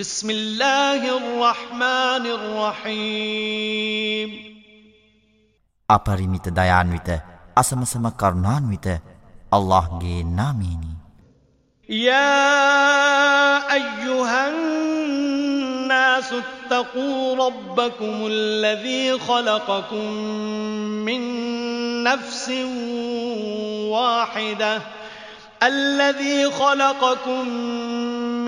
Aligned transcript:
بسم 0.00 0.30
الله 0.30 1.16
الرحمن 1.16 2.26
الرحيم. 2.26 4.30
අපරිමිත 5.88 6.48
දයාන්විත 6.48 7.08
අසමසම 7.56 8.08
කරුණාන්විත 8.08 8.86
අල්ලාහ්ගේ 9.52 10.22
නාමයෙනි. 10.22 10.96
يا 11.90 13.72
أيها 13.72 14.48
الناس 14.48 16.32
اتقوا 16.32 17.36
ربكم 17.36 18.26
الذي 18.26 19.18
خلقكم 19.18 20.12
من 21.04 21.20
نفس 22.04 22.50
واحدة. 23.92 24.99
الذي 25.62 26.50
خلقكم 26.50 27.48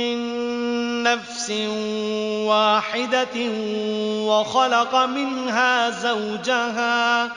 من 0.01 0.33
نفس 1.03 1.51
واحدة 2.49 3.37
وخلق 4.27 4.95
منها 4.95 5.91
زوجها 5.91 7.31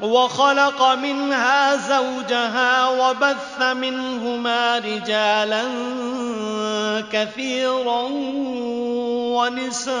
وخلق 0.00 0.82
منها 0.94 1.76
زوجها 1.76 2.88
وبث 2.88 3.62
منهما 3.62 4.78
رجالا 4.78 5.64
كثيرا 7.12 8.02
ونساء. 9.36 10.00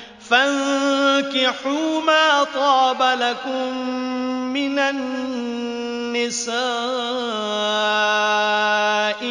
فانكحوا 0.31 2.01
ما 2.01 2.43
طاب 2.43 3.01
لكم 3.01 3.77
من 4.53 4.79
النساء 4.79 6.51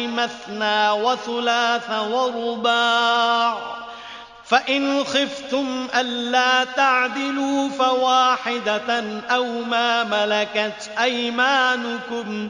مثنى 0.07 0.89
وثلاث 0.89 1.89
ورباع. 2.11 3.81
فإن 4.51 5.03
خفتم 5.03 5.87
ألا 5.95 6.63
تعدلوا 6.63 7.69
فواحدة 7.69 9.03
أو 9.29 9.45
ما 9.45 10.03
ملكت 10.03 10.89
أيمانكم 10.99 12.49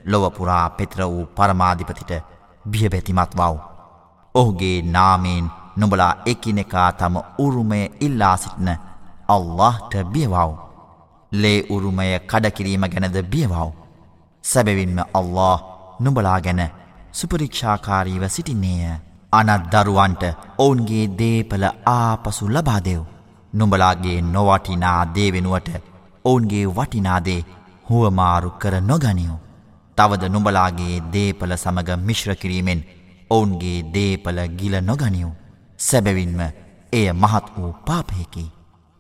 ලොවපුරා 0.06 0.70
පෙත්‍ර 0.70 1.00
වූ 1.04 1.26
පරමාධිපතිට 1.36 2.12
බියබැතිමත් 2.66 3.34
වව්. 3.36 3.56
ඔහුගේ 4.36 4.78
නාමයෙන් 4.82 5.46
නොබලා 5.77 6.13
එකිනෙකා 6.27 6.91
තම 6.93 7.17
උරුමය 7.39 7.81
ඉල්ලා 8.01 8.37
සිටින 8.37 8.71
අල්لهට 9.29 9.95
බියවව්. 10.07 10.53
ලේ 11.33 11.59
උරුමය 11.71 12.09
කඩකිරීම 12.23 12.85
ගැනද 12.87 13.19
බියවව්. 13.25 13.73
සැබවින්ම 14.45 14.99
අල්له 15.15 15.57
නුඹලා 16.01 16.39
ගැන 16.41 16.63
සුපරීක්ෂාකාරීව 17.13 18.25
සිටින්නේය. 18.29 18.97
අනත් 19.33 19.65
දරුවන්ට 19.73 20.25
ඔවුන්ගේ 20.59 21.07
දේපල 21.19 21.65
ආපසු 21.89 22.45
ලබාදෙව් 22.49 23.03
නුඹලාගේ 23.53 24.19
නොවටිනා 24.25 25.01
දේවෙනුවට 25.15 25.69
ඔවුන්ගේ 26.25 26.67
වටිනාදේ 26.69 27.41
හුවමාරු 27.89 28.51
කර 28.53 28.75
නොගනිියෝ 28.83 29.41
තවද 29.99 30.23
නුඹලාගේ 30.27 30.97
දේපල 31.13 31.53
සමඟ 31.55 32.05
මිශ්‍රකිරීමෙන් 32.07 32.81
ඔවුන්ගේ 33.31 33.79
දේපල 33.95 34.39
ගිල 34.59 34.75
නොගනිියෝ 34.83 35.35
සැබැවින්ම 35.79 36.41
එය 36.93 37.13
මහත් 37.13 37.47
වූ 37.57 37.73
පාපයකි. 37.87 38.45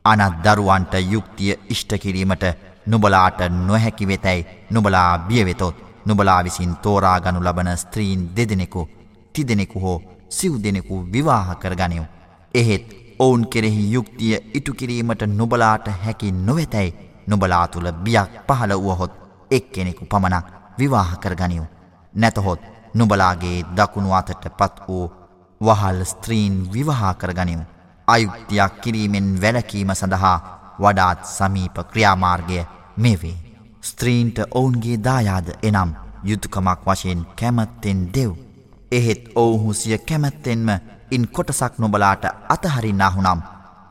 අනත් 0.04 0.34
දරුවන්ට 0.44 0.94
යුක්තිය 1.12 1.54
ඉෂ්ටකිරීමට 1.70 2.44
නුබලාට 2.87 3.41
නොහැකි 3.60 4.09
වෙතැයි 4.09 4.47
නුබලා 4.70 5.19
බියවෙතොත් 5.28 5.76
නුබලා 6.06 6.44
විසින් 6.44 6.76
තෝරාගනු 6.76 7.41
ලබන 7.44 7.70
ස්ත්‍රීන් 7.76 8.28
දෙදෙනෙකු 8.36 8.88
තිදෙනෙකු 9.32 9.81
හෝ 9.81 9.98
සිව් 10.28 10.53
දෙනෙකු 10.65 11.00
විවාහ 11.12 11.56
කරගනියෝ. 11.56 12.06
එහෙත් 12.54 12.86
ඔවුන් 13.19 13.47
කෙරෙහි 13.47 13.92
යුක්තිය 13.92 14.36
ඉටුකිරීමට 14.54 15.22
නොබලාට 15.34 15.88
හැකි 16.04 16.32
නොවෙතැයි 16.32 16.97
නොබලා 17.26 17.66
තුළ 17.69 17.92
බියක් 18.04 18.41
පහළ 18.48 18.75
වුවහොත් 18.76 19.12
එක් 19.50 19.72
කෙනෙකු 19.72 20.06
පමණක් 20.06 20.47
විවාහ 20.78 21.10
කරගනිව්. 21.19 21.65
නැතහොත් 22.15 22.60
නොබලාගේ 22.94 23.59
දකුණු 23.76 24.12
අතට 24.12 24.44
පත් 24.59 24.88
වූ 24.88 25.06
වහල් 25.60 26.04
ස්ත්‍රීන් 26.04 26.54
විවාහ 26.72 27.14
කරගනිව්. 27.14 27.60
අයුක්තියක් 28.08 28.80
කිරීමෙන් 28.80 29.28
වැලකීම 29.42 29.90
සඳහා 29.92 30.38
වඩාත් 30.78 31.26
සමීප 31.26 31.76
ක්‍රියාමාර්ගය 31.92 32.60
මේවේ. 32.96 33.36
ස්ත්‍රීන්ට 33.82 34.38
ඔවුන්ගේ 34.50 34.98
දායාද 34.98 35.48
එනම් 35.62 35.90
යුතුකමක් 36.24 36.80
වශයෙන් 36.86 37.26
කැමත්තෙන් 37.36 38.00
දෙව්. 38.14 38.30
එහෙත් 38.92 39.22
ඔවුහු 39.34 39.72
සිය 39.72 39.98
කැමැත්තෙන්ම 40.00 40.68
ඉන් 41.10 41.28
කොටසක් 41.28 41.78
නොබලාට 41.78 42.24
අතහරින්නාහුනම් 42.48 43.40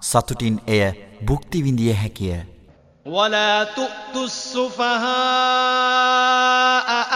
සතුටින් 0.01 0.57
එය 0.67 0.83
බුක්තිවිඳිය 1.25 1.93
හැකිය. 1.93 2.54
ولا 3.05 3.63
تؤتوا 3.63 4.25
السفهاء 4.25 5.05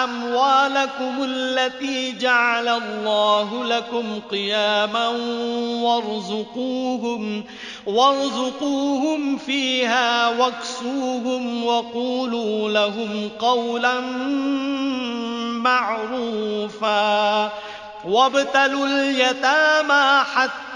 أموالكم 0.04 1.24
التي 1.24 2.12
جعل 2.12 2.68
الله 2.68 3.64
لكم 3.64 4.20
قياما 4.32 5.08
وارزقوهم 5.84 7.44
وارزقوهم 7.86 9.38
فيها 9.38 10.30
واكسوهم 10.30 11.66
وقولوا 11.66 12.70
لهم 12.70 13.30
قولا 13.40 14.00
معروفا 15.62 17.52
وابتلوا 18.06 18.86
اليتامى 18.88 20.24
حتى 20.36 20.69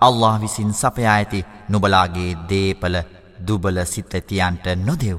අල්له 0.00 0.40
විසින් 0.40 0.72
සපයා 0.72 1.14
ඇති 1.14 1.46
නුබලාගේ 1.68 2.30
දේපල 2.50 2.96
දුබල 3.46 3.78
සිත්තතියන්ට 3.84 4.66
නොදෙව්. 4.86 5.18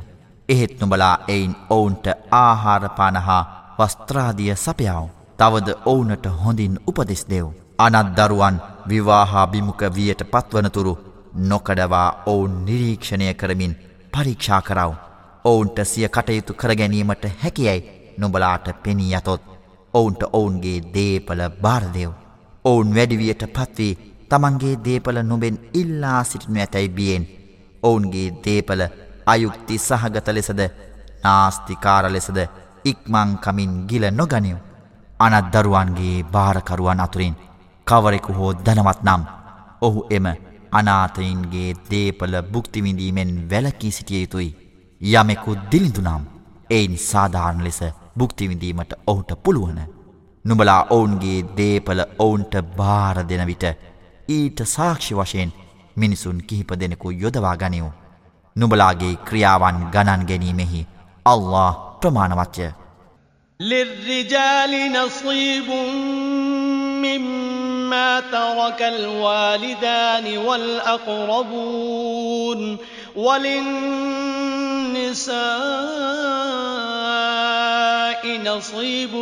එහෙත් 0.50 0.74
නුබලා 0.82 1.16
එයින් 1.28 1.56
ඔවුන්ට 1.70 2.06
ආහාරපාන 2.32 3.18
හා 3.18 3.44
වස්ත්‍රාදිය 3.80 4.56
සපයාව. 4.56 5.06
තවද 5.40 5.70
ඔවුනට 5.86 6.26
හොඳින් 6.42 6.76
උපදෙස් 6.88 7.24
දෙව්. 7.30 7.48
අනත් 7.80 8.10
දරුවන් 8.18 8.58
විවාහා 8.90 9.48
බිමුක 9.48 9.82
වියට 9.96 10.22
පත්වනතුරු 10.32 10.94
නොකඩවා 11.50 12.10
ඔවුන් 12.26 12.66
නිරීක්ෂණය 12.66 13.34
කරමින් 13.34 13.80
පරීක්ෂා 14.14 14.62
කරව. 14.62 14.92
ඔවුන්ට 15.46 15.78
සිය 15.84 16.10
කටයුතු 16.10 16.54
කරගැනීමට 16.54 17.26
හැකියයි 17.44 17.80
නොබලාට 18.18 18.66
පෙනී 18.84 19.16
අතොත් 19.16 19.44
ඔවුන්ට 19.94 20.22
ඔවුන්ගේ 20.34 20.80
දේපල 20.94 21.42
බාරදෙව්. 21.62 22.12
ඔවුන් 22.66 22.96
වැඩිවියට 22.96 23.44
පත්වී 23.56 24.11
තමන්ගේ 24.32 24.76
දේපල 24.86 25.18
නොබෙන් 25.24 25.56
ඉල්ලා 25.74 26.20
සිටිනු 26.24 26.60
ඇතැයි 26.60 26.96
බියෙන් 26.98 27.24
ඔවුන්ගේ 27.84 28.28
දේපල 28.46 28.82
අයුක්ති 29.26 29.78
සහගත 29.80 30.28
ලෙසද 30.30 30.62
නාස්තිකාර 31.24 32.06
ලෙසද 32.08 32.40
ඉක්මංකමින් 32.86 33.74
ගිල 33.88 34.06
නොගනිව්. 34.12 34.58
අනත් 35.20 35.52
දරුවන්ගේ 35.54 36.26
භාරකරුවන් 36.26 37.00
අතුරින් 37.00 37.36
කවරෙකු 37.88 38.32
හෝ 38.34 38.52
දනවත් 38.56 39.00
නම් 39.04 39.24
ඔහු 39.82 40.02
එම 40.10 40.28
අනාතයින්ගේ 40.72 41.70
දේපල 41.92 42.36
බුක්තිවිඳීමෙන් 42.54 43.32
වැලකී 43.52 43.92
සිටිය 43.92 44.22
යුතුයි. 44.22 44.50
යමෙකු 45.02 45.52
දිලිඳුනම් 45.72 46.24
එයින් 46.70 46.96
සාධාරණ 47.02 47.64
ලෙස 47.64 47.80
බුක්තිවිඳීමට 48.18 48.94
ඔහුට 49.08 49.32
පුළුවන. 49.44 49.80
නුබලා 50.46 50.82
ඔවුන්ගේ 50.90 51.40
දේපල 51.58 52.00
ඔවුන්ට 52.20 52.54
භාර 52.78 53.18
දෙන 53.30 53.46
විට 53.48 53.66
ඊට 54.32 54.62
සාක්ෂි 54.68 55.14
වශයෙන් 55.14 55.56
මිනිසුන් 55.98 56.38
කිහිප 56.50 56.72
දෙනෙකු 56.74 57.08
යොදවා 57.24 57.56
ගනිවු. 57.56 57.90
නුබලාගේ 58.56 59.16
ක්‍රියාවන් 59.30 59.82
ගණන් 59.94 60.24
ගැනීමෙහි 60.26 60.86
අල්له 61.26 61.72
ප්‍රමාණවච්චය. 62.02 62.68
للرجال 63.60 64.74
نصيب 64.94 65.70
مما 67.06 68.20
ترك 68.20 68.82
الوالدان 68.82 70.38
والأقربون 70.38 71.82
وللنساء 73.16 73.52
نصيب 78.46 79.16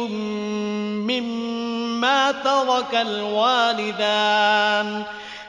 مما 1.09 2.31
ترك 2.31 2.95
الوالدان 2.95 5.03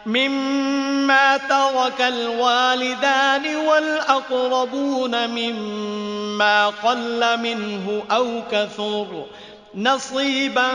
مما 0.07 1.37
ترك 1.37 2.01
الوالدان 2.01 3.57
والأقربون 3.57 5.31
مما 5.31 6.67
قل 6.67 7.41
منه 7.41 8.03
أو 8.11 8.43
كثر 8.53 9.25
نصيبا 9.75 10.73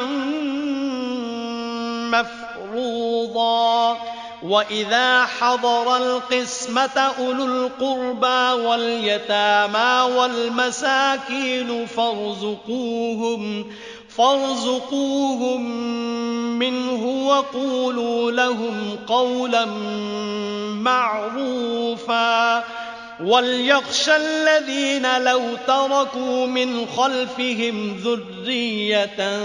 مفروضا. 2.12 3.98
وإذا 4.46 5.26
حضر 5.26 5.98
القسمة 5.98 6.98
أولو 6.98 7.46
القربى 7.46 8.64
واليتامى 8.68 10.16
والمساكين 10.16 11.86
فارزقوهم 11.86 13.72
فارزقوهم 14.18 15.62
منه 16.60 17.28
وقولوا 17.28 18.32
لهم 18.32 18.98
قولا 19.08 19.66
معروفا. 20.82 22.64
وليخشى 23.24 24.16
الذين 24.16 25.24
لو 25.24 25.42
تركوا 25.68 26.46
من 26.46 26.88
خلفهم 26.88 27.98
ذرية 27.98 29.40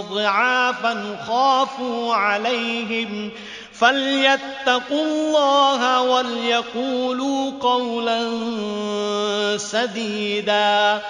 ضعافا 0.00 1.24
خافوا 1.26 2.14
عليهم 2.14 3.30
فليتقوا 3.83 5.05
الله 5.05 6.01
وليقولوا 6.01 7.51
قولا 7.61 8.19
سديدا 9.57 11.01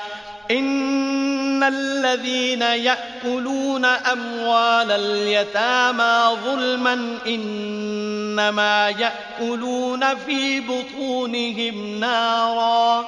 إن 0.51 1.63
الذين 1.63 2.61
يأكلون 2.61 3.85
أموال 3.85 4.91
اليتامى 4.91 6.37
ظلما 6.45 7.17
إنما 7.27 8.89
يأكلون 8.89 10.15
في 10.15 10.59
بطونهم 10.59 11.99
نارا 11.99 13.05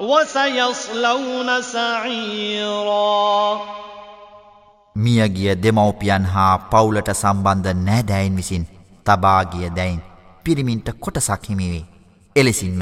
وسيصلون 0.00 1.62
سعيرا 1.62 3.60
මියගිය 4.96 5.54
දෙමව්පියන් 5.62 6.26
හා 6.26 6.56
පවුලට 6.70 7.08
සම්බන්ධ 7.12 7.68
නෑදෑයින් 7.86 8.36
විසින් 8.36 8.68
තබාගිය 9.09 9.69
දැයින් 9.71 10.01
පිරිමින්ට 10.45 10.89
කොටසක් 10.99 11.49
හිමිවේ. 11.49 11.85
එලෙසින්ම 12.35 12.81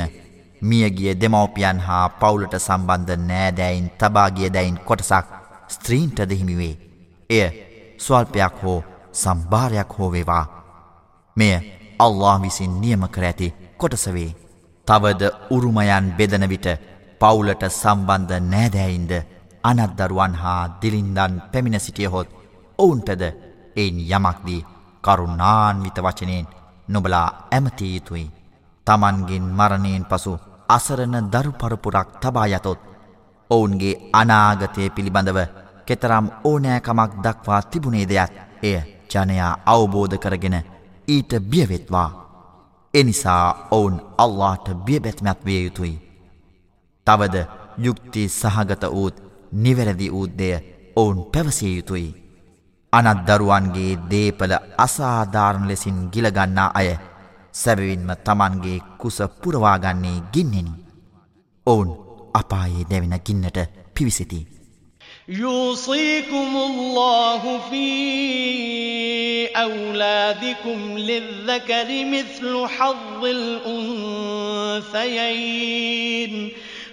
මියගිය 0.61 1.13
දෙමව්පියන් 1.13 1.79
හා 1.79 2.09
පවුලට 2.11 2.53
සම්බන්ධ 2.57 3.17
නෑදෑයින් 3.21 3.89
තබාගිය 3.99 4.49
දැයින් 4.49 4.79
කොටසක් 4.79 5.27
ස්ත්‍රීන්ට 5.67 6.19
දෙහිමිවේ. 6.29 6.75
එය 7.29 7.49
ස්වල්පයක් 7.97 8.61
හෝ 8.63 8.83
සම්භාරයක් 9.13 9.91
හෝවේවා. 9.97 10.45
මෙය 11.37 11.55
අල්له 11.99 12.35
විසින් 12.41 12.81
නියම 12.81 13.07
කර 13.07 13.23
ඇති 13.23 13.53
කොටසවේ. 13.77 14.31
තවද 14.87 15.31
උරුමයන් 15.51 16.13
බෙදන 16.17 16.49
විට 16.49 16.67
පවුලට 17.21 17.63
සම්බන්ධ 17.71 18.39
නෑදෑයින්ද 18.45 19.13
අනත්දරුවන් 19.63 20.35
හා 20.35 20.61
දිලින්දන් 20.81 21.41
පැමිණ 21.51 21.79
සිටියහොත් 21.79 22.27
ඔවුන්ටද 22.79 23.23
එයින් 23.75 23.97
යමක්දී 24.09 24.61
කරුණාන්විත 25.07 25.97
වචනයෙන් 25.99 26.47
නොබලා 26.87 27.27
ඇමතිය 27.51 27.93
යුතුයි. 27.95 28.25
තමන්ගෙන් 28.87 29.45
මරණයෙන් 29.51 30.05
පසු 30.05 30.33
අසරණ 30.69 31.31
දරු 31.33 31.51
පරපුරක් 31.53 32.09
තබා 32.21 32.47
යතොත් 32.47 32.79
ඔවුන්ගේ 33.49 33.99
අනාගතය 34.13 34.89
පිළිබඳව 34.89 35.39
කෙතරම් 35.87 36.25
ඕනෑකමක් 36.43 37.11
දක්වා 37.23 37.61
තිබුණේ 37.63 38.05
දෙයක් 38.05 38.33
එය 38.63 38.77
ජනයා 39.11 39.53
අවබෝධ 39.65 40.17
කරගෙන 40.17 40.57
ඊට 41.07 41.31
බියවෙත්වා. 41.41 42.09
එනිසා 42.93 43.67
ඔවුන් 43.71 43.95
අල්ලාට 44.17 44.67
බියබැත්මත් 44.85 45.39
විය 45.45 45.63
යුතුයි. 45.63 45.95
තවද 47.07 47.35
යුක්ති 47.77 48.29
සහගත 48.29 48.83
වූත් 48.91 49.15
නිවැරදි 49.53 50.11
වූද්දය 50.11 50.49
ඔවුන් 50.95 51.19
පැවසිය 51.25 51.75
යුතුයි. 51.75 52.26
අනත් 52.92 53.20
දරුවන්ගේ 53.26 53.92
දේපල 54.10 54.52
අසාධාරණ 54.86 55.68
ලෙසින් 55.68 55.98
ගිලගන්නා 56.12 56.70
අය 56.80 56.88
සැබවින්ම 57.54 58.10
තමන්ගේ 58.26 58.78
කුස 59.00 59.18
පුරවාගන්නේ 59.42 60.18
ගින්නෙනි. 60.32 60.72
ඔවුන් 61.66 61.90
අපායේ 62.34 62.88
දැවෙන 62.90 63.16
ගින්නට 63.26 63.58
පිවිසිති. 63.94 64.40
يوصيكم 65.28 66.56
الله 66.56 67.42
في 67.70 67.86
أولادكم 69.56 70.98
للذكر 70.98 72.04
مثل 72.06 72.66
حظ 72.68 73.24
الأنثيين 74.82 75.12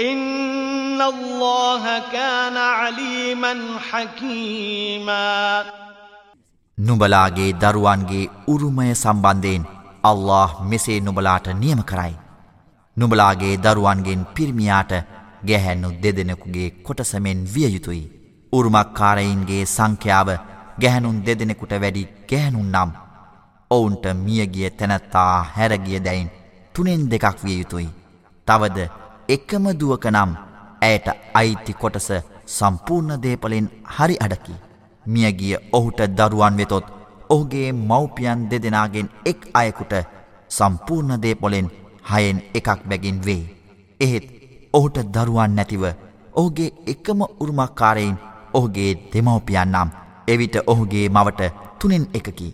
إِنَّ 0.00 1.02
اللَّهَ 1.02 1.98
كَانَ 1.98 2.56
عَلِيمًا 2.56 3.54
حَكِيمًا 3.90 5.64
නුඹලාගේ 6.78 7.52
දරුවන්ගේ 7.52 8.28
උරුමය 8.48 8.94
සම්බන්ධයෙන් 8.94 9.64
අල්له 10.04 10.50
මෙසේ 10.62 11.00
නුඹලාට 11.00 11.48
නියම 11.48 11.78
කරයි. 11.80 12.14
නුඹලාගේ 12.98 13.56
දරුවන්ගෙන් 13.56 14.24
පිරිමියාට 14.34 14.92
ගැහැන්නු 15.44 15.90
දෙදෙනෙකුගේ 16.02 16.70
කොටසමෙන් 16.70 17.46
විය 17.54 17.68
යුතුයි. 17.74 18.10
උරුමක්කාරයින්ගේ 18.52 19.64
සංඛ්‍යාව 19.64 20.28
ගැහැනුන් 20.80 21.22
දෙදෙනෙකුට 21.26 21.72
වැඩි 21.80 22.08
ගැහැනුන් 22.30 22.64
නම් 22.64 22.90
ඔවුන්ට 23.70 24.06
මියගිය 24.06 24.70
තැනැත්තා 24.70 25.46
හැරගිය 25.56 26.00
දැයින් 26.04 26.30
තුනෙන් 26.74 27.10
දෙකක් 27.10 27.44
විය 27.44 27.58
යුතුයි. 27.58 27.88
තවද 28.46 29.01
එකම 29.34 29.64
දුවක 29.80 30.04
නම් 30.10 30.30
ඇයට 30.86 31.06
අයිති 31.40 31.72
කොටස 31.82 32.08
සම්පූර්ණ 32.48 33.22
දේපලෙන් 33.24 33.66
හරි 33.94 34.16
අඩකි. 34.24 34.54
මියගිය 35.06 35.54
ඔහුට 35.72 36.00
දරුවන් 36.18 36.58
වෙතොත් 36.58 36.86
ඔහුගේ 37.28 37.68
මව්පියන් 37.72 38.40
දෙදෙනගෙන් 38.50 39.08
එක් 39.24 39.40
අයකුට 39.54 39.94
සම්පූර්ණ 40.50 41.22
දේපොලෙන් 41.22 41.68
හයෙන් 42.10 42.38
එකක් 42.54 42.68
බැගින් 42.88 43.18
වේ. 43.26 43.42
එහෙත් 44.00 44.26
ඔහුට 44.72 44.96
දරුවන් 45.14 45.54
නැතිව 45.56 45.84
ඔහුගේ 46.32 46.74
එකම 46.86 47.20
උරුමක්කාරයින් 47.42 48.16
ඔහුගේ 48.52 48.90
දෙමවපියන් 49.12 49.72
නම් 49.74 49.88
එවිට 50.28 50.56
ඔහුගේ 50.66 51.06
මවට 51.08 51.52
තුනෙන් 51.78 52.04
එකකි. 52.14 52.48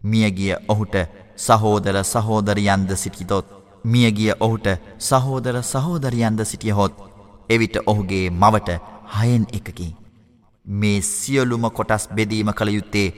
මියගිය 0.00 0.54
ඔහුට 0.68 0.96
සහෝදර 1.36 1.96
සහෝදරියන්ද 2.04 2.90
සිටිතොත් 2.96 3.46
මියගිය 3.86 4.32
ඔහුට 4.40 4.66
සහෝදර 5.00 5.56
සහෝදරියන්ද 5.64 6.40
සිටියහොත් 6.44 6.94
එවිට 7.48 7.76
ඔහුගේ 7.86 8.24
මවට 8.32 8.78
හයෙන් 9.14 9.46
එකකි. 9.52 9.88
මේ 10.66 10.98
සියලුම 11.02 11.64
කොටස් 11.70 12.08
බෙදීම 12.10 12.50
කළ 12.52 12.70
යුත්තේ 12.70 13.08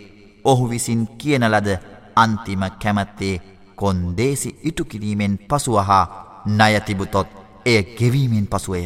ඔහු 0.44 0.64
විසින් 0.66 1.02
කියන 1.18 1.44
ලද 1.44 1.68
අන්තිම 2.16 2.62
කැමැත්තේ 2.82 3.34
කොන්දේසි 3.76 4.50
ඉටුකිරීමෙන් 4.62 5.38
පසුවහා 5.48 6.04
නයතිබුතොත් 6.48 7.28
එය 7.66 7.82
ගෙවීමෙන් 7.98 8.46
පසුවය. 8.46 8.82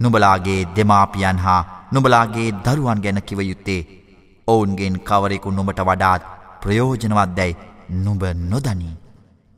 නුබලාගේ 0.00 0.60
දෙමාපියන් 0.76 1.38
හා 1.38 1.88
නුබලාගේ 1.92 2.48
දරුවන් 2.64 3.02
ගැන 3.04 3.22
කිව 3.22 3.40
යුත්තේ 3.42 3.80
ඔවුන්ගෙන් 4.48 4.96
කවරෙකු 5.00 5.50
නුඹට 5.50 5.80
වඩාත් 5.82 6.22
ප්‍රයෝජනවත් 6.60 7.36
දැයි 7.36 7.56
නුඹ 7.98 8.22
නොදනී. 8.44 8.96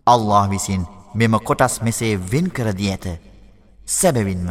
අල්له 0.06 0.44
විසින් 0.50 0.82
මෙම 1.14 1.36
කොටස් 1.38 1.82
මෙසේ 1.82 2.16
වෙන් 2.16 2.46
කරදී 2.48 2.90
ඇත. 2.90 3.06
සැබවින්ම 3.86 4.48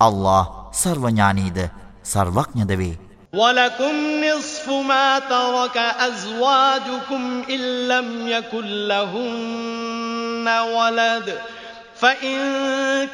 අල්له 0.00 0.44
සර්වඥානීද 0.72 1.58
සර්වඥද 2.04 2.72
වේ. 2.76 2.96
ولكم 3.34 3.94
نصف 4.24 4.68
ما 4.68 5.18
ترك 5.18 5.76
أزواجكم 5.76 7.42
إن 7.50 7.88
لم 7.88 8.28
يكن 8.28 8.66
لهن 8.88 10.48
ولد 10.48 11.38
فإن 12.00 12.38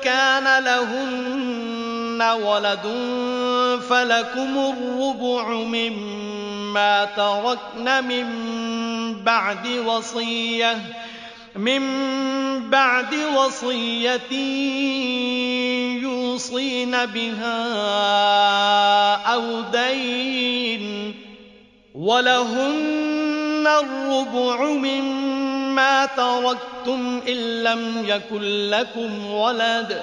كان 0.02 0.64
لهن 0.64 2.23
ولد 2.23 2.87
فلكم 3.88 4.52
الربع 4.59 5.49
مما 5.49 7.04
تركن 7.04 8.04
من 8.04 8.26
بعد 9.25 9.66
وصيه 9.66 10.76
من 11.56 11.82
بعد 12.71 13.14
وصية 13.37 14.32
يوصين 16.02 17.06
بها 17.06 17.62
أو 19.35 19.61
دين 19.61 21.14
ولهن 21.94 23.66
الربع 23.66 24.64
مما 24.64 26.06
تركتم 26.06 27.21
إن 27.28 27.62
لم 27.62 28.04
يكن 28.06 28.42
لكم 28.71 29.30
ولد 29.30 30.02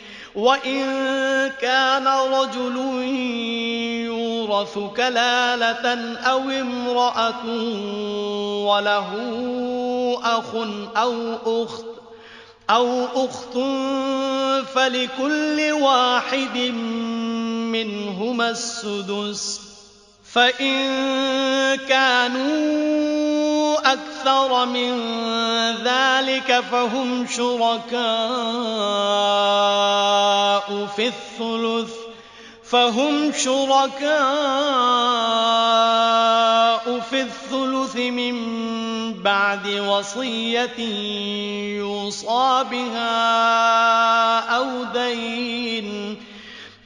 وإن 0.35 0.81
كان 1.61 2.07
رجل 2.07 2.77
يورث 4.05 4.79
كلالة 4.97 6.15
أو 6.17 6.39
امرأة 6.39 7.45
وله 8.65 9.09
أخ 10.23 10.55
أو 10.97 11.35
أخت 11.63 11.85
أو 12.69 13.05
أخت 13.25 13.53
فلكل 14.75 15.71
واحد 15.71 16.57
منهما 17.71 18.49
السدس 18.49 19.60
فإن 20.33 21.75
كانوا 21.75 23.77
أكثر 23.93 24.65
من 24.65 25.01
ذلك 25.83 26.63
فهم 26.71 27.27
شركاء 27.27 28.01
في 30.95 31.07
الثلث 31.07 31.93
فهم 32.63 33.31
شركاء 33.33 34.11
في 36.99 37.21
الثلث 37.21 37.95
من 37.95 38.35
بعد 39.13 39.67
وصية 39.67 40.79
يوصى 41.77 42.65
بها 42.71 44.39
أو 44.39 44.83
دين 44.83 46.17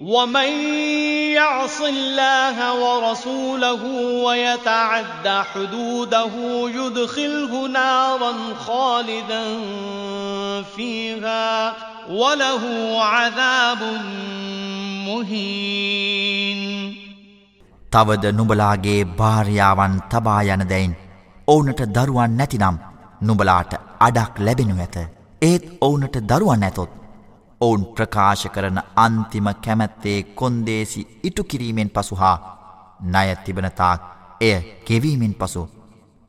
ومن 0.00 0.50
يعص 1.34 1.80
الله 1.80 2.56
ورسوله 2.74 3.84
ويتعد 4.24 5.28
حدوده 5.28 6.32
يدخله 6.70 7.68
نارا 7.68 8.32
خالدا 8.54 9.44
فيها 10.76 11.74
وله 12.10 12.62
عذاب 13.02 13.82
مهين 15.06 16.60
තවද 17.92 18.26
නුබලාගේ 18.32 19.04
භාර්යාවන් 19.18 19.98
තබා 20.10 20.42
යන 20.42 20.62
දැයින් 20.68 20.94
ඕනට 21.48 21.82
දරුවන් 21.82 22.30
නැතිනම් 22.30 22.76
නුබලාට 23.22 23.72
අඩක් 24.00 24.40
ලැබෙනු 24.40 24.76
ඇත. 24.80 24.96
ඒත් 25.42 25.64
ඔවුනට 25.80 26.16
දරුවන් 26.18 26.64
ඇතොත් 26.64 26.99
ඔවුන් 27.61 27.83
ප්‍රකාශ 27.87 28.45
කරන 28.47 28.79
අන්තිම 28.97 29.47
කැමැත්තේ 29.57 30.19
කොන්දේසි 30.35 31.01
ඉටු 31.23 31.43
කිරීමෙන් 31.43 31.89
පසු 31.89 32.15
හා 32.15 32.37
නය 33.07 33.27
තිබනතාක් 33.37 34.01
එය 34.41 34.55
ගෙවීමෙන් 34.87 35.33
පසු 35.35 35.61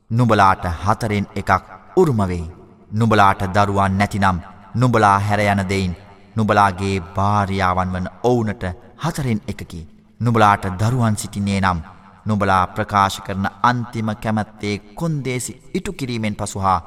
නුබලාට 0.09 0.65
හතරෙන් 0.81 1.27
එකක් 1.35 1.51
උරුමවෙයි. 1.95 2.51
නුබලාට 2.91 3.41
දරුවන් 3.49 3.93
නැතිනම් 3.93 4.37
නුබලා 4.75 5.17
හැරයන 5.19 5.61
දෙයින් 5.69 5.95
නුබලාගේ 6.35 6.97
භාරියාවන් 7.15 7.93
වන 7.93 8.07
ඔවුනට 8.23 8.63
හතරෙන් 8.97 9.41
එකකි. 9.47 9.87
නුබලාට 10.19 10.65
දරුවන් 10.79 11.15
සිටින්නේ 11.15 11.61
නම් 11.61 11.79
නුබලා 12.25 12.67
ප්‍රකාශ 12.67 13.19
කරන 13.21 13.47
අන්තිම 13.63 14.09
කැමැත්තේ 14.17 14.75
කොන්දේසි 14.95 15.59
ඉටු 15.73 15.93
කිරීමෙන් 15.93 16.35
පසු 16.35 16.59
හා 16.59 16.79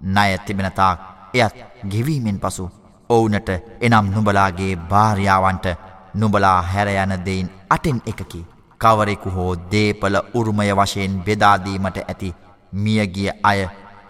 නය 0.00 0.30
තිබෙනතාක් 0.38 0.98
එයත් 1.34 1.54
ගෙවීමෙන් 1.88 2.38
පසු 2.40 2.70
ඔවුනට 3.08 3.48
එනම් 3.80 4.06
නුබලාගේ 4.10 4.76
භාර්යාවන්ට 4.90 5.66
නුබලා 6.14 6.62
හැරයන 6.62 7.14
දෙයින් 7.26 7.50
අටෙන් 7.70 8.02
එකකි. 8.06 8.46
කවරෙකු 8.80 9.30
හෝ 9.30 9.52
දේපල 9.72 10.16
උරුමය 10.34 10.70
වශයෙන් 10.72 11.22
බෙදාදීමට 11.26 11.98
ඇති 12.02 12.34
මියගිය 12.74 13.30
අය 13.42 13.60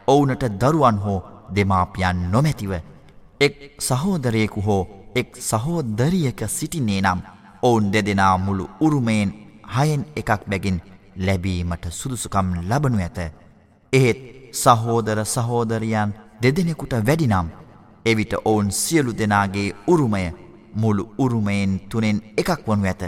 ඔවුනට 0.06 0.44
දරුවන් 0.60 0.98
හෝ 0.98 1.20
දෙමාපියන් 1.54 2.18
නොමැතිව. 2.32 2.72
එක් 3.40 3.56
සහෝදරයෙකු 3.80 4.60
හෝ 4.60 4.82
එක් 5.14 5.36
සහෝදරියක 5.40 6.40
සිටින්නේ 6.48 7.00
නම් 7.02 7.20
ඔවුන් 7.62 7.92
දෙදෙනා 7.92 8.36
මුළු 8.38 8.68
උරුමයෙන් 8.80 9.34
හයෙන් 9.74 10.04
එකක් 10.16 10.42
බැගින් 10.50 10.78
ලැබීමට 11.16 11.84
සුදුසුකම් 11.90 12.48
ලබනු 12.70 12.98
ඇත. 12.98 13.18
එහෙත් 13.92 14.18
සහෝදර 14.54 15.18
සහෝදරියන් 15.26 16.14
දෙදෙනෙකුට 16.42 16.94
වැඩිනම් 17.06 17.48
එවිට 18.04 18.32
ඔවුන් 18.44 18.70
සියලු 18.72 19.12
දෙනාගේ 19.12 19.68
උරුමය 19.86 20.24
මුළු 20.74 21.04
උරුමයෙන් 21.18 21.80
තුනෙන් 21.82 22.18
එකක් 22.36 22.66
වනු 22.66 22.86
ඇත. 22.86 23.02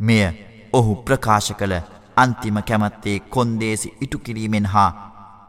මෙය 0.00 0.24
ඔහු 0.72 0.92
ප්‍රකාශ 0.98 1.52
කළ 1.52 1.74
අන්තිම 2.16 2.58
කැමත්තේ 2.62 3.18
කොන්දේසි 3.28 3.94
ඉටුකිරීමෙන් 4.00 4.66
හා 4.66 4.90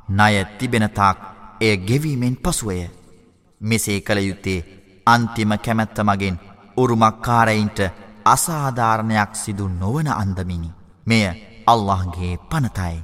ණය 0.09 0.45
තිබෙනතාක් 0.57 1.17
එය 1.61 1.77
ගෙවීමෙන් 1.79 2.35
පසුවය. 2.37 2.79
මෙසේ 3.61 3.99
කළ 4.01 4.19
යුත්තේ 4.19 4.65
අන්තිම 5.07 5.51
කැමැත්ත 5.57 5.99
මගෙන් 6.01 6.39
උරුමක්කාරයින්ට 6.77 7.79
අසාධාරණයක් 8.25 9.31
සිදු 9.35 9.67
නොවන 9.71 10.07
අන්දමිනි. 10.13 10.71
මෙය 11.07 11.25
අල්لهගේ 11.67 12.33
පනතයි. 12.49 12.97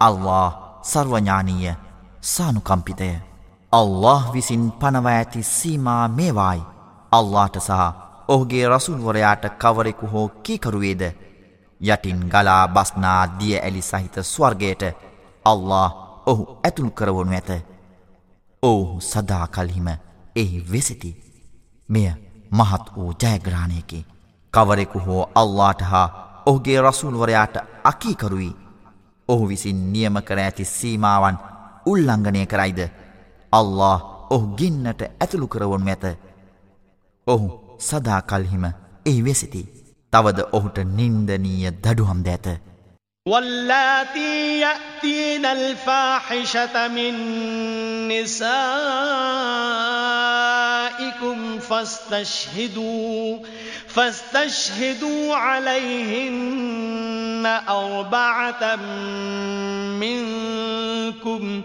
අල්له 0.00 0.50
සර්වඥානීය 0.82 1.74
සානුකම්පිතය. 2.22 3.33
අල්له 3.74 4.32
විසින් 4.32 4.72
පනවා 4.72 5.12
ඇති 5.12 5.42
සීමා 5.42 6.08
මේවායි. 6.08 6.62
අල්ලාට 7.12 7.56
සහ 7.58 7.80
ඔහුගේ 8.28 8.68
රසුල්වරයාට 8.68 9.44
කවරෙකු 9.58 10.06
හෝ 10.06 10.28
කීකරුවේද? 10.28 11.02
යටින් 11.80 12.20
ගලා 12.28 12.68
බස්නා 12.68 13.38
දිය 13.38 13.56
ඇලි 13.58 13.82
සහිත 13.82 14.16
ස්වර්ගයට 14.24 14.82
අල්له 15.44 15.90
ඔහු 16.26 16.58
ඇතුළු 16.64 16.90
කරවනු 16.90 17.32
ඇත. 17.32 17.50
ඔහු 18.62 19.00
සදා 19.02 19.46
කල්හිම 19.48 19.88
එහි 20.36 20.64
වෙසිති 20.72 21.10
මෙය 21.88 22.08
මහත් 22.52 22.96
වූ 22.96 23.12
ජයග්‍රාණයකි 23.22 24.06
කවරෙකු 24.54 24.98
හෝ 24.98 25.22
අල්ලාට 25.34 25.80
හා 25.82 26.08
ඔහුගේ 26.46 26.80
රසුල්වරයාට 26.80 27.56
අකීකරුයි 27.84 28.56
ඔහු 29.28 29.48
විසින් 29.48 29.80
නියම 29.92 30.16
කර 30.22 30.38
ඇති 30.38 30.64
සීමාවන් 30.66 31.38
උල්ලංඝනය 31.86 32.46
කරයිද? 32.46 32.80
අල්له 33.58 34.14
ඔහු 34.30 34.46
ගින්නට 34.58 35.02
ඇතුළු 35.04 35.46
කරවනු 35.46 35.88
ඇත. 35.88 36.04
ඔහු 37.26 37.48
සදාකල්හිම 37.88 38.64
එහි 39.06 39.24
වෙසිති 39.24 39.62
තවද 40.12 40.38
ඔහුට 40.52 40.78
නින්දනීය 40.98 41.70
දඩුහම් 41.84 42.22
ද 42.22 42.28
ඇත. 42.28 42.46
واللاتي 43.26 44.60
يأتين 44.60 45.46
الفاحشة 45.46 46.88
من 46.88 47.14
نسائكم 48.08 48.44
فاستشهدوا 51.58 53.38
فاستشهدوا 53.88 55.36
عليهن 55.36 57.46
أربعة 57.68 58.76
منكم 59.96 61.62
ۖ 61.62 61.64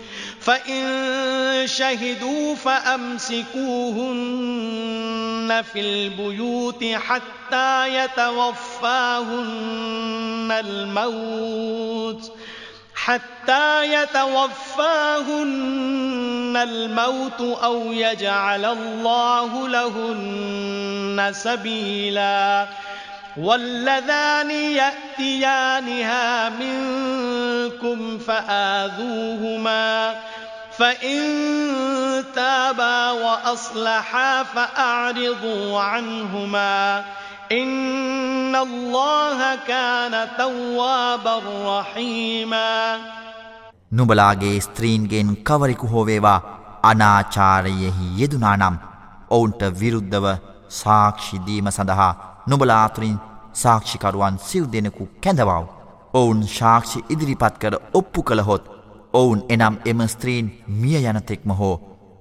فإن 0.50 1.68
شهدوا 1.68 2.56
فأمسكوهن 2.56 3.54
في 5.74 5.80
البيوت 5.80 6.86
حتى 6.86 8.04
يتوفاهن 8.04 9.28
الموت 10.52 12.32
حتى 12.96 13.94
يتوفاهن 13.94 15.48
الموت 16.58 17.42
أو 17.64 17.92
يجعل 17.92 18.66
الله 18.66 19.68
لهن 19.68 21.32
سبيلاً 21.34 22.68
واللذان 23.37 24.51
يأتيانها 24.51 26.49
منكم 26.49 28.19
فآذوهما 28.19 30.15
فإن 30.73 31.21
تابا 32.35 33.11
وأصلحا 33.11 34.43
فأعرضوا 34.43 35.81
عنهما 35.81 37.05
إن 37.53 38.57
الله 38.57 39.55
كان 39.57 40.29
توابا 40.39 41.43
رحيما 41.67 42.99
නුබලාගේ 43.93 44.61
ස්ත්‍රීන්ගෙන් 44.61 45.29
කවරෙකු 45.45 45.87
හෝවේවා 45.87 46.41
අනාචාරයෙහි 46.83 48.07
යෙදුනානම් 48.21 48.77
ඔවුන්ට 49.31 49.63
විරුද්ධව 49.81 50.27
සාක්ෂිදීම 50.71 51.69
සඳහා 51.71 52.13
නොබලාතුරින් 52.50 53.18
සාක්ෂිකරුවන් 53.54 54.36
සිව් 54.40 54.64
දෙනෙකු 54.74 55.04
කැඳවව්. 55.24 55.66
ඔවුන් 56.14 56.40
ශාක්ෂි 56.48 57.00
ඉදිරිපත් 57.10 57.56
කර 57.62 57.74
ඔප්පු 57.94 58.20
කළහොත් 58.24 58.64
ඔවුන් 59.14 59.42
එනම් 59.50 59.76
එම 59.86 60.00
ස්ත්‍රීන් 60.08 60.48
මිය 60.72 61.04
යනතෙක්ම 61.04 61.52
හෝ 61.52 61.76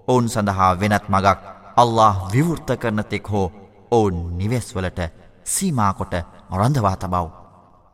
ඔවුන් 0.08 0.28
සඳහා 0.28 0.72
වෙනත් 0.74 1.08
මගක් 1.08 1.38
අල්له 1.76 2.14
විවෘර්ත 2.32 2.70
කරනතෙක් 2.76 3.28
හෝ 3.28 3.52
ඔවුන් 3.90 4.16
නිවෙස්වලට 4.38 5.00
සීමාකොට 5.44 6.14
රඳවා 6.52 6.96
තබව්. 6.96 7.26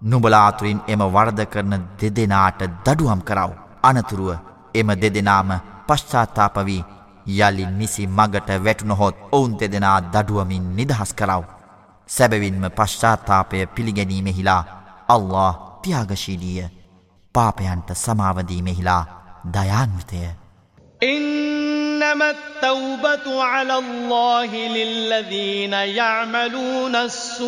නුබලාතුරින් 0.03 0.81
එම 0.87 1.03
වර්ධ 1.07 1.44
කරන 1.47 1.75
දෙදෙනාට 1.99 2.61
දඩුවම් 2.85 3.20
කරව. 3.23 3.51
අනතුරුව 3.83 4.31
එම 4.75 4.88
දෙදෙනාම 5.03 5.51
පශ්චාත්තාපවී 5.88 6.87
යළි 7.38 7.64
නිසි 7.68 8.07
මගට 8.09 8.49
වැටුනොහොත් 8.64 9.16
ඔවුන් 9.33 9.53
දෙදෙනා 9.55 9.99
දඩුවමින් 10.05 10.64
නිදහස් 10.77 11.12
කරව. 11.14 11.54
සැබවින්ම 12.09 12.64
පශ්චාත්තාපය 12.71 13.67
පිළිගැනීමෙහිලා 13.67 14.62
අල්له 15.09 15.53
ත්‍යයාගශීලිය 15.83 16.64
පාපයන්ට 17.35 17.88
සමාවදීමෙහිලා 17.97 19.05
දයාන්විතය 19.55 20.25
إنما 21.03 22.31
التوبة 22.31 23.43
على 23.43 23.79
الله 23.79 24.51
للذين 24.69 25.73
يعملون 25.73 26.97
السوء 26.97 27.45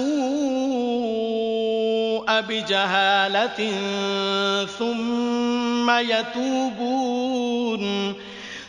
بجهالة 2.41 3.73
ثم 4.79 5.91
يتوبون 5.91 7.83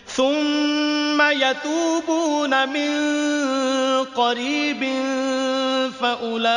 ثم 0.07 1.21
يتوبون 1.21 2.69
من 2.69 2.91
قريب 4.05 4.83
فأولئك 6.01 6.47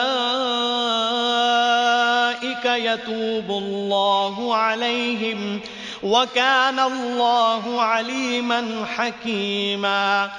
يتوب 2.64 3.50
الله 3.50 4.57
عليهم 4.57 5.61
وكان 6.03 6.79
الله 6.79 7.83
عليما 7.83 8.87
حكيما. 8.96 10.31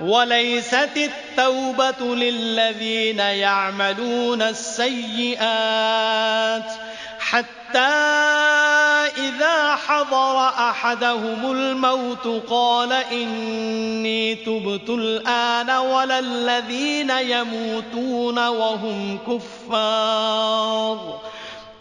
وليست 0.00 0.90
التوبة 0.96 2.14
للذين 2.14 3.18
يعملون 3.18 4.42
السيئات 4.42 5.42
حتى 7.18 7.56
إِذَا 9.36 9.76
حَضَرَ 9.76 10.48
أَحَدَهُمُ 10.48 11.52
الْمَوْتُ 11.52 12.42
قَالَ 12.48 12.92
إِنِّي 12.92 14.34
تُبْتُ 14.34 14.90
الْآنَ 14.90 15.70
وَلَا 15.70 16.18
الَّذِينَ 16.18 17.10
يَمُوتُونَ 17.10 18.38
وَهُمْ 18.46 19.16
كُفَّارٌ. 19.16 20.98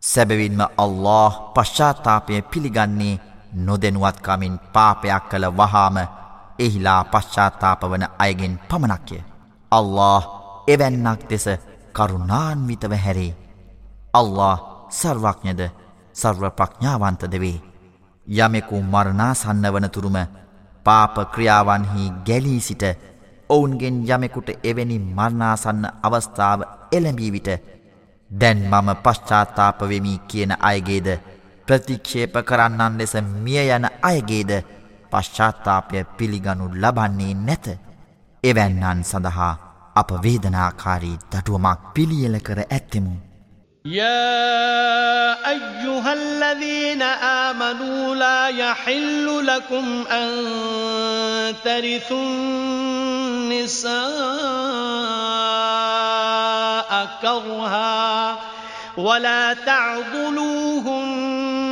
සැබවින්ම 0.00 0.62
අල්له 0.62 1.32
පශ්චාත්තාපය 1.54 2.40
පිළිගන්නේ 2.40 3.18
නොදෙනුවත්කමින් 3.54 4.52
بابي 4.52 5.08
أكل 5.08 5.44
වහාම 5.44 6.21
එහිලා 6.62 7.00
පශ්චාත්තාපවන 7.06 8.04
අයගෙන් 8.18 8.54
පමණක්ය. 8.68 9.18
අල්له 9.72 10.22
එවැන්නක් 10.68 11.22
දෙස 11.30 11.46
කරුණාන්විතව 11.92 12.92
හැරේ. 12.96 13.32
අල්له 14.14 14.62
සර්වඥද 14.90 15.60
සර්ව 16.14 16.42
ප්‍රඥාවන්තද 16.52 17.34
වේ. 17.36 17.62
යමෙකු 18.26 18.76
මරණාසන්න 18.84 19.64
වනතුරුම 19.68 20.18
පාප 20.86 21.16
ක්‍රියාවන්හි 21.32 22.12
ගැලී 22.26 22.60
සිට 22.60 22.84
ඔවුන්ගෙන් 23.50 23.96
යමෙකුට 24.06 24.48
එවැනි 24.62 24.98
මරණාසන්න 24.98 25.84
අවස්ථාව 26.02 26.60
එළඹීවිට 26.92 27.48
දැන් 28.30 28.60
මම 28.62 28.88
පශ්චාත්තාපවෙමි 28.96 30.14
කියන 30.28 30.52
අයගේද 30.60 31.08
ප්‍රතික්ෂේප 31.68 32.34
කරන්නන් 32.42 32.98
ලෙස 32.98 33.14
මිය 33.36 33.68
යන 33.68 33.86
අයගේද 34.02 34.50
පශ්චාත්තාපය 35.11 36.03
පිළිගනු 36.17 36.65
ලබන්නේ 36.81 37.33
නැත. 37.47 37.67
එවැන්නන් 38.43 39.01
සඳහා 39.11 39.53
අප 39.95 40.09
වේදනාකාරී 40.25 41.17
දටුවමක් 41.31 41.79
පිළියල 41.93 42.35
කර 42.39 42.59
ඇත්තෙමු. 42.59 43.15
يا 43.85 45.49
أيها 45.49 46.13
الذين 46.13 47.01
آمنوا 47.47 48.15
لا 48.15 48.47
يحل 48.47 49.47
لكم 49.47 50.03
أن 50.11 50.27
ترثوا 51.63 52.23
النساء 52.23 53.89
كرها 57.21 58.37
ولا 58.97 59.53
تعضلوهن 59.53 61.40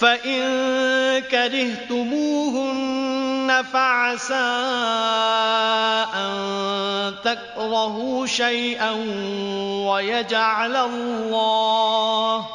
فإن 0.00 0.42
كرهتموهن 1.30 2.84
فعسى 3.72 4.34
أن 6.14 7.14
تكرهوا 7.24 8.26
شيئا 8.26 8.90
ويجعل 9.88 10.76
الله 10.76 12.46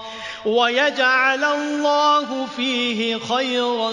ويجعل 0.46 1.44
الله 1.44 2.46
فيه 2.46 3.18
خيرا 3.18 3.92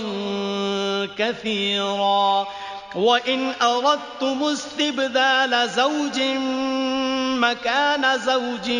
كثيرا 1.18 2.46
وإن 2.94 3.52
أردتم 3.62 4.44
استبدال 4.44 5.68
زوج 5.70 6.20
مكان 7.38 8.18
زوج 8.18 8.70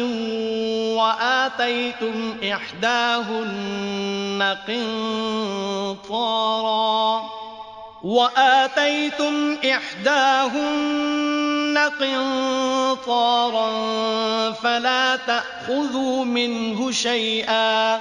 وآتيتم 0.99 2.37
إحداهن 2.53 3.77
قنطارا 6.09 7.23
وآتيتم 8.03 9.57
إحداهن 9.73 11.09
قنطارا 12.01 13.71
فلا 14.53 15.17
تأخذوا 15.17 16.25
منه 16.25 16.91
شيئا 16.91 18.01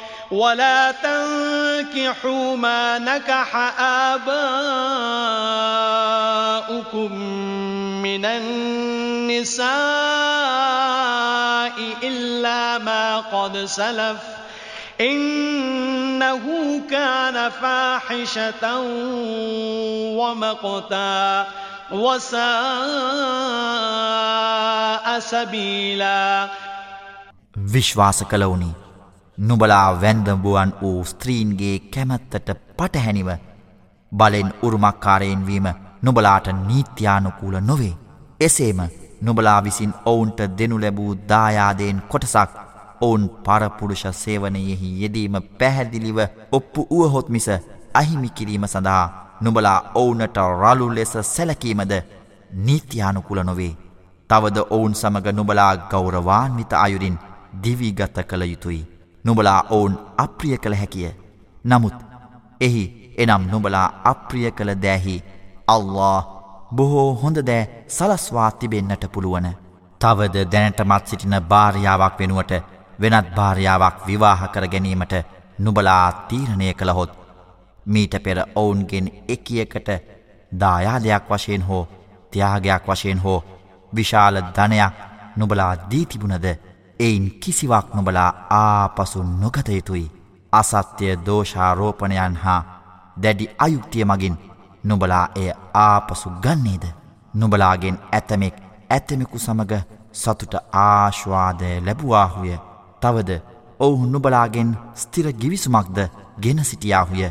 ولا 0.30 0.92
تنكحوا 0.92 2.56
ما 2.56 2.98
نكح 2.98 3.56
آباؤكم 3.80 4.32
من 8.02 8.24
النساء 8.24 9.66
إلا 12.02 12.78
ما 12.78 13.20
قد 13.20 13.64
سلف 13.64 14.18
إنه 15.00 16.80
كان 16.90 17.50
فاحشة 17.50 18.80
ومقتا 20.18 21.46
وساء 21.92 22.46
سبيلا 25.18 26.48
විශ්වාස 27.74 28.18
කළවුනි 28.30 28.70
නුබලා 29.41 30.01
වැන්දඹුවන් 30.01 30.71
වූ 30.81 31.03
ස්ත්‍රීන්ගේ 31.03 31.77
කැමැත්තට 31.93 32.49
පටහැනිව 32.77 33.29
බලෙන් 34.11 34.49
උරුමක්කාරයෙන් 34.61 35.45
වීම 35.45 35.67
නුබලාට 36.01 36.47
නීත්‍යානුකූල 36.59 37.55
නොවේ. 37.61 37.93
එසේම 38.39 38.81
නුබලා 39.21 39.63
විසින් 39.63 39.93
ඔවුන්ට 40.05 40.39
දෙනු 40.57 40.81
ලැබූ 40.81 41.15
දායාදයෙන් 41.29 42.03
කොටසක් 42.09 42.53
ඔවුන් 43.01 43.25
පරපුරුෂ 43.43 44.05
සේවනයෙහි 44.13 44.91
යෙදීම 45.01 45.35
පැහැදිලිව 45.59 46.19
ඔප්පු 46.51 46.87
වුවහොත් 46.91 47.29
මිස 47.29 47.49
අහිමිකිරීම 47.93 48.67
සඳහා 48.67 49.03
නුබලා 49.41 49.79
ඔවුනට 49.95 50.37
රලු 50.53 50.93
ලෙස 50.95 51.13
සැලකීමද 51.25 51.93
නීත්‍යානුකුල 52.65 53.43
නොවේ. 53.43 53.73
තවද 54.29 54.57
ඔවුන් 54.69 54.95
සමඟ 54.95 55.35
නුබලා 55.35 55.75
ගෞරවාන්විත 55.91 56.73
අයුරින් 56.85 57.21
දිවිගත 57.63 58.25
කළ 58.27 58.43
යුතුයි. 58.45 58.90
නුබලා 59.25 59.59
ඔවුන් 59.69 59.97
අප්‍රිය 60.17 60.57
කළ 60.57 60.75
හැකිය. 60.75 61.11
නමුත් 61.65 61.97
එහි 62.61 62.83
එනම් 63.17 63.43
නුබලා 63.45 63.87
අප්‍රිය 64.03 64.51
කළ 64.51 64.73
දෑහි 64.77 65.15
අල්له 65.67 66.19
බොහෝ 66.71 67.09
හොඳ 67.15 67.37
දෑ 67.43 67.63
සලස්වා 67.89 68.51
තිබෙන්න්නට 68.53 69.05
පුළුවන. 69.11 69.47
තවද 70.01 70.45
දැනටමත් 70.47 71.07
සිටින 71.07 71.35
භාරියාවක් 71.49 72.19
වෙනුවට 72.19 72.53
වෙනත් 73.01 73.27
භාරයාවක් 73.35 73.97
විවාහ 74.07 74.41
කර 74.49 74.67
ගැනීමට 74.67 75.13
නුබලා 75.59 76.05
තීරණය 76.23 76.73
කළහොත් 76.73 77.11
මීට 77.85 78.15
පෙර 78.19 78.37
ඔවුන්ගෙන් 78.55 79.07
එකියකට 79.27 79.89
දායාදයක් 80.51 81.29
වශයෙන් 81.29 81.63
හෝ 81.63 81.83
ත්‍යාගයක් 82.31 82.83
වශයෙන් 82.87 83.19
හෝ 83.19 83.39
විශාල 83.91 84.35
ධනයක් 84.49 84.93
නොබලා 85.37 85.73
දීතිබුණද 85.91 86.47
එයින් 87.01 87.25
කිසිවක් 87.39 87.95
නොබලා 87.95 88.31
ආපසු 88.55 89.23
නොගතයුතුයි 89.35 90.11
අසත්‍යය 90.53 91.13
දෝෂාරෝපණයන් 91.25 92.35
හා 92.35 92.61
දැඩි 93.17 93.49
අයුක්තිය 93.57 94.05
මගින් 94.05 94.35
නුබලා 94.83 95.25
එය 95.35 95.51
ආපසු 95.75 96.29
ගන්නේද? 96.41 96.85
නුබලාගෙන් 97.33 97.97
ඇතමෙක් 98.11 98.55
ඇත්තමෙකු 98.89 99.39
සමඟ 99.39 99.73
සතුට 100.13 100.53
ආශ්වාදය 100.73 101.69
ලැබුවාහුය. 101.81 102.55
තවද 103.01 103.41
ඔවුහු 103.79 104.05
නුබලාගෙන් 104.07 104.77
ස්තිර 104.95 105.33
ගිවිසුමක්ද 105.33 105.97
ගෙන 106.39 106.63
සිටියාහුය. 106.63 107.29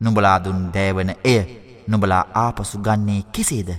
නුබලාදුන් 0.00 0.62
දෑවන 0.74 1.10
එය 1.24 1.40
නුබලා 1.88 2.24
ආපසු 2.36 2.78
ගන්නේ 2.78 3.22
කෙසේද? 3.30 3.70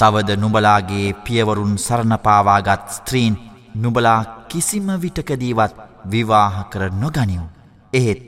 තවද 0.00 0.36
නුබලාගේ 0.36 1.12
පියවරුන් 1.14 1.78
සරණපාවාගත් 1.78 2.90
ස්ත්‍රීන් 2.90 3.49
නුබලා 3.75 4.19
කිසිම 4.49 4.87
විටකදීවත් 5.03 5.75
විවාහ 6.11 6.65
කර 6.71 6.83
නොගනිව්. 6.93 7.43
එහෙත් 7.93 8.21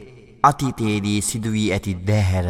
අතීතයේදී 0.43 1.21
සිදුවී 1.21 1.71
ඇති 1.71 1.97
දෑහැර 2.07 2.49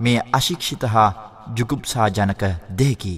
මේ 0.00 0.18
අශික්ෂිත 0.32 0.86
හා 0.94 1.10
ජුගුප්සාජනක 1.56 2.42
දෙකි. 2.78 3.14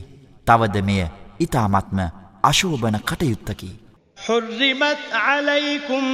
තවද 0.47 0.83
මෙය 0.83 1.05
ඉතාමත්ම 1.41 1.99
අශෝභන 2.43 2.99
කටයුත්තකි. 3.03 3.71
حرمت 4.19 5.03
عليكم 5.13 6.05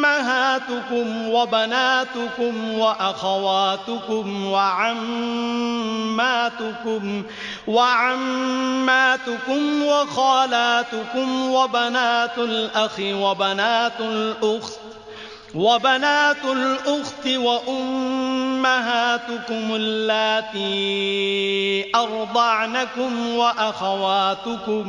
أمهاتكم 0.00 1.28
وبناتكم 1.28 2.78
وأخواتكم 2.78 4.46
وعماتكم 4.46 4.92
وعماتكم 7.66 8.82
وخالاتكم 9.82 11.50
وبنات 11.50 12.38
الأخ 12.38 13.00
وبنات 13.00 14.00
الأخت 14.00 14.80
وبنات 15.54 16.44
الأخت 16.44 17.26
وأمهاتكم 17.26 18.74
اللاتي 19.74 20.70
أرضعنكم 21.94 23.36
وأخواتكم 23.36 24.88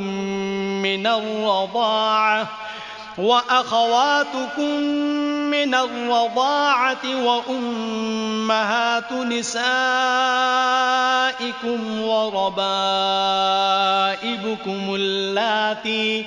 من 0.82 1.06
الرضاعة 1.06 2.48
وأخواتكم 3.18 4.80
من 5.50 5.74
الرضاعة 5.74 7.24
وأمهات 7.24 9.12
نسائكم 9.12 9.62
وربائبكم 12.02 12.94
اللاتي 14.94 16.26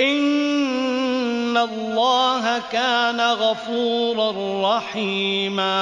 إن 0.00 1.56
الله 1.58 2.44
كان 2.72 3.20
غفورا 3.20 4.30
رحيما 4.62 5.72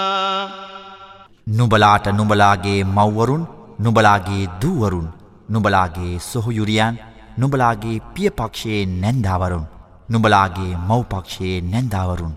නුබලාට 1.50 2.06
නුබලාගේ 2.10 2.84
මව්වරුන් 2.88 3.42
නුබලාගේ 3.80 4.44
දූවරුන් 4.62 5.06
නුබලාගේ 5.50 6.18
සොහොයුරියන් 6.22 6.98
නුබලාගේ 7.38 8.02
පියපක්ෂයේ 8.14 8.82
නැන්දාවරුන් 8.94 9.64
නුබලාගේ 10.08 10.72
මව්පක්ෂයේ 10.88 11.56
නැන්දාවරුන් 11.62 12.34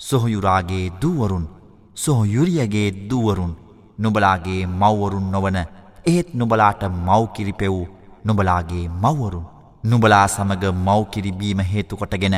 සොහොයුරාගේ 0.00 0.92
දූවරුන් 1.02 1.46
සොහොයුරියගේ 1.96 2.88
දූවරුන් 3.10 3.52
නුබලාගේ 3.98 4.66
මව්වරුන් 4.72 5.30
නොවන 5.30 5.58
ඒත් 6.06 6.28
නුබලාට 6.34 6.82
මව්කිරිපෙවූ 6.98 7.86
නුබලාගේ 8.24 8.84
මව්වරුන් 8.88 9.46
නුබලා 9.85 10.27
සමග 10.27 10.63
මව්කිරිබීම 10.79 11.59
හේතුකොටගෙන 11.63 12.37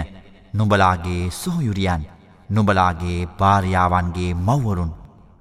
නුබලාගේ 0.53 1.23
සොහොයුරියන් 1.31 2.03
නුබලාගේ 2.49 3.19
භාර්යාවන්ගේ 3.39 4.31
මව්වරුන් 4.39 4.91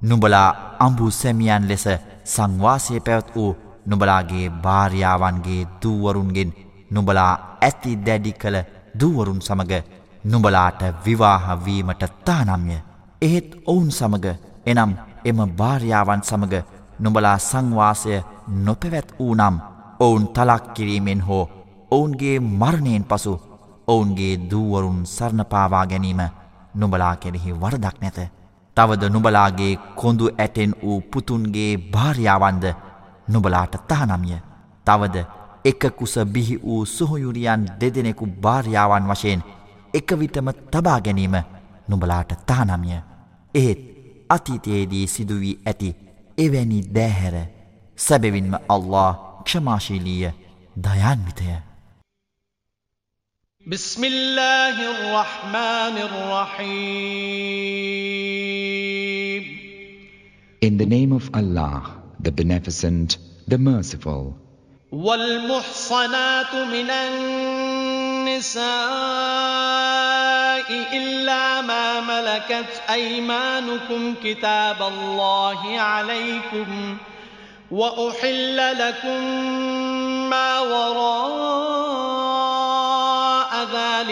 නුබලා 0.03 0.49
අඹු 0.79 1.11
සැමියන් 1.13 1.69
ලෙස 1.69 1.87
සංවාසය 2.27 3.01
පැවත් 3.01 3.29
වූ 3.35 3.51
නුබලාගේ 3.87 4.47
භාර්යාවන්ගේ 4.61 5.67
දූවරුන්ගෙන් 5.83 6.51
නුබලා 6.91 7.33
ඇති 7.61 7.97
දැඩි 7.99 8.33
කළ 8.35 8.59
දූවරුන් 9.01 9.41
සමග 9.41 9.83
නුබලාට 10.25 10.81
විවාහවීමට 11.05 12.03
තානම්ය. 12.25 12.79
එහෙත් 13.23 13.51
ඔවුන් 13.67 13.91
සමග 13.93 14.27
එනම් 14.67 14.93
එම 15.25 15.39
භාර්යාවන් 15.53 16.23
සමග 16.23 16.55
නුබලා 16.99 17.39
සංවාසය 17.41 18.23
නොපැවැත් 18.65 19.09
වූ 19.19 19.35
නම් 19.35 19.57
ඔවුන් 20.01 20.29
තලක් 20.29 20.75
කිරීමෙන් 20.75 21.21
හෝ 21.21 21.45
ඔවුන්ගේ 21.91 22.41
මරණයෙන් 22.41 23.05
පසු 23.05 23.33
ඔවුන්ගේ 23.89 24.35
දූවරුන් 24.51 25.01
සරණපාවා 25.07 25.87
ගැනීම 25.87 26.23
නුබලා 26.75 27.17
කෙරෙහි 27.17 27.53
වරදක් 27.55 27.97
නැත. 28.01 28.19
තවද 28.77 29.11
නුබලාගේ 29.11 29.79
කොඳු 29.97 30.31
ඇටෙන් 30.39 30.75
වූ 30.83 31.01
පුතුන්ගේ 31.03 31.73
භාර්යාවන්ද 31.93 32.65
නුබලාට 33.29 33.75
තහනමිය. 33.89 34.39
තවද 34.87 35.17
එක 35.65 35.83
කුස 35.97 36.15
බිහි 36.27 36.57
වූ 36.63 36.87
සොහොයුරියන් 36.87 37.67
දෙදෙනෙකු 37.81 38.27
භාර්යාවන් 38.39 39.09
වශයෙන් 39.11 39.43
එක 39.95 40.09
විටම 40.13 40.49
තබා 40.71 41.01
ගැනීම 41.01 41.37
නුබලාට 41.89 42.33
තානමිය. 42.47 42.99
එහෙත් 43.55 43.81
අතීතයේදී 44.29 45.07
සිදුවී 45.07 45.61
ඇති 45.67 45.97
එවැනි 46.39 46.83
දෑහැර 46.95 47.37
සැබවින්ම 47.99 48.55
අල්له 48.69 49.15
ක්ෂමාශීලීය 49.45 50.33
දයන්විතය. 50.77 51.66
بسم 53.67 54.05
الله 54.05 54.79
الرحمن 54.79 55.97
الرحيم 55.99 57.07
In 60.63 60.79
the 60.79 60.87
name 60.87 61.11
of 61.13 61.29
Allah, 61.35 61.83
the 62.21 62.31
Beneficent, 62.31 63.19
the 63.49 63.59
Merciful. 63.59 64.35
والمحصنات 64.93 66.55
من 66.55 66.91
النساء 66.91 68.63
إلا 70.93 71.61
ما 71.61 72.01
ملكت 72.01 72.83
أيمانكم 72.91 74.15
كتاب 74.25 74.83
الله 74.83 75.81
عليكم 75.81 76.97
وأحل 77.71 78.79
لكم 78.79 79.25
ما 80.31 80.61
وراء 80.61 81.96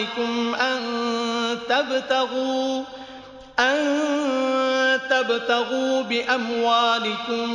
ذلكم 0.05 0.55
أن 0.55 0.81
تبتغوا 1.69 2.83
أن 3.59 3.77
تبتغوا 5.11 6.03
بأموالكم 6.03 7.51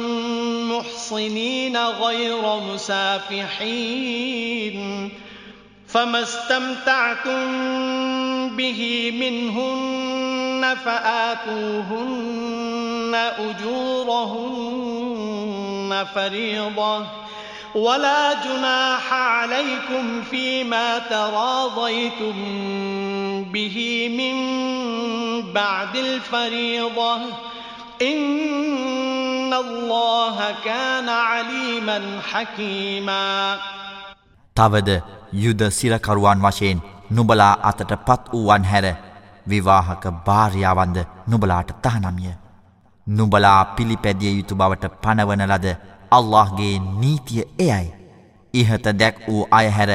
محصنين 0.71 1.77
غير 1.77 2.59
مسافحين. 2.73 4.29
فما 5.87 6.23
استمتعتم 6.23 7.45
به 8.55 9.11
منهن 9.19 10.75
فآتوهن 10.85 12.35
أجورهن 13.39 14.69
فريضة. 16.15 17.05
ولا 17.74 18.34
جناح 18.34 19.12
عليكم 19.12 20.22
فيما 20.22 20.98
تراضيتم 20.98 22.36
به 23.52 24.08
من 24.10 24.36
بعد 25.52 25.96
الفريضة 25.96 27.16
إن 28.02 29.54
الله 29.54 30.54
كان 30.64 31.08
عليما 31.08 32.20
حكيما 32.32 33.58
තවද 34.56 34.90
යුද 35.34 35.62
සිරකරුවන් 35.70 36.38
වශයෙන් 36.40 36.78
නුබලා 37.10 37.54
අතට 37.62 37.92
පත් 38.06 38.32
වූවන් 38.32 38.64
හැර 38.64 38.86
විවාහක 39.48 40.04
භාර්යාවන්ද 40.26 40.98
නුබලාට 41.28 41.70
තහනම්ය. 41.82 42.32
නුබලා 43.06 43.64
පිළිපැදිය 43.64 44.32
යුතු 44.38 44.54
බවට 44.54 44.86
පනවන 45.02 45.42
ලද 45.48 45.66
අල්لهගේ 46.11 46.75
නීතිය 46.95 47.43
එයයි. 47.59 47.93
ඉහත 48.53 48.85
දැක් 48.99 49.15
වූ 49.27 49.47
අයහැර 49.51 49.91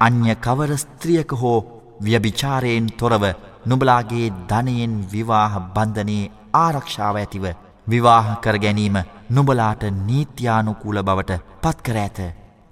අන්‍ය 0.00 0.34
කවර 0.36 0.72
ස්ත්‍රියක 0.76 1.32
හෝ 1.34 1.58
ව්‍යභිචාරයෙන් 2.00 2.86
තොරව 2.98 3.24
නුබලාගේ 3.66 4.32
ධනයෙන් 4.48 4.94
විවාහ 5.12 5.52
බන්ධනයේ 5.74 6.30
ආරක්ෂාව 6.54 7.16
ඇතිව 7.16 7.44
විවාහ 7.86 8.26
කර 8.40 8.58
ගැනීම 8.58 8.96
නුබලාට 9.30 9.82
නීත්‍යානුකූල 10.00 10.98
බවට 11.00 11.40
පත්කර 11.62 11.98
ඇත. 11.98 12.18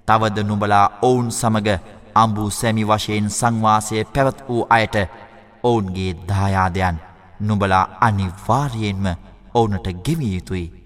තවද 0.07 0.43
නුබලා 0.43 0.85
ඔවුන් 1.01 1.31
සමග 1.31 1.67
අම්බූ 2.15 2.49
සැමි 2.51 2.83
වශයෙන් 2.85 3.29
සංවාසය 3.29 4.03
පැවත් 4.05 4.43
වූ 4.47 4.67
අයට 4.69 4.95
ඔවුන්ගේ 5.63 6.11
දායාදයන් 6.29 7.01
නුබලා 7.39 7.85
අනිවාර්යෙන්ම 8.01 9.05
ඔවුනට 9.53 9.87
ගෙවිය 10.05 10.33
යුතුයි. 10.35 10.80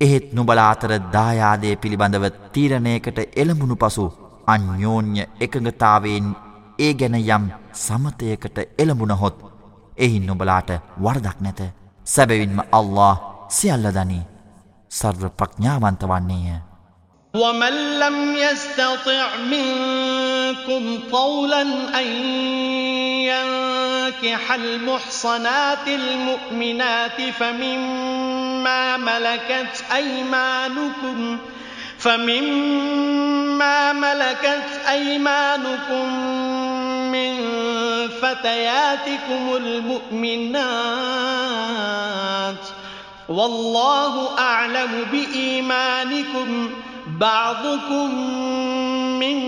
එහෙත් 0.00 0.26
නුබලා 0.32 0.68
අතර 0.74 0.92
දායාදය 1.14 1.70
පිළිබඳව 1.76 2.24
තීරණයකට 2.52 3.18
එළඹුණු 3.42 3.76
පසු 3.76 4.04
අන්‍යෝන්‍ය 4.46 5.18
එකඟතාවයෙන් 5.44 6.28
ඒ 6.78 6.92
ගැන 6.94 7.16
යම් 7.16 7.44
සමතයකට 7.80 8.58
එළඹුණහොත් 8.78 9.36
එහි 9.98 10.18
නුබලාට 10.20 10.70
වරදක් 11.04 11.38
නැත. 11.40 11.60
සැබවින්ම 12.06 12.60
අල්له 12.72 13.14
සියල්ලදනී 13.50 14.24
සර්ව 14.90 15.22
ප්‍රඥාවන්ත 15.38 16.02
වන්නේය. 16.04 16.58
ومن 17.34 17.74
لم 17.98 18.16
يستطع 18.36 19.26
منكم 19.46 20.82
طولا 21.10 21.62
أن 21.94 22.06
ينفع 23.22 23.79
ينكح 24.10 24.52
المحصنات 24.52 25.88
المؤمنات 25.88 27.20
فمما 27.40 28.96
ملكت 28.96 29.84
أيمانكم 29.94 31.38
فمما 31.98 33.92
ملكت 33.92 34.80
أيمانكم 34.88 36.14
من 37.12 37.36
فتياتكم 38.22 39.56
المؤمنات 39.56 40.60
والله 43.28 44.38
أعلم 44.38 45.06
بإيمانكم 45.12 46.70
بعضكم 47.06 48.14
من 49.18 49.40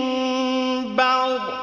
بعض 0.95 1.62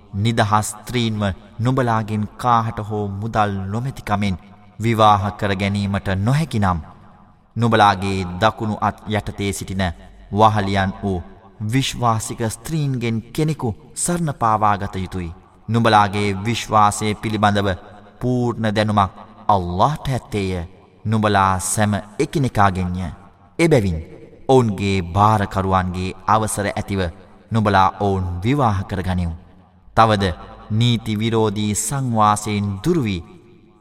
නිදහස් 0.13 0.69
ස්ත්‍රීන්ව 0.69 1.23
නුබලාගෙන් 1.59 2.23
කාහට 2.37 2.79
හෝ 2.81 3.05
මුදල් 3.15 3.51
නොමැතිකමෙන් 3.65 4.37
විවාහ 4.79 5.23
කර 5.33 5.55
ගැනීමට 5.55 6.07
නොහැකිනම් 6.17 6.79
නුබලාගේ 7.55 8.19
දකුණු 8.41 8.75
අත් 8.81 8.97
යටතේ 9.09 9.51
සිටින 9.53 9.83
වහලියන් 10.31 10.93
වූ 11.01 11.23
විශ්වාසික 11.63 12.41
ස්ත්‍රීන්ගෙන් 12.49 13.21
කෙනෙකු 13.33 13.75
සරණ 13.95 14.33
පාවාගත 14.35 14.95
යුතුයි. 14.95 15.35
නුබලාගේ 15.69 16.37
විශ්වාසය 16.45 17.15
පිළිබඳව 17.15 17.69
පූර්ණ 18.21 18.75
දැනුමක් 18.75 19.11
අල්لهට 19.47 20.07
ඇත්තේය 20.09 20.67
නුබලා 21.05 21.59
සැම 21.61 21.93
එකිනෙකාගෙන්ය. 22.19 23.05
එබැවින් 23.59 23.99
ඔවුන්ගේ 24.47 24.97
භාරකරුවන්ගේ 25.13 26.15
අවසර 26.27 26.67
ඇතිව 26.69 27.01
නුබලා 27.51 27.87
ඔවුන් 27.99 28.25
විවාහ 28.43 28.79
කරගනිව්. 28.83 29.31
තවද 29.97 30.33
නීති 30.71 31.13
විරෝධී 31.15 31.73
සංවාසයෙන් 31.77 32.67
දුරුවී 32.83 33.21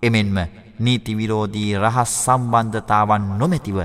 එමෙන්ම 0.02 0.38
නීති 0.78 1.16
විරෝධී 1.16 1.78
රහස් 1.78 2.12
සම්බන්ධතාවන් 2.24 3.26
නොමැතිව 3.38 3.78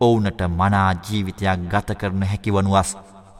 ඔවුනට 0.00 0.40
මනා 0.50 0.90
ජීවිතයක් 1.04 1.60
ගත 1.70 1.98
කරන 2.00 2.22
හැකිවනුවස් 2.24 2.90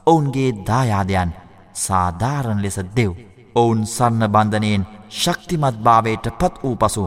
ඔවුන්ගේ 0.07 0.49
දායාදයන් 0.67 1.31
සාධාරණ 1.75 2.61
ලෙස 2.61 2.77
දෙව්. 2.95 3.11
ඔවුන් 3.55 3.81
සන්න 3.87 4.23
බන්ධනයෙන් 4.27 4.87
ශක්තිමත් 5.11 5.77
භාවයට 5.79 6.25
පත් 6.39 6.53
වූ 6.63 6.75
පසු 6.77 7.05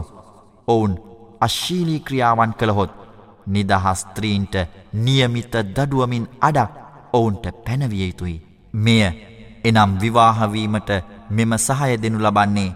ඔවුන් 0.67 0.93
අශ්ශීලී 1.41 1.99
ක්‍රියාවන් 1.99 2.53
කළහොත් 2.53 2.91
නිදහස්ත්‍රීන්ට 3.47 4.55
නියමිත 4.95 5.53
දඩුවමින් 5.67 6.25
අඩක් 6.41 6.71
ඔවුන්ට 7.13 7.45
පැනවිය 7.65 8.03
යුතුයි. 8.03 8.43
මෙය 8.73 9.03
එනම් 9.63 9.91
විවාහවීමට 10.01 10.89
මෙම 11.29 11.53
සහය 11.57 11.97
දෙනු 11.97 12.19
ලබන්නේ 12.19 12.75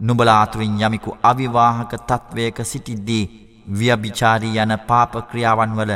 නුබලාතුරින් 0.00 0.80
යමිකු 0.80 1.16
අවිවාහක 1.22 1.92
තත්ත්වයක 2.00 2.58
සිටිද්දී 2.64 3.24
ව්‍යභිචාරී 3.70 4.58
යන 4.58 4.74
පාපක්‍රියාවන් 4.88 5.72
වල 5.78 5.92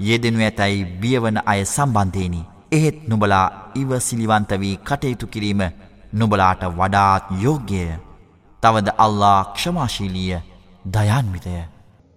යෙදෙනු 0.00 0.42
ඇතැයි 0.42 0.84
බියවන 1.00 1.38
අය 1.46 1.64
සම්බන්ධයනි. 1.66 2.42
එහෙත් 2.72 2.98
නුබලා 3.08 3.46
ඉවසිලිවන්ත 3.74 4.50
වී 4.62 4.76
කටයුතු 4.78 5.26
කිරීම 5.26 5.62
නුබලාට 6.12 6.62
වඩාත් 6.72 7.24
යෝග්‍යය. 7.42 7.88
තවද 8.62 8.88
අල්ලා 8.98 9.40
ක්ෂමාශීලිය 9.54 10.38
දයන්විතය. 10.94 11.75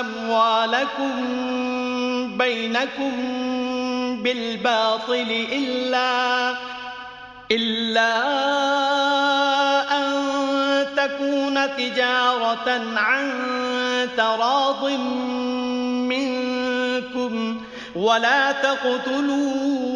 أموالكم 0.00 1.12
بينكم 2.38 3.12
بالباطل 4.22 5.46
إلا 5.52 6.54
إلا 7.50 8.12
أن 9.98 10.12
تكون 10.96 11.76
تجارة 11.76 12.82
عن 12.96 13.32
تراض 14.16 14.84
منكم 16.08 17.62
ولا 17.94 18.52
تقتلوا 18.52 19.92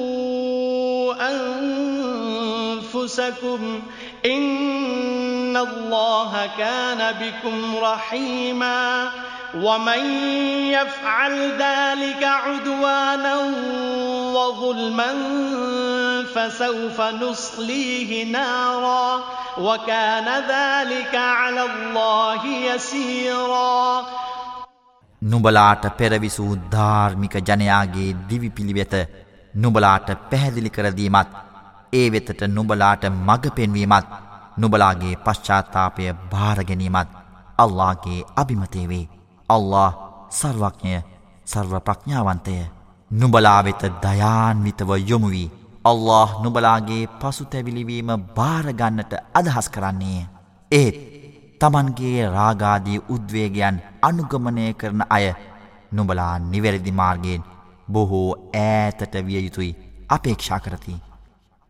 أنفسكم 2.83 3.83
إن 4.27 5.57
الله 5.57 6.51
كان 6.59 7.15
بكم 7.21 7.77
رحيما. 7.77 9.11
ومن 9.56 10.04
يفعل 10.72 11.52
ذلك 11.52 12.24
عدوانا 12.24 13.36
وظلما 14.34 15.12
فسوف 16.26 17.02
نصليه 17.02 18.32
نارا 18.32 19.24
وكان 19.60 20.28
ذلك 20.48 21.16
على 21.16 21.66
الله 21.66 22.46
يسيرا 22.48 24.06
නුබලාට 25.22 25.84
පෙරවිසූ 25.98 26.54
ධාර්මික 26.72 27.36
ජනයාගේ 27.40 28.16
දිවි 28.30 28.50
පිළිවෙත 28.50 28.94
නුබලාට 29.56 30.08
පැහැදිලි 30.30 30.70
කරදීමත් 30.70 31.36
ඒ 31.94 32.08
වෙතට 32.12 32.42
නුබලාට 32.48 33.04
මඟ 33.10 33.56
පෙන්වීමත් 33.56 34.14
නුබලාගේ 34.58 35.16
පශ්චාත්තාපය 35.26 36.14
භාරගැනීමත් 36.32 37.18
අල්ලාගේ 37.58 38.20
අභිමතේ 38.36 38.86
වේ. 38.88 39.06
අල්له 39.49 39.93
සර්වඥය 40.31 40.99
සර්වප්‍රඥාවන්තය 41.47 42.57
නුබලා 43.11 43.61
වෙත 43.65 43.83
දයාන්විතව 44.05 44.91
යොමුවී 45.11 45.51
අල්له 45.85 46.29
නුබලාගේ 46.45 47.03
පසු 47.21 47.45
තැවිලිවීම 47.45 48.11
භාරගන්නට 48.37 49.13
අදහස් 49.35 49.69
කරන්නේ. 49.71 50.23
ඒත් 50.71 50.97
තමන්ගේ 51.61 52.31
රාගාදී 52.37 53.05
උද්වේගයන් 53.15 53.77
අනුගමනය 54.03 54.67
කරන 54.75 55.03
අය 55.09 55.27
නුබලා 55.93 56.35
නිවැරදි 56.45 56.93
මාර්ගයෙන් 56.93 57.47
බොහෝ 57.89 58.31
ඈතට 58.61 59.15
විය 59.27 59.41
යුතුයි 59.45 59.73
අපේක්ෂා 60.09 60.61
කරති. 60.61 60.97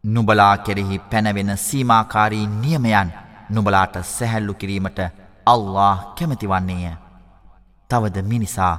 නුබලා 0.04 0.54
කෙරෙහි 0.58 1.04
පැනවෙන 1.10 1.52
සීමාකාරී 1.58 2.46
නියමයන් 2.54 3.10
නුබලාට 3.50 3.96
සැහැල්ලු 4.08 4.54
කිරීමට 4.54 5.00
අල්له 5.46 5.96
කැමතිවන්නේය. 6.16 7.05
තවද 7.90 8.22
මිනිසා 8.30 8.74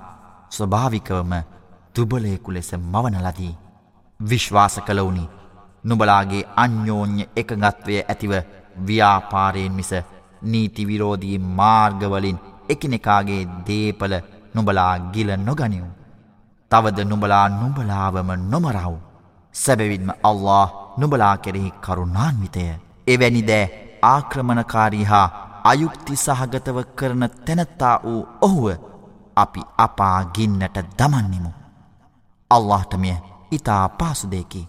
ස්වභාවිකවම 0.49 1.33
දුබලයකු 1.95 2.53
ලෙස 2.53 2.71
මවන 2.73 3.15
ලදී. 3.25 3.53
විශ්වාස 4.19 4.75
කළවුනි 4.87 5.23
නුබලාගේ 5.83 6.47
අන්‍යෝන්‍ය 6.63 7.23
එකගත්වය 7.41 7.99
ඇතිව 8.03 8.33
ව්‍යාපාරයෙන් 8.87 9.77
මිස 9.79 9.91
නීතිවිරෝධී 10.43 11.37
මාර්ගවලින් 11.59 12.41
එකනෙකාගේ 12.69 13.43
දේපල 13.67 14.13
නුබලා 14.55 14.93
ගිල 15.13 15.31
නොගනිව්. 15.37 15.85
තවද 16.71 16.99
නුබලා 17.11 17.45
නුබලාවම 17.61 18.29
නොමරව්. 18.51 18.93
සැබවින්ම 19.55 20.09
අල්له 20.23 20.67
නුබලා 20.97 21.35
කෙරෙහි 21.37 21.71
කරුණාන්විතය. 21.85 22.65
එවැනි 23.07 23.47
දෑ 23.49 23.71
ආක්‍රමණකාරී 24.03 25.09
හා 25.11 25.27
අයුක්ති 25.63 26.21
සහගතව 26.25 26.77
කරන 26.95 27.23
තැනැත්තා 27.45 27.95
වූ 28.03 28.21
ඔහුව 28.41 28.67
අපි 29.43 29.61
අපා 29.77 30.19
ගින්නට 30.35 30.77
දමන්නෙමු. 30.99 31.51
අල්لهට 32.51 32.93
මෙය 32.97 33.15
ඉතා 33.51 33.89
පාසුදයකි. 33.99 34.67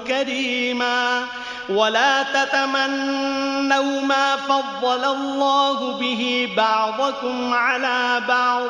كريما 0.07 1.23
ولا 1.69 2.23
تتمنوا 2.23 4.01
ما 4.01 4.35
فضل 4.35 5.05
الله 5.05 5.97
به 5.99 6.53
بعضكم 6.57 7.53
على 7.53 8.21
بعض 8.27 8.69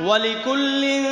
ولكل 0.00 1.04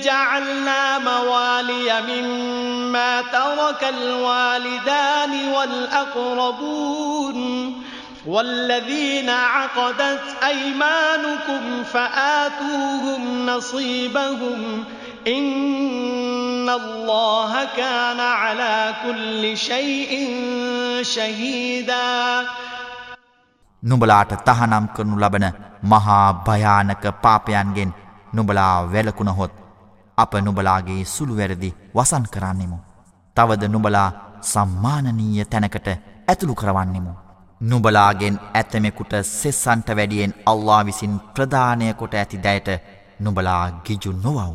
جعلنا 0.00 0.98
موالي 0.98 1.88
مما 2.02 3.22
ترك 3.22 3.84
الوالدان 3.88 5.48
والأقربون 5.48 7.38
والذين 8.26 9.30
عقدت 9.30 10.20
أيمانكم 10.44 11.84
فآتوهم 11.84 13.46
نصيبهم 13.46 14.84
إن 15.26 16.70
الله 16.70 17.68
كان 17.76 18.20
على 18.20 18.94
كل 19.04 19.56
شيء 19.58 20.12
شهيدا 21.02 22.44
නුඹලාට 23.82 24.30
තහනම් 24.46 24.84
කරනු 24.96 25.16
ලබන 25.20 25.44
මහා 25.84 26.28
භයානක 26.46 27.04
පාපයන්ගෙන් 27.22 27.90
නුඹලා 28.33 28.75
වැලකුණහොත් 28.93 29.53
අප 30.17 30.33
නුඹලාගේ 30.37 31.01
සුළුවැරදි 31.05 31.75
වසන් 31.95 32.25
කරන්නෙමු. 32.27 32.77
තවද 33.37 33.63
නුඹලා 33.67 34.09
සම්මානනීය 34.43 35.45
තැනකට 35.45 35.87
ඇතුළු 36.27 36.55
කරවන්නෙමු. 36.55 37.13
නුබලාගෙන් 37.61 38.39
ඇතමෙකුට 38.53 39.13
සෙස්සන්ට 39.23 39.89
වැඩියෙන් 39.91 40.33
අල්ලා 40.45 40.81
විසින් 40.85 41.19
ප්‍රධානය 41.33 41.93
කොට 41.93 42.13
ඇති 42.13 42.43
දැයට 42.43 42.69
නුබලා 43.19 43.63
ගිජු 43.85 44.11
නොවව්. 44.15 44.53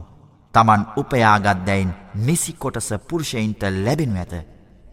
තමන් 0.55 0.87
උපයාගත් 0.97 1.67
දැයින් 1.67 1.95
නිසි 2.17 2.53
කොටස 2.55 2.89
පුරුෂයින්ට 3.09 3.63
ලැබෙනු 3.79 4.17
ඇත. 4.17 4.35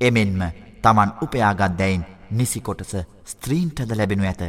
එමෙන්ම 0.01 0.41
තමන් 0.83 1.11
උපයාගත් 1.21 1.77
දැයින් 1.79 2.05
නිසි 2.31 2.61
කොටස 2.61 2.93
ස්ත්‍රීන්ටද 3.25 3.91
ලැබෙනු 3.97 4.23
ඇත. 4.23 4.43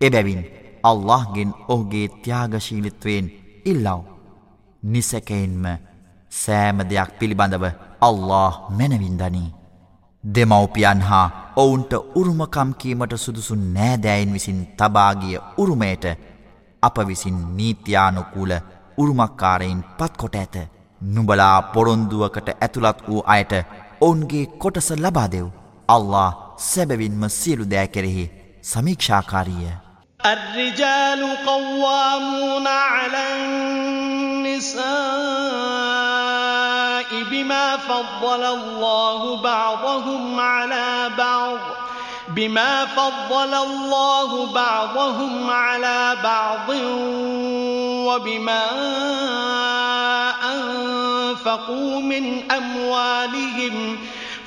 එබැවින් 0.00 0.42
අල්لهගෙන් 0.82 1.54
ඔහුගේ 1.68 2.06
ත්‍යාගශීලිත්වයෙන් 2.22 3.26
ඉල්ලව්. 3.64 4.02
නිසැකයින්ම 4.82 5.64
සෑම 6.32 6.78
දෙයක් 6.90 7.10
පිළිබඳව 7.18 7.64
අල්له 8.00 8.52
මැනවින්දනී. 8.78 9.54
දෙමව්පියන් 10.24 11.00
හා 11.00 11.26
ඔවුන්ට 11.56 11.92
උරුමකම්කීමට 12.14 13.14
සුදුසු 13.16 13.54
නෑදෑයින් 13.54 14.32
විසින් 14.32 14.60
තබාගිය 14.78 15.38
උරුමයට 15.58 16.04
අප 16.82 16.96
විසින් 17.08 17.38
නීති්‍යානුකූල 17.56 18.52
උරුමක්කාරයින් 18.96 19.84
පත්කොට 19.98 20.34
ඇත. 20.34 20.56
නුබලා 21.00 21.62
පොරොන්දුවකට 21.74 22.48
ඇතුළත් 22.54 22.98
වූ 23.08 23.22
අයට 23.26 23.52
ඔවුන්ගේ 24.00 24.46
කොටස 24.58 24.90
ලබාදෙව්. 24.96 25.46
අල්له 25.88 26.28
සැබවින්ම 26.60 27.22
සියලු 27.30 27.70
දෑ 27.70 27.88
කෙරෙහි 27.88 28.30
සමීක්ෂාකාරීය. 28.62 29.72
الرجال 30.26 31.36
قوامون 31.46 32.66
على 32.66 33.22
النساء 33.36 34.82
بما 37.30 37.76
فضل 37.76 38.44
الله 38.44 39.36
بعضهم 39.36 40.40
على 40.40 41.10
بعض 41.18 41.58
بما 42.28 42.86
فضل 42.86 43.54
الله 43.54 44.46
بعضهم 44.46 45.50
على 45.50 46.16
بعض 46.24 46.68
وبما 48.06 48.64
أنفقوا 50.52 52.00
من 52.00 52.52
أموالهم 52.52 53.98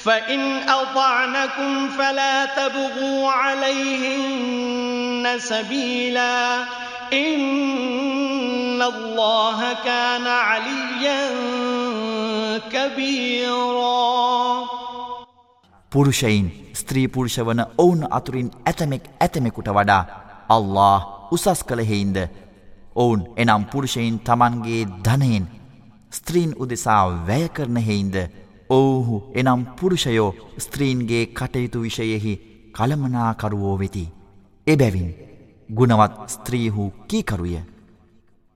فإن 0.00 0.40
أطعنكم 0.64 1.88
فلا 1.88 2.44
تبغوا 2.46 3.30
عليهن 3.32 5.24
سبيلا 5.38 6.64
إن 7.12 8.82
الله 8.82 9.72
كان 9.84 10.26
عليا 10.26 11.30
كبيرا. 12.70 14.00
පුරුෂයින් 15.92 16.46
ස්ත්‍රී 16.72 17.08
පුරුෂවන 17.08 17.60
ඔවුන් 17.78 18.02
අතුරින් 18.10 18.48
ඇතමෙක් 18.64 19.04
ඇතමෙකුට 19.18 19.68
වඩා 19.68 20.02
අල්له 20.48 21.00
උසස් 21.30 21.60
කළහෙයින්ද 21.62 22.18
ඔවුන් 22.96 23.20
එනම් 23.36 23.62
පුරුෂයින් 23.64 24.16
තමන්ගේ 24.20 24.82
ධනයෙන් 25.04 25.44
ස්ත්‍රීන් 26.12 26.52
උදෙසා 26.56 27.04
වැය 27.26 27.44
කරනහෙයින්ද 27.48 28.16
ඔවුහු 28.70 29.16
එනම් 29.34 29.62
පුරුෂයෝ 29.78 30.30
ස්ත්‍රීන්ගේ 30.58 31.24
කටයුතු 31.28 31.82
විෂයෙහි 31.82 32.34
කළමනාකරුවෝ 32.72 33.76
වෙති. 33.78 34.04
එබැවින් 34.66 35.10
ගුණවත් 35.68 36.14
ස්ත්‍රීහු 36.28 36.84
කීකරුය. 37.08 37.56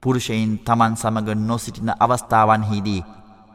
පුරුෂයින් 0.03 0.53
තමන් 0.59 0.95
සමග 0.95 1.27
නොසිටින 1.41 1.91
අවස්ථාවන්හිදී 1.99 3.05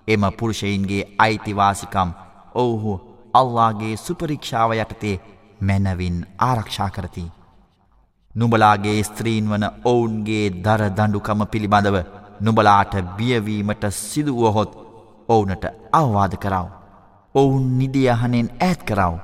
එම 0.08 0.24
පුරුෂයින්ගේ 0.38 1.08
අයිතිවාසිකම් 1.18 2.11
ඔවුහු 2.54 2.94
අල්ලාගේ 3.34 3.94
සුපරික්ෂාව 3.96 4.70
යටතේ 4.74 5.20
මැනවින් 5.61 6.18
ආරක්ෂා 6.40 6.90
කරති. 6.90 7.24
නුබලාගේ 8.34 8.98
ස්ත්‍රීන් 9.02 9.50
වන 9.50 9.66
ඔවුන්ගේ 9.84 10.44
දර 10.64 10.82
දඩුකම 10.90 11.40
පිළිබඳව 11.46 11.96
නුබලාට 12.40 12.94
බියවීමට 13.16 13.84
සිදුවහොත් 14.02 14.89
ඔවුනට 15.31 15.64
අවවාද 15.93 16.35
කරාව. 16.43 16.68
ඔවුන් 17.35 17.66
නිදියහනෙන් 17.78 18.49
ඇත් 18.61 18.81
කරාව. 18.83 19.14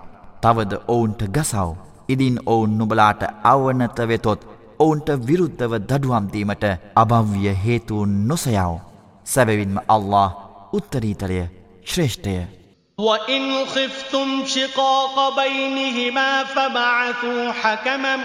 තවද 0.43 0.73
ඔවුන්ට 0.89 1.23
ගසාව. 1.37 1.71
ඉදින් 2.09 2.37
ඔවුන් 2.47 2.79
නුබලාට 2.79 3.23
අවනත 3.45 3.99
වෙතොත් 4.09 4.41
ඔවුන්ට 4.79 5.09
විරුද්ධව 5.29 5.73
දඩුවම්දීමට 5.81 6.65
අභව්‍ය 6.95 7.55
හේතුවන් 7.65 8.13
නොසයාව. 8.29 8.75
සැබවින්ම 9.25 9.79
අල්له 9.89 10.29
උත්තරීතරය 10.73 11.41
ශ්‍රේෂ්ඨය. 11.85 12.37
وإن 12.99 13.65
خفتم 13.67 14.45
شقاق 14.47 15.37
بينهما 15.37 16.45
فبعثوا 16.45 17.53
حكما 17.53 18.17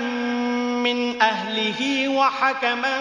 من 0.85 1.21
أهله 1.21 2.09
وحكما 2.09 2.95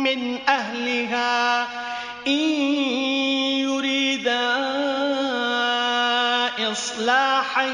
من 0.00 0.38
أهلها 0.48 1.66
إن 2.26 3.69
يريدا 4.10 4.56
إصلاحا 6.72 7.64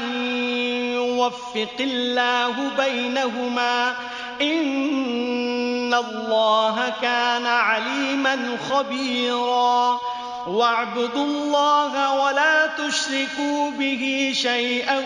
يوفق 0.93 1.75
الله 1.79 2.55
بينهما 2.77 3.95
إن 4.41 5.93
الله 5.93 6.93
كان 7.01 7.45
عليما 7.45 8.57
خبيرا 8.69 9.99
واعبدوا 10.47 11.25
الله 11.25 12.23
ولا 12.25 12.67
تشركوا 12.67 13.71
به 13.71 14.31
شيئا 14.35 15.03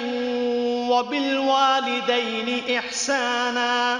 وبالوالدين 0.90 2.78
إحسانا 2.78 4.00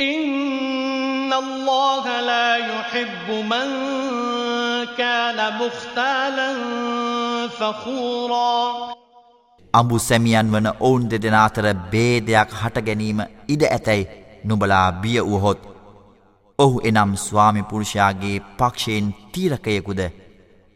إن 0.00 1.32
الله 1.32 2.20
لا 2.20 2.56
يحب 2.56 3.26
من 3.30 3.68
كان 4.96 5.38
مختالا 5.60 6.50
فخورا 7.48 8.60
අඹු 9.74 9.98
සැමියන් 9.98 10.52
වන 10.52 10.66
ඔවුන් 10.80 11.04
දෙදෙන 11.10 11.34
අතර 11.34 11.66
බේදයක් 11.92 12.50
හට 12.60 12.76
ගැනීම 12.86 13.20
ඉඩ 13.48 13.62
ඇතැයි 13.66 14.08
නුබලා 14.44 14.86
බිය 15.02 15.20
වුහොත් 15.22 15.60
ඔහු 16.58 16.80
එනම් 16.84 17.12
ස්වාමි 17.26 17.62
පුරුෂයාගේ 17.70 18.42
පක්ෂයෙන් 18.58 19.06
තීරකයෙකුද 19.32 20.00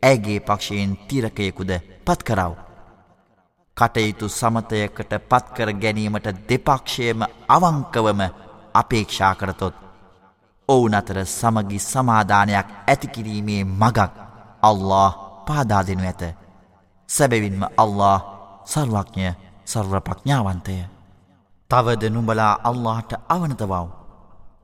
ඇගේ 0.02 0.38
පක්ෂයෙන් 0.40 0.92
තීරකයෙකුද 1.08 1.70
පත්කරව. 2.06 2.52
කටයුතු 3.76 4.26
සමතයකට 4.30 5.12
පත්කර 5.30 5.70
ගැනීමට 5.82 6.26
දෙපක්ෂයම 6.48 7.20
අවංකවම 7.48 8.20
අපේක්ෂා 8.81 9.33
කරතොත් 9.35 9.75
ඔවුන් 10.69 10.95
අතර 10.95 11.17
සමගි 11.27 11.79
සමාධානයක් 11.81 12.67
ඇතිකිරීමේ 12.87 13.63
මගක් 13.81 13.99
අල්له 14.61 15.09
පාදාදනු 15.47 16.03
ඇත. 16.05 16.23
සැබැවින්ම 17.09 17.63
අල්له 17.77 18.17
සර්වඥය 18.65 19.31
සර්වපඥාවන්තය. 19.65 20.75
තවද 21.71 22.03
නුඹලා 22.09 22.53
අල්لهට 22.63 23.11
අවනතවව් 23.29 23.73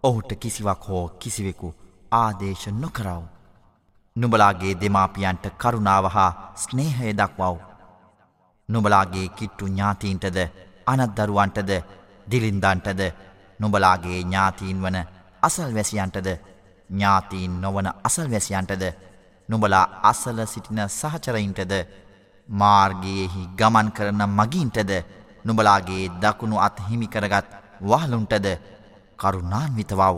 ඔහුට 0.03 0.31
කිසිවක් 0.41 0.83
හෝ 0.87 1.05
කිසිවෙකු 1.19 1.69
ආදේශ 2.13 2.67
නොකරව්. 2.73 3.23
නුබලාගේ 4.15 4.73
දෙමාපියන්ට 4.81 5.45
කරුණාව 5.61 6.05
හා 6.15 6.31
ස්නේහය 6.55 7.13
දක්වව්. 7.13 7.57
නුබලාගේ 8.69 9.27
කිට්ටු 9.37 9.65
ඥාතීන්ටද 9.67 10.37
අනත්දරුවන්ටද 10.87 11.71
දිලින්දන්ටද 12.31 13.01
නුබලාගේ 13.59 14.21
ඥාතීන් 14.21 14.81
වන 14.81 14.97
අසල්වැසියන්ටද 15.41 16.29
ඥාතීන් 16.89 17.61
නොවන 17.61 17.87
අසල්වැසියන්ටද 18.03 18.83
නුබලා 19.49 19.85
අසල 20.03 20.39
සිටින 20.45 20.81
සහචරයින්ටද? 20.89 21.73
මාර්ගයෙහි 22.49 23.49
ගමන් 23.57 23.91
කරන 23.91 24.21
මගින්ටද? 24.29 24.91
නුබලාගේ 25.45 26.09
දකුණු 26.21 26.57
අත් 26.57 26.81
හිමිකරගත් 26.81 27.47
වහලුන්ටද? 27.81 28.47
කරුණාන්විතවව්. 29.17 30.17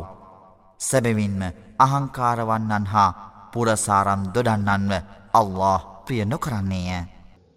සැබවින්ම 0.79 1.41
අහංකාරවන්නන් 1.77 2.85
හා 2.85 3.09
පුරසාරම් 3.53 4.21
දොඩන්නන්ව 4.33 4.93
අල්له 5.33 5.79
ප්‍රිය 6.05 6.25
නොකරන්නේය. 6.25 7.16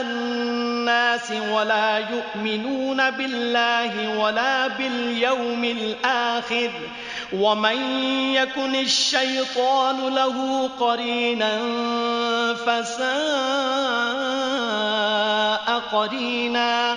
الناس 0.00 1.30
ولا 1.30 1.98
يؤمنون 1.98 3.10
بالله 3.10 4.18
ولا 4.18 4.66
باليوم 4.66 5.64
الآخر 5.64 6.70
ومن 7.32 7.76
يكن 8.34 8.74
الشيطان 8.74 10.14
له 10.14 10.68
قرينا 10.80 11.58
فساء 12.66 13.16
قرينا 15.92 16.96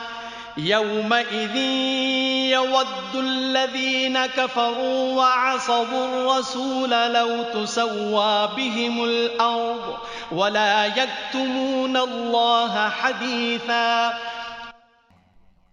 يومئذ 0.61 1.55
يود 2.53 3.13
الذين 3.15 4.25
كفروا 4.27 5.15
وعصبوا 5.15 6.05
الرسول 6.05 6.89
لو 6.89 7.43
تسوى 7.55 8.49
بهم 8.57 9.03
الأرض 9.03 9.85
ولا 10.31 10.85
يكتمون 10.85 11.97
الله 11.97 12.89
حديثا 12.89 14.13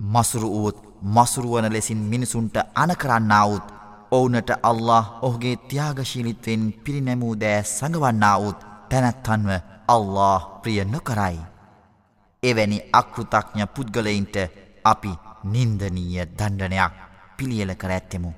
මසුරු 0.01 0.49
වූත් 0.51 0.77
මසුරුවන 1.03 1.67
ලෙසින් 1.73 1.99
මිනිසුන්ට 2.13 2.57
අනකරන්නා 2.75 3.45
වූත් 3.47 3.67
ඔවුනට 4.13 4.51
අල්له 4.63 5.05
ඔහුගේ 5.23 5.57
ත්‍යාගශීලිත්වෙන් 5.71 6.63
පිරිනැමූ 6.85 7.35
දෑ 7.41 7.59
සඟවන්නා 7.71 8.37
වූත් 8.41 8.65
තැනැත්තන්ව 8.91 9.51
අල්له 9.89 10.39
ප්‍රිය 10.63 10.81
නොකරයි. 10.87 11.39
එවැනි 12.43 12.79
අකෘතඥ 12.93 13.67
පුද්ගලයින්ට 13.75 14.37
අපි 14.89 15.13
නින්දනීය 15.45 16.27
දණ්ඩනයක් 16.29 16.93
පිළියල 17.37 17.73
කර 17.75 17.91
ඇත්තෙමු. 17.91 18.33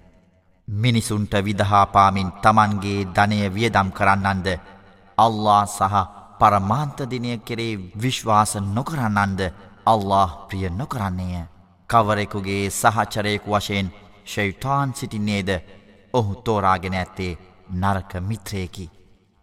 මිනිසුන්ට 0.68 1.32
විදහාපාමින් 1.40 2.32
තමන්ගේ 2.34 3.06
ධනය 3.08 3.40
වියදම් 3.50 3.88
කරන්නන්ද. 3.90 4.46
අල්له 5.18 5.66
සහ 5.68 5.94
පරමාන්තදිනය 6.40 7.32
කෙරේ 7.40 7.80
විශ්වාස 7.96 8.52
නොකරන්නන්ද 8.68 9.40
අල්له 9.86 10.28
ප්‍රිය 10.48 10.70
නොකරන්නේය. 10.70 11.48
කවරෙකුගේ 11.90 12.70
සහචරයෙකු 12.72 13.50
වශයෙන් 13.52 13.92
ශෛටාන් 14.26 14.94
සිටින්නේද 14.94 15.50
ඔහු 16.14 16.34
තෝරාගෙන 16.36 16.94
ඇත්තේ 16.94 17.38
නරක 17.72 18.12
මිත්‍රයකි. 18.20 18.90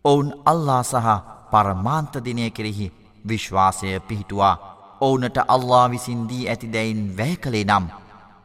ඔවුන් 0.05 0.29
අල්ලා 0.45 0.83
සහ 0.83 1.07
පරමාන්තදිනය 1.51 2.51
කෙරෙහි 2.51 2.93
විශ්වාසය 3.25 3.99
පිහිටුවා 3.99 4.55
ඕවුනට 5.01 5.37
අල්ලා 5.47 5.89
විසින් 5.89 6.21
දී 6.29 6.49
ඇතිදැයින් 6.49 7.01
වැය 7.17 7.35
කළේ 7.35 7.65
නම් 7.65 7.85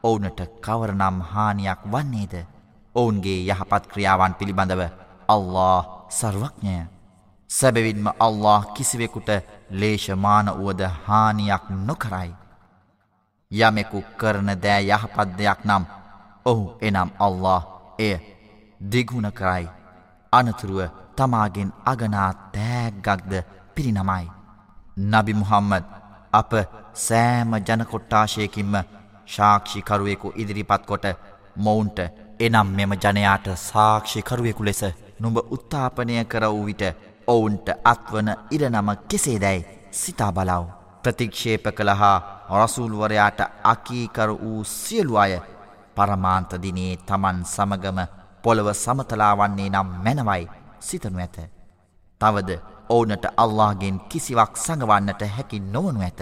ඕවුනට 0.02 0.40
කවරනම් 0.60 1.20
හානියක් 1.32 1.82
වන්නේද? 1.92 2.34
ඔවුන්ගේ 2.94 3.38
යහපත් 3.44 3.84
ක්‍රියාවන් 3.92 4.34
පිළිබඳව 4.34 4.82
අල්له 5.28 5.84
සර්වඥය. 6.10 6.82
සැබවින්ම 7.50 8.06
අල්له 8.18 8.60
කිසිවෙකුට 8.74 9.30
ලේෂමාන 9.70 10.46
වුවද 10.58 10.82
හානියක් 11.06 11.64
නොකරයි. 11.86 12.30
යමෙකු 13.50 14.02
කරන 14.16 14.50
දෑ 14.64 14.82
යහපත් 14.88 15.38
දෙයක් 15.38 15.64
නම් 15.64 15.84
ඔහු 16.44 16.64
එනම් 16.80 17.10
අල්له 17.18 17.62
එය 17.98 18.14
දිගුණ 18.80 19.32
කරයි. 19.32 19.66
අනතුරුව 20.32 20.80
තමාගෙන් 21.16 21.72
අගනා 21.86 22.30
තෑග්ගක්ද 22.54 23.32
පිරිනමයි. 23.74 24.26
නබි 24.96 25.32
මුහම්මද 25.34 26.01
අප 26.32 26.52
සෑම 26.96 27.52
ජනකොට්ටාශයකින්ම 27.60 28.74
ශාක්ෂිකරුවෙකු 29.26 30.32
ඉදිරිපත් 30.36 30.84
කොට 30.86 31.06
මොවුන්ට 31.56 31.98
එනම් 32.40 32.68
මෙම 32.70 32.92
ජනයාට 32.96 33.46
සාක්ෂිකරුවෙකු 33.60 34.64
ලෙස 34.64 34.82
නුඹ 35.20 35.38
උත්තාපනය 35.50 36.14
කර 36.26 36.44
වූ 36.46 36.64
විට 36.66 36.82
ඔවුන්ට 37.26 37.68
අත්වන 37.84 38.28
ඉරනම 38.50 38.88
කෙසේදැයි 39.08 39.66
සිතා 39.92 40.32
බලව්. 40.32 40.64
ප්‍රතික්ෂේප 41.02 41.66
කළ 41.70 41.92
හා 41.92 42.16
රසූල්වරයාට 42.52 43.40
අකීකරු 43.64 44.34
වූ 44.38 44.64
සියලු 44.66 45.16
අය 45.16 45.34
පරමාන්තදිනේ 45.96 46.96
තමන් 46.98 47.44
සමගම 47.46 47.98
පොළව 48.44 48.68
සමතලාවන්නේ 48.74 49.70
නම් 49.70 49.88
මැනවයි 50.04 50.44
සිතනු 50.80 51.18
ඇත. 51.18 51.36
තවද 52.20 52.50
ඕනට 52.91 53.25
අල්ලාගෙන් 53.43 53.95
කිසිවක් 54.11 54.53
සඟවන්නට 54.65 55.23
හැකි 55.37 55.59
නොවනු 55.75 55.99
ඇත. 56.01 56.21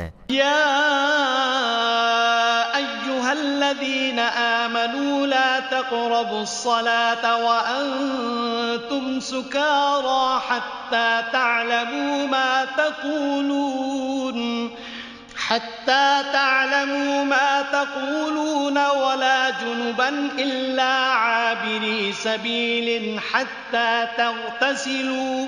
أيها 2.76 3.32
الذين 3.34 4.20
آمنوا 4.64 5.28
لا 5.28 5.60
تقربوا 5.60 6.42
الصلاة 6.42 7.46
وأنتم 7.46 9.20
سكارى 9.20 10.42
حتى 10.50 11.24
تعلموا 11.34 12.28
ما 12.28 12.66
تقولون 12.78 14.40
حتى 15.48 16.24
تعلموا 16.34 17.24
ما 17.24 17.62
تقولون 17.62 18.78
ولا 18.78 19.50
جنبا 19.50 20.10
إلا 20.40 20.92
عابري 21.24 22.14
سبيل 22.14 23.20
حتى 23.20 24.08
تغتسلوا 24.18 25.48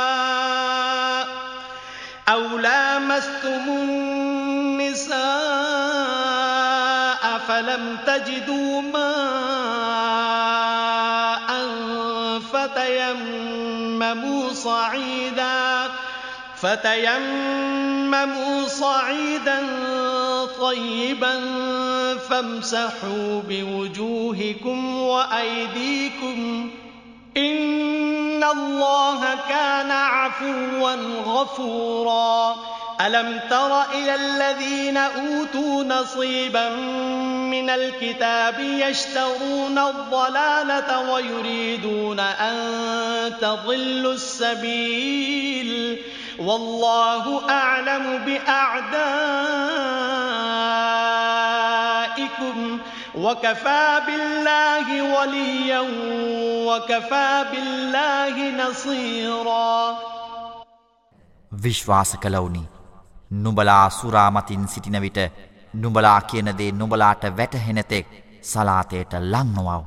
النساء 0.00 1.26
أو 2.28 2.58
لامستم 2.58 3.64
النساء 3.68 5.20
فلم 7.48 7.98
تجدوا 8.06 8.82
ماء 8.82 9.00
فتيمموا 12.52 14.52
صعيدا 14.52 15.88
فتيمموا 16.56 18.68
صعيدا 18.68 19.58
طيبا 20.60 21.40
فامسحوا 22.30 23.42
بوجوهكم 23.48 24.96
وأيديكم 24.96 26.70
إن 27.36 28.44
الله 28.44 29.34
كان 29.48 29.90
عفوا 29.90 30.92
غفورا. 31.26 32.56
ألم 33.06 33.40
تر 33.50 33.82
إلى 33.82 34.14
الذين 34.14 34.96
أوتوا 34.96 35.84
نصيبا 35.84 36.68
من 37.50 37.70
الكتاب 37.70 38.60
يشترون 38.60 39.78
الضلالة 39.78 41.12
ويريدون 41.12 42.20
أن 42.20 42.56
تضلوا 43.40 44.12
السبيل. 44.12 45.98
والله 46.38 47.50
أعلم 47.50 48.18
بأعدائكم 48.26 48.90
وكفى 53.15 54.01
بالله 54.07 54.87
وليا 55.15 55.81
وكفى 56.67 57.45
بالله 57.51 58.35
نصيرا 58.53 59.95
විශ්වාස 61.51 62.11
කළවුනි 62.17 62.63
නුබලා 63.37 63.89
සුරාමතින් 63.91 64.67
සිටින 64.67 65.01
විට 65.01 65.19
නුබලා 65.73 66.21
කියනදේ 66.21 66.71
නුබලාට 66.71 67.23
වැටහෙනතෙක් 67.37 68.07
සලාතයට 68.43 69.13
ලංනොවව්. 69.23 69.83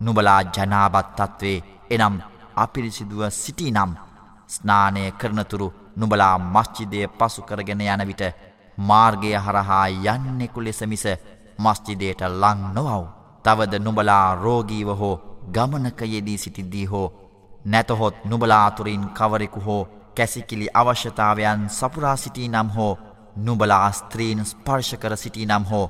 නුබලා 0.00 0.40
ජනාබත් 0.54 1.08
තත්වේ 1.16 1.62
එනම් 1.90 2.16
අපිරිසිදුව 2.56 3.22
සිටි 3.32 3.70
නම් 3.70 3.92
ස්නානය 4.48 5.02
කරනතුරු 5.12 5.68
නුබලා 5.96 6.36
මස්්චිදය 6.38 7.08
පසු 7.10 7.42
කරගෙන 7.42 7.80
යන 7.82 8.06
විට 8.06 8.22
මාර්ගය 8.78 9.32
හරහා 9.36 9.86
යන්නෙකු 9.88 10.60
ලෙස 10.60 10.80
මිස 11.59 11.65
මස්්චිදයට 11.65 12.21
ලං 12.21 12.73
නොවව්. 12.73 13.07
තවද 13.43 13.79
නුබලා 13.79 14.35
රෝගීව 14.35 14.87
හෝ 14.87 15.19
ගමනක 15.53 16.01
යෙදී 16.01 16.37
සිටිද්දී 16.37 16.85
හෝ 16.85 17.13
නැතහොත් 17.65 18.25
නුබලාතුරින් 18.25 19.09
කවරෙකු 19.09 19.59
හෝ 19.59 19.87
කැසිකිලි 20.15 20.67
අවශ්‍යතාවයන් 20.73 21.69
සපුරා 21.69 22.15
සිටී 22.15 22.47
නම් 22.47 22.69
හෝ 22.75 22.97
නුබලා 23.35 23.91
ස්ත්‍රීන් 23.91 24.45
ස්පර්ශ 24.45 24.95
කර 24.95 25.17
සිටී 25.17 25.45
නම් 25.45 25.65
හෝ 25.71 25.89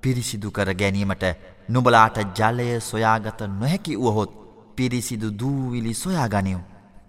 පිරිසිදු 0.00 0.50
කර 0.50 0.74
ගැනීමට 0.74 1.24
නුබලාට 1.68 2.16
ජලය 2.38 2.80
සොයාගත 2.80 3.40
නොහැකි 3.40 3.96
වුවහොත් 3.96 4.30
පිරිසිදු 4.76 5.38
දූවිලි 5.38 5.94
සොයාගනිව්. 5.94 6.58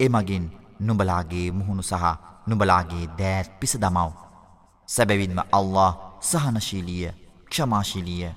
එමගින් 0.00 0.50
නුබලාගේ 0.80 1.50
මුහුණු 1.50 1.82
සහ 1.82 2.04
නුබලාගේ 2.46 3.06
දෑත් 3.18 3.60
පිස 3.60 3.78
දමව්. 3.78 4.12
සැබැවින්ම 4.86 5.40
අල්له 5.52 5.92
සහනශීලිය 6.20 7.29
ක්ෂමාශීලිය 7.50 8.30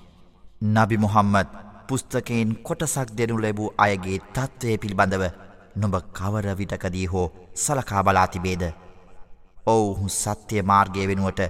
නබි 0.74 0.98
මොහම්මත් 0.98 1.58
පුස්තකයෙන් 1.88 2.52
කොටසක් 2.64 3.10
දෙනු 3.18 3.38
ලැබූ 3.38 3.70
අයගේ 3.78 4.20
තත්ත්වය 4.36 4.78
පිළිබඳව 4.78 5.26
නොඹ 5.76 5.96
කවර 6.14 6.48
විටකදී 6.56 7.08
හෝ 7.08 7.28
සලකා 7.58 8.04
බලාතිබේද 8.04 8.64
ඔවුහු 9.68 10.08
සත්‍යය 10.12 10.62
මාර්ගය 10.64 11.08
වෙනුවට 11.10 11.42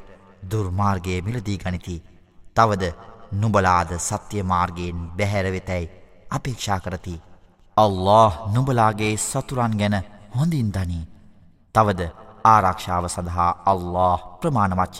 දුර්මාර්ගයේ 0.50 1.20
මිලදී 1.22 1.58
ගනිති 1.58 1.98
තවද 2.56 2.94
නුබලාද 3.34 3.92
සත්‍ය 4.00 4.44
මාර්ගයෙන් 4.44 4.98
බැහැරවෙතැයි 5.18 5.92
අපේක්ෂා 6.30 6.80
කරති. 6.80 7.22
අල්له 7.78 8.32
නුබලාගේ 8.54 9.18
සතුරන් 9.20 9.74
ගැන 9.80 9.96
හොඳින් 10.36 10.70
දනී. 10.72 11.08
තවද 11.76 12.02
ආරක්ෂාව 12.46 13.06
සඳහා 13.08 13.52
අල්له 13.66 14.20
ප්‍රමාණවච්ච 14.40 15.00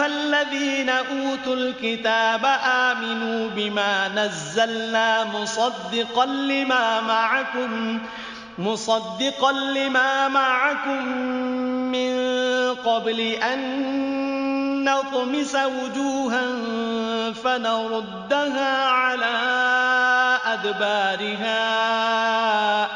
أيها 0.00 0.06
الذين 0.06 0.88
أوتوا 0.90 1.54
الكتاب 1.54 2.46
آمنوا 2.64 3.48
بما 3.48 4.08
نزلنا 4.08 5.24
مصدقا 5.24 6.26
لما 6.26 7.00
معكم 7.00 8.00
مصدقا 8.58 9.52
لما 9.52 10.28
معكم 10.28 11.06
من 11.92 12.14
قبل 12.74 13.20
أن 13.20 13.60
نطمس 14.84 15.54
وجوها 15.54 16.44
فنردها 17.32 18.86
على 18.88 19.36
أدبارها 20.44 21.64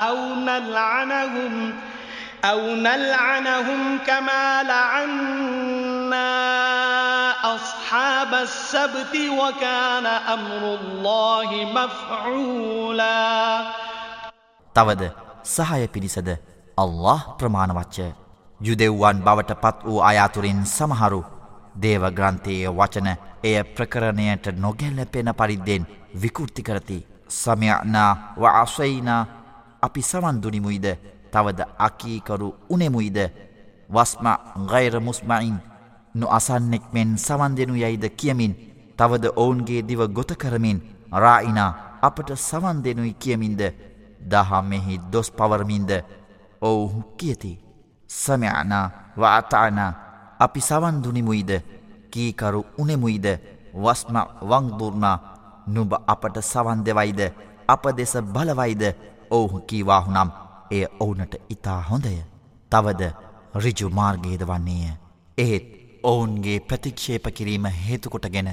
أو 0.08 0.16
نلعنهم 0.34 1.74
أو 2.44 2.60
نلعنهم 2.60 3.98
كما 4.06 4.62
لعنا 4.62 6.34
أصحاب 7.44 8.32
السبت 8.34 9.14
وكان 9.40 10.06
أمر 10.06 10.62
الله 10.80 11.50
مفعولا. 11.76 13.20
තවද 14.76 15.02
සහාය 15.44 15.84
පිරිසද 15.94 16.28
අල්له 16.76 17.36
ප්‍රමාණවච්ච 17.38 17.98
යුදෙව්වන් 18.60 19.18
බවට 19.20 19.60
පත් 19.62 19.76
වූ 19.84 20.00
අයාතුරින් 20.00 20.64
සමහරු 20.66 21.20
දේව 21.76 22.02
ග්‍රන්ථයේ 22.18 22.72
වචන 22.78 23.08
එය 23.42 23.56
ප්‍රකරණයට 23.76 24.46
නොගැල්ලපෙන 24.56 25.28
පරිද්දෙන් 25.40 25.82
විකෘති 26.22 26.62
කරති. 26.62 26.98
සමයනා 27.28 28.10
වආසයිනා 28.42 29.22
අපි 29.82 30.02
සවන්දුනිමුයිද 30.02 30.86
තවද 31.32 31.60
අකීකරු 31.78 32.48
උනෙමුයිද? 32.74 33.18
වස්ම 33.90 34.26
ගෛර 34.66 34.94
මුස්මයින් 35.00 35.73
නො 36.14 36.26
අසන්නෙක් 36.28 36.84
මෙන් 36.92 37.18
සවන් 37.18 37.56
දෙනු 37.56 37.74
යයිද 37.74 38.04
කියමින් 38.16 38.54
තවද 38.98 39.24
ඔවුන්ගේ 39.36 39.82
දිව 39.82 40.00
ගොත 40.08 40.30
කරමින් 40.36 40.78
රායිනා 41.12 41.72
අපට 42.02 42.28
සවන් 42.38 42.82
දෙනුයි 42.84 43.14
කියමින්ද 43.14 43.60
දහම්මෙහි 44.22 45.00
දොස් 45.12 45.30
පවරමින්ද 45.30 45.90
ඔවුහු 46.60 47.02
කියති. 47.16 47.58
සමයනා 48.08 48.90
වාතානා 49.18 49.92
අපි 50.38 50.60
සවන්දුනිමුයිද 50.60 51.50
කීකරු 52.10 52.66
උනෙමුයිද? 52.78 53.26
වස්ම 53.74 54.16
වංදුර්නා 54.42 55.18
නුබ 55.66 55.92
අපට 56.06 56.36
සවන් 56.42 56.84
දෙවයිද? 56.84 57.20
අප 57.68 57.84
දෙස 57.96 58.14
බලවයිද? 58.24 58.82
ඔවුහු 59.30 59.60
කීවාහුනම් 59.60 60.30
එය 60.70 60.86
ඔවුනට 61.00 61.34
ඉතා 61.48 61.80
හොඳය. 61.82 62.16
තවද 62.72 63.02
රිජු 63.54 63.90
මාර්ගේද 63.90 64.42
වන්නේය. 64.42 64.92
එහෙත් 65.38 65.66
ඔවුන්ගේ 66.04 66.58
ප්‍රතික්ෂේප 66.62 67.26
කිරීම 67.30 67.66
හේතුකොටගෙන 67.78 68.50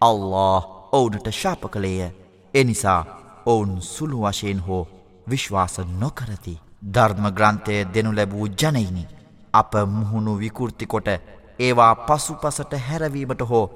අල්له 0.00 0.62
ඔවුනට 0.92 1.28
ශාප 1.32 1.62
කළේය. 1.68 2.10
එනිසා 2.54 3.00
ඔවුන් 3.46 3.72
සුළු 3.84 4.18
වශයෙන් 4.22 4.60
හෝ 4.60 4.82
විශ්වාස 5.26 5.76
නොකරති. 5.94 6.54
ධර්ම 6.86 7.26
ග්‍රන්ථය 7.32 7.76
දෙනු 7.86 8.10
ලැබූ 8.12 8.46
ජනයිනි 8.54 9.04
අප 9.54 9.72
මුහුණු 9.88 10.32
විකෘතිකොට 10.36 11.08
ඒවා 11.58 11.94
පසු 12.02 12.34
පසට 12.36 12.72
හැරවීමට 12.80 13.42
හෝ 13.42 13.66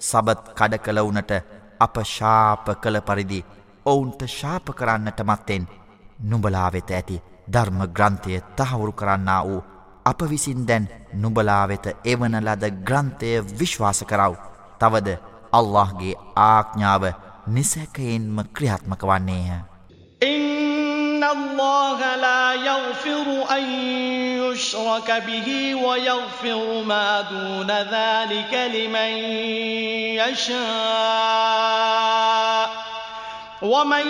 සබත් 0.00 0.54
කඩ 0.54 0.80
කළවුනට 0.80 1.32
අප 1.80 1.96
ශාප 2.06 2.66
කළ 2.76 2.98
පරිදි 3.02 3.40
ඔවුන්ට 3.86 4.22
ශාප 4.30 4.66
කරන්නට 4.72 5.20
මත්තෙන් 5.22 5.64
නුබලා 6.22 6.68
වෙත 6.70 6.90
ඇති 6.90 7.22
ධර්ම 7.48 7.80
ග්‍රන්ථය 7.90 8.40
තහවුරු 8.56 8.92
කරන්නා 8.94 9.42
වූ 9.44 9.62
අප 10.04 10.20
විසින් 10.30 10.66
දැන් 10.66 10.88
නුබලා 11.14 11.64
වෙත 11.68 11.86
එවන 12.04 12.34
ලද 12.40 12.64
ග්‍රන්ථය 12.84 13.30
විශ්වාස 13.58 14.00
කරව. 14.04 14.34
තවද 14.80 15.08
අල්لهගේ 15.52 16.14
ආඥාව 16.36 17.04
නිසැකයෙන්ම 17.48 18.36
ක්‍රියාත්මක 18.54 19.02
වන්නේය. 19.10 19.60
إن 20.22 21.22
الله 21.24 22.16
لا 22.16 22.54
يغفر 22.54 23.26
أن 23.50 23.64
يشرك 24.42 25.08
به 25.26 25.74
ويغفر 25.74 26.82
ما 26.82 27.20
دون 27.20 27.70
ذلك 27.70 28.52
لمن 28.74 29.12
يشاء 30.18 31.62
ومن 33.62 34.06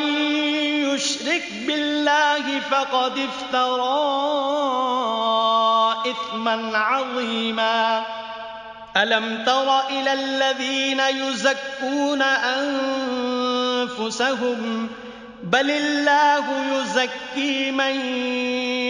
يشرك 0.94 1.42
بالله 1.66 2.60
فقد 2.60 3.18
افترى 3.18 4.02
إثما 6.10 6.78
عظيما 6.78 8.02
ألم 8.96 9.44
تر 9.46 9.80
إلى 9.80 10.12
الذين 10.12 11.00
يزكون 11.00 12.22
أنفسهم 13.92 14.88
بل 15.52 15.70
الله 15.70 16.44
يزكي 16.72 17.70
من 17.70 17.96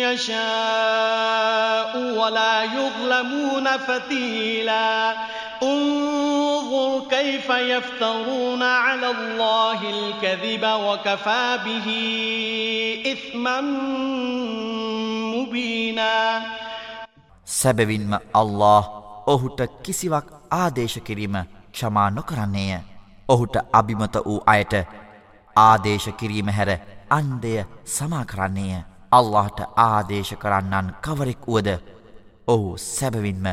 يشاء 0.06 1.92
ولا 2.14 2.62
يظلمون 2.64 3.66
فتيلا 3.78 5.14
انظر 5.62 7.08
كيف 7.10 7.50
يفترون 7.50 8.62
على 8.62 9.10
الله 9.10 9.90
الكذب 9.90 10.64
وكفى 10.64 11.58
به 11.64 11.88
إثما 13.12 13.60
مبينا 15.34 16.42
සැබවින්ම 17.46 18.12
අල්له 18.34 18.82
ඔහුට 19.26 19.60
කිසිවක් 19.84 20.26
ආදේශ 20.52 20.98
කිරීම 20.98 21.36
ක්ෂමා 21.74 22.10
නොකරන්නේය. 22.10 22.80
ඔහුට 23.28 23.56
අභිමත 23.72 24.16
වූ 24.26 24.38
අයට 24.46 25.01
ආදේශ 25.56 26.08
කිරීම 26.12 26.48
හැර 26.48 26.70
අන්දය 27.10 27.54
සමාකරන්නේය 27.86 28.84
අල්لهට 29.12 29.60
ආදේශ 29.78 30.34
කරන්නන් 30.36 30.94
කවරෙක් 31.00 31.46
වුවද 31.46 31.68
ඔහු 32.48 32.76
සැබවින්ම 32.78 33.46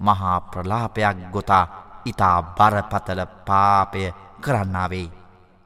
මහා 0.00 0.36
ප්‍රලාපයක් 0.42 1.18
ගොතා 1.30 1.64
ඉතා 2.06 2.38
බරපතල 2.54 3.20
පාපය 3.46 4.04
කරන්නාවෙයි. 4.40 5.12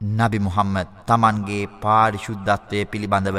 නබි 0.01 0.39
මුහම්මද 0.39 0.87
තමන්ගේ 1.05 1.63
පාරිශුද්ධත්වය 1.81 2.85
පිළිබඳව 2.85 3.37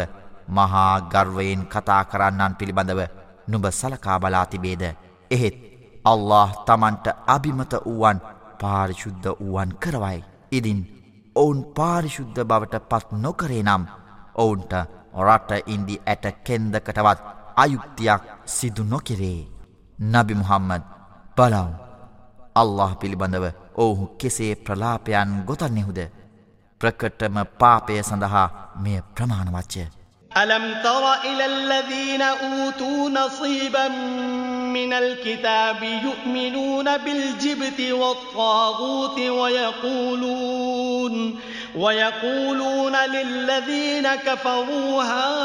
මහා 0.51 1.01
ගර්වයෙන් 1.03 1.63
කතා 1.67 2.03
කරන්නන් 2.05 2.59
පිළිබඳව 2.59 3.01
නුබ 3.49 3.65
සලකා 3.71 4.19
බලාතිබේද. 4.19 4.83
එහෙත් 5.31 5.57
අල්له 6.05 6.49
තමන්ට 6.67 7.07
අභිමත 7.27 7.73
වුවන් 7.87 8.19
පාරිශුද්ධ 8.61 9.29
වුවන් 9.41 9.71
කරවයි. 9.75 10.25
ඉදින් 10.53 10.81
ඔවුන් 11.37 11.59
පාරිශුද්ධ 11.77 12.45
බවට 12.45 12.85
පත් 12.91 13.19
නොකරේ 13.25 13.63
නම් 13.63 13.83
ඔවුන්ට 14.35 14.73
රට 15.19 15.51
ඉන්දි 15.67 16.01
ඇට 16.07 16.25
කෙන්දකටවත් 16.47 17.21
අයුක්තියක් 17.57 18.23
සිදු 18.47 18.83
නොකිරේ. 18.85 19.49
නබි 19.99 20.35
මුහම්මද 20.35 20.85
බලව් 21.37 21.69
අල්له 22.57 22.91
පිළිබඳව 23.01 23.45
ඔහු 23.77 24.07
කෙසේ 24.21 24.55
ප්‍රලාපයන් 24.57 25.31
ගොතන්නෙහුද 25.49 26.01
ප්‍රකටම 26.81 27.37
පාපය 27.61 28.03
සඳහා 28.03 28.49
මෙය 28.77 28.99
ප්‍රමාණවච්චය. 29.15 29.85
ألم 30.31 30.65
تر 30.85 31.05
إلى 31.25 31.45
الذين 31.47 32.23
أوتوا 32.23 33.11
نصيبا 33.11 33.87
من 34.69 34.93
الكتاب 34.93 35.83
يؤمنون 35.83 36.97
بالجبت 36.97 37.81
والطاغوت 37.91 39.19
ويقولون 39.21 40.59
ويقولون 41.77 42.97
للذين 42.97 44.15
كفروا 44.15 45.03
هؤلاء 45.03 45.39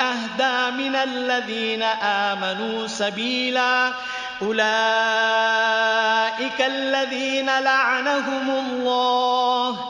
أهدى 0.00 0.76
من 0.82 0.96
الذين 0.96 1.82
آمنوا 2.02 2.86
سبيلا 2.86 3.92
أولئك 4.42 4.60
الذين 6.60 7.46
لعنهم 7.46 8.50
الله 8.50 9.89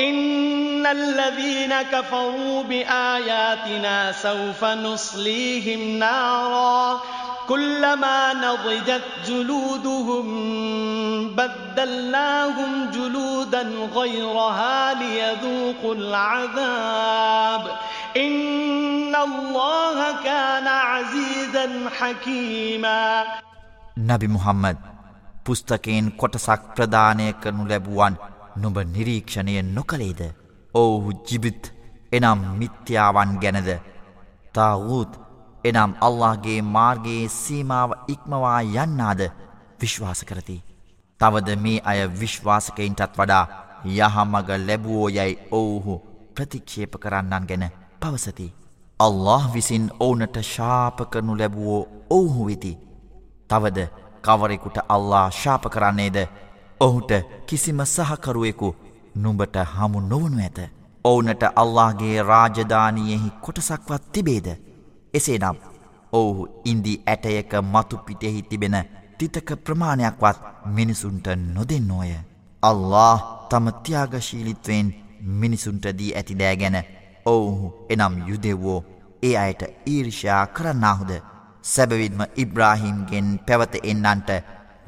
إن 0.00 0.86
الذين 0.86 1.82
كفروا 1.82 2.62
بآياتنا 2.62 4.12
سوف 4.12 4.64
نصليهم 4.64 5.98
نارا 5.98 7.00
كلما 7.48 8.32
نضجت 8.32 9.02
جلودهم 9.26 10.26
بدلناهم 11.36 12.90
جلودا 12.90 13.62
غيرها 13.94 14.94
ليذوقوا 14.94 15.94
العذاب 15.94 17.62
إن 18.16 19.16
الله 19.16 20.22
كان 20.24 20.66
عزيزا 20.66 21.90
حكيما 21.98 23.24
نبي 23.98 24.28
محمد 24.28 24.76
පුස්තකයෙන් 25.46 26.06
කොටසක් 26.20 26.62
ප්‍රධානය 26.76 27.26
කරනු 27.42 27.64
ලැබුවන් 27.70 28.14
නුඹ 28.55 28.77
නිරීක්ෂණය 28.87 29.61
නොකළේද 29.69 30.21
ඔවුහු 30.73 31.11
ජිබිත් 31.25 31.73
එනම් 32.11 32.39
මිත්‍යාවන් 32.59 33.33
ගැනද 33.41 33.69
තාවූත් 34.53 35.11
එනම් 35.63 35.91
අල්لهගේ 36.01 36.61
මාර්ගයේ 36.67 37.25
සීමාව 37.31 37.91
ඉක්මවා 38.07 38.59
යන්නාද 38.61 39.21
විශ්වාස 39.81 40.23
කරති. 40.25 40.57
තවද 41.19 41.55
මේ 41.57 41.81
අය 41.83 41.99
විශ්වාසකයින්ටත් 42.19 43.17
වඩා 43.17 43.45
යහමග 43.87 44.49
ලැබුවෝ 44.59 45.09
යැයි 45.09 45.39
ඔවුහු 45.51 46.01
ප්‍රතික්ෂේප 46.35 46.93
කරන්නන් 46.97 47.47
ගැන 47.47 47.65
පවසති. 47.99 48.47
අල්له 48.99 49.43
විසින් 49.53 49.85
ඕනට 49.99 50.37
ශාප 50.45 50.97
කරනු 51.09 51.37
ලැබුවෝ 51.37 51.81
ඔවුහු 52.09 52.45
වෙති. 52.45 52.73
තවද 53.49 53.87
කවරෙකුට 54.21 54.77
අල්ලා 54.89 55.27
ශාප 55.33 55.63
කරන්නේද 55.67 56.17
ඔහුට 56.81 57.11
කිසිම 57.45 57.81
සහකරුවෙකු 57.85 58.69
නුඹට 59.15 59.57
හමු 59.71 59.99
නොවනු 60.03 60.37
ඇත. 60.39 60.59
ඔවුනට 61.05 61.43
අල්لهගේ 61.55 62.23
රාජධානයෙහි 62.23 63.29
කොටසක්වත් 63.41 64.07
තිබේද. 64.11 64.47
එසේනම් 65.13 65.57
ඔවුහු 66.13 66.47
ඉන්දී 66.65 67.01
ඇටයක 67.05 67.53
මතුපිටෙහි 67.65 68.41
තිබෙන 68.43 68.77
තිතක 69.17 69.49
ප්‍රමාණයක්වත් 69.57 70.37
මිනිසුන්ට 70.67 71.27
නොදෙන්නෝය. 71.47 72.13
අල්له 72.63 73.19
තම 73.49 73.67
තියාගශීලිත්වෙන් 73.83 74.89
මිනිසුන්ටදී 75.35 76.15
ඇතිදෑ 76.15 76.55
ගැන 76.55 76.77
ඔවුහු 77.25 77.73
එනම් 77.89 78.15
යුදෙව්වෝ 78.27 78.79
ඒ 79.23 79.35
අයට 79.37 79.61
ඊර්ෂා 79.87 80.41
කරන්නාහුද. 80.49 81.11
සැබවින්ම 81.65 82.25
ඉබ්‍රාහිම්ගෙන් 82.35 83.29
පැවත 83.47 83.75
එන්නන්ට 83.83 84.29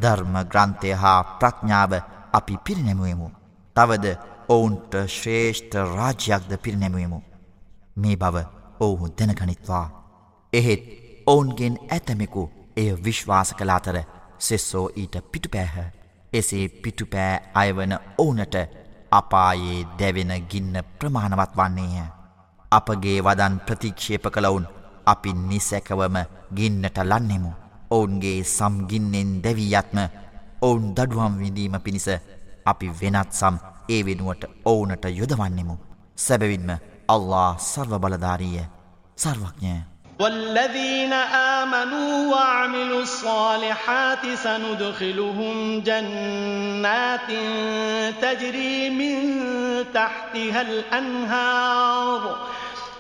ධර්ම 0.03 0.35
ග්‍රන්ථය 0.51 0.91
හා 0.95 1.19
ප්‍රඥාව 1.39 1.93
අපි 2.33 2.57
පිරිනැමුවමු. 2.65 3.27
තවද 3.75 4.05
ඔවුන්ට 4.49 4.93
ශ්‍රේෂ්ඨ 5.07 5.77
රාජ්‍යයක්ද 5.91 6.51
පිරිනැමුවමු. 6.63 7.19
මේ 7.95 8.15
බව 8.15 8.35
ඔවුහු 8.79 9.07
දැනගනිත්වා. 9.17 9.85
එහෙත් 10.53 10.83
ඔවුන්ගෙන් 11.27 11.75
ඇතමෙකු 11.89 12.43
එය 12.77 12.89
විශ්වාස 13.05 13.53
කලාතර 13.53 13.97
සෙස්සෝ 14.39 14.85
ඊට 14.95 15.15
පිටුපෑහ. 15.31 15.75
එසේ 16.33 16.65
පිටුපෑ 16.83 17.41
අයවන 17.53 17.93
ඕනට 18.17 18.55
අපායේ 19.11 19.87
දැවෙන 19.99 20.33
ගින්න 20.51 20.75
ප්‍රමාණවත් 20.99 21.57
වන්නේය. 21.57 22.05
අපගේ 22.71 23.19
වදන් 23.21 23.59
ප්‍රතික්ෂේප 23.65 24.25
කළවුන් 24.35 24.65
අපි 25.05 25.33
නිසැකවම 25.41 26.17
ගින්නට 26.55 26.97
ලන්නෙමු. 27.03 27.51
ඔවුන්ගේ 27.95 28.39
සම්ගින්නෙන් 28.57 29.31
දැවීයත්ම 29.45 29.99
ඔවුන් 30.67 30.85
දඩුවම් 30.97 31.33
විඳීම 31.41 31.75
පිණිස 31.85 32.07
අපි 32.71 32.87
වෙනත් 33.01 33.31
සම් 33.33 33.55
ඒ 33.89 34.01
වෙනුවට 34.07 34.43
ඔවුනට 34.71 35.05
යොදවන්නෙමු. 35.19 35.75
සැබවින්ම 36.17 36.69
අල්له 37.07 37.49
සර්ව 37.71 37.93
බලධාරීය 38.03 38.63
සර්වඥය. 39.17 39.79
والذين 40.19 41.13
آمنوا 41.59 42.13
وعملوا 42.33 43.01
الصالحات 43.01 44.23
سندخلهم 44.45 45.55
جنات 45.81 47.29
تجري 48.21 48.89
من 48.89 49.15
تحتها 49.93 50.61
الأنهار 50.61 52.21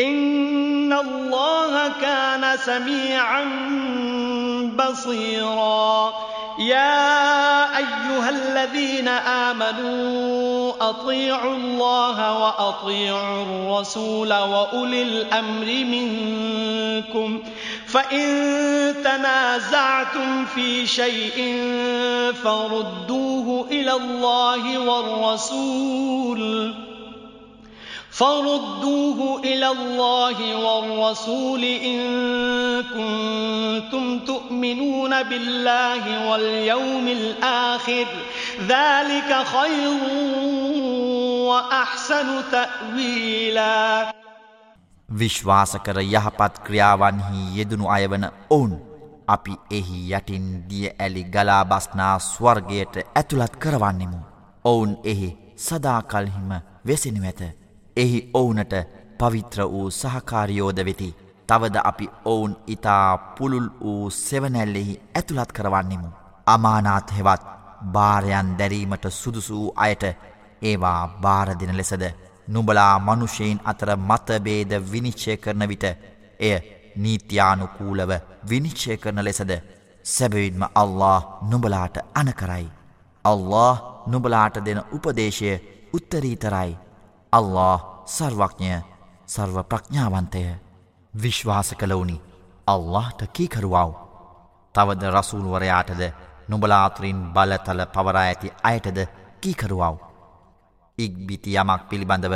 إن 0.00 0.92
الله 0.92 1.88
كان 2.00 2.56
سميعا 2.56 3.44
بصيرا. 4.76 6.12
يا 6.58 7.76
أيها 7.78 8.30
الذين 8.30 9.08
آمنوا 9.08 10.72
أطيعوا 10.80 11.54
الله 11.54 12.42
وأطيعوا 12.42 13.42
الرسول 13.42 14.32
وأولي 14.32 15.02
الأمر 15.02 15.66
منكم. 15.66 17.42
فإن 17.86 18.24
تنازعتم 19.04 20.44
في 20.44 20.86
شيء 20.86 21.62
فردوه 22.44 23.66
إلى 23.70 23.92
الله 23.92 24.78
والرسول. 24.78 26.74
فردوه 28.13 29.39
إلى 29.39 29.67
الله 29.67 30.55
والرسول 30.55 31.63
إن 31.63 31.99
كنتم 32.83 34.19
تؤمنون 34.19 35.23
بالله 35.23 36.29
واليوم 36.29 37.07
الآخر 37.07 38.07
ذلك 38.61 39.45
خير 39.45 39.97
وأحسن 41.43 42.27
تأويلا 42.51 44.13
විශ්වාස 45.09 45.71
කර 45.83 45.97
යහපත් 46.01 46.59
ක්‍රියාවන්හි 46.65 47.39
යෙදනු 47.57 47.89
අයවන 47.89 48.25
ඔවුන් 48.49 48.73
අපි 49.27 49.55
එහි 49.71 50.01
යටින් 50.11 50.45
දිය 50.69 50.89
ඇලි 50.89 51.23
ගලාබස්නා 51.25 52.19
ස්වර්ගයට 52.19 52.95
ඇතුළත් 53.15 53.55
කරවන්නෙමු. 53.57 54.19
ඔවුන් 54.65 54.97
එහි 55.03 55.29
සදාකල්හිම 55.57 56.51
වෙසෙනු 56.87 57.25
ඇත. 57.25 57.41
එහි 57.96 58.18
ඔවුනට 58.34 58.74
පවිත්‍ර 59.18 59.60
වූ 59.64 59.90
සහකාරියෝද 59.92 60.78
වෙති. 60.80 61.14
තවද 61.48 61.76
අපි 61.84 62.08
ඔවුන් 62.24 62.56
ඉතා 62.66 63.18
පුළුල් 63.36 63.68
වූ 63.80 64.10
සෙවනැල්ලෙහි 64.10 65.00
ඇතුළත් 65.14 65.52
කරවන්නෙමු. 65.52 66.08
අමානාත් 66.46 67.16
හෙවත් 67.16 67.42
භාරයන් 67.92 68.54
දැරීමට 68.58 69.10
සුදුසු 69.12 69.54
වූ 69.54 69.72
අයට 69.76 70.04
ඒවා 70.62 71.00
භාරදින 71.22 71.76
ලෙසද 71.76 72.04
නුබලා 72.48 72.94
මනුෂයෙන් 73.00 73.60
අතර 73.64 73.90
මතබේද 73.98 74.72
විනිශ්චය 74.92 75.36
කරන 75.36 75.68
විට 75.68 75.84
එය 76.40 76.56
නීති්‍යානුකූලව 76.96 78.12
විනිශ්චය 78.50 78.96
කරන 78.96 79.24
ලෙසද 79.24 79.52
සැබවින්ම 80.04 80.64
අල්له 80.74 81.20
නුබලාට 81.42 81.96
අනකරයි. 82.14 82.66
අල්له 83.24 83.74
නුබලාට 84.06 84.56
දෙන 84.60 84.80
උපදේශය 84.92 85.52
උත්තරීතරයි. 85.92 86.72
අල්له 87.34 87.80
සර්වඥය 88.06 88.76
සර්ව 89.26 89.56
ප්‍රඥාවන්තය 89.64 90.42
විශ්වාස 91.14 91.70
කළවුනි 91.72 92.20
අල්لهට 92.66 93.20
කීකරුවාව. 93.28 93.90
තවද 94.74 95.02
රසූල්වරයාටද 95.10 96.02
නොබලාතුරින් 96.48 97.20
බලතල 97.32 97.80
පවරා 97.86 98.22
ඇති 98.22 98.52
අයටද 98.62 98.98
කීකරුවාව. 99.40 99.96
ඉක්බිති 100.98 101.56
යමක් 101.56 101.82
පිළිබඳව 101.88 102.34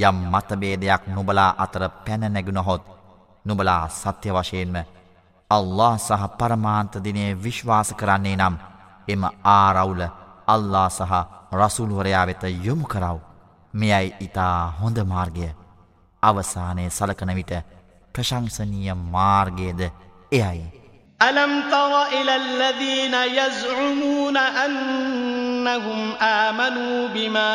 යම් 0.00 0.16
මතබේදයක් 0.26 1.02
නොබලා 1.08 1.50
අතර 1.58 1.82
පැනනැගුණහොත් 2.00 2.82
නොබලා 3.44 3.88
සත්‍ය 3.90 4.28
වශයෙන්ම 4.30 4.76
අල්له 5.50 5.96
සහ 5.98 6.24
පරමාන්තදිනය 6.38 7.24
විශ්වාස 7.36 7.90
කරන්නේ 7.94 8.36
නම් 8.36 8.54
එම 9.08 9.22
ආරවුල 9.44 10.02
අල්ලා 10.46 10.88
සහ 10.90 11.12
රසුල්වරයා 11.52 12.26
වෙත 12.26 12.42
යොමු 12.64 12.86
කරව්. 12.86 13.27
මෙයයි 13.73 14.13
ඉතා 14.19 14.73
හොඳ 14.81 14.97
මාර්ගය 15.05 15.49
අවසානය 16.23 16.87
සලකන 16.89 17.35
විට 17.35 17.53
ප්‍රශංසනීය 18.15 18.93
මාර්ගයද 18.93 19.81
එයයි. 20.31 20.83
ألم 21.21 21.63
تر 21.71 22.05
إلى 22.07 22.35
الذين 22.35 23.13
يزعمون 23.13 24.37
أنهم 24.37 26.11
آمنوا 26.21 27.07
بما 27.07 27.51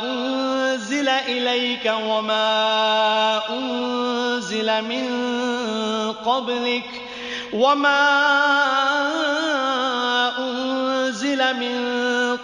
أنزل 0.00 1.08
إليك 1.08 1.92
وما 2.06 3.40
أنزل 3.50 4.82
من 4.82 5.06
قبلك 6.12 6.90
وما 7.52 8.02
أنزل 10.38 11.56
من 11.56 12.05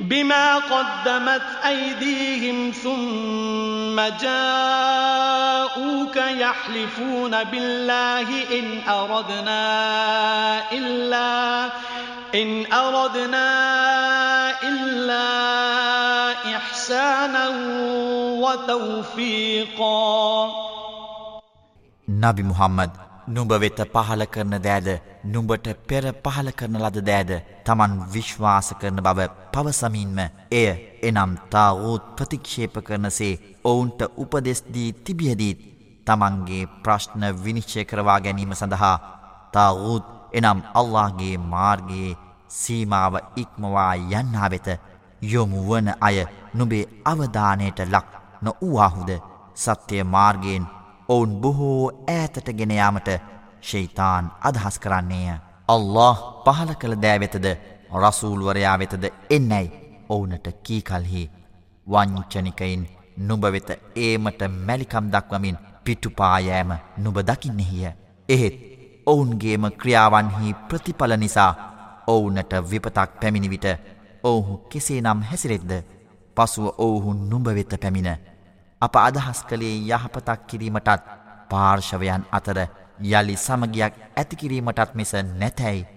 بما 0.00 0.56
قدمت 0.56 1.42
أيديهم 1.66 2.70
ثم 2.70 4.00
جاءوك 4.20 6.16
يحلفون 6.16 7.44
بالله 7.44 8.28
إن 8.58 8.88
أردنا 8.88 9.62
إلا 10.72 11.64
إن 12.34 12.72
أردنا 12.72 13.50
إلا 14.62 15.26
إحسانا 16.56 17.48
وتوفيقا. 18.40 20.00
نبي 22.08 22.42
محمد 22.42 23.09
නුඹ 23.30 23.52
වෙත 23.54 23.80
පහල 23.86 24.22
කරන 24.26 24.54
දෑද 24.58 24.88
නුඹට 25.24 25.66
පෙර 25.88 26.04
පහල 26.24 26.48
කරන 26.52 26.78
ලද 26.78 26.98
දෑද 27.02 27.30
තමන් 27.66 27.92
විශ්වාස 28.12 28.68
කරන 28.80 29.02
බව 29.06 29.28
පවසමින්ම 29.52 30.18
එය 30.52 30.68
එනම් 31.02 31.32
තාවූත් 31.52 32.02
ප්‍රතික්ෂේප 32.16 32.74
කරනසේ 32.86 33.40
ඔවුන්ට 33.64 34.00
උපදෙස්දී 34.16 34.88
තිබියදීත් 35.04 35.60
තමන්ගේ 36.06 36.70
ප්‍රශ්න 36.82 37.22
විනිශ්චය 37.44 37.84
කරවා 37.84 38.18
ගැනීම 38.20 38.54
සඳහා 38.54 38.96
තාවූත් 39.52 40.04
එනම් 40.32 40.60
අල්لهගේ 40.74 41.36
මාර්ගයේ 41.46 42.18
සීමාව 42.50 43.14
ඉක්මවා 43.36 43.94
යන්නා 44.12 44.50
වෙත 44.50 44.68
යොමු 45.22 45.58
වන 45.62 45.88
අය 46.00 46.18
නුබේ 46.54 46.84
අවධානයට 47.04 47.80
ලක් 47.86 48.06
නොවූවාහුද? 48.42 49.10
සත්‍යය 49.56 50.04
මාර්ගයෙන් 50.06 50.64
ඔවුන් 51.10 51.30
බොහෝ 51.36 51.92
ඈතට 52.08 52.48
ගෙනයාමට 52.52 53.08
ශෛතාන් 53.62 54.30
අදහස් 54.42 54.78
කරන්නේය. 54.78 55.38
අල්له 55.68 56.16
පහල 56.44 56.72
කළ 56.74 56.96
දෑවෙතද 57.02 57.46
රසූල්වරයා 57.94 58.76
වෙතද 58.78 59.04
එන්නැයි 59.30 59.70
ඔවුනට 60.08 60.46
කීකල්හි 60.62 61.22
වංචනිකයින් 61.86 62.88
නුබවෙත 63.20 63.70
ඒමට 63.98 64.42
මැලිකම් 64.60 65.10
දක්වමින් 65.12 65.58
පිටුපායෑම 65.84 66.72
නුබ 66.98 67.18
දකින්නෙහිය. 67.22 67.92
එහෙත් 68.28 68.56
ඔවුන්ගේම 69.06 69.64
ක්‍රියාවන්හි 69.80 70.56
ප්‍රතිඵල 70.68 71.16
නිසා 71.16 71.52
ඔවුනට 72.06 72.52
විපතක් 72.70 73.20
පැමිණිවිට 73.20 73.66
ඔවුහු 74.24 74.56
කෙසේ 74.68 75.00
නම් 75.00 75.22
හැසිරෙද්ද 75.22 75.72
පසුව 76.36 76.66
ඔවුහු 76.78 77.14
නුඹවෙත 77.22 77.80
පැමිණ 77.80 78.29
අප 78.80 78.94
අදහස් 78.98 79.40
කළේ 79.44 79.76
යහපතක් 79.88 80.46
කිරීමටත් 80.48 81.08
පාර්ශවයන් 81.50 82.22
අතර 82.32 82.58
යළි 83.10 83.36
සමගියක් 83.38 83.94
ඇතිකිරීමටත් 84.16 84.94
මිස 84.94 85.12
නැතැයි 85.34 85.88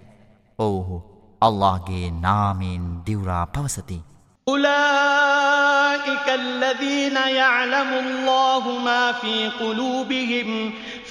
ඔවුහු 0.58 0.98
අල්لهගේ 1.42 2.10
නාමීන් 2.20 2.84
දිවරා 3.06 3.46
පවසති. 3.46 4.00
أولئك 4.46 6.28
الذين 6.28 7.16
يعلم 7.16 7.90
الله 7.94 8.64
ما 8.80 9.12
في 9.12 9.48
قلوبهم 9.50 10.48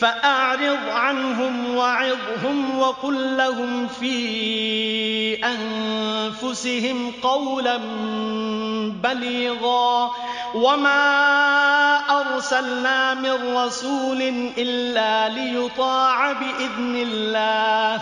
فأعرض 0.03 0.89
عنهم 0.89 1.75
وعظهم 1.75 2.79
وقل 2.79 3.37
لهم 3.37 3.87
في 3.87 5.45
أنفسهم 5.45 7.11
قولا 7.21 7.77
بليغا 9.03 10.11
وما 10.55 10.99
أرسلنا 12.19 13.13
من 13.13 13.55
رسول 13.57 14.21
إلا 14.57 15.29
ليطاع 15.29 16.31
بإذن 16.31 16.95
الله 16.95 18.01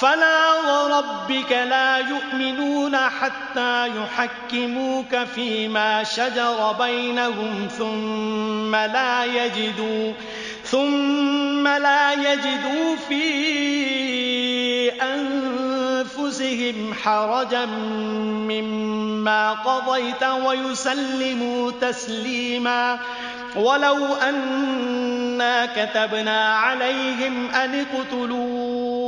فلا 0.00 0.54
وربك 0.54 1.52
لا 1.52 1.98
يؤمنون 1.98 2.96
حتى 2.96 3.88
يحكموك 3.88 5.24
فيما 5.34 6.04
شجر 6.04 6.72
بينهم 6.72 7.68
ثم 7.78 8.76
لا 8.76 9.24
يجدوا 9.24 10.12
ثم 10.64 11.68
لا 11.68 12.12
يجدوا 12.12 12.96
في 13.08 13.22
أنفسهم 15.02 16.94
حرجا 17.04 17.66
مما 18.46 19.52
قضيت 19.52 20.22
ويسلموا 20.22 21.72
تسليما 21.80 22.98
ولو 23.56 24.14
أنا 24.14 25.66
كتبنا 25.66 26.54
عليهم 26.54 27.50
أن 27.50 27.86
اقتلوا 27.86 29.07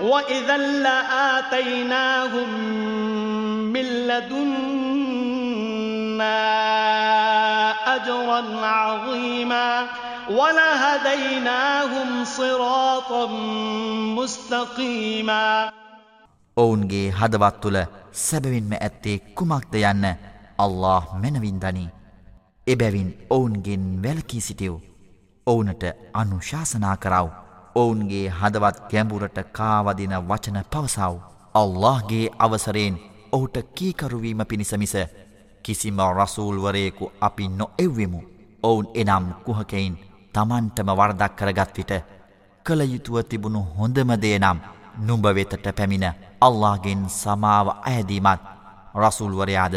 وَإِذًا 0.00 0.56
لَآتَيْنَاهُمْ 0.56 2.50
مِنْ 3.72 3.84
لَدُنَّا 4.06 4.56
أَجْرًا 7.96 8.66
عَظِيمًا 8.66 9.86
وَلَهَدَيْنَاهُمْ 10.30 12.24
صِرَاطًا 12.24 13.26
مُسْتَقِيمًا 14.16 15.72
ඔවුන්ගේ 16.56 17.10
හදවත් 17.10 17.56
තුළ 17.60 17.78
සැබවින්ම 18.12 18.72
ඇත්තේ 18.80 19.18
කුමක්ද 19.18 19.74
යන්න 19.74 20.04
අල්له 20.58 21.02
මැනවින් 21.22 21.60
දනී. 21.60 21.88
එබැවින් 22.66 23.26
ඔවුන්ගෙන් 23.30 24.02
වැලකී 24.02 24.40
සිටියව්. 24.40 24.74
ඔවුනට 25.46 25.84
අනුශාසනා 26.14 26.96
කරව්. 26.96 27.45
ඔවුන්ගේ 27.76 28.28
හදවත් 28.30 28.76
ගැඹුරට 28.90 29.38
කාවදින 29.52 30.14
වචන 30.22 30.58
පවසව්. 30.66 31.14
අල්لهගේ 31.54 32.32
අවසරයෙන් 32.38 32.98
ඔහුට 33.32 33.56
කීකරුවීම 33.74 34.40
පිණිසමිස 34.44 34.94
කිසිම 35.64 35.98
රසූල්වරයෙකු 36.12 37.12
අපි 37.20 37.48
නො 37.50 37.70
එව්වෙමු. 37.78 38.20
ඔවුන් 38.62 38.86
එනම් 38.94 39.26
කුහකයින් 39.44 39.94
තමන්ටම 40.34 40.90
වර්දක් 40.92 41.32
කරගත් 41.34 41.76
විට 41.76 41.92
කළ 42.66 42.82
යුතුව 42.84 43.16
තිබුණු 43.22 43.60
හොඳමදේ 43.72 44.38
නම් 44.38 44.58
නුඹ 44.98 45.26
වෙතට 45.28 45.66
පැමිණ 45.70 46.06
අල්ලාගෙන් 46.40 47.02
සමාව 47.10 47.68
අයදීමත් 47.82 48.42
රසුල්වරයාද 48.94 49.76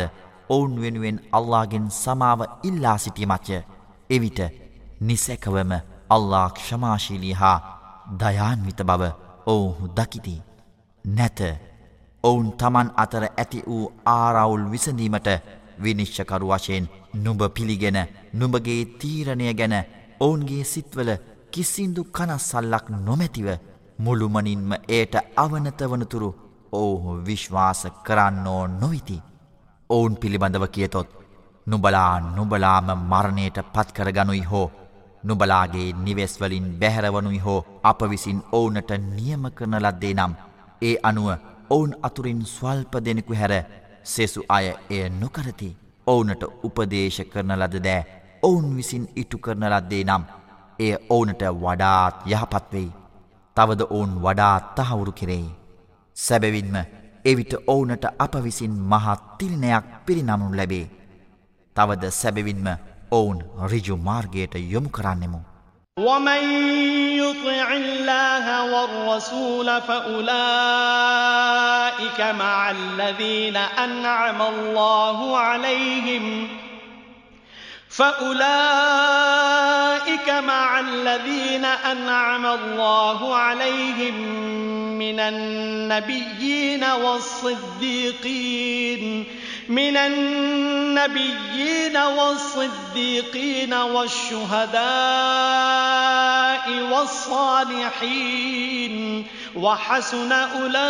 ඔවුන් 0.49 0.81
වෙනුවෙන් 0.81 1.19
අල්ලාගෙන් 1.31 1.85
සමාව 1.93 2.39
ඉල්ලා 2.63 2.97
සිටීමච්චය 2.97 3.59
එවිට 4.09 4.39
නිසැකවම 5.01 5.71
අල්ලා 6.09 6.47
ක්ෂමාශීලී 6.49 7.33
හා 7.33 7.78
දයාන්විත 8.12 8.82
බව 8.84 9.03
ඔවුහු 9.45 9.86
දකිති. 9.89 10.36
නැත 11.05 11.39
ඔවුන් 12.24 12.51
තමන් 12.53 12.89
අතර 12.95 13.24
ඇති 13.28 13.64
වූ 13.68 13.86
ආරවුල් 14.07 14.66
විසඳීමට 14.72 15.30
විනිශ්චකරු 15.80 16.47
වශයෙන් 16.49 16.89
නුඹ 17.16 17.41
පිළිගෙන 17.49 17.99
නුඹගේ 18.34 18.82
තීරණය 18.99 19.53
ගැන 19.53 19.76
ඔවුන්ගේ 20.20 20.64
සිත්වල 20.66 21.12
කිසිදු 21.51 22.03
කනස්සල්ලක් 22.07 22.86
නොමැතිව 22.99 23.47
මුළුමනින්ම 23.99 24.72
එයට 24.89 25.16
අවනත 25.36 25.82
වනතුරු 25.84 26.30
ඔවුහු 26.74 27.12
විශ්වාස 27.26 27.82
කරන්නෝ 28.03 28.64
නොවිති. 28.74 29.18
ඔවුන් 29.89 30.14
පිළිබඳව 30.16 30.66
කියතොත් 30.68 31.10
නුබලා 31.68 32.20
නුබලාම 32.28 32.88
මරණයට 33.03 33.57
පත්කරගනුයි 33.74 34.43
හෝ 34.43 34.68
නුබලාගේ 35.24 35.88
නිවෙස්වලින් 35.95 36.67
බැහැරවනුයි 36.80 37.39
හෝ 37.39 37.61
අප 37.84 38.01
විසින් 38.09 38.39
ඔවුනට 38.51 38.91
නියම 39.09 39.43
කරන 39.51 39.76
ලද්දේ 39.78 40.13
නම් 40.13 40.34
ඒ 40.82 40.95
අනුව 41.03 41.30
ඔවුන් 41.70 41.93
අතුරින් 42.01 42.41
ස්වල්ප 42.45 42.93
දෙනෙකු 43.05 43.34
හැර 43.34 43.53
සෙසු 44.03 44.41
අය 44.49 44.67
එය 44.89 45.09
නොකරති. 45.11 45.70
ඔවුනට 46.07 46.43
උපදේශ 46.63 47.22
කරන 47.32 47.51
ලද 47.53 47.76
දෑ 47.80 48.05
ඔවුන් 48.43 48.76
විසින් 48.78 49.05
ඉටු 49.15 49.38
කරන 49.38 49.63
ලද්දේ 49.65 50.03
නම් 50.03 50.24
එය 50.80 50.93
ඔවුනට 51.09 51.43
වඩාත් 51.55 52.15
යහපත් 52.28 52.65
වෙයි. 52.74 52.91
තවද 53.57 53.82
ඔවුන් 53.89 54.13
වඩාත් 54.24 54.76
තහවුරු 54.76 55.11
කෙරෙයි. 55.13 55.49
සැබවින්ම 56.17 56.76
එවිට 57.26 57.53
ඔවුනට 57.67 58.05
අප 58.17 58.34
විසින් 58.43 58.74
මහත් 58.84 59.22
තිලිනයක් 59.38 59.86
පිරිනමනු 60.05 60.47
ලැබේ. 60.51 60.88
තවද 61.76 62.11
සැබවින්ම 62.11 62.67
ඔවුන් 63.12 63.38
රිජු 63.68 63.96
මාර්ගයට 63.96 64.55
යොමු 64.74 64.90
කරන්නෙමු. 64.90 65.40
ومن 65.98 66.42
يطع 67.22 67.66
الله 67.72 68.46
والرسول 68.74 69.68
فأولئك 69.88 70.34
مع 72.20 72.70
الذين 72.70 73.57
أنعم 73.57 74.42
الله 74.42 75.38
عليهم 75.38 76.48
فأولئك 77.88 78.44
مع 80.28 80.80
الذين 80.80 81.64
أنعم 81.64 82.46
الله 82.46 83.36
عليهم 83.36 84.14
من 84.98 85.20
النبيين 85.20 86.84
والصديقين 86.84 88.24
من 89.70 89.97
النبيين 89.97 91.97
والصديقين 91.97 93.74
والشهداء 93.74 94.82
والصالحين 96.91 99.26
وحسن 99.56 100.31
أولئك 100.31 100.85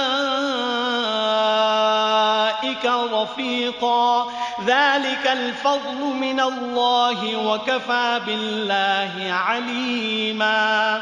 رفيقا. 2.85 4.27
ذلك 4.65 5.27
الفضل 5.27 5.99
من 5.99 6.39
الله 6.39 7.37
وكفى 7.37 8.21
بالله 8.25 9.33
عليما. 9.33 11.01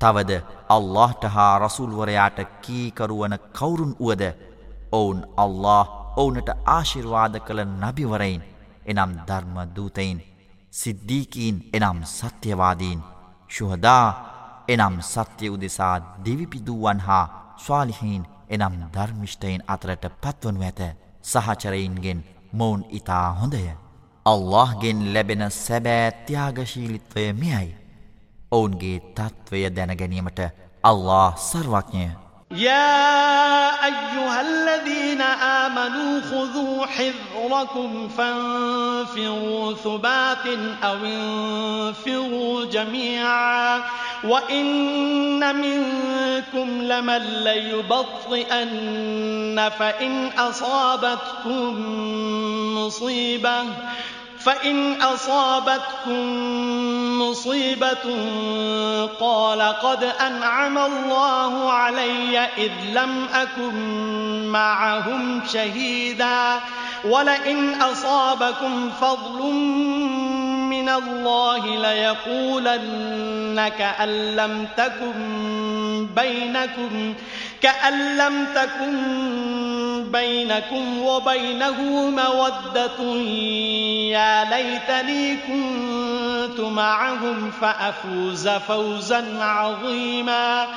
තවද 0.00 0.42
අල්لهට 0.70 1.26
හා 1.26 1.58
كي 2.28 2.46
කීකරුවන 2.62 3.34
كورن 3.34 3.96
වුවද? 4.00 4.34
اون 4.92 5.24
الله 5.38 6.05
ඔවුනට 6.16 6.48
ආශිර්වාද 6.66 7.34
කළ 7.38 7.60
නබිවරයින් 7.64 8.42
එනම් 8.86 9.12
ධර්ම 9.28 9.56
දූතයින් 9.76 10.18
සිද්ධීකීන් 10.72 11.56
එනම් 11.72 11.98
සත්‍යවාදීන් 12.06 13.00
ශුහදා 13.50 14.06
එනම් 14.68 14.96
සත්‍ය 15.04 15.46
උදෙසා 15.48 15.96
දිවිපිදූුවන් 16.24 17.00
හා 17.00 17.24
ස්වාලිහින් 17.58 18.22
එනම් 18.48 18.76
ධර්මිෂ්ටයින් 18.94 19.62
අතරට 19.66 20.04
පත්වනු 20.22 20.62
ඇත 20.62 20.80
සහචරයින්ගෙන් 21.24 22.24
මොවුන් 22.52 22.84
ඉතා 22.90 23.32
හොඳය. 23.32 23.64
අල්لهගෙන් 24.26 25.00
ලැබෙන 25.14 25.50
සැබෑත්‍යයාගශීලිත්වය 25.52 27.32
මෙයයි. 27.34 27.76
ඔවුන්ගේ 28.50 28.98
තත්ත්වය 29.10 29.66
දැනගැනීමට 29.70 30.40
අල්له 30.84 31.32
සර්වඥය 31.42 32.10
يا 32.50 33.84
أيها 33.86 34.40
الذين 34.40 35.20
آمنوا 35.20 36.20
خذوا 36.20 36.86
حذركم 36.86 38.08
فانفروا 38.08 39.74
ثبات 39.74 40.46
أو 40.84 40.96
انفروا 41.04 42.64
جميعا 42.64 43.82
وإن 44.24 45.56
منكم 45.56 46.82
لمن 46.82 47.22
ليبطئن 47.44 48.90
فإن 49.78 50.28
أصابتكم 50.28 51.74
مصيبة 52.78 53.64
فإن 54.46 55.02
أصابتكم 55.02 56.22
مصيبة 57.22 58.06
قال 59.20 59.62
قد 59.62 60.04
أنعم 60.04 60.78
الله 60.78 61.72
علي 61.72 62.38
إذ 62.38 62.72
لم 62.92 63.28
أكن 63.34 63.74
معهم 64.48 65.42
شهيدا 65.52 66.60
ولئن 67.04 67.82
أصابكم 67.82 68.90
فضل 69.00 69.42
من 70.70 70.88
الله 70.88 71.66
ليقولن 71.92 73.68
كأن 73.78 74.36
لم 74.36 74.68
تكن 74.76 76.06
بينكم 76.16 77.14
كأن 77.62 78.16
لم 78.16 78.46
تكن 78.54 78.96
بينكم 80.12 81.02
وبينه 81.02 81.82
مودة 82.10 83.14
يا 84.09 84.43
ليتني 84.43 85.37
كنت 85.47 86.59
معهم 86.59 87.51
فأفوز 87.51 88.49
فوزا 88.49 89.43
عظيما 89.43 90.67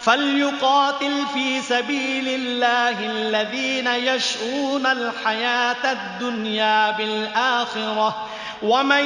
فليقاتل 0.00 1.26
في 1.34 1.60
سبيل 1.60 2.28
الله 2.28 3.10
الذين 3.10 3.86
يشعون 3.86 4.86
الحياة 4.86 5.92
الدنيا 5.92 6.90
بالآخرة 6.90 8.26
ومن 8.62 9.04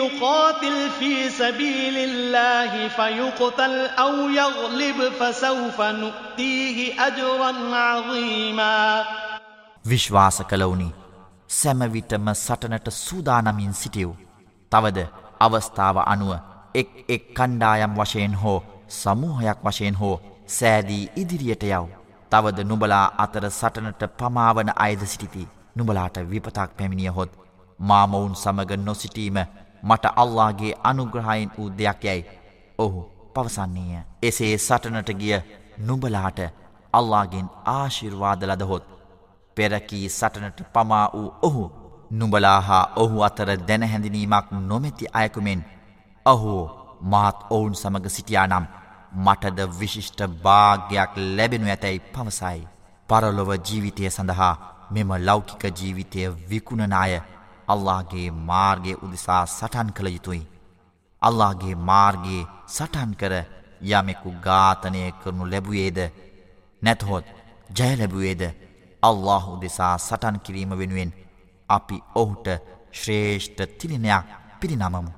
يقاتل 0.00 0.90
في 0.98 1.30
سبيل 1.30 1.96
الله 1.96 2.88
فيقتل 2.88 3.86
أو 3.86 4.28
يغلب 4.28 5.12
فسوف 5.20 5.80
نؤتيه 5.80 7.06
أجرا 7.06 7.52
عظيما 7.76 9.04
විශ්වාස 9.84 10.42
කළවුනි 10.50 10.88
සැමවිටම 11.49 12.27
සටනට 12.35 12.87
සූදානමින් 12.91 13.73
සිටියව්. 13.73 14.11
තවද 14.71 14.99
අවස්ථාව 15.39 15.97
අනුව 16.05 16.31
එක් 16.75 16.89
එක් 17.07 17.23
කණ්ඩායම් 17.33 17.93
වශයෙන් 17.95 18.35
හෝ 18.35 18.63
සමූහයක් 18.89 19.59
වශයෙන් 19.63 19.95
හෝ 19.95 20.21
සෑදී 20.47 21.09
ඉදිරියට 21.15 21.63
යව්. 21.65 21.85
තවද 22.31 22.59
නුබලා 22.63 23.05
අතර 23.17 23.45
සටනට 23.51 24.01
පමාවන 24.17 24.69
අයද 24.77 25.01
සිටිති. 25.03 25.47
නුබලාට 25.75 26.17
විපතක් 26.29 26.69
පැමිණියහොත් 26.77 27.31
මාමවුන් 27.79 28.35
සමග 28.35 28.71
නොසිටීම 28.77 29.37
මට 29.83 30.05
අල්ලාගේ 30.15 30.73
අනුග්‍රහයින් 30.83 31.51
වූ 31.57 31.69
දෙයක් 31.69 32.03
යැයි 32.03 32.25
ඔහු 32.79 33.01
පවසන්නේය. 33.33 34.03
එසේ 34.21 34.57
සටනට 34.57 35.09
ගිය 35.13 35.39
නුබලාට 35.79 36.39
අල්ලාගෙන් 36.93 37.47
ආශිර්වාද 37.67 38.43
ලදහොත් 38.43 38.94
පෙරකී 39.57 40.05
සටනට 40.09 40.59
පමා 40.73 41.05
වූ 41.11 41.29
ඔහු 41.41 41.63
නුබලා 42.11 42.59
හා 42.61 42.85
ඔහු 42.95 43.23
අතර 43.23 43.49
දැනහැඳිනීමක් 43.59 44.47
නොමැති 44.63 45.11
අයකුමෙන් 45.13 45.61
අහෝ 46.25 46.63
මාත් 47.03 47.45
ඔවුන් 47.49 47.75
සමඟ 47.75 48.09
සිටියා 48.09 48.47
නම් 48.47 48.65
මටද 49.17 49.59
විශිෂ්ට 49.79 50.21
භාග්‍යයක් 50.43 51.11
ලැබෙනු 51.29 51.67
ඇතැයි 51.67 51.99
පවසයි. 52.07 52.67
පරලොව 53.09 53.51
ජීවිතය 53.59 54.09
සඳහා 54.09 54.53
මෙම 54.91 55.11
ලෞකික 55.19 55.63
ජීවිතය 55.73 56.19
විකුණනාය 56.49 57.13
අල්ලාගේ 57.67 58.27
මාර්ගය 58.43 58.93
උදෙසා 58.97 59.43
සටන් 59.47 59.89
කළ 59.91 60.09
යුතුයි. 60.09 60.43
අල්ලාගේ 61.21 61.75
මාර්ගයේ 61.83 62.47
සටන් 62.67 63.11
කර 63.13 63.33
යමෙකු 63.83 64.29
ඝාතනය 64.43 65.01
කරනු 65.13 65.43
ලැබුවේද 65.45 65.99
නැතහොත් 66.81 67.25
ජයලැබුවේද 67.77 68.43
අල්له 69.09 69.45
දෙසා 69.61 69.97
සටන් 69.97 70.37
කිරීම 70.45 70.71
වෙනුවෙන් 70.81 71.11
අපි 71.69 71.97
ඔහුට 72.15 72.47
ශ්‍රේෂ්ඨ 72.93 73.61
තිලිනයක් 73.79 74.25
පිරිනමමු. 74.61 75.11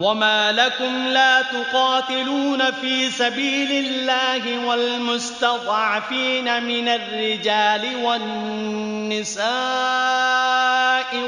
وما 0.00 0.52
لكم 0.52 0.94
لا 1.08 1.42
تقاتلون 1.42 2.70
في 2.70 3.10
سبيل 3.10 3.70
الله 3.86 4.66
والمستضعفين 4.66 6.62
من 6.62 6.88
الرجال 6.88 8.04
والنساء 8.04 9.40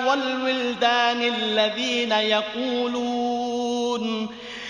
والولدان 0.07 1.23
الذين 1.23 2.13
يقولون 2.13 4.05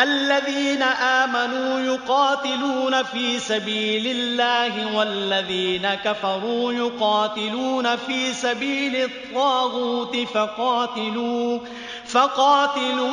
الذين 0.00 0.82
آمنوا 1.22 1.80
يقاتلون 1.80 3.02
في 3.02 3.38
سبيل 3.38 4.06
الله 4.06 4.96
والذين 4.96 5.94
كفروا 5.94 6.72
يقاتلون 6.72 7.96
في 7.96 8.32
سبيل 8.32 8.96
الطاغوت 8.96 10.16
فقاتلوا 10.16 11.58
فقاتلوا 12.06 13.10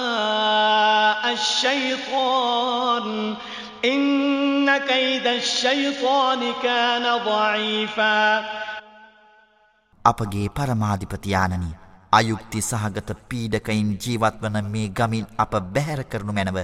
أولياء 0.00 1.32
الشيطان 1.32 3.34
إن 3.84 4.78
كيد 4.78 5.26
الشيطان 5.26 6.40
كان 6.62 7.04
ضعيفا 7.24 8.44
අපගේ 10.10 10.48
පරමාධිපතියානනි 10.56 11.70
අයුක්ති 12.15 12.61
සහගත 12.61 13.09
පීඩකයින් 13.29 13.89
ජීවත්වන 13.97 14.57
මේ 14.67 14.87
ගමින් 14.91 15.25
අප 15.37 15.53
බැහැර 15.69 16.01
කරනු 16.05 16.33
මැනව. 16.33 16.59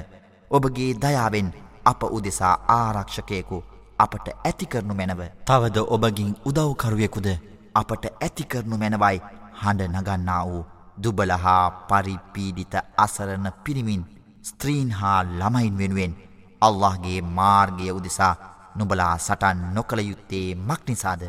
ඔබගේ 0.51 0.91
දයාවෙන් 0.95 1.49
අප 1.85 2.01
උදෙසා 2.09 2.55
ආරක්ෂකයෙකු 2.69 3.63
අපට 3.99 4.27
ඇතිකරනු 4.29 4.93
මැනව. 4.93 5.21
තවද 5.45 5.77
ඔබගින් 5.89 6.31
උදව්කරුවෙකුද 6.45 7.27
අපට 7.75 8.05
ඇතිකරනු 8.17 8.77
මැනවයි 8.77 9.17
හඬ 9.55 9.97
නගන්නා 9.97 10.43
වූ 10.45 10.63
දුබලහා 10.97 11.65
පරිපීඩිත 11.89 12.73
අසරණ 12.97 13.47
පිරිමින් 13.63 14.03
ස්ත්‍රීන් 14.43 14.89
හා 14.91 15.19
ළමයින් 15.31 15.77
වෙනුවෙන් 15.77 16.13
අල්لهගේ 16.61 17.21
මාර්ගය 17.33 17.91
උදෙසා 17.91 18.33
නුබලා 18.75 19.13
සටන් 19.17 19.59
නොකළ 19.73 20.01
යුත්තේ 20.01 20.47
මක්නිසාද 20.61 21.23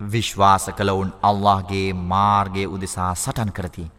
විශ්වාස 0.00 0.70
කළවුන් 0.78 1.12
අල්لهගේ 1.22 1.92
මාර්ගය 1.92 2.66
උදෙසා 2.66 3.14
සටන් 3.14 3.50
කරති. 3.52 3.90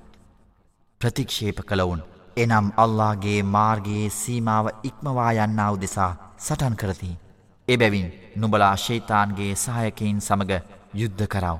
ප්‍රතික්ෂේප 1.01 1.59
කළවුන් 1.67 2.03
එනම් 2.37 2.71
අල්لهගේ 2.77 3.43
මාර්ගයේ 3.45 4.09
සීමාව 4.09 4.69
ඉක්මවා 4.83 5.31
යන්නා 5.33 5.71
උදෙසා 5.71 6.11
සටන් 6.37 6.75
කරති. 6.75 7.11
එබැවින් 7.67 8.07
නුබලා 8.35 8.75
ශේතාන්ගේ 8.77 9.55
සහයකයින් 9.55 10.21
සමඟ 10.21 10.61
යුද්ධ 10.93 11.27
කරව. 11.27 11.57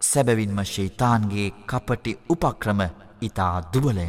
සැබවින්ම 0.00 0.58
ශේතාන්ගේ 0.64 1.48
කපටි 1.66 2.18
උපක්‍රම 2.28 2.80
ඉතා 3.22 3.56
දුබලය. 3.72 4.08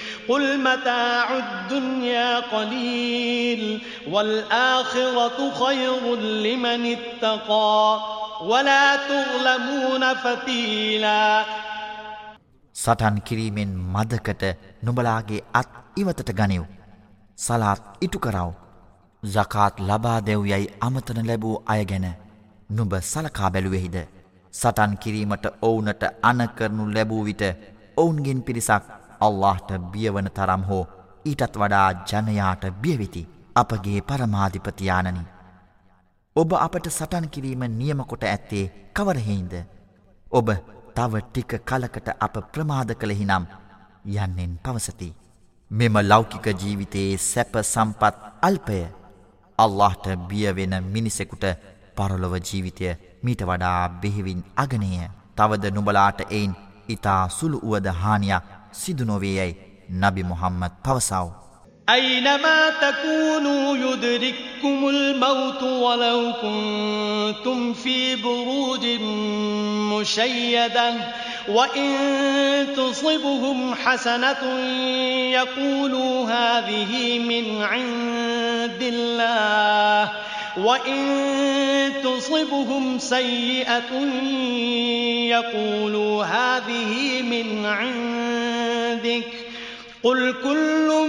قل 0.30 0.44
متاع 0.60 1.26
الدنيا 1.38 2.40
قليل 2.40 3.62
والآخرة 4.10 5.38
خير 5.60 6.02
لمن 6.46 6.82
اتقى 6.86 8.00
ولا 8.42 8.84
تظلمون 9.08 10.04
فتيلا 10.14 11.44
සටන් 12.74 13.16
කිරීමෙන් 13.26 13.70
මදකට 13.94 14.42
නුබලාගේ 14.84 15.38
අත් 15.54 15.70
ඉවතට 15.96 16.30
ගනිව්. 16.32 16.64
සලාත් 17.38 17.82
ඉටු 18.02 18.18
කරව. 18.18 18.50
සකාත් 19.22 19.80
ලබා 19.80 20.18
දෙව් 20.20 20.42
යැයි 20.46 20.74
අමතන 20.80 21.18
ලැබූ 21.30 21.56
අය 21.66 21.82
ගැන 21.84 22.06
නුඹ 22.70 22.92
සලකා 23.02 23.50
බැලුවෙහිද. 23.50 23.96
සටන් 24.54 24.92
කිරීමට 24.96 25.46
ඔවුනට 25.62 26.02
අනකරනු 26.22 26.84
ලැබූ 26.94 27.22
විට 27.24 27.42
ඔවුන්ගෙන් 27.96 28.40
පිරිසක් 28.42 28.84
අල්لهට 29.21 29.71
බියවන 29.91 30.29
තරම් 30.31 30.63
හෝ 30.69 30.83
ඊටත් 31.25 31.55
වඩා 31.55 31.87
ජනයාට 32.09 32.63
බියවෙති 32.81 33.23
අපගේ 33.55 34.01
පරමාධිපතියානනි. 34.01 35.23
ඔබ 36.35 36.51
අපට 36.57 36.87
සටන් 36.89 37.27
කිරීම 37.29 37.63
නියමකොට 37.71 38.23
ඇත්තේ 38.25 38.65
කවරහෙයින්ද. 38.93 39.53
ඔබ 40.31 40.47
තව 40.95 41.21
ටික 41.23 41.51
කලකට 41.63 42.07
අප 42.19 42.35
ප්‍රමාද 42.53 42.95
කළෙහිනම් 42.95 43.45
යන්නෙන් 44.15 44.53
පවසති. 44.59 45.09
මෙම 45.71 45.95
ලෞකික 46.03 46.47
ජීවිතයේ 46.53 47.17
සැප 47.19 47.53
සම්පත් 47.63 48.15
අල්පය 48.41 48.79
අල්لهට 49.59 50.05
බියවෙන 50.29 50.73
මිනිසෙකුට 50.85 51.45
පරලොව 51.95 52.33
ජීවිතය 52.39 52.95
මීට 53.23 53.41
වඩා 53.43 53.89
බෙහිවින් 54.01 54.41
අගනය 54.55 54.91
තවද 55.35 55.71
නුබලාට 55.71 56.19
එයින් 56.29 56.55
ඉතා 56.87 57.21
සුළු 57.29 57.61
වුවද 57.61 57.87
හානියක් 57.93 58.43
සිදුනොවේයැයි 58.72 59.56
නබි 59.90 60.22
මොහම්මත් 60.22 60.72
පවසාව. 60.84 61.46
أينما 61.88 62.70
تكونوا 62.70 63.76
يدرككم 63.76 64.88
الموت 64.88 65.62
ولو 65.62 66.32
كنتم 66.42 67.72
في 67.72 68.16
بروج 68.16 68.86
مشيدة 69.94 70.94
وإن 71.48 71.88
تصبهم 72.76 73.74
حسنة 73.74 74.60
يقولوا 75.30 76.30
هذه 76.30 77.18
من 77.18 77.62
عند 77.62 78.82
الله 78.82 80.12
وإن 80.57 81.93
تصبهم 82.03 82.99
سيئة 82.99 83.93
يقولوا 85.29 86.25
هذه 86.25 87.21
من 87.21 87.65
عندك 87.65 89.27
قل 90.03 90.35
كل 90.43 91.07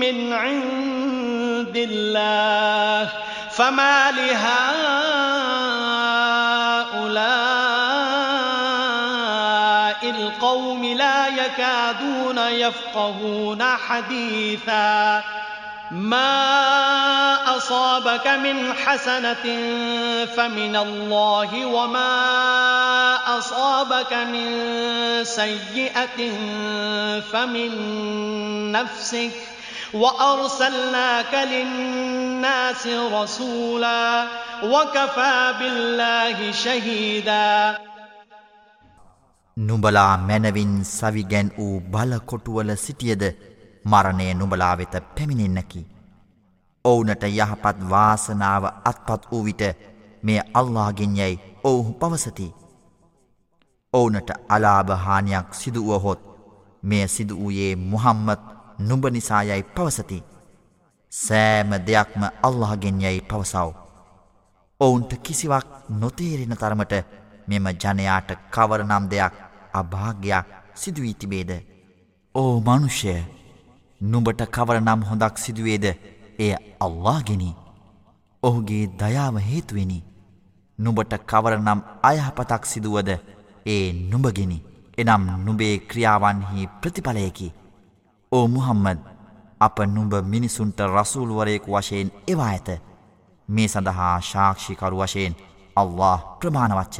من 0.00 0.32
عند 0.32 1.76
الله 1.76 3.10
فما 3.50 4.10
لهؤلاء 4.10 4.44
القوم 10.10 10.84
لا 10.84 11.26
يكادون 11.26 12.38
يفقهون 12.38 13.62
حديثا 13.62 15.22
ما 15.93 17.57
أصابك 17.57 18.27
من 18.27 18.73
حسنة 18.73 19.45
فمن 20.25 20.75
الله 20.75 21.65
وما 21.65 22.15
أصابك 23.37 24.13
من 24.13 24.47
سيئة 25.23 26.19
فمن 27.21 27.71
نفسك 28.71 29.31
وأرسلناك 29.93 31.33
للناس 31.33 32.87
رسولا 32.87 34.27
وكفى 34.63 35.53
بالله 35.59 36.51
شهيدا 36.51 37.77
නුඹලා 39.57 40.17
මැනවින් 40.27 40.73
සවිගැන් 40.85 41.47
වූ 41.57 41.79
බලකොටුවල 41.93 42.69
සිටියද 42.75 43.23
මරණය 43.84 44.34
නුඹලා 44.34 44.78
වෙත 44.78 44.94
පැමිණෙන්නකි. 45.14 45.86
ඔවුනට 46.84 47.24
යහපත් 47.24 47.78
වාසනාව 47.90 48.64
අත්පත් 48.84 49.30
වූ 49.30 49.44
විට 49.44 49.62
මේ 50.22 50.40
අල්ලාගෙන් 50.54 51.16
යැයි 51.16 51.40
ඔවුහු 51.64 51.92
පවසති. 51.94 52.54
ඔවුනට 53.92 54.30
අලාභහානියක් 54.48 55.54
සිදුවහොත් 55.54 56.20
මෙය 56.82 57.08
සිදු 57.08 57.34
වූයේ 57.36 57.76
මුහම්මත් 57.76 58.42
නුඹ 58.78 59.04
නිසායයි 59.06 59.62
පවසති. 59.64 60.24
සෑම 61.12 61.70
දෙයක්ම 61.86 62.22
අල්ලාගෙන් 62.42 63.02
යැයි 63.02 63.20
පවසව්. 63.22 63.70
ඔවුන්ට 64.80 65.12
කිසිවක් 65.22 65.68
නොතේරෙන 65.90 66.56
තරමට 66.56 66.94
මෙම 67.48 67.66
ජනයාට 67.74 68.30
කවරනම් 68.50 69.04
දෙයක් 69.10 69.34
අභාග්‍යයක් 69.72 70.46
සිදුවී 70.74 71.14
තිබේද. 71.14 71.50
ඕ 72.34 72.60
මනුෂ්‍යය 72.60 73.43
නුඹට 74.04 74.40
කවරනම් 74.48 75.00
හොඳක් 75.02 75.38
සිදුවේද 75.38 75.84
එය 76.38 76.52
අල්ලාගෙනි. 76.80 77.50
ඔහුගේ 78.42 78.84
දයාව 78.98 79.36
හේතුවෙනි. 79.40 79.98
නුඹට 80.78 81.12
කවරනම් 81.24 81.80
අයහපතක් 82.02 82.62
සිදුවද 82.64 83.10
ඒ 83.66 83.92
නුඹගෙනි. 84.10 84.58
එනම් 84.98 85.24
නුබේ 85.44 85.74
ක්‍රියාවන්හි 85.80 86.68
ප්‍රතිඵලයකි. 86.80 87.48
ඕ 88.32 88.46
මුහම්මද 88.48 89.00
අප 89.60 89.78
නුඹ 89.86 90.14
මිනිසුන්ට 90.24 90.78
රසූල්වරයෙකු 90.88 91.70
වශයෙන් 91.72 92.12
එවා 92.28 92.48
ඇත. 92.48 92.68
මේ 93.48 93.68
සඳහා 93.68 94.14
ශාක්ෂිකරු 94.22 94.98
වශයෙන් 94.98 95.34
අල්له 95.76 96.18
ප්‍රමාණවච්ච. 96.38 96.96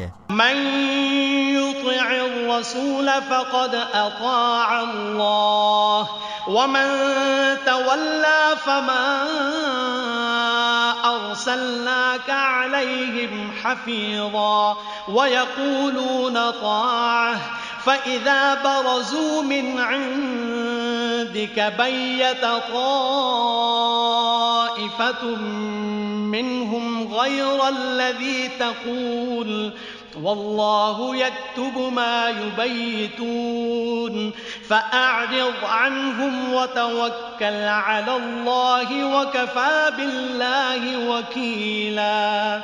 يطع 1.92 2.10
الرسول 2.10 3.06
فقد 3.06 3.74
أطاع 3.94 4.80
الله. 4.80 6.08
ومن 6.48 6.88
تولى 7.66 8.56
فما 8.66 9.24
أرسلناك 11.04 12.30
عليهم 12.30 13.52
حفيظا. 13.64 14.76
ويقولون 15.08 16.50
طاعة. 16.50 17.40
فإذا 17.84 18.54
برزوا 18.54 19.42
من 19.42 19.80
عندك 19.80 21.74
بيت 21.78 22.44
طائفة 22.72 23.54
منهم 26.30 27.14
غير 27.14 27.68
الذي 27.68 28.48
تقول. 28.48 29.72
والله 30.17 31.15
يكتب 31.15 31.93
ما 31.93 32.31
يبيتون 32.31 34.31
فأعرض 34.67 35.63
عنهم 35.63 36.53
وتوكل 36.53 37.63
على 37.63 38.15
الله 38.15 38.89
وكفى 39.15 39.91
بالله 39.97 41.09
وكيلا 41.09 42.63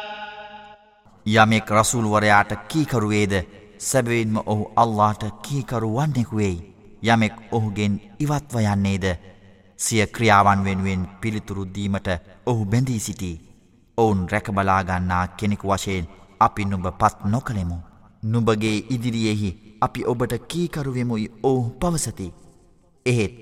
යමෙක් 1.26 1.72
රසූල්වරයාට 1.72 2.52
කීකරුවේද 2.70 3.34
සැබවින්ම 3.80 4.38
ඔහු 4.46 4.72
අල්ලාට 4.76 5.24
කීකරු 5.42 5.96
වන්නෙකු 5.96 6.38
වෙයි. 6.38 6.76
යමෙක් 7.04 7.34
ඔහුගෙන් 7.52 8.02
ඉවත්ව 8.20 8.60
යන්නේද 8.64 9.06
සිය 9.80 10.06
ක්‍රියාවන් 10.08 10.64
වෙනුවෙන් 10.64 11.08
පිළිතුරු 11.22 11.66
දීමට 11.76 12.08
ඔහු 12.46 12.66
බැඳී 12.66 13.00
සිටී. 13.00 13.42
ඔවුන් 13.98 14.28
රැකබලාගන්නා 14.32 15.28
කෙනෙකු 15.38 15.68
වශයෙන් 15.68 16.08
අපි 16.41 16.65
නුඹ 16.65 16.87
පත් 16.99 17.17
නොකළෙමු. 17.27 17.79
නුඹගේ 18.23 18.77
ඉදිරියෙහි 18.91 19.51
අපි 19.81 20.05
ඔබට 20.05 20.33
කීකරුවෙමුයි 20.49 21.27
ඔවුන් 21.43 21.71
පවසති. 21.73 22.33
එහෙත් 23.07 23.35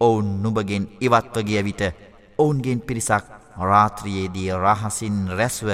ඔවුන් 0.00 0.28
නුඹගෙන් 0.42 0.88
ඉවත්වගිය 1.00 1.62
විට 1.62 1.82
ඔවුන්ගෙන් 2.38 2.80
පිරිසක් 2.80 3.24
රාත්‍රියේදී 3.60 4.50
රහසින් 4.54 5.16
රැස්ව 5.30 5.68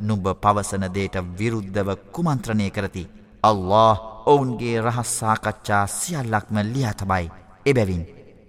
නුඹ 0.00 0.26
පවසන 0.36 0.84
දේට 0.94 1.16
විරුද්ධව 1.38 1.88
කුමන්ත්‍රණය 2.12 2.70
කරති. 2.70 3.04
අල්له 3.42 3.98
ඔවුන්ගේ 4.26 4.76
රහස්සාකච්ඡා 4.80 5.86
සියල්ලක්ම 5.88 6.56
ලියාතබයි. 6.64 7.30
එබැවින් 7.66 8.04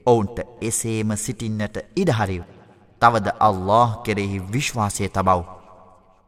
ඔවුන්ට 0.05 0.37
එසේම 0.61 1.15
සිටින්නට 1.17 1.77
ඉඩහරිව. 1.95 2.43
තවද 3.01 3.27
අල්له 3.39 3.89
කෙරෙහි 4.03 4.39
විශ්වාසය 4.53 5.09
තබව්. 5.09 5.62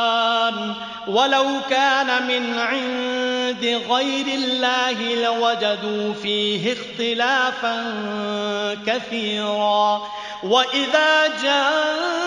ولو 1.08 1.46
كان 1.70 2.28
من 2.28 2.60
عند 2.60 3.82
غير 3.92 4.28
الله 4.28 5.16
لوجدوا 5.16 6.14
فيه 6.14 6.74
اختلافا 6.74 7.86
كثيرا 8.88 10.02
وإذا 10.44 11.28
جاءهم 11.44 12.24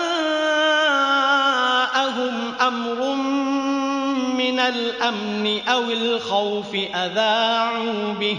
أمر 2.60 3.14
من 4.34 4.60
الأمن 4.60 5.60
أو 5.68 5.82
الخوف 5.82 6.74
أذاعوا 6.94 8.14
به 8.14 8.38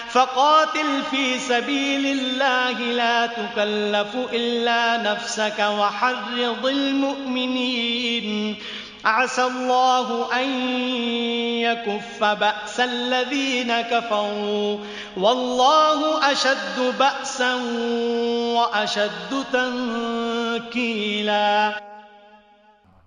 فقاتل 0.10 1.02
في 1.10 1.38
سبيل 1.38 2.06
الله 2.06 2.72
لا 2.72 3.26
تكلف 3.26 4.16
إلا 4.32 4.96
نفسك 4.96 5.58
وحرض 5.58 6.66
المؤمنين 6.66 8.56
عسى 9.04 9.44
الله 9.44 10.32
أن 10.42 10.48
يكف 11.60 12.24
بأس 12.24 12.80
الذين 12.80 13.80
كفروا 13.80 14.78
والله 15.16 16.32
أشد 16.32 16.94
بأسا 16.98 17.54
وأشد 18.54 19.44
تنكيلا 19.52 21.46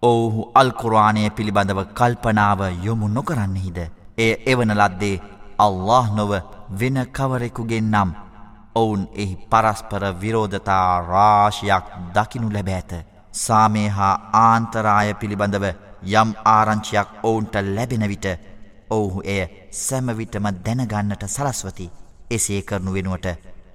ඔවුහු 0.03 0.41
අල්කුරවානය 0.55 1.23
පිළිබඳව 1.29 1.79
කල්පනාව 1.93 2.61
යොමු 2.83 3.07
නොකරන්නෙහිද. 3.07 3.79
එය 4.17 4.31
එවන 4.47 4.71
ලද්දේ 4.71 5.15
අල්له 5.58 6.04
නොව 6.12 6.32
වෙන 6.70 6.96
කවරෙකුගෙන් 7.08 7.90
නම් 7.90 8.10
ඔවුන් 8.74 9.02
එහි 9.14 9.34
පරස්පර 9.48 10.02
විරෝධතා 10.14 10.88
රාශයක් 11.04 11.84
දකිනු 12.14 12.48
ලැබෑත. 12.50 12.92
සාමය 13.36 13.84
හා 13.88 14.14
ආන්තරාය 14.40 15.08
පිළිබඳව 15.14 15.64
යම් 16.12 16.30
ආරංචියක් 16.46 17.08
ඔවුන්ට 17.22 17.54
ලැබෙන 17.68 18.04
විට 18.04 18.26
ඔවුහු 18.90 19.20
එය 19.24 19.42
සැමවිටම 19.72 20.46
දැනගන්නට 20.60 21.24
සලස්වති 21.26 21.86
එසේ 22.30 22.60
කරනු 22.62 22.92
වෙනුවට 22.92 23.26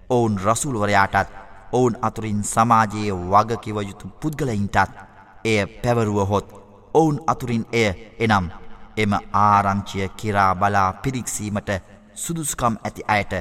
ඔවුන් 0.10 0.39
රසුල්වරයාටත් 0.39 1.35
ඔවුන් 1.72 1.97
අතුරින් 2.01 2.41
සමාජයේ 2.45 3.19
වගකිව 3.27 3.77
යුතු 3.81 4.14
පුද්ගලයින්ටත් 4.19 4.97
එය 5.45 5.60
පැවරුවහොත් 5.77 6.47
ඔවුන් 6.93 7.18
අතුරින් 7.27 7.65
එය 7.73 7.89
එනම් 8.19 8.49
එම 8.99 9.13
ආරංචිය 9.41 10.07
කිරා 10.19 10.51
බලා 10.55 10.89
පිරික්සීමට 11.01 11.69
සුදුස්කම් 12.15 12.76
ඇති 12.80 13.07
අයට 13.07 13.34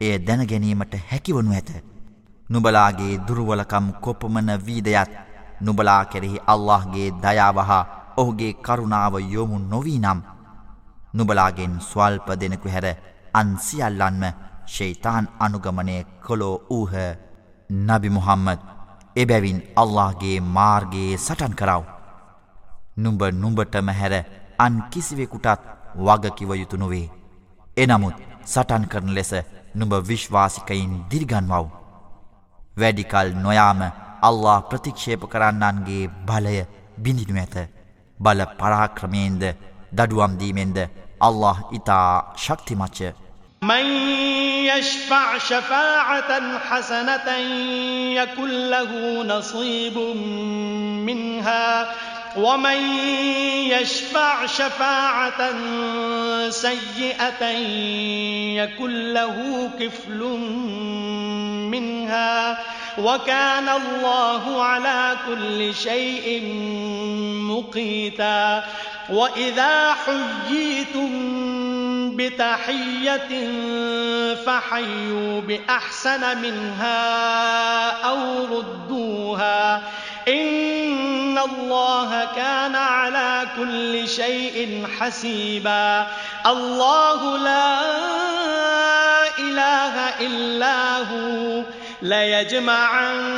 එය 0.00 0.14
දැනගැනීමට 0.20 0.94
හැකිවනු 1.10 1.52
ඇත. 1.52 1.70
නුබලාගේ 2.46 3.20
දුරුවලකම් 3.26 3.86
කොපමන 4.00 4.50
වීදයත් 4.66 5.12
නුබලා 5.60 6.02
කෙරෙහි 6.06 6.44
අල්لهගේ 6.46 7.08
දයාවහා 7.22 7.82
ඔහුගේ 8.16 8.52
කරුණාව 8.64 9.14
යොමු 9.26 9.58
නොවී 9.64 9.98
නම්. 9.98 10.20
නුබලාගෙන් 11.14 11.74
ස්වල්ප 11.80 12.28
දෙනකු 12.40 12.68
හැර 12.68 12.86
අන්සිියල්ලන්ම 13.34 14.22
ශෙයිතාන් 14.68 15.28
අනුගමනය 15.40 15.96
කොලෝ 16.26 16.56
වූහ 16.70 16.94
නබි 17.70 18.08
මුහම්මද 18.10 18.60
එබැවින් 19.16 19.60
අල්لهගේ 19.76 20.40
මාර්ගයේ 20.56 21.18
සටන් 21.18 21.54
කරව. 21.54 21.84
නුඹ 22.96 23.22
නුඹටම 23.34 23.88
හැර 23.90 24.14
අන් 24.58 24.80
කිසිවෙකුටත් 24.92 25.60
වගකිව 25.96 26.54
යුතු 26.54 26.76
නොවේ. 26.76 27.10
එනමුත් 27.76 28.14
සටන් 28.46 28.84
කරන 28.84 29.14
ලෙස 29.14 29.32
නුඹ 29.76 29.94
විශ්වාසිකයින් 29.94 31.04
දිර්ගන්වව්. 31.10 31.66
වැඩිකල් 32.78 33.28
නොයාම 33.42 33.80
අල්له 34.22 34.60
ප්‍රතික්ෂේප 34.70 35.22
කරන්නන්ගේ 35.24 36.06
බලය 36.06 36.64
බිඳිනු 36.98 37.40
ඇත. 37.40 37.56
බල 38.20 38.44
පරාක්‍රමයෙන්ද 38.44 39.44
දඩුවම්දීමෙන්ද 39.94 40.78
අල්له 41.20 41.56
ඉතා 41.72 42.34
ශක්තිමච්ච. 42.36 42.98
يشفع 44.66 45.38
شفاعة 45.38 46.32
حسنة 46.68 47.28
يكن 48.18 48.50
له 48.70 48.90
نصيب 49.22 49.96
منها 51.06 51.86
ومن 52.36 52.80
يشفع 53.72 54.46
شفاعة 54.46 55.52
سيئة 56.50 57.44
يكن 58.60 59.12
له 59.12 59.70
كفل 59.80 60.20
منها 61.70 62.58
وكان 62.98 63.68
الله 63.68 64.62
على 64.62 65.16
كل 65.28 65.74
شيء 65.74 66.42
مقيتا. 67.50 68.64
وإذا 69.10 69.94
حييتم 69.94 71.10
بتحية 72.16 73.50
فحيوا 74.46 75.40
بأحسن 75.40 76.38
منها 76.42 77.90
أو 78.08 78.44
ردوها 78.44 79.82
إن 80.28 81.38
الله 81.38 82.28
كان 82.36 82.74
على 82.74 83.46
كل 83.56 84.08
شيء 84.08 84.86
حسيبا 85.00 86.06
الله 86.46 87.38
لا 87.38 87.80
إله 89.38 90.08
إلا 90.20 90.98
هو 90.98 91.62
ليجمعنكم 92.01 93.33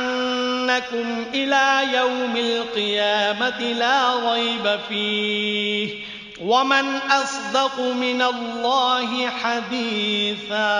إلى 1.34 1.94
يوم 1.94 2.36
القيامة 2.38 3.60
لا 3.74 4.32
ريب 4.32 4.80
فيه 4.88 6.04
ومن 6.42 6.84
أصدق 7.12 7.80
من 7.80 8.22
الله 8.22 9.30
حديثا 9.30 10.74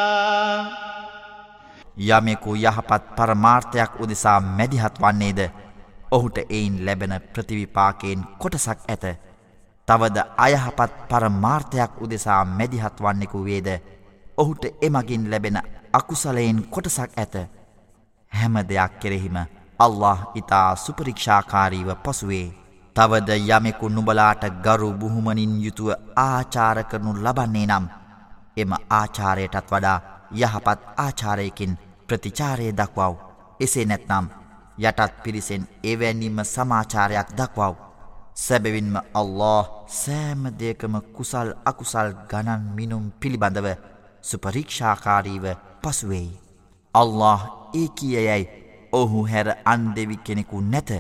යමෙකු 1.97 2.55
යහපත් 2.57 3.03
පරමාර්ථයක් 3.17 4.01
උදෙසා 4.01 4.41
මැදිහත් 4.41 4.99
වන්නේද 4.99 5.41
ඔහුට 6.11 6.39
එයින් 6.39 6.87
ලැබෙන 6.87 7.21
ප්‍රතිවිපාකයෙන් 7.33 8.25
කොටසක් 8.39 8.79
ඇත. 8.89 9.05
තවද 9.89 10.17
අයහපත් 10.37 10.93
පරමාර්ථයක් 11.09 12.03
උදෙසා 12.03 12.45
මැදිහත් 12.47 13.01
වන්නෙකු 13.01 13.45
වේද 13.45 13.69
ඔහුට 14.37 14.65
එමගින් 14.83 15.31
ලැබෙන 15.31 15.59
අකුසලයෙන් 15.93 16.59
කොටසක් 16.65 17.11
ඇත. 17.17 17.35
හැම 18.32 18.56
දෙයක් 18.64 18.92
කෙරෙහිම 19.02 19.38
අල්له 19.80 20.18
ඉතා 20.36 20.76
සුපරීක්ෂාකාරීව 20.76 21.90
පසුවේ. 21.98 22.54
තවද 22.96 23.30
යමෙකු 23.48 23.90
නුබලාට 23.90 24.44
ගරු 24.62 24.90
බුහුමනින් 24.94 25.54
යුතුව 25.62 25.90
ආචාර 26.18 26.78
කරනු 26.84 27.12
ලබන්නේ 27.16 27.68
නම් 27.68 27.86
එම 28.58 28.72
ආචාරයටත් 28.92 29.68
වඩා 29.68 30.00
යහපත් 30.34 30.80
ආචාරයකින් 30.98 31.78
ප්‍රතිචාරය 32.08 32.68
දක්වව්. 32.72 33.14
එසේ 33.60 33.86
නැත්නම් 33.86 34.26
යටත් 34.80 35.14
පිරිසෙන් 35.24 35.64
එවැනිම 35.84 36.38
සමාචාරයක් 36.46 37.30
දක්වව්. 37.38 37.76
සැබවින්ම 38.38 38.96
අල්له 39.14 39.64
සෑමදයකම 39.94 40.94
කුසල් 41.16 41.50
අකුසල් 41.66 42.10
ගණන් 42.30 42.64
මිනුම් 42.76 43.06
පිළිබඳව 43.20 43.68
සුපරීක්ෂාකාරීව 44.22 45.46
පසුවෙයි. 45.82 46.30
අල්له 46.96 47.59
ඒ 47.74 47.88
කියයැයි 47.96 48.50
ඔහු 48.94 49.26
හැර 49.26 49.48
අන්දෙවි 49.66 50.18
කෙනෙකු 50.20 50.62
නැත. 50.64 50.92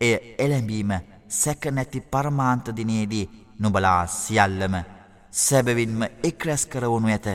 එය 0.00 0.14
එළැඹීම 0.38 0.92
සැකනැති 1.30 2.00
පරමාන්තදිනයේදී 2.02 3.30
නුබලා 3.58 4.06
සියල්ලම 4.08 4.74
සැබවින්ම 5.32 6.02
එක්රැස් 6.24 6.66
කරවනු 6.66 7.08
ඇත. 7.08 7.28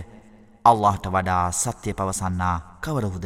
අල්لهට 0.66 1.06
වඩා 1.07 1.52
සත්‍යය 1.53 1.94
පවසන්නා 1.94 2.56
කවරහුද 2.82 3.26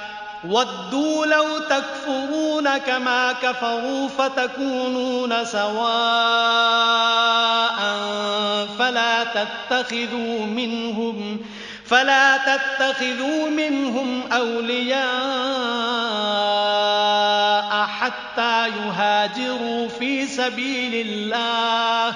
ودوا 0.43 1.25
لو 1.25 1.59
تكفرون 1.59 2.77
كما 2.77 3.31
كفروا 3.31 4.07
فتكونون 4.07 5.45
سواء 5.45 6.91
فلا 8.79 9.23
تتخذوا 9.23 10.45
منهم 10.45 11.39
فلا 11.85 12.37
تتخذوا 12.37 13.49
منهم 13.49 14.23
أولياء 14.31 15.01
حتى 17.85 18.67
يهاجروا 18.67 19.87
في 19.87 20.27
سبيل 20.27 21.07
الله 21.07 22.15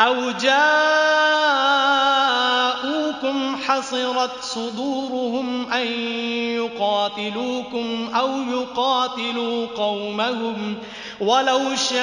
أو 0.00 0.30
جاءوكم 0.30 0.76
حصرت 3.66 4.42
صدورهم 4.42 5.72
أن 5.72 5.86
يقاتلوكم 6.56 8.08
أو 8.14 8.30
يقاتلوا 8.42 9.66
قومهم 9.66 10.78
ولو 11.20 11.60
شاء 11.76 11.96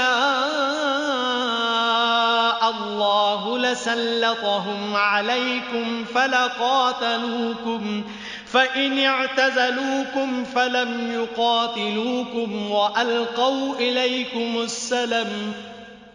الله 2.70 3.58
لسلطهم 3.58 4.96
عليكم 4.96 6.06
فلقاتلوكم 6.16 8.04
فإن 8.46 9.00
اعتزلوكم 9.00 10.44
فلم 10.44 11.12
يقاتلوكم 11.12 12.72
وألقوا 12.72 13.76
إليكم 13.76 14.62
السلم 14.62 15.54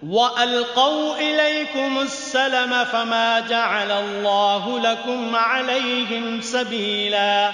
وألقوا 0.02 1.18
إليكم 1.18 1.98
السلم 1.98 2.72
فما 2.84 3.40
جعل 3.40 3.90
الله 3.90 4.64
لكم 4.78 5.36
عليهم 5.36 6.40
سبيلا. 6.40 7.52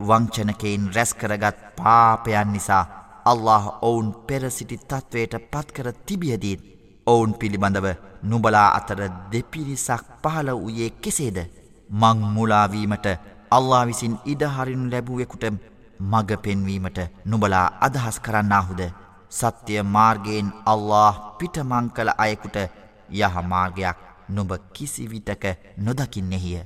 වංචනකයින් 0.00 0.90
රැස් 0.94 1.14
කරගත් 1.14 1.58
පාපයන් 1.78 2.48
නිසා 2.52 2.86
අල්له 3.24 3.64
ඔවුන් 3.82 4.08
පෙරසිටි 4.26 4.76
තත්ත්වයට 4.78 5.34
පත්කර 5.52 5.92
තිබියදීත් 6.06 6.60
ඔවුන් 7.06 7.34
පිළිබඳව 7.34 7.86
නුබලා 8.22 8.66
අතර 8.78 9.00
දෙපිරිසක් 9.32 10.04
පහල 10.22 10.50
වූයේ 10.50 10.90
කෙසේද? 11.02 11.38
මං 11.90 12.18
මුලාවීමට 12.34 13.06
අල්ලා 13.50 13.84
විසින් 13.86 14.18
ඉඩහරිනු 14.26 14.90
ලැබුවෙකුට 14.90 15.44
මග 16.00 16.30
පෙන්වීමට 16.42 16.98
නුබලා 17.24 17.66
අදහස් 17.80 18.18
කරන්නාහුද? 18.20 19.03
සත්‍ය 19.34 19.76
මාර්ගයෙන් 19.94 20.48
අල්له 20.66 21.14
පිටමං 21.38 21.86
කළ 21.96 22.10
අයෙකුට 22.24 22.56
යහමාර්ගයක් 23.12 23.98
නොබ 24.28 24.50
කිසිවිටක 24.72 25.44
නොදකින්නෙහිය. 25.78 26.60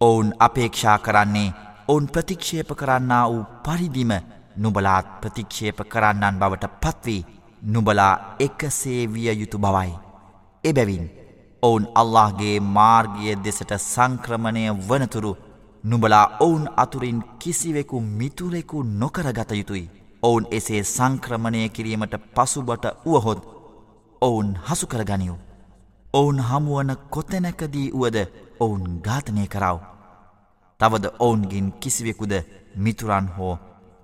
ඔවුන් 0.00 0.28
අපේක්ෂා 0.38 0.98
කරන්නේ 0.98 1.54
ඔවුන් 1.88 2.06
ප්‍රතික්ෂේප 2.08 2.70
කරන්න 2.74 3.12
වූ 3.24 3.44
පරිදිම 3.64 4.12
නුබලාත් 4.56 5.06
ප්‍රතික්ෂේප 5.20 5.78
කරන්නන් 5.88 6.40
බවට 6.40 6.72
පත්වී 6.82 7.26
නුබලා 7.64 8.36
එකසේ 8.38 9.02
විය 9.06 9.28
යුතු 9.32 9.58
බවයි. 9.58 9.92
එබැවින් 10.64 11.06
ඔවුන් 11.62 11.86
අල්لهගේ 11.94 12.56
මාර්ගිය 12.76 13.34
දෙසට 13.36 13.72
සංක්‍රමණය 13.84 14.64
වනතුරු 14.88 15.32
නුබලා 15.84 16.26
ඔවුන් 16.40 16.64
අතුරින් 16.76 17.20
කිසිවෙකු 17.38 18.00
මිතුරෙකු 18.00 18.82
නොකරගත 18.94 19.52
යුතුයි. 19.52 20.01
ඔවුන් 20.22 20.44
එසේ 20.50 20.82
සංක්‍රමණය 20.86 21.68
කිරීමට 21.68 22.14
පසුබට 22.34 22.84
වුවහොත් 23.04 23.40
ඔවුන් 24.22 24.48
හසුකරගනිව්. 24.66 25.34
ඔවුන් 26.14 26.38
හමුවන 26.40 26.90
කොතැනකදී 27.10 27.88
වුවද 27.92 28.18
ඔවුන් 28.60 28.84
ඝාතනය 29.00 29.46
කරව. 29.46 29.78
තවද 30.80 31.04
ඔවුන්ගින් 31.18 31.72
කිසිවෙකුද 31.74 32.32
මිතුරන් 32.76 33.26
හෝ 33.28 33.54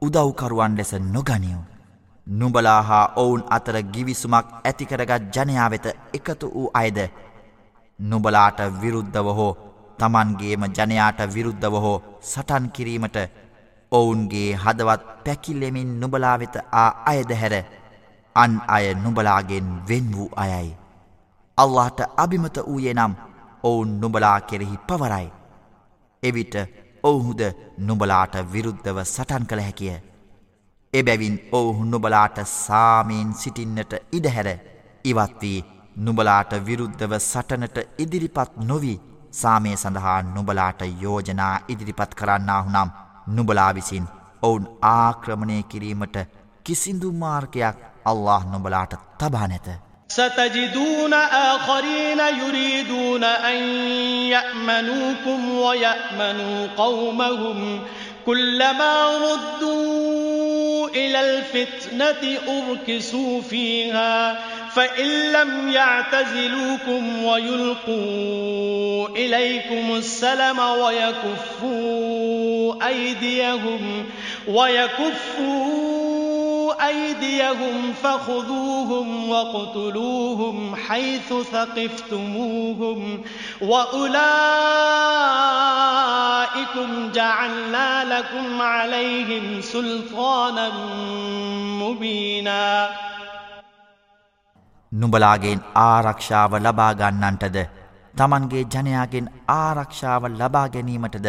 උදව්කරුවන් 0.03 0.77
ලෙස 0.77 0.93
නොගනියෝ. 1.07 1.65
නුබලා 2.27 2.83
හා 2.83 3.13
ඔවුන් 3.17 3.43
අතර 3.51 3.77
ගිවිසුමක් 3.85 4.47
ඇතිකරගත් 4.63 5.23
ජනයා 5.35 5.71
වෙත 5.71 5.87
එකතු 6.13 6.47
වූ 6.49 6.71
අයද 6.75 6.99
නුබලාට 7.99 8.59
විරුද්ධව 8.81 9.29
හෝ 9.33 9.53
තමන්ගේම 9.99 10.65
ජනයාට 10.73 11.21
විරුද්ධව 11.35 11.75
හෝ 11.77 11.99
සටන් 12.23 12.65
කිරීමට 12.71 13.17
ඔවුන්ගේ 13.93 14.49
හදවත් 14.55 15.03
පැකිල්ලෙමින් 15.25 15.93
නුබලා 16.01 16.37
වෙත 16.39 16.57
ආ 16.75 16.91
අයද 17.07 17.31
හැර 17.33 17.55
අන් 18.37 18.53
අය 18.69 18.87
නුබලාගෙන් 18.97 19.69
වෙන් 19.89 20.07
වූ 20.13 20.31
අයයි. 20.37 20.77
අල්لهට 21.59 22.01
අභිමත 22.17 22.59
වූයේ 22.67 22.95
නම් 22.95 23.15
ඔවුන් 23.63 23.95
නුබලා 24.01 24.39
කෙරෙහි 24.43 24.77
පවරයි. 24.89 25.29
එවිට 26.23 26.55
ඔවුහුද 27.05 27.43
නුබලාට 27.79 28.35
විරුද්ධව 28.53 28.99
සටන් 29.05 29.47
කළ 29.47 29.61
හැකිය. 29.61 29.97
එබැවින් 30.93 31.37
ඔවුහු 31.53 31.85
නුබලාට 31.85 32.39
සාමීන් 32.45 33.35
සිටින්නට 33.35 33.93
ඉඩහැර 34.13 34.49
ඉවත්වී 35.05 35.59
නුබලාට 35.97 36.53
විරුද්ධව 36.67 37.13
සටනට 37.21 37.79
ඉදිරිපත් 37.99 38.57
නොවී 38.63 39.01
සාමය 39.33 39.77
සඳහා 39.77 40.23
නුබලාට 40.29 40.81
යෝජනා 41.01 41.55
ඉදිරිපත් 41.69 42.13
කරන්නාහු 42.15 42.71
නම් 42.71 42.91
නුබලා 43.29 43.71
විසින් 43.71 44.07
ඔවුන් 44.43 44.67
ආක්‍රමණය 44.83 45.63
කිරීමට 45.71 46.19
කිසිදු 46.65 47.13
මාර්ගයක් 47.13 47.75
අල්له 48.07 48.51
නොබලාට 48.51 48.95
තබා 48.95 49.47
නැත. 49.47 49.69
ستجدون 50.11 51.13
آخرين 51.53 52.21
يريدون 52.43 53.25
أن 53.25 53.59
يأمنوكم 54.29 55.51
ويأمنوا 55.51 56.67
قومهم 56.77 57.81
كلما 58.27 59.17
ردوا 59.17 60.89
إلى 60.89 61.21
الفتنة 61.21 62.39
أركسوا 62.49 63.43
فيها 63.43 64.41
فإن 64.75 65.33
لم 65.33 65.69
يعتزلوكم 65.73 67.25
ويلقوا 67.25 69.09
إليكم 69.09 69.95
السلم 69.97 70.59
ويكفوا 71.69 71.99
أيديهم 72.89 74.07
ويكفوا 74.49 76.38
أيديهم 76.82 77.94
فخذوهم 77.94 79.30
واقتلوهم 79.30 80.76
حيث 80.78 81.34
ثقفتموهم 81.52 83.22
وأولئكم 83.62 84.10
جعلنا 87.12 87.90
لكم 88.06 88.62
عليهم 88.62 89.62
سلطانا 89.62 90.70
مبينا 91.80 92.90
නුඹලාගෙන් 94.92 95.60
ආරක්ෂාව 95.76 96.52
ලබාගන්නන්ටද 96.56 97.58
තමන්ගේ 98.16 98.64
ජනයාගෙන් 98.74 99.28
ආරක්ෂාව 99.54 100.24
ලබා 100.32 100.68
ගැනීමටද 100.70 101.28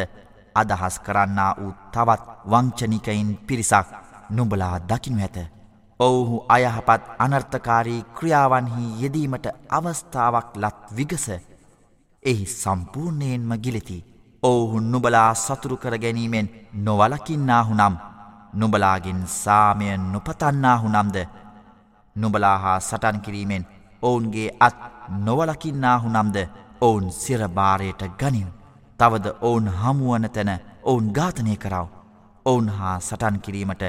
අදහස් 0.54 0.96
කරන්නා 1.00 1.52
වූ 1.56 1.72
තවත් 1.92 2.22
වංචනිකයින් 2.46 3.30
පිරිසක් 3.46 3.88
නුඹලා 4.29 4.75
දකිනු 4.89 5.21
ඇත. 5.21 5.37
ඔවුහු 5.99 6.43
අයහපත් 6.49 7.03
අනර්ථකාරී 7.19 8.01
ක්‍රියාවන්හි 8.17 8.85
යෙදීමට 9.01 9.47
අවස්ථාවක් 9.69 10.51
ලත් 10.55 10.77
විගස 10.97 11.25
එහි 12.23 12.45
සම්පූර්ණයෙන්ම 12.53 13.51
ගිලෙති. 13.63 13.97
ඔවුහු 14.43 14.79
නුබලා 14.81 15.31
සතුරු 15.35 15.77
කර 15.77 15.97
ගැනීමෙන් 15.97 16.51
නොවලකින්නාහු 16.85 17.73
නම් 17.75 17.95
නුබලාගෙන් 18.53 19.21
සාමය 19.33 19.89
නොපතන්නාහු 20.05 20.87
නම්ද 20.89 21.17
නුබලා 22.15 22.57
හා 22.57 22.79
සටන් 22.79 23.21
කිරීමෙන් 23.21 23.67
ඔවුන්ගේ 24.03 24.49
අත් 24.59 24.77
නොවලකින්නාහු 25.25 26.09
නම්ද 26.09 26.37
ඔවුන් 26.81 27.11
සිරභාරයට 27.13 28.01
ගනිව්. 28.19 28.47
තවද 28.99 29.27
ඔවුන් 29.41 29.67
හමුවන 29.79 30.29
තැන 30.29 30.51
ඔවුන් 30.83 31.13
ඝාතනය 31.13 31.55
කරව. 31.57 31.87
ඔවුන් 32.45 32.69
හා 32.69 32.99
සටන් 32.99 33.41
කිරීමට 33.41 33.83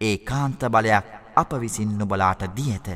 ඒ 0.00 0.16
කාන්ත 0.16 0.64
බලයක් 0.64 1.04
අප 1.36 1.54
විසින් 1.54 1.98
නුබලාට 1.98 2.44
දී 2.44 2.72
ඇත. 2.72 2.88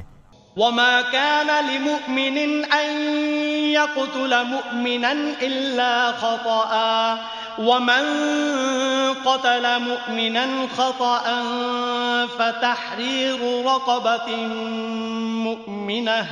وما 0.58 1.02
كان 1.02 1.46
لمؤمن 1.64 2.64
أن 2.64 2.90
يقتل 3.70 4.44
مؤمنا 4.44 5.12
إلا 5.42 6.12
خطأ 6.12 6.72
ومن 7.58 8.04
قتل 9.24 9.80
مؤمنا 9.80 10.46
خطأ 10.76 11.24
فتحرير 12.38 13.64
رقبة 13.64 14.36
مؤمنة 15.46 16.26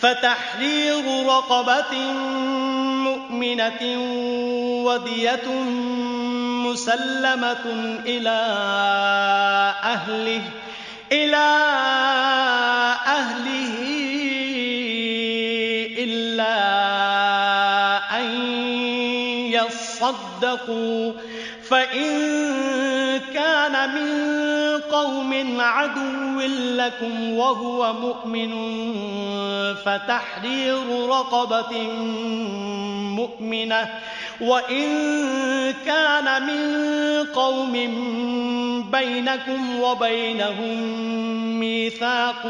فتحرير 0.00 1.26
رقبة 1.26 1.96
مؤمنة 3.04 3.82
ودية 4.84 5.48
مسلمة 6.66 7.64
إلى 8.06 8.38
أهله 9.82 10.42
إلى 11.12 11.46
أهله 13.06 13.76
إلا 15.98 16.56
أن 18.18 18.26
يصدقوا. 19.52 21.12
فإن 21.70 22.65
كان 23.46 23.94
من 23.94 24.10
قوم 24.92 25.60
عدو 25.60 26.40
لكم 26.76 27.32
وهو 27.32 27.92
مؤمن 27.92 28.50
فتحرير 29.74 31.06
رقبة 31.08 31.82
مؤمنة 33.18 33.88
وإن 34.40 34.86
كان 35.86 36.46
من 36.46 36.62
قوم 37.34 37.72
بينكم 38.92 39.80
وبينهم 39.80 40.80
ميثاق 41.60 42.42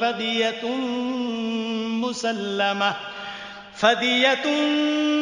فدية 0.00 0.64
مسلمة 2.02 2.94
فدية 3.74 4.44
مسلمة 4.44 5.21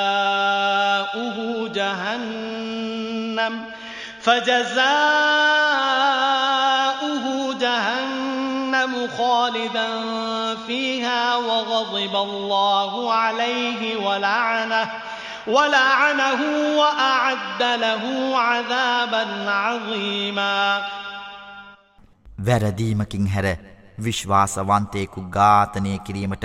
فجزاؤه 0.00 1.38
جهنم 1.68 3.54
فجزاؤه 4.20 4.74
جهنم 7.60 9.08
خالدا 9.18 9.88
فيها 10.66 11.36
وغضب 11.36 12.16
الله 12.16 13.12
عليه 13.12 13.96
ولعنه 13.96 14.90
ولعنه 15.46 16.40
وأعد 16.78 17.62
له 17.62 18.04
عذابا 18.38 19.50
عظيما 19.50 20.82
වැරදීමකින් 22.38 23.24
හැර 23.26 23.46
විශ්වාසවන්තයෙකු 23.98 25.20
ඝාතනය 25.30 25.98
කිරීමට 26.06 26.44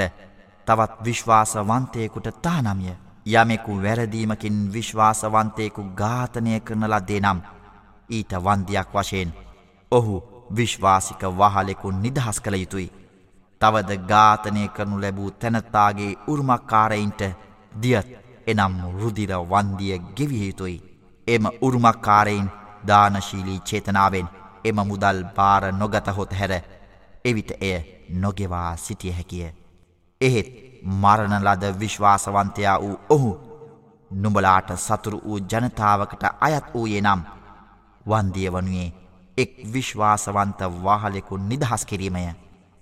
තවත් 0.70 1.04
විශ්වාසවන්තයෙකුට 1.04 2.28
තානම්ය 2.42 2.92
යමෙකු 3.26 3.72
වැරදීමකින් 3.78 4.58
විශ්වාසවන්තයෙකු 4.72 5.82
ඝාතනය 5.94 6.60
කරන 6.60 6.84
ලද්දේ 6.86 7.20
නම් 7.20 7.40
ඊට 8.10 8.32
වන්දියක් 8.38 8.92
වශයෙන් 8.94 9.32
ඔහු 9.92 10.16
විශ්වාසික 10.52 11.22
වහලෙකු 11.32 11.90
නිදහස් 11.92 12.40
කළ 12.40 12.54
යුතුයි. 12.54 12.92
තවද 13.60 13.90
ඝාතනය 14.04 14.68
කරනු 14.68 15.00
ලැබූ 15.00 15.30
තැනත්තාගේ 15.32 16.18
උරුමක්කාරයින්ට 16.26 17.22
දියත් 17.82 18.08
එනම් 18.46 18.74
රුදිර 18.94 19.32
වන්දිය 19.44 19.98
ගෙවිය 20.16 20.46
යුතුයි. 20.46 20.82
එම 21.26 21.44
උරුමක්කාරයින් 21.60 22.50
දානශීලී 22.88 23.60
චේතනාවෙන් 23.62 24.28
එම 24.64 24.78
මුදල් 24.86 25.24
බාර 25.36 25.72
නොගතහොත් 25.74 26.32
හැර 26.32 26.52
එවිට 27.24 27.50
එය 27.60 27.78
නොගෙවා 28.14 28.76
සිටිය 28.78 29.12
හැකිය. 29.12 29.59
එහෙත් 30.20 30.48
මරණලද 30.82 31.64
විශ්වාසවන්තයා 31.80 32.80
වූ 32.80 32.96
ඔහු 33.08 33.30
නුඹලාට 34.10 34.70
සතුරු 34.78 35.20
වූ 35.24 35.38
ජනතාවකට 35.50 36.24
අයත් 36.40 36.66
වූයේ 36.74 37.00
නම් 37.00 37.22
වන්දිය 38.06 38.50
වනුයේ 38.50 38.92
එක් 39.36 39.52
විශ්වාසවන්ත 39.72 40.60
වාහලෙකු 40.84 41.36
නිදහස් 41.38 41.86
කිරීමය 41.86 42.24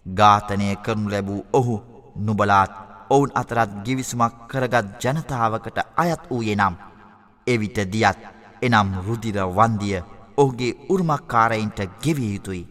ඝාතනය 0.06 0.76
කරනු 0.78 1.10
ලැබූ 1.10 1.40
ඔහු 1.52 1.76
නුබලාත් 2.18 2.72
ඔවුන් 3.10 3.32
අතරත් 3.34 3.70
ගිවිසුමක් 3.84 4.34
කරගත් 4.48 4.86
ජනතාවකට 5.02 5.78
අයත් 5.96 6.22
වූයේ 6.30 6.56
නම් 6.56 6.74
එවිට 7.46 7.78
දියත් 7.92 8.20
එනම් 8.62 8.88
රුදිර 9.06 9.38
වන්දිය 9.50 10.02
ඔහුගේ 10.36 10.78
උර්මක්කාරයින්ට 10.88 11.80
ගෙවිය 12.02 12.32
යුතුයි. 12.34 12.68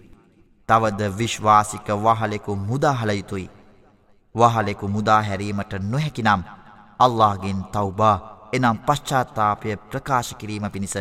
තවද 0.69 1.02
විශ්වාසික 1.18 1.88
වහලෙකු 1.98 2.56
මුදාහල 2.57 3.10
යුතුයි. 3.11 3.49
වහලෙකු 4.35 4.87
මුදාහැරීමට 4.87 5.73
නොහැකිනම් 5.83 6.41
අල්لهගෙන් 6.99 7.61
තවබා 7.67 8.15
එනම් 8.53 8.77
පශ්චාත්තාපය 8.79 9.77
ප්‍රකාශ 9.85 10.31
කිරීම 10.35 10.65
පිණිස 10.67 10.97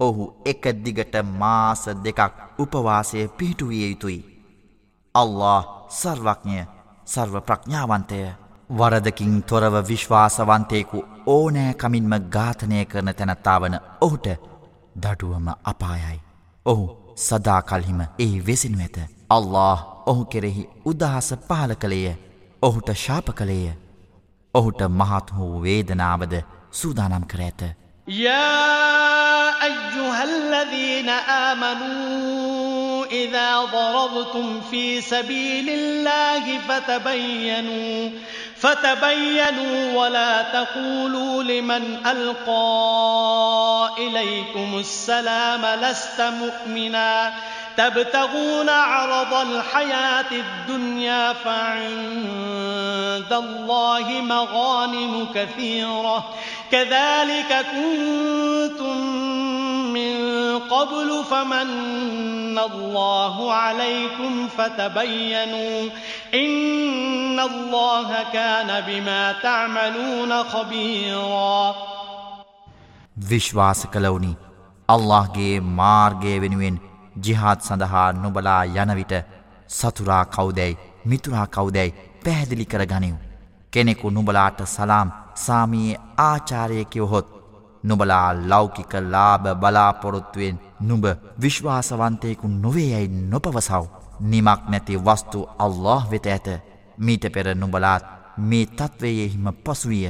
ඔහු 0.00 0.24
එක 0.44 0.64
දිගට 0.76 1.14
මාස 1.34 1.84
දෙකක් 1.98 2.20
උපවාසය 2.58 3.28
පිහිටුවිය 3.28 3.84
යුතුයි. 3.84 4.20
අල්له 5.14 5.64
සර්වඥය 5.90 6.62
සර්ව 7.06 7.34
ප්‍රඥාවන්තය 7.40 8.18
වරදකින් 8.70 9.42
තොරව 9.42 9.74
විශ්වාසවන්තයෙකු 9.88 10.98
ඕනෑ 11.26 11.74
කමින්ම 11.74 12.12
ඝාතනය 12.30 12.84
කරන 12.84 13.10
තැනත්තාවන 13.10 13.74
ඔහුට 14.00 14.26
දඩුවම 14.96 15.48
අපායයි. 15.64 16.20
ඔහු 16.66 16.86
සදාකල්හිම 17.18 18.00
ඒ 18.18 18.34
වෙසිනු 18.46 18.78
ඇත. 18.80 18.96
අල්له 19.30 19.78
ඔහු 20.06 20.24
කෙරෙහි 20.26 20.68
උදහස 20.84 21.28
පහල 21.48 21.72
කළේය. 21.74 22.16
ඔහුට 22.61 22.89
ශාප 23.05 23.27
කළේය. 23.31 23.73
ඔහුට 24.53 24.81
මහත් 24.81 25.27
වූ 25.37 25.61
වේදනාවද 25.63 26.33
සූදානම් 26.73 27.23
කර 27.23 27.41
ඇත. 27.41 27.61
يا 28.07 29.63
أيها 29.63 30.23
الذين 30.23 31.09
آمنوا 31.49 33.05
إذا 33.05 33.61
ضربتم 33.61 34.61
في 34.61 35.01
سبيل 35.01 35.69
الله 35.69 36.59
فتبينوا 36.67 38.09
فتبينوا 38.57 40.01
ولا 40.01 40.41
تقولوا 40.41 41.43
لمن 41.43 41.97
ألقى 42.05 43.89
إليكم 43.97 44.79
السلام 44.79 45.65
لست 45.65 46.21
مؤمنا 46.21 47.33
تبتغون 47.76 48.68
عرض 48.68 49.34
الحياة 49.34 50.32
الدنيا 50.32 51.32
فعند 51.32 53.32
الله 53.32 54.20
مغانم 54.20 55.26
كثيرة. 55.34 56.24
كذلك 56.70 57.66
كنتم 57.72 58.96
من 59.92 60.16
قبل 60.58 61.24
فمن 61.30 62.58
الله 62.58 63.52
عليكم 63.52 64.48
فتبينوا 64.48 65.88
إن 66.34 67.40
الله 67.40 68.16
كان 68.32 68.84
بما 68.86 69.34
تعملون 69.42 70.42
خبيرا. 70.42 71.74
විශ්වාස 73.28 73.86
කළවුනි 73.86 74.36
අල්لهගේ 74.88 75.60
මාර්ගය 75.60 76.38
වෙනුවෙන් 76.38 76.80
ජිහාත් 77.18 77.60
සඳහා 77.60 78.08
නොබලා 78.14 78.62
යනවිට 78.76 79.14
සතුරා 79.68 80.24
කවුදැයි 80.26 80.78
මිතුරා 81.04 81.46
කවුදැයි 81.48 81.96
පැහැදිලි 82.24 82.66
කර 82.66 82.86
ගනිව්. 82.86 83.16
කෙනෙකු 83.72 84.10
නුබලාට 84.10 84.60
සලාම් 84.66 85.08
සාමයේ 85.36 86.00
ආචාරයකයොහොත් 86.20 87.28
නුබලා 87.84 88.28
ලෞකික 88.44 88.92
ලාබ 89.04 89.44
බලාපොරොත්තුවෙන් 89.54 90.60
නුඹ 90.80 91.06
විශ්වාසවන්තයකු 91.40 92.48
නොවේ 92.56 92.90
යැයි 92.90 93.08
නොපවසව්. 93.24 93.84
නිමක් 94.22 94.60
නැති 94.68 94.96
වස්තු 94.98 95.48
අල්له 95.58 96.02
වෙත 96.10 96.26
ඇත 96.26 96.48
මීට 96.98 97.24
පෙර 97.32 97.46
නුබලාත් 97.54 98.04
මේ 98.38 98.66
තත්ත්වයෙහිම 98.68 99.46
පසුවිය 99.64 100.08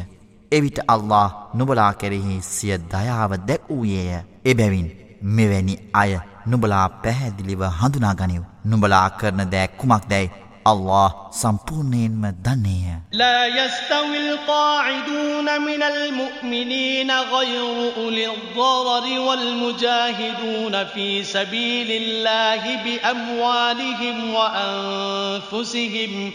එවිට 0.52 0.78
අල්له 0.86 1.30
නුබලා 1.54 1.92
කෙරෙහි 1.94 2.36
සිය 2.44 2.78
දයාව 2.84 3.32
දැක් 3.40 3.62
වූයේය 3.68 4.24
එබැවින්. 4.44 5.05
මෙවැනි 5.26 5.78
අය 5.94 6.18
නුඹලා 6.46 6.88
පැහැදිලිව 6.88 7.62
හඳුනා 7.62 8.14
ගනිව්. 8.14 8.42
නුඹලා 8.66 9.08
කරන 9.08 9.48
දෑ 9.50 9.66
කුමක්දයි 9.66 10.26
الله 10.66 11.10
සම්පූර්ණයෙන්ම 11.32 12.22
දන්නේය. 12.42 12.96
لا 13.12 13.46
يستوي 13.46 14.18
القاعدون 14.30 15.60
من 15.62 15.82
المؤمنين 15.82 17.10
غير 17.10 17.92
أولي 17.96 18.26
الضرر 18.26 19.20
والمجاهدون 19.20 20.84
في 20.84 21.22
سبيل 21.24 22.02
الله 22.02 22.62
بأموالهم 22.84 24.34
وأنفسهم 24.34 26.30
ۖ 26.30 26.34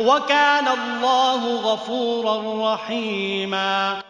وكان 0.00 0.66
الله 0.68 1.42
غفورا 1.58 2.36
رحيما 2.66 4.02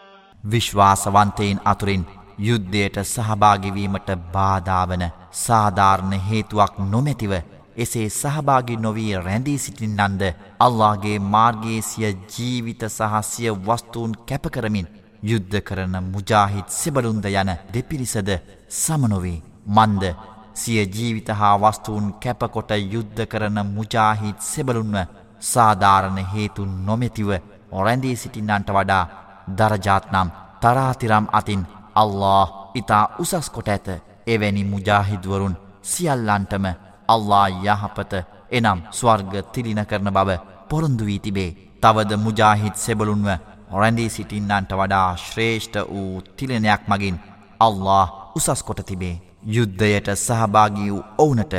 විශ්වාසවන්තයින් 0.45 1.61
අතුරින් 1.65 2.07
යුද්ධයට 2.39 2.97
සහභාගිවීමට 3.05 4.11
බාධාවන 4.33 5.05
සාධාරණ 5.39 6.13
හේතුවක් 6.23 6.75
නොමැතිව 6.87 7.33
එසේ 7.77 8.09
සහභාගි 8.11 8.77
නොවී 8.79 9.15
රැඳී 9.19 9.59
සිටින්නන්ද 9.59 10.23
අල්ලාගේ 10.61 11.19
මාර්ගයේ 11.29 11.81
සිය 11.83 12.13
ජීවිත 12.33 12.85
සහසිය 12.89 13.51
වස්තුූන් 13.63 14.13
කැපකරමින් 14.29 14.93
යුද්ධ 15.23 15.59
කරන 15.63 15.97
මුජාහිත් 16.05 16.69
සෙබලුන්ද 16.73 17.27
යන 17.33 17.51
දෙපිරිසද 17.73 18.31
සමනොවේ 18.75 19.39
මන්ද 19.69 20.15
සිය 20.55 20.81
ජීවිත 20.89 21.29
හා 21.33 21.57
වස්තුූන් 21.61 22.15
කැපකොට 22.23 22.71
යුද්ධ 22.87 23.27
කරන 23.27 23.59
මුජාහිත් 23.69 24.39
සෙබලුන්ව 24.43 24.97
සාධාරණ 25.42 26.20
හේතු 26.26 26.66
නොමැතිව 26.66 27.30
ඔරැන්දී 27.72 28.16
සිටින්නන්ට 28.16 28.70
වඩා 28.70 29.04
දරජාත්නම් 29.50 30.30
තරාතිරම් 30.62 31.26
අතින් 31.32 31.64
අල්له 31.96 32.48
ඉතා 32.76 33.10
උසස්කොට 33.20 33.70
ඇත. 33.70 33.88
එවැනි 34.28 34.64
මුජාහිදුවරුන් 34.66 35.56
සියල්ලන්ටම 35.84 36.66
අල්ලා 37.08 37.48
යහපත 37.50 38.14
එනම් 38.52 38.80
ස්වර්ග 38.92 39.34
තිරින 39.54 39.82
කරන 39.86 40.10
බව 40.10 40.30
පොරොන්දුවී 40.70 41.20
තිබේ. 41.20 41.56
තවද 41.82 42.12
මුජාහිත් 42.18 42.76
සෙබලුන්ව 42.76 43.30
ඔරැන්දී 43.72 44.10
සිටින්නන්ට 44.10 44.72
වඩා 44.74 45.10
ශ්‍රේෂ්ඨ 45.18 45.80
වූ 45.86 46.22
තිලෙනයක් 46.38 46.82
මගින් 46.88 47.20
අල්له 47.60 48.06
උසස්කොට 48.36 48.82
තිබේ. 48.86 49.22
යුද්ධයට 49.46 50.08
සහභාගී 50.18 50.92
වූ 50.92 51.04
ඔවුනට 51.18 51.54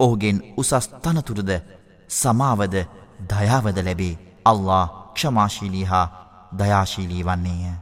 ඔහුගෙන් 0.00 0.38
උසස් 0.56 0.88
තනතුරද 1.02 1.50
සමාවද 2.10 2.76
දයාවද 3.26 3.78
ලැබේ 3.78 4.16
දයාශීලී 6.58 7.22
වන්නේය 7.22 7.74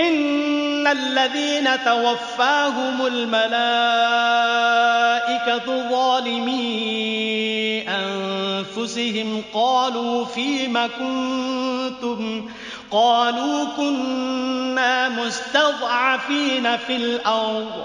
إن 0.00 0.86
الذين 0.86 1.66
توفاهم 1.84 3.06
الملائكة 3.06 3.48
ظالمي 5.90 6.68
أنفسهم 7.88 9.42
قالوا 9.54 10.24
فيما 10.24 10.86
كنتم 10.86 12.50
قالوا 12.90 13.64
كنا 13.76 15.08
مستضعفين 15.08 16.76
في 16.76 16.96
الأرض 16.96 17.84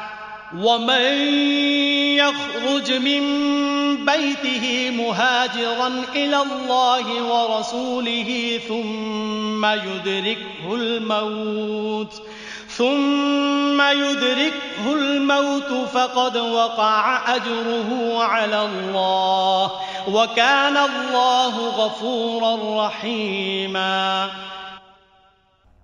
ومن 0.54 1.12
يخرج 2.16 2.92
من 2.92 3.22
بيته 4.06 4.90
مهاجرا 4.90 6.02
إلى 6.14 6.42
الله 6.42 7.06
ورسوله 7.22 8.60
ثم 8.68 9.64
يدركه 9.64 10.74
الموت 10.74 12.22
ثم 12.68 13.82
يدركه 13.82 14.84
الموت 14.86 15.88
فقد 15.92 16.36
وقع 16.36 17.34
أجره 17.36 18.22
على 18.24 18.64
الله 18.64 19.70
وكان 20.08 20.76
الله 20.76 21.54
غفورا 21.68 22.86
رحيما 22.86 24.28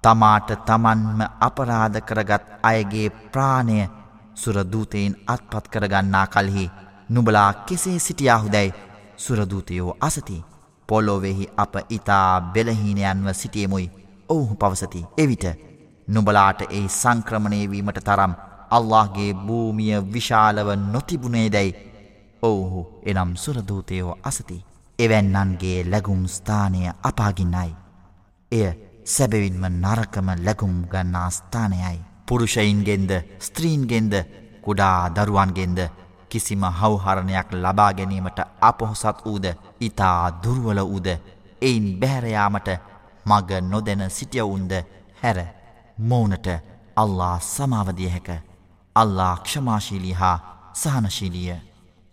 තමාට 0.05 0.48
තමන්ම 0.66 1.20
අපරාධ 1.40 1.98
කරගත් 1.98 2.47
අයගේ 2.62 3.09
ප්‍රාණය 3.32 3.82
සුරදූතයෙන් 4.38 5.15
අත්පත් 5.27 5.65
කරගන්නා 5.69 6.27
කල්හි 6.27 6.65
නුබලා 7.09 7.51
කෙසේ 7.65 7.99
සිටියාහුදැයි 7.99 8.73
සුරදූතයෝ 9.18 9.97
අසති. 10.01 10.43
පොල්ලොවෙහි 10.89 11.47
අප 11.57 11.73
ඉතා 11.89 12.41
බෙලහීනයන්ව 12.53 13.27
සිටියමුයි. 13.34 13.91
ඔවුහු 14.30 14.55
පවසති. 14.55 15.05
එවිට 15.18 15.45
නුබලාට 16.07 16.61
ඒ 16.69 16.85
සංක්‍රමණයවීමට 16.91 17.99
තරම් 18.01 18.34
අල්لهගේ 18.72 19.31
භූමිය 19.41 19.93
විශාලව 20.14 20.69
නොතිබුණේ 20.85 21.47
දැයි 21.51 21.76
ඔවුහු 22.43 22.81
එනම් 23.05 23.31
සුරදූතයෝ 23.35 24.18
අසති. 24.23 24.64
එවැන්නන්ගේ 24.99 25.80
ලැගුම් 25.85 26.22
ස්ථානය 26.27 26.84
අපාගින්නයි. 27.03 27.72
එය 28.51 28.68
සැබවින්ම 29.05 29.65
නරකම 29.73 30.30
ලැගුම් 30.39 30.76
ගන්නා 30.85 31.30
ස්ථානයයි. 31.31 32.06
පුරුෂයින්ගෙන්ද 32.27 33.11
ස්ත්‍රීන්ගෙන්ද 33.39 34.13
කුඩා 34.61 35.09
දරුවන්ගෙන්ද 35.11 35.79
කිසිම 36.29 36.63
හවහරණයක් 36.71 37.49
ලබා 37.55 37.91
ගැනීමට 37.93 38.39
අපොහොසත් 38.61 39.25
වූද 39.25 39.45
ඉතා 39.81 40.21
දුර්වල 40.43 40.79
වූද 40.83 41.07
එයින් 41.61 41.85
බැහැරයාමට 41.99 42.69
මග 43.25 43.61
නොදැන 43.63 44.09
සිටියවුන්ද 44.09 44.73
හැර 45.21 45.39
මෝනට 45.99 46.47
අල්ලා 46.95 47.39
සමාවදිය 47.41 48.09
හැක. 48.09 48.29
අල්ලා 48.95 49.37
ක්ෂමාශීලී 49.37 50.13
හා 50.13 50.37
සහනශීලිය. 50.73 51.55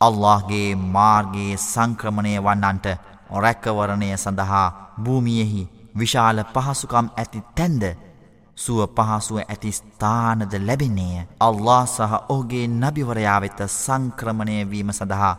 අල්لهගේ 0.00 0.76
මාර්ගයේ 0.76 1.56
සංක්‍රමණය 1.58 2.34
වන්නන්ට 2.38 2.86
රැක්කවරණය 3.36 4.08
සඳහා 4.16 4.66
භූමියෙහි 5.04 5.68
විශාල 5.96 6.44
පහසුකම් 6.46 7.08
ඇති 7.16 7.42
තැන්ද 7.54 7.84
සුව 8.56 8.80
පහසුව 8.88 9.38
ඇති 9.42 9.70
ස්ථානද 9.72 10.52
ලැබෙන්නේය. 10.60 11.26
අල්له 11.40 11.80
සහ 11.86 12.12
ඔහුගේ 12.28 12.66
නබිවරයා 12.72 13.38
වෙත 13.40 13.60
සංක්‍රමණය 13.74 14.56
වීම 14.64 14.90
සඳහා 14.90 15.34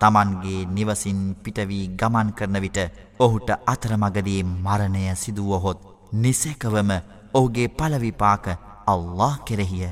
තමන්ගේ 0.00 0.68
නිවසින් 0.68 1.20
පිටවී 1.36 1.86
ගමන් 1.94 2.28
කරන 2.32 2.56
විට 2.60 2.78
ඔහුට 3.18 3.50
අතරමගදී 3.66 4.42
මරණය 4.64 5.04
සිදුවහොත් 5.14 5.80
නිසැකවම 6.14 6.90
ඔහුගේ 7.34 7.68
පලවිපාක 7.70 8.46
අල්له 8.86 9.34
කෙරෙහිය. 9.46 9.88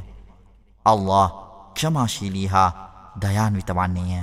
අල්له 0.87 1.29
ක්ෂමාශීලී 1.75 2.47
හා 2.47 2.71
දයාන්විත 3.17 3.71
වන්නේය. 3.71 4.23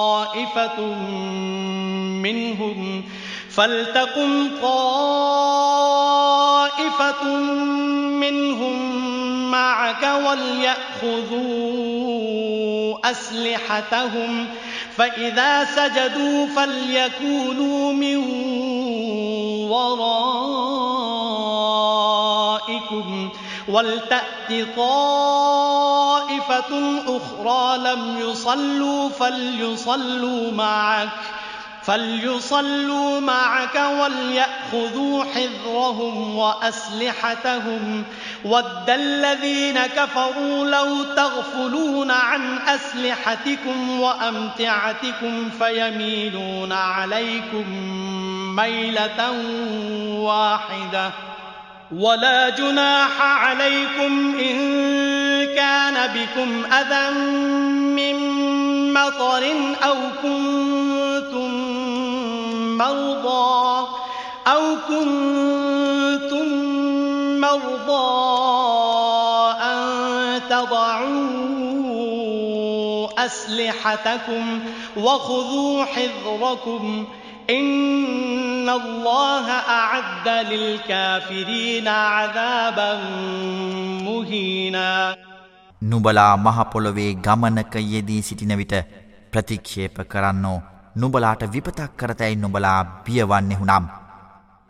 منهم 2.23 3.03
فلتقم 3.49 4.49
طائفة 4.61 5.69
منهم 8.19 9.08
معك 9.51 10.03
وليأخذوا 10.25 11.39
أسلحتهم 13.11 14.47
فإذا 14.97 15.65
سجدوا 15.65 16.47
فليكونوا 16.47 17.93
من 17.93 18.17
ورائكم. 19.69 20.39
ولتأت 23.69 24.51
طائفة 24.77 25.51
أخرى 27.07 27.77
لم 27.77 28.17
يصلوا 28.19 29.09
فليصلوا 29.09 30.51
معك 30.51 31.09
فليصلوا 31.83 33.19
معك 33.19 33.75
وليأخذوا 34.01 35.23
حذرهم 35.23 36.35
وأسلحتهم. 36.35 38.03
ود 38.45 38.89
الذين 38.89 39.79
كفروا 39.79 40.65
لو 40.65 41.03
تغفلون 41.03 42.11
عن 42.11 42.57
أسلحتكم 42.57 43.99
وأمتعتكم 43.99 45.49
فيميلون 45.49 46.71
عليكم 46.71 47.65
ميلة 48.55 49.31
واحدة 50.19 51.11
ولا 51.95 52.49
جناح 52.49 53.21
عليكم 53.21 54.35
إن 54.39 54.57
كان 55.55 56.07
بكم 56.07 56.73
أذى 56.73 57.19
من 57.95 58.15
مطر 58.93 59.43
أو 59.83 59.95
كنتم 60.23 61.51
مرضى 62.77 63.87
أو 64.47 64.75
كنتم 64.87 65.68
مرضى 67.48 68.10
أن 69.62 69.78
تضعوا 70.48 71.64
أسلحتكم 73.18 74.60
وخذوا 74.96 75.84
حذركم 75.84 77.04
إن 77.50 78.68
الله 78.70 79.46
أعد 79.50 80.28
للكافرين 80.28 81.88
عذابا 81.88 82.92
مهينا 84.02 85.16
නුබලා 85.82 86.36
මහපොළොවේ 86.36 87.12
ගමනක 87.16 87.74
යෙදී 87.86 88.22
සිටින 88.22 88.52
විට 88.56 88.74
ප්‍රතික්ෂේප 89.32 89.96
කරන්නෝ 90.08 90.58
නුබලාට 90.96 91.42
විපතක් 91.54 91.90
කරතැයි 91.96 92.36
නුබලා 92.36 92.80
බියවන්නෙහු 93.04 93.64
නම් 93.64 93.86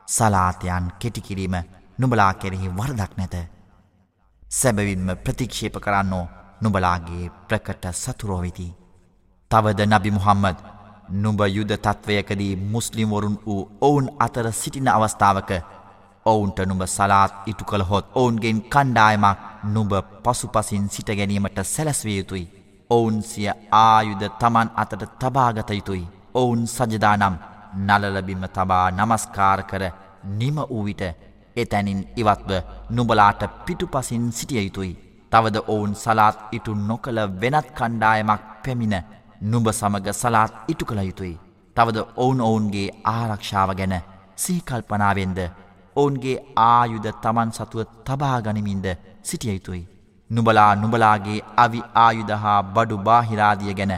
සලාතයන් 0.09 0.87
කෙටිකිරීම 1.01 1.55
නුබලා 2.00 2.34
කෙරෙහි 2.36 2.70
වරදක් 2.72 3.14
නැත 3.18 3.36
සැබවින්ම 4.52 5.10
ප්‍රතික්ෂේප 5.18 5.76
කරන්නෝ 5.78 6.26
නුබලාගේ 6.62 7.32
ප්‍රකට 7.48 7.86
සතුරෝවිති 7.96 8.68
තවද 9.52 9.80
නබි 9.88 10.12
මුහම්මද 10.12 10.60
නුඹ 11.16 11.42
යුද 11.48 11.72
තත්ත්වයකදී 11.78 12.54
මුස්ලිම්වරුන් 12.68 13.36
වූ 13.44 13.62
ඔවුන් 13.82 14.08
අතර 14.20 14.48
සිටින 14.54 14.90
අවස්ථාවක 14.90 15.52
ඔවුන්ට 16.26 16.60
නුඹ 16.62 16.84
සලාත් 16.88 17.32
ඉටු 17.46 17.66
කළහොත් 17.66 18.06
ඔවුන්ගෙන් 18.14 18.60
කණ්ඩායමක් 18.64 19.40
නුඹ 19.66 19.94
පසුපසින් 20.24 20.90
සිට 20.90 21.10
ගැනීමට 21.10 21.60
සැලැස්විය 21.66 22.18
යුතුයි. 22.18 22.46
ඔවුන් 22.90 23.18
සිය 23.24 23.50
ආයුධ 23.74 24.28
තමන් 24.40 24.70
අතට 24.76 25.04
තබාගත 25.20 25.70
යුතුයි. 25.72 26.04
ඔවුන් 26.34 26.62
සජදානම් 26.68 27.36
නලලබිම 27.80 28.44
තබා 28.50 28.86
නමස්කාර 28.92 29.64
කර 29.64 29.84
නිම 30.36 30.58
වූ 30.62 30.86
විට 30.86 31.04
එතැනින් 31.62 32.02
ඉවත්ව 32.16 32.52
නුබලාට 32.90 33.42
පිටුපසින් 33.66 34.26
සිටිය 34.32 34.64
යුතුයි. 34.64 34.94
තවද 35.32 35.58
ඔවුන් 35.68 35.94
සලාත් 35.96 36.38
ඉටු 36.52 36.72
නොකළ 36.84 37.20
වෙනත් 37.42 37.68
කණ්ඩායමක් 37.78 38.44
පැමිණ 38.64 38.96
නුඹ 39.44 39.68
සමග 39.72 40.08
සලාත් 40.14 40.54
ඉටු 40.68 40.86
කළ 40.86 41.02
යුතුයි. 41.04 41.36
තවද 41.76 41.98
ඔවුන් 42.16 42.42
ඔවුන්ගේ 42.42 42.88
ආරක්ෂාව 43.08 43.72
ගැන 43.80 43.96
සීකල්පනාවෙන්ද 44.36 45.40
ඔවුන්ගේ 45.96 46.38
ආයුධ 46.66 47.10
තමන් 47.24 47.52
සතුව 47.52 47.82
තබාගනිමින්ද 48.06 48.88
සිටිය 49.24 49.54
යුතුයි. 49.54 49.84
නුබලා 50.30 50.72
නුබලාගේ 50.76 51.40
අවි 51.58 51.82
ආයුදහා 51.98 52.60
බඩු 52.76 52.98
බාහිරාදිය 53.00 53.74
ගැන 53.74 53.94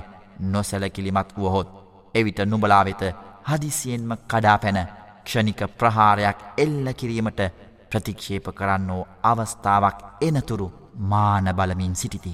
නොසැලකිලිමත් 0.52 1.30
වුවහොත්. 1.38 1.70
එවිට 2.16 2.40
නුබලා 2.46 2.84
වෙත 2.86 3.04
හදිසියෙන්ම 3.50 4.12
කඩා 4.30 4.58
පැන 4.58 4.80
ක්ෂණික 5.26 5.62
ප්‍රහාරයක් 5.80 6.40
එල්ල 6.58 6.86
කිරීමට 6.94 7.42
ප්‍රතික්ෂේප 7.90 8.46
කරන්නෝ 8.52 9.02
අවස්ථාවක් 9.24 10.00
එනතුරු 10.22 10.68
මාන 11.12 11.46
බලමින් 11.56 11.96
සිටිති. 11.96 12.34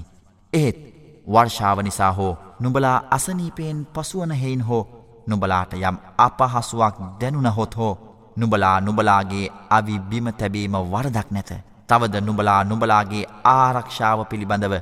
එහෙත් 0.52 0.78
වර්ෂාව 1.26 1.78
නිසා 1.82 2.12
හෝ 2.12 2.32
නුබලා 2.60 2.98
අසනීපයෙන් 3.10 3.80
පසුවන 3.94 4.32
හෙයින් 4.32 4.62
හෝ 4.62 4.84
නුබලාට 5.26 5.72
යම් 5.74 5.96
අපහසුවක් 6.18 6.96
දැනුනහොත් 7.20 7.76
හෝ 7.76 7.94
නුබලා 8.36 8.76
නුබලාගේ 8.80 9.46
අවි 9.70 9.98
බිම 10.00 10.26
තැබීම 10.32 10.76
වරදක් 10.92 11.30
නැත. 11.30 11.50
තවද 11.88 12.14
නුබලා 12.20 12.60
නුබලාගේ 12.64 13.24
ආරක්ෂාව 13.46 14.20
පිළිබඳව 14.24 14.74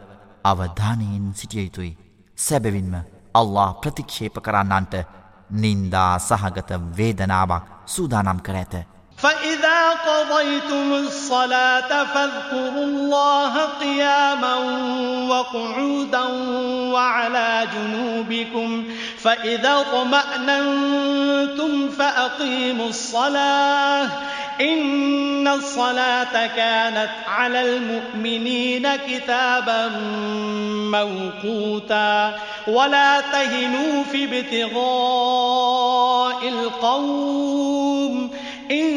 අවධානයෙන් 0.44 1.26
සිටිය 1.34 1.64
යුතුයි. 1.64 1.92
සැබවින්ම 2.38 2.94
අල්له 3.34 3.68
ප්‍රතික්ෂේප 3.80 4.36
කරන්නන්ට 4.40 4.94
නින්දා 5.52 6.12
සහගත 6.18 6.70
වේදනාවක් 6.96 7.75
سودانم 7.86 8.38
کرێتە 8.46 8.82
فإذا 9.16 9.90
قضيتم 9.90 10.92
الصلاة 10.92 12.04
فاذكروا 12.04 12.84
الله 12.84 13.52
قياما 13.80 14.54
وقعودا 15.30 16.24
وعلى 16.92 17.66
جنوبكم. 17.74 18.84
فإذا 19.18 19.72
اطمأننتم 19.80 21.72
فأقيموا 21.88 22.88
الصلاة. 22.88 24.10
إن 24.60 25.48
الصلاة 25.48 26.46
كانت 26.46 27.10
على 27.28 27.62
المؤمنين 27.62 28.96
كتابا 28.96 29.88
موقوتا. 30.90 32.34
ولا 32.66 33.20
تهنوا 33.20 34.04
في 34.12 34.24
ابتغاء 34.24 34.76
القوم. 36.48 38.30
إن 38.71 38.89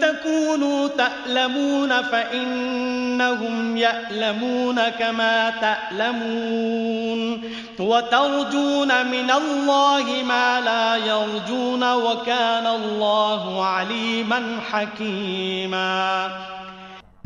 تكونوا 0.00 0.88
تألمون 0.88 2.02
فإنهم 2.02 3.76
يألمون 3.76 4.88
كما 4.88 5.50
تألمون 5.50 7.42
وترجون 7.80 8.90
من 9.06 9.30
الله 9.30 10.04
ما 10.22 10.60
لا 10.60 10.96
يرجون 10.96 11.92
وكان 11.94 12.66
الله 12.66 13.64
عليما 13.64 14.40
حكيما 14.70 16.30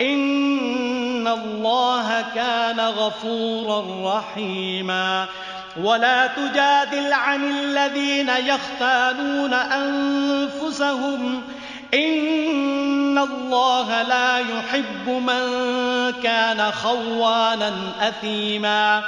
إن 0.00 1.28
الله 1.28 2.24
كان 2.34 2.80
غفورا 2.80 4.18
رحيما. 4.18 5.26
ولا 5.82 6.26
تجادل 6.26 7.12
عن 7.12 7.44
الذين 7.44 8.28
يختانون 8.28 9.54
أنفسهم. 9.54 11.42
إن 11.94 13.18
الله 13.18 14.02
لا 14.02 14.38
يحب 14.38 15.08
من 15.08 15.42
كان 16.22 16.72
خوانا 16.72 17.72
أثيما. 18.00 19.02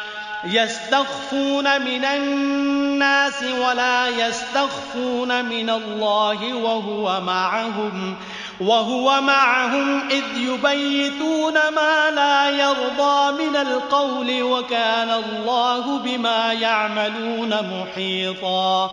يستخفون 0.46 1.82
من 1.82 2.06
الناس 2.06 3.44
ولا 3.44 4.08
يستخفون 4.08 5.46
من 5.46 5.70
الله 5.70 6.54
وهو 6.56 7.22
معهم 7.22 8.16
وهو 8.62 9.22
معهم 9.22 10.02
إذ 10.10 10.24
يبيتون 10.38 11.54
ما 11.54 12.12
لا 12.12 12.50
يرضى 12.50 13.46
من 13.46 13.56
القول 13.56 14.44
وكان 14.44 15.10
الله 15.10 16.00
بما 16.00 16.54
يعملون 16.54 17.50
محيطا 17.50 18.92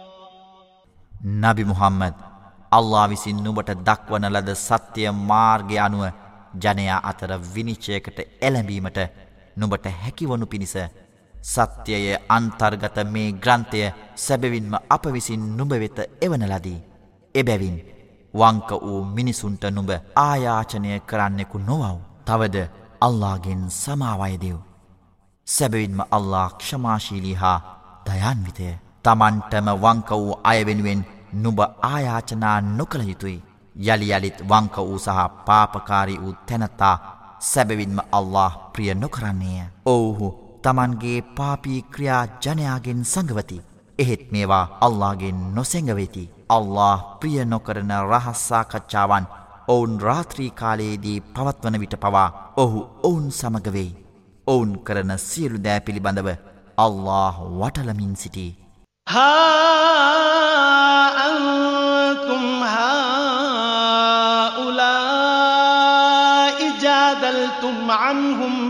නබි 1.43 1.65
මුහම්මද 1.65 2.15
අල්ලා 2.73 3.07
විසින් 3.07 3.37
නුබට 3.45 3.71
දක්වන 3.87 4.25
ලද 4.31 4.51
සත්‍යය 4.61 5.11
මාර්ගය 5.31 5.79
අනුව 5.79 6.05
ජනයා 6.65 6.99
අතර 7.11 7.33
විනිශ්චයකට 7.55 8.19
එළඹීමට 8.41 8.99
නුබට 9.57 9.87
හැකිවනු 10.03 10.47
පිණිස 10.47 10.75
සත්‍යය 11.44 12.16
අන්තර්ගත 12.30 12.98
මේ 13.06 13.32
ග්‍රන්ථය 13.34 13.82
සැබවින්ම 14.16 14.74
අප 14.90 15.04
විසින් 15.14 15.44
නුඹ 15.58 15.74
වෙත 15.74 16.00
එවන 16.22 16.44
ලදී. 16.52 16.84
එබැවින් 17.36 17.78
වංක 18.34 18.70
වූ 18.84 19.02
මිනිසුන්ට 19.16 19.64
නුඹ 19.72 19.92
ආයාචනය 20.18 21.00
කරන්නෙකු 21.10 21.58
නොවව්. 21.60 21.98
තවද 22.26 22.58
අල්ලාගෙන් 23.02 23.64
සමාවයදෙව්. 23.72 24.58
සැබවින්ම 25.48 26.00
අල්ලා 26.12 26.50
ක්ෂමාශීලී 26.50 27.34
හා 27.34 27.60
දයන්විතය. 28.06 28.70
තමන්ටම 29.06 29.68
වංක 29.84 30.10
වූ 30.14 30.40
අයවෙනුවෙන් 30.44 31.02
නුඹ 31.34 31.60
ආයාචනා 31.84 32.62
නොකළ 32.78 33.04
යුතුයි. 33.10 33.44
යළි 33.76 34.08
යළිත් 34.12 34.40
වංක 34.50 34.76
වූ 34.80 35.00
සහ 35.00 35.20
පාපකාරී 35.48 36.22
වූ 36.24 36.34
තැනත්තා 36.48 36.96
සැබවින්ම 37.42 38.00
අල්له 38.12 38.52
ප්‍රිය 38.74 38.94
නොකරන්නේය. 38.96 39.68
ඔවුහු 39.86 40.43
තමන්ගේ 40.66 41.20
පාපී 41.38 41.80
ක්‍රියා 41.94 42.24
ජනයාගෙන් 42.44 43.02
සඟවති. 43.14 43.58
එහෙත් 44.00 44.24
මේවා 44.34 44.66
අල්ලාගෙන් 44.88 45.40
නොසැඟවෙති. 45.56 46.24
අල්له 46.50 46.96
ප්‍රිය 47.20 47.38
නොකරන 47.54 47.92
රහස්සාකච්ඡාවන් 48.12 49.26
ඔවුන් 49.74 49.94
රාත්‍රී 50.08 50.52
කාලයේදී 50.62 51.18
පවත්වන 51.36 51.76
විට 51.84 51.96
පවා 52.04 52.30
ඔහු 52.64 52.80
ඔවුන් 53.10 53.28
සමගවෙයි. 53.40 53.92
ඔවුන් 54.48 54.72
කරන 54.88 55.12
සියලු 55.28 55.58
දෑ 55.68 55.80
පිළිබඳව 55.88 56.30
අල්له 56.78 57.36
වටලමින් 57.62 58.14
සිටි. 58.24 58.48
هاأنتم 59.08 59.44
هؤلاء 62.76 64.10
جادلتم 66.84 67.78
عنهم 67.92 68.53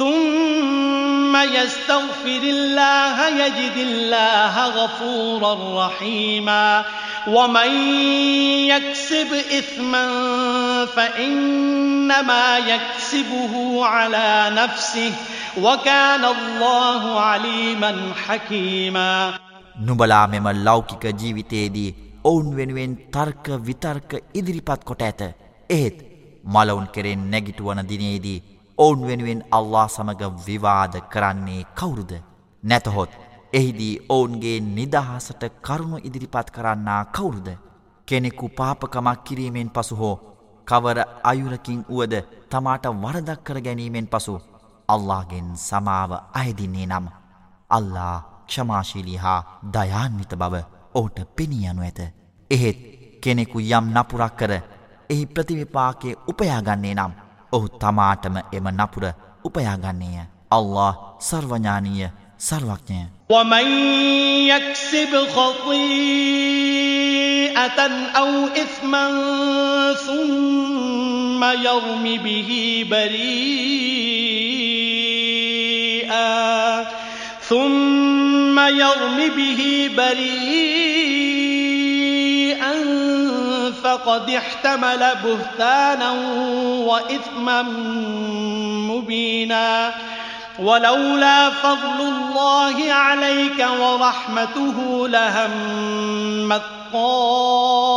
ثم 0.00 1.36
يستغفر 1.36 2.42
الله 2.42 3.28
يجد 3.28 3.76
الله 3.76 4.66
غفورا 4.66 5.86
رحيما 5.86 6.84
ومن 7.28 7.70
يكسب 8.68 9.30
إثما 9.58 10.06
فإنما 10.86 12.58
يكسبه 12.58 13.84
على 13.86 14.52
نفسه 14.54 15.12
وكان 15.62 16.24
الله 16.24 17.20
عليما 17.20 18.12
حكيما 18.26 19.38
නුබලා 19.86 20.26
මෙම 20.26 20.46
ලෞකික 20.64 21.04
ජීවිතයේදී 21.12 21.94
ඔවුන් 22.24 22.56
වෙනුවෙන් 22.56 22.92
තර්ක 23.12 23.46
විතර්ක 23.66 24.10
ඉදිරිපත් 24.34 24.84
කොට 24.84 25.02
ඇත. 25.02 25.20
එහෙත් 25.70 25.98
මලවුන් 26.44 26.86
කෙරෙන් 26.86 27.30
නැගිටුවන 27.30 27.88
දිනේදී 27.88 28.49
ඔවුන් 28.81 29.01
වෙනුවෙන් 29.03 29.41
අල්ලා 29.51 29.87
සමඟ 29.87 30.37
විවාද 30.39 30.93
කරන්නේ 31.07 31.63
කවුරුද. 31.75 32.11
නැතහොත් 32.63 33.11
එහිදී 33.53 33.93
ඔවුන්ගේ 34.09 34.57
නිදහසට 34.69 35.43
කරුණු 35.61 35.97
ඉදිරිපත් 35.99 36.47
කරන්නා 36.51 37.03
කවුරුද. 37.07 37.47
කෙනෙකු 38.07 38.49
පාපකමක් 38.51 39.23
කිරීමෙන් 39.23 39.69
පසු 39.69 39.95
හෝ 39.95 40.15
කවර 40.67 40.99
අයුරකින් 41.23 41.85
වුවද 41.89 42.13
තමාට 42.49 42.85
වරදක් 42.97 43.39
කර 43.43 43.61
ගැනීමෙන් 43.61 44.07
පසු 44.07 44.35
අල්ලාගෙන් 44.89 45.49
සමාව 45.59 46.11
අයදින්නේ 46.33 46.87
නම් 46.87 47.07
අල්ලා 47.69 48.15
ක්ෂමාශීලී 48.47 49.17
හා 49.17 49.39
දයාන්විත 49.73 50.33
බව 50.35 50.55
ඔහුට 50.93 51.19
පෙනී 51.35 51.65
යනු 51.65 51.81
ඇත. 51.81 51.99
එහෙත් 52.51 52.79
කෙනෙකු 53.23 53.59
යම් 53.61 53.85
නපුරක් 53.93 54.33
කර 54.35 54.51
එහි 55.09 55.25
ප්‍රතිවිපාකය 55.27 56.17
උපයාගන්නේ 56.27 56.95
නම් 56.95 57.13
ඔහු 57.51 57.67
තමාටම 57.67 58.35
එම 58.53 58.67
නපුර 58.69 59.03
උපයාගන්නේය. 59.45 60.17
අල්له 60.51 60.91
සර්වඥානීය 61.21 62.07
සර්වඥය. 62.39 63.03
ومنيكسب 63.29 65.13
خطيئة 65.35 65.79
أو 68.21 68.31
إثما 68.63 69.05
ثم 70.07 71.41
يرم 71.43 72.05
به 72.23 72.51
بريئا 72.91 73.51
ثم 77.49 78.57
يرم 78.59 79.17
به 79.37 79.61
بريئا 79.97 81.30
فقد 83.83 84.29
احتمل 84.29 85.07
بهتانا 85.23 86.11
وإثما 86.85 87.61
مبينا. 88.91 89.91
ولولا 90.59 91.49
فضل 91.49 92.01
الله 92.01 92.93
عليك 92.93 93.67
ورحمته 93.79 95.07
لهمت 95.07 96.61
طائفة 96.93 97.91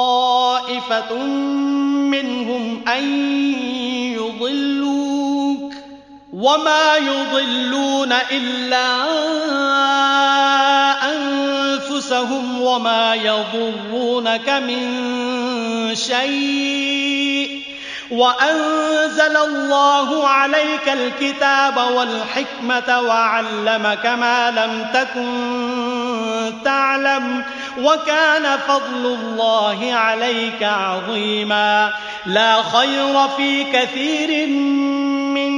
منهم 2.13 2.81
أن 2.89 3.05
يضلوك. 4.13 5.75
وما 6.33 6.97
يضلون 6.97 8.13
إلا 8.13 9.05
أنفسهم 11.95 12.61
وما 12.61 13.15
يضرونك 13.15 14.49
من 14.49 15.95
شيء. 15.95 17.63
وأنزل 18.11 19.37
الله 19.37 20.29
عليك 20.29 20.89
الكتاب 20.89 21.77
والحكمة 21.77 23.01
وعلمك 23.01 24.07
ما 24.07 24.51
لم 24.51 24.87
تكن 24.95 26.63
تعلم. 26.65 27.45
وكان 27.79 28.59
فضل 28.69 29.07
الله 29.07 29.95
عليك 29.95 30.63
عظيما. 30.63 31.93
لا 32.27 32.63
خير 32.63 33.29
في 33.37 33.65
كثير 33.65 34.47
من 34.47 35.55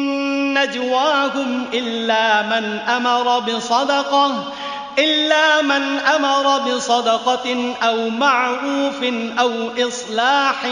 نجواهم 0.55 1.65
إلا 1.75 2.43
من 2.43 2.79
أمر 2.79 3.39
بصدقة. 3.39 4.53
إلا 5.00 5.62
من 5.62 6.00
أمر 6.00 6.60
بصدقة 6.60 7.76
أو 7.84 8.10
معروف 8.10 9.04
أو 9.40 9.52
إصلاح 9.88 10.66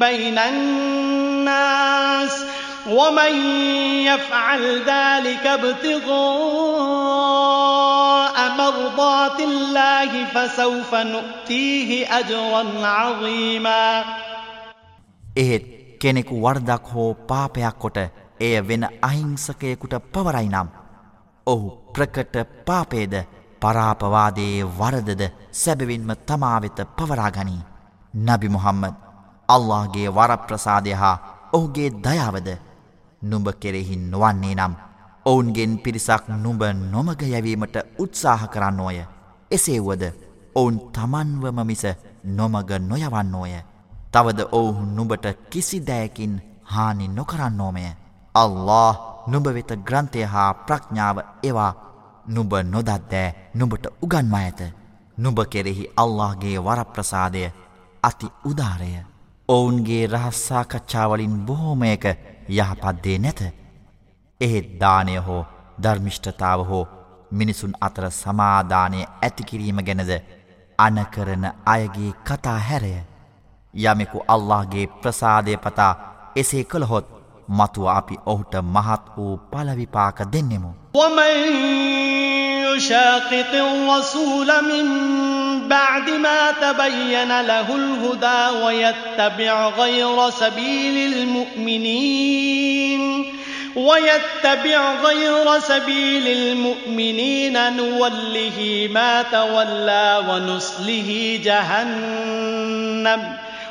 بين 0.00 0.38
الناس 0.38 2.44
ومن 2.88 3.34
يفعل 4.04 4.78
ذلك 4.78 5.46
ابتغاء 5.46 6.10
مرضات 8.58 9.40
الله 9.40 10.24
فسوف 10.24 10.94
نؤتيه 10.94 12.18
أجرا 12.18 12.86
عظيما 12.86 14.04
එහෙත් 15.36 15.62
කෙනෙකු 16.00 16.42
වර්දක් 16.42 16.86
හෝ 16.94 17.14
පාපයක් 17.28 17.78
කොට 17.78 17.98
එය 18.40 18.60
වෙන 18.68 18.84
අහිංසකයකුට 19.02 19.94
පවරයි 20.12 20.48
නම් 20.48 20.68
ඔහු 21.46 21.70
ප්‍රකට 21.95 22.35
පාපේද 22.65 23.13
පරාපවාදයේ 23.61 24.67
වරදද 24.79 25.23
සැබවින්ම 25.53 26.09
තමාවෙත 26.27 26.79
පවරාගනී. 26.97 27.61
නබි 28.13 28.49
මුහම්මද 28.49 28.95
අල්لهගේ 29.49 30.09
වරප්‍රසාදය 30.09 30.91
හා 30.93 31.17
ඔහුගේ 31.53 31.89
දයාවද 32.05 32.49
නුඹ 33.21 33.47
කෙරෙහි 33.59 33.95
නොවන්නේ 34.03 34.55
නම් 34.55 34.73
ඔවුන්ගෙන් 35.25 35.77
පිරිසක් 35.79 36.27
නුඹ 36.35 36.63
නොමග 36.85 37.21
යැවීමට 37.23 37.77
උත්සාහ 37.99 38.41
කරන්න 38.47 38.79
ඕය. 38.79 38.99
එසේවුවද 39.51 40.03
ඔවුන් 40.55 40.77
තමන්වම 40.93 41.59
මිස 41.63 41.85
නොමග 42.25 42.71
නොයවන්න 42.81 43.35
ඕය. 43.35 43.53
තවද 44.11 44.39
ඔවුහු 44.51 44.85
නුඹට 44.87 45.25
කිසි 45.49 45.79
දෑකින් 45.81 46.35
හානි 46.65 47.07
නොකරන්නෝමය. 47.09 47.85
අල්له 48.35 49.14
නුඹ 49.27 49.47
වෙත 49.49 49.71
ග්‍රන්ථය 49.81 50.23
හා 50.25 50.49
ප්‍රඥාව 50.65 51.17
එවා 51.43 51.71
නුඹ 52.27 52.53
නොදත්දෑ 52.65 53.27
නුඹට 53.53 53.85
උගන්වා 54.01 54.41
ඇත. 54.41 54.61
නුඹ 55.17 55.39
කෙරෙහි 55.47 55.91
අල්لهගේ 55.97 56.57
වරප්‍රසාදය 56.59 57.43
අති 58.03 58.27
උදාරය. 58.45 58.91
ඔවුන්ගේ 59.49 60.03
රහස්සාකච්ඡාවලින් 60.07 61.35
බොහෝමයක 61.41 62.05
යහපත්දේ 62.49 63.17
නැත. 63.19 63.41
එහෙත් 64.41 64.69
දානය 64.79 65.17
හෝ 65.19 65.41
ධර්මිෂ්ඨතාව 65.83 66.67
හෝ 66.67 66.85
මිනිසුන් 67.31 67.73
අතර 67.81 68.11
සමාධානය 68.13 69.03
ඇතිකිරීම 69.03 69.79
ගැනද 69.81 70.11
අනකරන 70.79 71.45
අයගේ 71.65 72.11
කතා 72.23 72.59
හැරය. 72.59 72.95
යමෙකු 73.73 74.23
අල්لهගේ 74.27 74.87
ප්‍රසාදය 74.95 75.57
පතා 75.59 75.93
එසේ 76.35 76.63
කළහොත් 76.65 77.14
මතුව 77.48 77.86
අපි 77.88 78.14
ඔහුට 78.26 78.54
මහත් 78.56 79.02
වූ 79.16 79.36
පලවිපාක 79.50 80.18
දෙන්නෙමු. 80.32 80.70
ومن 80.94 81.34
يشاقق 82.66 83.52
الرسول 83.54 84.50
من 84.64 84.86
بعد 85.68 86.10
ما 86.10 86.40
تبين 86.50 87.40
له 87.40 87.76
الهدى 87.76 88.42
ويتبع 88.64 89.68
غير 89.68 90.30
سبيل 90.30 91.12
المؤمنين 91.12 93.02
ويتبع 93.76 94.94
غير 94.94 95.58
سبيل 95.58 96.26
المؤمنين 96.28 97.76
نوله 97.76 98.88
ما 98.92 99.22
تولى 99.22 100.22
ونصله 100.28 101.40
جهنم 101.44 103.22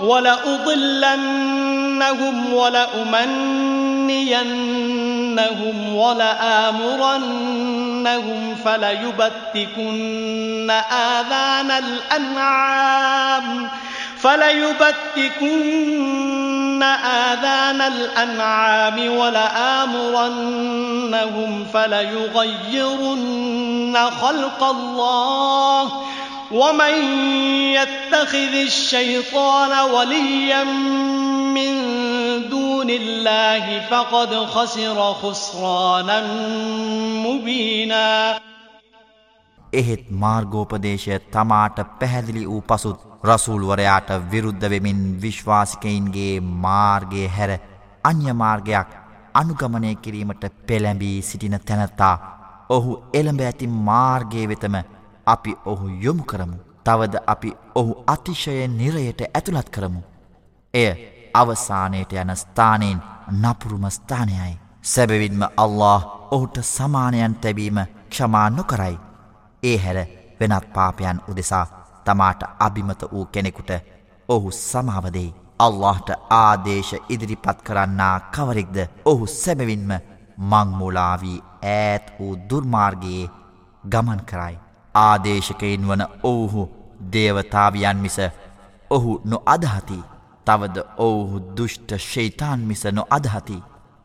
ولأضلنهم 0.00 1.34
ولأمنينهم 2.54 3.96
ولآمرنهم 5.96 7.48
فليبتكن 8.64 10.70
آذان 10.92 11.70
الأنعام 11.70 13.68
فليبتكن 14.18 15.88
آذان 16.82 17.80
الأنعام 17.80 19.16
ولآمرنهم 19.16 20.48
فليغيرن 21.74 23.28
خلق 24.20 24.64
الله 24.64 26.02
ومن 26.51 26.95
يتخذ 27.73 28.53
الشيطان 28.55 29.89
وليا 29.89 30.63
من 31.53 31.73
دون 32.49 32.89
الله 32.89 33.79
فقد 33.81 34.35
خسر 34.47 35.13
خسرانا 35.13 36.19
مبينا 37.19 38.39
එහෙත් 39.73 40.05
මාර්ගෝපදේශය 40.13 41.19
තමාට 41.31 41.77
පැහැදිලි 41.99 42.43
වූ 42.45 42.61
පසුත් 42.63 42.99
රසූල්වරයාට 43.23 44.09
විරුද්ධ 44.31 44.67
වෙමින් 44.69 44.99
විශ්වාසිකයින්ගේ 45.21 46.33
මාර්ගය 46.65 47.23
හැර 47.29 47.51
අන්‍ය 48.03 48.33
මාර්ගයක් 48.35 48.89
අනුගමනය 49.33 49.95
කිරීමට 49.97 50.45
පෙළැඹී 50.67 51.17
සිටින 51.21 51.57
තැනැත්තා 51.61 52.15
ඔහු 52.69 52.91
එළඹ 53.13 53.41
ඇති 53.41 53.67
මාර්ගය 53.87 54.43
වෙතම 54.51 54.75
අපි 55.34 55.56
ඔහු 55.66 55.86
යොමු 56.04 56.24
කරමු. 56.24 56.58
තවද 56.84 57.14
අපි 57.26 57.50
ඔහු 57.74 57.92
අතිශය 58.06 58.68
නිරයට 58.70 59.20
ඇතුළත් 59.28 59.68
කරමු. 59.70 60.00
එය 60.74 60.90
අවසානයට 61.34 62.12
යන 62.14 62.36
ස්ථානයෙන් 62.36 63.02
නපුරුම 63.32 63.84
ස්ථානයයි. 63.90 64.54
සැබවින්ම 64.84 65.42
අල්له 65.56 66.00
ඔහුට 66.30 66.56
සමානයන් 66.66 67.34
තැබීම 67.36 67.78
ක්ෂමා 68.10 68.48
නොකරයි. 68.50 68.96
ඒ 69.62 69.76
හැර 69.78 69.98
වෙනත් 70.40 70.72
පාපයන් 70.74 71.20
උදෙසා 71.30 71.66
තමාට 72.06 72.42
අභිමත 72.58 73.02
වූ 73.12 73.26
කෙනෙකුට 73.26 73.70
ඔහු 74.28 74.50
සමාවදෙයි. 74.52 75.34
අල්لهට 75.58 76.10
ආදේශ 76.30 76.94
ඉදිරිපත් 77.08 77.58
කරන්නා 77.62 78.16
කවරෙක්ද 78.32 78.78
ඔහු 79.04 79.26
සැබවින්ම 79.32 79.90
මංමූලාවී 80.50 81.42
ඈත් 81.64 82.12
වූ 82.18 82.32
දුර්මාර්ගයේ 82.50 83.30
ගමන් 83.84 84.22
කරයි. 84.30 84.58
ආදේශකයින් 84.98 85.88
වන 85.88 86.02
ඔවුහු 86.24 86.62
දේවතාවියන් 87.12 87.98
මිස 87.98 88.18
ඔහු 88.90 89.20
නො 89.24 89.42
අදහති 89.46 89.98
තවද 90.46 90.76
ඔවුහු 90.98 91.42
දුෂ්ට 91.56 91.90
ශෛතාන් 92.04 92.60
මිස 92.62 92.84
නො 92.92 93.04
අදහති 93.10 93.58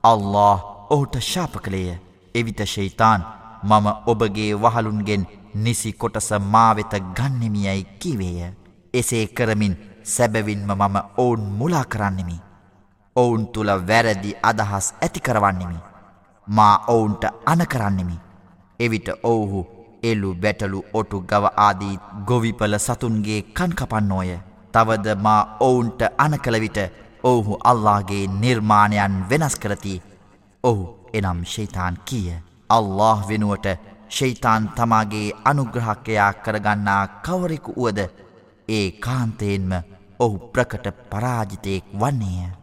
අල්له 0.03 0.59
ඔහුට 0.89 1.15
ශාප 1.23 1.53
කළේය. 1.57 1.99
එවිත 2.35 2.59
ශෛතාන් 2.65 3.21
මම 3.63 3.87
ඔබගේ 4.05 4.51
වහලුන්ගෙන් 4.55 5.23
නිසි 5.55 5.93
කොටස 5.93 6.29
මාවෙත 6.45 6.93
ගන්නෙමියයි 7.15 7.83
කිවේය. 7.95 8.53
එසේ 8.93 9.25
කරමින් 9.27 9.75
සැබවින්ම 10.05 10.71
මම 10.71 10.95
ඔවුන් 11.17 11.41
මුලා 11.51 11.85
කරන්නෙමි. 11.85 12.37
ඔවුන් 13.15 13.47
තුළ 13.47 13.71
වැරදි 13.87 14.35
අදහස් 14.43 14.93
ඇති 14.95 15.19
කරවන්නෙමි. 15.19 15.79
මා 16.47 16.75
ඔවුන්ට 16.87 17.23
අනකරන්නෙමි 17.45 18.17
එවිට 18.79 19.09
ඔවුහු 19.23 19.67
එල්ලු 20.03 20.29
බැටලු 20.35 20.79
ඔටු 20.93 21.21
ගව 21.23 21.45
ආදී 21.57 21.99
ගොවිපල 22.27 22.75
සතුන්ගේ 22.79 23.41
කන්කපන්නෝය. 23.53 24.31
තවද 24.73 25.15
මා 25.17 25.41
ඔවුන්ට 25.59 26.01
අනකළවිට 26.17 26.79
ඔවුහු 27.23 27.59
අල්ලාගේ 27.63 28.25
නිර්මාණයන් 28.35 29.15
වෙනස් 29.29 29.55
කරති. 29.55 29.95
ඔහු 30.63 30.83
එනම් 31.13 31.39
ශෛතාන් 31.45 31.97
කියය 32.05 32.41
අල්له 32.69 33.19
වෙනුවට 33.27 33.67
ශෛතාන් 34.09 34.69
තමාගේ 34.75 35.27
අනුග්‍රහකයා 35.45 36.31
කරගන්නා 36.43 37.03
කවරෙකු 37.25 37.77
වුවද 37.77 37.99
ඒ 38.69 38.87
කාන්තයෙන්ම 38.99 39.71
ඔහු 40.19 40.35
ප්‍රකට 40.49 40.87
පරාජිතයෙක් 41.09 41.85
වන්නේය. 41.95 42.62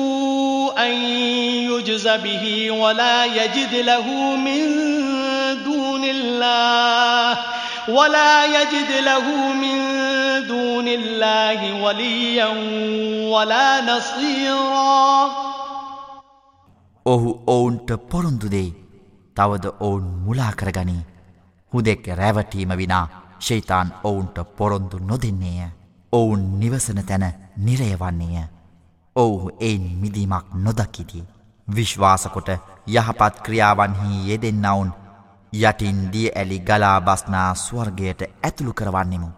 يجز 1.86 2.08
به 2.08 2.70
ولا 2.72 3.24
يجد 3.24 3.74
له 3.74 4.36
من 4.36 4.62
دون 5.64 6.04
الله 6.04 7.38
ولا 7.88 8.34
يجد 8.46 8.90
له 9.04 9.26
من 9.54 9.78
دون 10.46 10.88
الله 10.90 11.82
وليا 11.82 12.48
ولا 13.28 13.80
نصيرا 13.82 15.30
ඔහු 17.06 17.30
ඔවුන්ට 17.46 17.90
පොරුන්දු 18.10 18.48
දෙයි 18.50 18.70
තවද 19.36 19.66
ඔවුන් 19.80 20.06
මුලා 20.24 20.52
කරගනී 20.52 21.02
හුදෙක් 21.72 22.06
රැවටීම 22.14 22.72
විනා 22.76 23.06
ශෛතාන් 23.40 23.88
ඔවුන්ට 24.04 24.38
පොරොන්දු 24.56 24.98
නොදෙන්නේය 25.00 25.68
ඔවුන් 26.12 26.42
නිවසන 26.60 27.00
තැන 27.04 27.26
නිරයවන්නේය 27.58 28.44
ඔවුහු 29.15 29.51
එයින් 29.59 29.97
මිදීමක් 29.97 30.45
නොදකිති. 30.55 31.23
විශ්වාසකොට 31.67 32.49
යහපත් 32.87 33.35
ක්‍රියාවන්හි 33.43 34.29
යෙදෙන්නවුන් 34.29 34.93
යටින් 35.53 35.99
දිය 36.13 36.29
ඇලි 36.31 36.59
ගලා 36.61 37.01
බස්නා 37.01 37.55
ස්වර්ගයට 37.55 38.21
ඇතුළු 38.21 38.73
කරවන්නෙමු. 38.73 39.29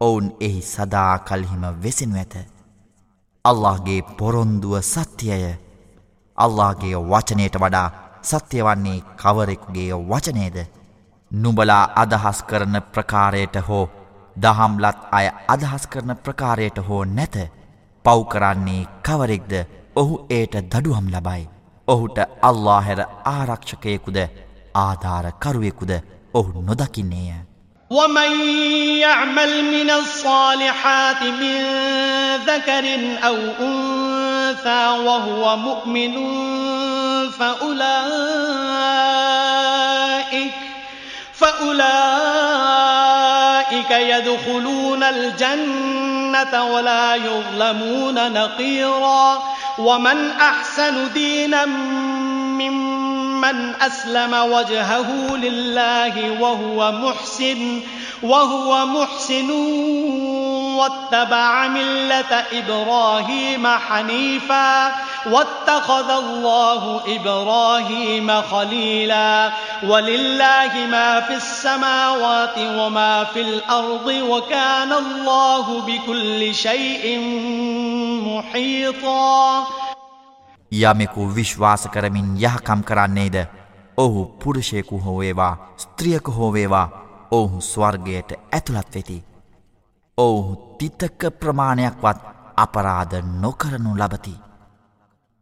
ඔවුන් 0.00 0.32
එහි 0.40 0.62
සදා 0.62 1.18
කල්හිම 1.20 1.64
වෙසෙනු 1.82 2.16
ඇත. 2.16 2.34
අල්لهගේ 3.44 4.02
පොරොන්දුව 4.18 4.80
සත්‍යය 4.82 5.44
අල්لهගේ 6.38 7.04
වචනයට 7.04 7.54
වඩා 7.56 7.88
සත්‍යවන්නේ 8.22 9.04
කවරෙකුගේ 9.16 9.92
වචනේද. 10.06 10.56
නුඹලා 11.30 11.84
අදහස් 11.96 12.42
කරන 12.42 12.82
ප්‍රකාරයට 12.92 13.56
හෝ 13.68 13.84
දහම්ලත් 14.36 14.98
අය 15.12 15.30
අදහස් 15.48 15.86
කරන 15.86 16.16
ප්‍රකාරයට 16.18 16.78
හෝ 16.88 17.04
නැත. 17.06 17.57
පව්කරන්නේ 18.05 18.89
කවරෙක්ද 19.03 19.53
ඔහු 19.95 20.15
ඒට 20.29 20.55
දඩුවම් 20.65 21.07
ලබයි 21.13 21.43
ඔහුට 21.87 22.17
අල්ලාහැර 22.41 23.01
ආරක්ෂකයෙකුද 23.31 24.17
ආධාරකරුවෙකුද 24.75 25.91
ඔහු 26.33 26.61
නොදකින්නේය 26.69 27.33
ومن 27.91 28.31
يعمل 28.97 29.51
من 29.65 29.89
الصالحات 29.91 31.21
من 31.23 31.57
ذكر 32.45 32.85
أو 33.23 33.37
أنثى 33.61 34.83
وهو 35.07 35.57
مؤمن 35.57 36.13
فأولئك 37.29 38.83
فأولئك 41.33 43.06
يدخلون 44.00 45.02
الجنة 45.02 46.64
ولا 46.64 47.14
يظلمون 47.14 48.32
نقيرا 48.32 49.42
ومن 49.78 50.30
أحسن 50.30 51.12
دينا 51.12 51.66
ممن 52.56 53.74
أسلم 53.80 54.34
وجهه 54.34 55.36
لله 55.36 56.40
وهو 56.40 56.92
محسن 56.92 57.80
وهو 58.23 58.85
محسن 58.85 59.51
واتبع 60.77 61.67
ملة 61.67 62.43
إبراهيم 62.53 63.67
حنيفا 63.67 64.91
واتخذ 65.25 66.09
الله 66.09 67.01
إبراهيم 67.07 68.41
خليلا 68.41 69.51
ولله 69.83 70.87
ما 70.91 71.19
في 71.19 71.35
السماوات 71.35 72.57
وما 72.57 73.23
في 73.23 73.41
الأرض 73.41 74.07
وكان 74.07 74.91
الله 74.93 75.81
بكل 75.81 76.55
شيء 76.55 77.19
محيطا 78.23 79.63
යමෙකු 80.71 81.21
විශ්වාස 81.35 81.83
කරමින් 81.87 82.29
යහකම් 82.37 82.79
කරන්නේද 82.81 83.35
ඔහු 83.97 84.21
පුරුෂයකු 84.43 84.97
හෝවේවා 84.97 85.55
ස්ත්‍රියක 85.77 86.29
හෝවේවා 86.29 86.87
ඔහු 87.30 87.60
ස්වර්ගයට 87.62 88.30
ඇතුළත් 88.52 88.94
වෙති. 88.94 89.24
ඔවුහු 90.18 90.52
තිතක 90.78 91.20
ප්‍රමාණයක්වත් 91.40 92.18
අපරාධ 92.56 93.14
නොකරනු 93.40 93.92
ලබති. 93.94 94.34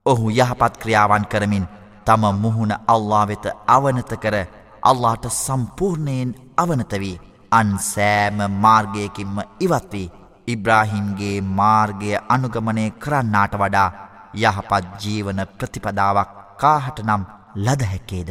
ඔහු 0.06 0.30
යහපත් 0.30 0.74
ක්‍රියාවන් 0.82 1.26
කරමින් 1.26 1.66
තම 2.04 2.22
මුහුණ 2.36 2.72
අල්ලා 2.86 3.24
වෙත 3.28 3.46
අවනත 3.66 4.10
කර 4.22 4.36
අල්ලාට 4.82 5.24
සම්පූර්ණයෙන් 5.34 6.30
අවනතවී 6.56 7.20
අන් 7.52 7.78
සෑම 7.84 8.38
මාර්ගයකින්ම 8.56 9.36
ඉවත්වී 9.60 10.12
ඉබ්‍රාහිම්ගේ 10.48 11.38
මාර්ගය 11.52 12.10
අනුගමනය 12.28 12.84
කරන්නාට 13.02 13.54
වඩා 13.54 13.88
යහපත් 14.34 14.84
ජීවන 15.02 15.40
ප්‍රතිපදාවක් 15.58 16.30
කාහට 16.58 16.98
නම් 17.00 17.22
ලදහැක්කේද. 17.56 18.30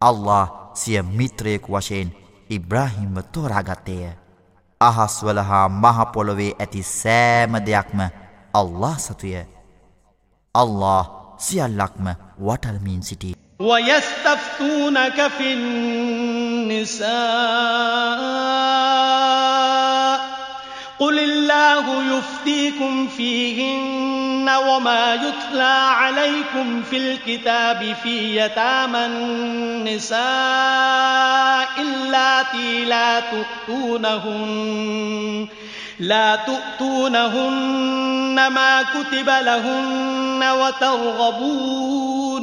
අල්له 0.00 0.44
සිය 0.74 1.02
මිත්‍රයෙකු 1.10 1.72
වශයෙන් 1.72 2.10
ඉබ්‍රාහිම්ව 2.52 3.20
තෝරාගත්තේය. 3.20 4.10
අහස්වල 4.80 5.38
හා 5.38 5.68
මහපොළොවේ 5.68 6.52
ඇති 6.60 6.82
සෑම 6.82 7.58
දෙයක්ම 7.58 8.02
අල්له 8.54 8.98
සතුය. 8.98 9.34
අල්له 10.54 11.04
සියල්ලක්ම 11.38 12.04
වටල්මින් 12.44 13.00
සිටි. 13.00 13.34
وَيَسْتَفْتُونَكَ 13.60 15.20
فِي 15.38 15.52
النِّسَاءِ 15.52 16.92
قُلِ 21.00 21.18
اللَّهُ 21.18 22.02
يُفْتِيكُمْ 22.14 23.06
فِيهِنَّ 23.16 24.21
وما 24.50 25.14
يتلى 25.14 25.88
عليكم 25.96 26.82
في 26.82 26.96
الكتاب 26.96 27.96
في 28.02 28.36
يتامى 28.36 29.06
النساء 29.06 30.22
اللاتي 31.80 32.84
لا 32.84 33.20
تؤتونهن 33.66 35.48
لا 36.00 36.36
تؤتونهن 36.36 38.46
ما 38.46 38.82
كتب 38.82 39.28
لهن 39.28 40.44
وترغبون 40.60 42.42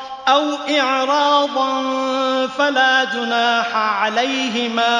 أو 0.31 0.55
إعراضا 0.79 1.81
فلا 2.47 3.03
جناح 3.03 3.75
عليهما 3.75 4.97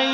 أن 0.00 0.06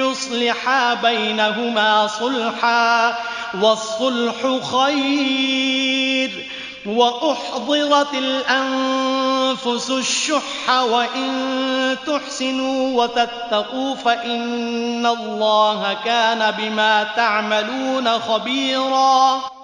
يصلحا 0.00 0.94
بينهما 0.94 2.06
صلحا 2.06 3.18
والصلح 3.60 4.34
خير 4.72 6.46
وأحضرت 6.86 8.14
الأنفس 8.14 9.90
الشح 9.90 10.70
وإن 10.70 11.96
تحسنوا 12.06 13.02
وتتقوا 13.02 13.94
فإن 13.94 15.06
الله 15.06 15.96
كان 16.04 16.50
بما 16.50 17.06
تعملون 17.16 18.18
خبيراً 18.18 19.59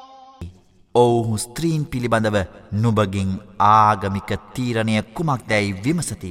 ඔවුහු 0.96 1.36
ස්ත්‍රීන් 1.36 1.82
පිළිබඳව 1.84 2.36
නුබගින් 2.74 3.30
ආගමික 3.60 4.30
තීරණය 4.54 4.94
කුමක් 5.14 5.42
දැයි 5.48 5.72
විමසති. 5.84 6.30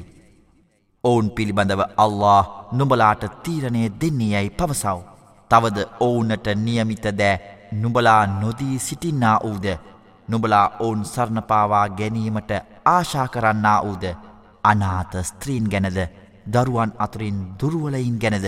ඔවුන් 1.03 1.27
පිළිබඳව 1.29 1.81
අල්له 1.97 2.45
නුබලාට 2.71 3.23
තීරණය 3.43 3.81
දෙන්නේ 4.01 4.31
යැයි 4.33 4.49
පවසව්. 4.51 4.97
තවද 5.51 5.77
ඔවුනට 5.99 6.47
නියමිත 6.57 7.05
දෑ 7.19 7.41
නුබලා 7.73 8.21
නොදී 8.33 8.79
සිටින්නා 8.79 9.37
වූද. 9.43 9.67
නුබලා 10.27 10.65
ඔවුන් 10.79 11.05
සරණපාවා 11.05 11.89
ගැනීමට 11.89 12.51
ආශා 12.85 13.27
කරන්නා 13.27 13.79
වූද. 13.83 14.05
අනාත 14.63 15.13
ස්ත්‍රීන් 15.23 15.69
ගැනද 15.69 15.99
දරුවන් 16.53 16.91
අතුරින් 16.97 17.37
දුරුවලයින් 17.59 18.17
ගැනද 18.19 18.47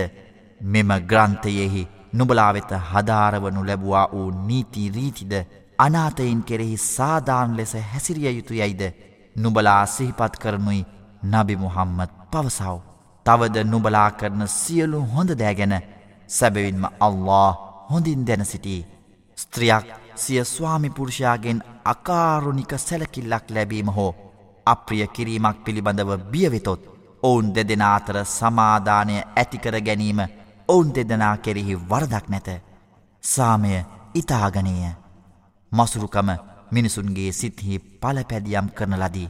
මෙම 0.61 0.89
ග්‍රන්ථයෙහි 1.03 1.87
නුබලා 2.13 2.51
වෙත 2.53 2.71
හදාරවනු 2.91 3.67
ලැබවා 3.67 4.07
වූ 4.11 4.27
නීති 4.47 4.83
රීතිද 4.89 5.33
අනාතයින් 5.79 6.43
කෙරෙහි 6.43 6.77
සාධාන් 6.77 7.57
ලෙස 7.57 7.73
හැසිරිය 7.85 8.31
යුතු 8.31 8.53
යයිද 8.55 8.81
නුබලා 9.35 9.85
සිහිපත් 9.87 10.37
කරනුයි 10.41 10.81
නබි 11.23 11.55
මුහම්මත් 11.55 12.11
පවසව. 12.31 12.77
තවද 13.25 13.63
නුබලා 13.65 14.09
කරන 14.11 14.47
සියලු 14.49 15.01
හොඳ 15.13 15.31
දෑගැන 15.33 15.75
සැබවින්ම 16.29 16.83
අල්له 16.99 17.55
හොඳින් 17.89 18.27
දැන 18.27 18.45
සිටී. 18.45 18.81
ස්ත්‍රියක් 19.37 19.87
සිය 20.15 20.43
ස්වාමිපුරුෂයාගෙන් 20.45 21.63
අකාරුණික 21.85 22.73
සැලකිල්ලක් 22.77 23.49
ලැබීම 23.51 23.89
හෝ 23.89 24.11
අප්‍රිය 24.65 25.07
කිරීමක් 25.09 25.63
පිළිබඳව 25.65 26.11
බියවෙතොත් 26.31 26.81
ඔවුන් 27.23 27.55
දෙදෙන 27.55 27.83
අතර 27.87 28.17
සමාධානය 28.27 29.15
ඇතිකර 29.17 29.75
ගැනීම 29.81 30.19
ඔවුන් 30.69 30.95
දෙදනා 30.95 31.35
කෙරෙහි 31.37 31.81
වරදක් 31.89 32.25
නැත. 32.29 32.47
සාමය 33.23 33.85
ඉතාගනය. 34.15 35.06
මසුරුකම 35.71 36.29
මිනිසුන්ගේ 36.71 37.31
සිත්හි 37.31 37.79
පලපැදියම් 38.01 38.67
කරන 38.77 38.95
ලදී. 38.95 39.29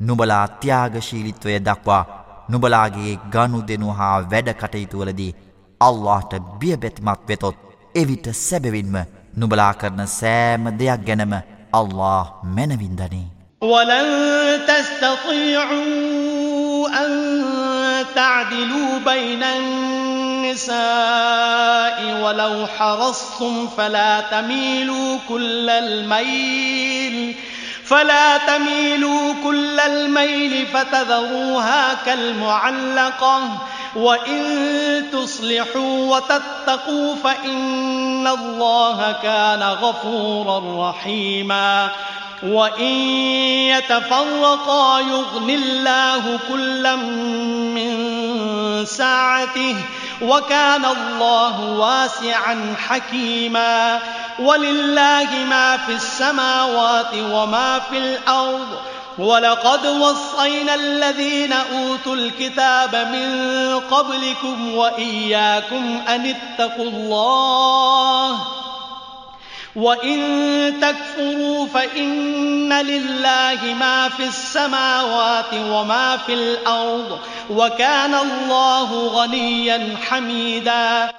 නුබලා 0.00 0.46
ත්‍යාගශීලිත්වය 0.60 1.58
දක්වා 1.60 2.04
නුබලාගේ 2.48 3.14
ගණු 3.32 3.58
දෙනු 3.68 3.88
හා 3.98 4.16
වැඩකටයුතුවලදී 4.32 5.34
අල්لهට 5.80 6.32
බියබැතිමත් 6.60 7.28
වෙතොත් 7.28 7.58
එවිට 7.94 8.26
සැබවින්ම 8.38 8.96
නුබලා 9.36 9.72
කරන 9.74 10.02
සෑම 10.10 10.64
දෙයක් 10.80 11.06
ගැනම 11.08 11.34
අල්له 11.72 12.24
මැනවින්දනේ. 12.56 13.26
ولن 13.62 14.06
تستطيعوا 14.66 15.82
أن 16.90 17.10
تعدلوا 18.14 18.98
بين 19.00 19.42
الناس 19.42 20.21
النساء 20.52 22.22
ولو 22.22 22.66
حرصتم 22.78 23.68
فلا 23.76 24.20
تميلوا 24.20 25.18
كل 25.28 25.70
الميل 25.70 27.34
فلا 27.84 28.36
تميلوا 28.36 29.34
كل 29.44 29.80
الميل 29.80 30.66
فتذروها 30.66 31.94
كالمعلقة. 32.06 33.40
وإن 33.96 35.04
تصلحوا 35.12 36.16
وتتقوا 36.16 37.14
فإن 37.24 38.26
الله 38.26 39.16
كان 39.22 39.62
غفورا 39.62 40.90
رحيما. 40.90 41.88
وإن 42.42 42.94
يتفرقا 43.72 45.00
يغن 45.00 45.50
الله 45.50 46.38
كلا 46.48 46.96
من 46.96 47.92
ساعته 48.86 49.76
وكان 50.20 50.84
الله 50.84 51.60
واسعا 51.60 52.74
حكيما. 52.88 54.00
ولله 54.38 55.28
ما 55.50 55.76
في 55.76 55.92
السماوات 55.92 57.14
وما 57.14 57.78
في 57.78 57.98
الأرض. 57.98 58.68
ولقد 59.18 59.86
وصينا 59.86 60.74
الذين 60.74 61.52
أوتوا 61.52 62.16
الكتاب 62.16 62.96
من 62.96 63.80
قبلكم 63.80 64.74
وإياكم 64.74 66.02
أن 66.08 66.34
اتقوا 66.34 66.84
الله. 66.84 68.38
وإن 69.75 70.19
تكفروا 70.81 71.67
فإن 71.67 72.73
لله 72.73 73.73
ما 73.75 74.09
في 74.09 74.25
السماوات 74.25 75.53
وما 75.53 76.17
في 76.17 76.33
الأرض 76.33 77.19
وكان 77.51 78.13
الله 78.15 78.89
غنيا 79.09 79.79
حميدا 79.97 81.11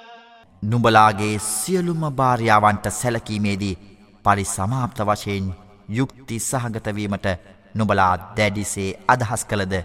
නුඹලාගේ 0.63 1.37
සියලුම 1.39 2.01
භාර්යාවන්ට 2.11 2.87
සැලකීමේදී 2.91 3.75
පරිසමාප්ත 4.25 4.99
වශයෙන් 5.01 5.47
යුක්ති 5.89 6.39
සහගතවීමට 6.39 7.27
නුබලා 7.75 8.13
දැඩිසේ 8.37 8.89
අදහස් 9.07 9.45
කළද 9.45 9.75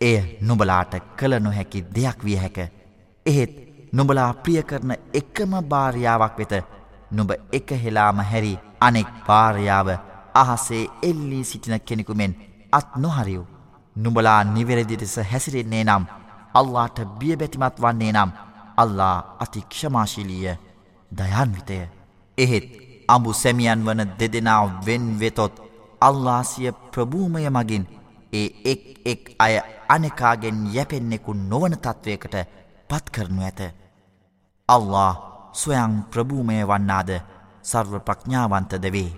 එය 0.00 0.16
නුබලාට 0.40 0.94
කළ 1.16 1.34
නොහැකි 1.40 1.84
දෙයක් 1.96 2.24
විය 2.24 2.36
හැක. 2.36 2.58
එහෙත් 3.26 3.52
නුබලා 3.92 4.30
ප්‍රිය 4.34 4.62
කරන 4.62 4.92
එකම 5.14 5.52
භාර්යාවක් 5.64 6.38
වෙත 6.38 6.54
නුඹ 7.11 7.31
එක 7.51 7.69
හෙලාම 7.83 8.19
හැරි 8.31 8.53
අනෙක් 8.81 9.09
භාර්යාව 9.27 9.89
අහසේ 10.35 10.83
එල්ලී 11.03 11.43
සිටින 11.43 11.79
කෙනෙකුමෙන් 11.81 12.33
අත් 12.71 12.89
නොහරිව්. 12.97 13.43
නුඹලා 13.95 14.41
නිවැරදිටෙස 14.45 15.15
හැසිරෙන්නේ 15.31 15.83
නම් 15.83 16.03
අල්ලාට 16.53 16.97
බියබැතිමත් 17.19 17.81
වන්නේ 17.83 18.11
නම් 18.13 18.31
අල්ලා 18.77 19.15
අතික්ෂමාශිලිය 19.39 20.57
දයන්විතය. 21.11 21.79
එහෙත් 22.37 22.67
අඹු 23.07 23.33
සැමියන් 23.33 23.85
වන 23.85 24.03
දෙදෙනා 24.19 24.63
වෙන් 24.85 25.05
වෙතොත් 25.19 25.55
අල්ලාසිය 26.01 26.71
ප්‍රභූමය 26.91 27.49
මගින් 27.49 27.85
ඒ 28.33 28.47
එක් 28.71 28.83
එක් 29.05 29.23
අය 29.39 29.55
අනෙකාගෙන් 29.89 30.59
යැපෙන්නෙකු 30.75 31.33
නොවන 31.43 31.75
තත්ත්වයකට 31.75 32.35
පත්කරනු 32.89 33.41
ඇත. 33.41 33.61
අල්له 34.69 35.26
ස්වයං 35.53 35.93
ප්‍රභූමය 36.11 36.57
වන්නාද 36.63 37.11
සර්ව 37.63 37.93
ප්‍රඥාවන්තද 37.99 38.85
වේ. 38.91 39.11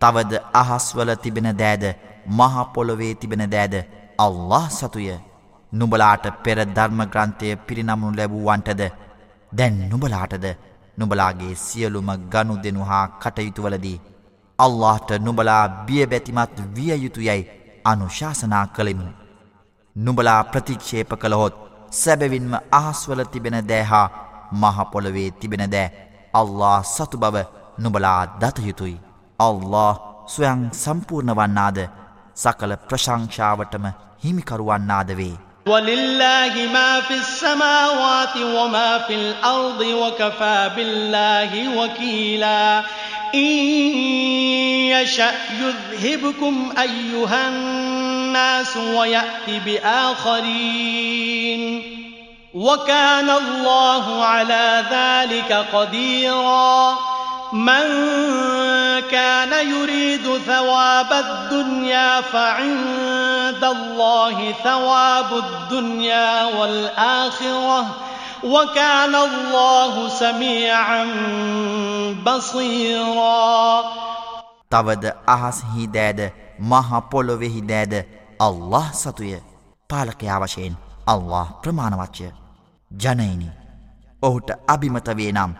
තවද 0.00 0.32
අහස්වල 0.54 1.10
තිබෙන 1.14 1.48
දෑද 1.56 1.84
මහපොළොවේ 2.28 3.14
තිබෙන 3.14 3.44
දෑද 3.50 3.74
අල්له 4.18 4.66
සතුය 4.70 5.10
නුබලාට 5.72 6.24
පෙර 6.44 6.58
ධර්මග්‍රන්ථය 6.68 7.56
පිරිනමුණු 7.56 8.16
ලැබූවන්ටද 8.16 8.82
දැන් 9.52 9.76
නුබලාටද 9.90 10.46
නුබලාගේ 10.98 11.54
සියලුම 11.56 12.08
ගණු 12.28 12.54
දෙනු 12.62 12.84
හා 12.84 13.06
කටයුතුවලදී. 13.22 14.00
අල්لهට 14.58 15.10
නුබලා 15.18 15.68
බියබැතිමත් 15.86 16.56
විය 16.74 16.92
යුතුයැයි 16.94 17.48
අනුශාසනා 17.84 18.66
කළෙමු. 18.66 19.06
නුබලා 19.96 20.44
ප්‍රතික්ෂේප 20.44 21.12
කළහොත් 21.14 21.54
සැබවින්ම 21.92 22.52
අහස්වල 22.72 23.22
තිබෙන 23.24 23.56
දෑහා 23.68 24.29
මහපොළොවේ 24.52 25.30
තිබෙන 25.30 25.70
දෑ 25.70 25.90
අල්له 26.34 26.82
සතු 26.82 27.18
බව 27.18 27.44
නුබලා 27.80 28.24
දතයුතුයි. 28.24 29.00
අල්له 29.40 30.00
සොයං 30.28 30.70
සම්පූර්ණ 30.70 31.30
වන්නාද 31.30 31.88
සකළ 32.36 32.74
ප්‍රශංෂාවටම 32.74 33.86
හිමිකරුවන්නාද 34.24 35.10
වේ. 35.10 35.36
ولله 35.66 36.68
ما 36.72 37.00
في 37.00 37.14
السماوات 37.14 38.36
وما 38.36 38.98
في 38.98 39.14
الأرض 39.14 39.80
وكفى 39.80 40.70
بالله 40.76 41.76
وكيلا 41.76 42.82
إن 43.34 43.58
يشأ 44.90 45.32
يذهبكم 45.52 46.72
أيها 46.78 47.48
الناس 47.48 48.76
ويأتي 48.76 49.60
بآخرين 49.60 51.60
وكان 52.54 53.30
الله 53.30 54.24
على 54.24 54.84
ذلك 54.90 55.66
قديرا. 55.72 56.94
من 57.52 57.86
كان 59.10 59.52
يريد 59.68 60.38
ثواب 60.46 61.12
الدنيا 61.12 62.20
فعند 62.20 63.64
الله 63.64 64.52
ثواب 64.52 65.30
الدنيا 65.32 66.44
والآخرة. 66.44 67.86
وكان 68.44 69.14
الله 69.14 70.08
سميعا 70.08 71.04
بصيرا. 72.24 73.82
තවද 74.70 75.04
أحس 75.28 75.62
දෑද 75.94 76.20
මහ 76.60 77.00
පොළොවෙහි 77.10 77.60
දෑද 77.60 77.94
الله 78.40 78.84
ستوية 78.92 79.42
پالقيا 79.92 80.36
وشين 80.42 80.72
الله 81.08 81.46
ප්‍රමාණවච්චය 81.62 82.39
ජනයිනි 82.90 83.50
ඔහුට 84.22 84.50
අභිමතවේ 84.68 85.32
නම් 85.32 85.52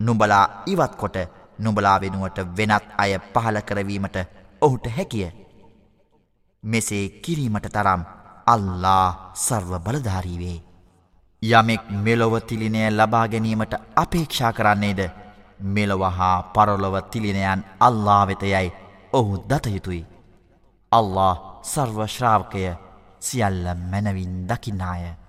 නුඹලා 0.00 0.44
ඉවත් 0.66 0.94
කොට 0.96 1.16
නුඹලා 1.58 2.00
වෙනුවට 2.00 2.38
වෙනත් 2.56 2.86
අය 2.98 3.12
පහල 3.34 3.60
කරවීමට 3.60 4.16
ඔහුට 4.62 4.86
හැකිය. 4.96 5.30
මෙසේ 6.62 7.04
කිරීමට 7.08 7.66
තරම් 7.66 8.02
අල්ලා 8.46 9.32
සර්ව 9.36 9.72
බලධාරීවේ 9.78 10.58
යමෙක් 11.42 11.84
මෙලොව 12.04 12.34
තිලිනය 12.38 12.82
ලබා 12.90 13.26
ගැනීමට 13.28 13.74
අපේක්ෂා 13.96 14.52
කරන්නේද? 14.52 15.00
මෙලොව 15.60 16.02
හා 16.10 16.42
පරොලොව 16.54 16.96
තිලිනයන් 17.10 17.64
අල්ලා 17.80 18.26
වෙතයයි 18.26 18.72
ඔහු 19.12 19.32
දතයුතුයි 19.48 20.04
අල්له 20.92 21.36
සර්වශ්‍රාවකය 21.62 22.62
සියල්ල 23.20 23.66
මැනවින් 23.90 24.46
දකින්නාය. 24.48 25.19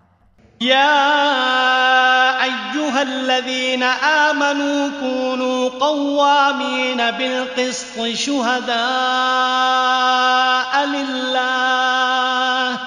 يا 0.62 2.44
أيها 2.44 3.02
الذين 3.02 3.84
آمنوا 3.84 4.90
كونوا 5.00 5.70
قوامين 5.70 7.12
بالقسط 7.12 8.06
شهداء 8.14 8.76
لله 10.86 12.80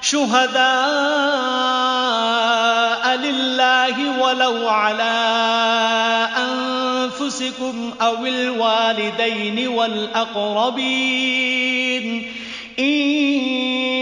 شهداء 0.00 0.62
لله 3.16 4.20
ولو 4.20 4.68
على 4.68 5.12
أنفسكم 6.36 7.94
أو 8.02 8.26
الوالدين 8.26 9.68
والأقربين. 9.68 11.22
إن 12.78 14.01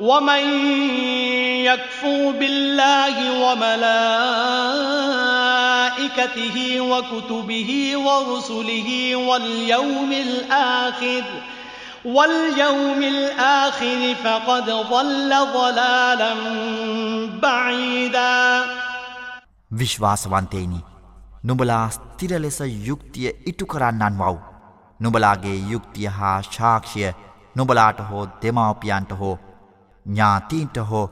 ومن 0.00 0.44
يكفر 1.64 2.30
بالله 2.30 3.16
وملائكته 3.42 4.00
وكتبه 6.80 7.96
ورسله 7.96 9.16
واليوم 9.16 10.12
الآخر 10.12 11.24
واليوم 12.04 13.02
الآخر 13.02 14.14
فقد 14.14 14.64
ضل 14.64 15.30
ضلالا 15.54 16.34
بعيدا 17.42 18.66
විශ්වාසවන්තේනි 19.70 20.80
නුඹලා 21.44 21.86
ස්තිර 21.88 22.32
ලෙස 22.38 22.58
යුක්තිය 22.86 23.30
ඉටු 23.46 23.66
කරන්නන් 23.66 24.18
වව් 24.18 24.36
නුඹලාගේ 25.00 25.56
යුක්තිය 25.70 26.06
හා 26.08 26.36
ශාක්ෂය 26.48 27.02
නුඹලාට 27.56 27.98
හෝ 28.10 28.24
දෙමවපියන්ට 28.42 29.10
හෝ 29.20 29.34
ඥාතීන්ට 30.09 30.77
හෝ 30.89 31.05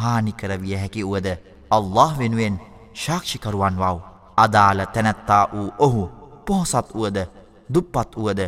හානිකරවිය 0.00 0.76
හැකි 0.82 1.02
වුවද 1.04 1.28
අල්له 1.70 2.10
වෙනුවෙන් 2.18 2.60
ශාක්ෂිකරුවන් 2.94 3.76
වව්. 3.78 3.96
අදාළ 4.36 4.80
තැනැත්තා 4.94 5.44
වූ 5.52 5.68
ඔහු 5.78 6.02
පොහොසත් 6.46 6.94
වුවද 6.94 7.18
දුප්පත් 7.74 8.16
වුවද 8.16 8.40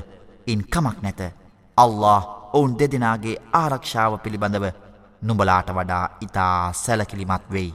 ඉන් 0.46 0.64
කමක් 0.72 1.02
නැත. 1.02 1.20
අල්له 1.78 2.22
ඔවුන් 2.52 2.78
දෙදෙනගේ 2.78 3.42
ආරක්ෂාව 3.52 4.18
පිළිබඳව 4.24 4.64
නුඹලාට 5.22 5.68
වඩා 5.76 6.04
ඉතා 6.20 6.72
සැලකිලිමත් 6.74 7.44
වෙයි. 7.52 7.74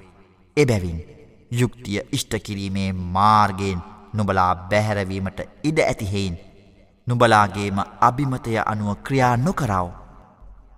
එබැවින් 0.57 0.99
යුක්තිය 1.51 1.99
ඉෂ්ටකිරීමේ 2.11 2.89
මාර්ගයෙන් 3.15 3.79
නුබලා 4.13 4.55
බැහැරවීමට 4.69 5.39
ඉඩ 5.63 5.79
ඇතිහෙයින් 5.81 6.35
නුබලාගේම 7.07 7.79
අභිමතය 8.01 8.57
අනුව 8.65 8.97
ක්‍රියා 9.05 9.37
නොකරාව. 9.37 9.87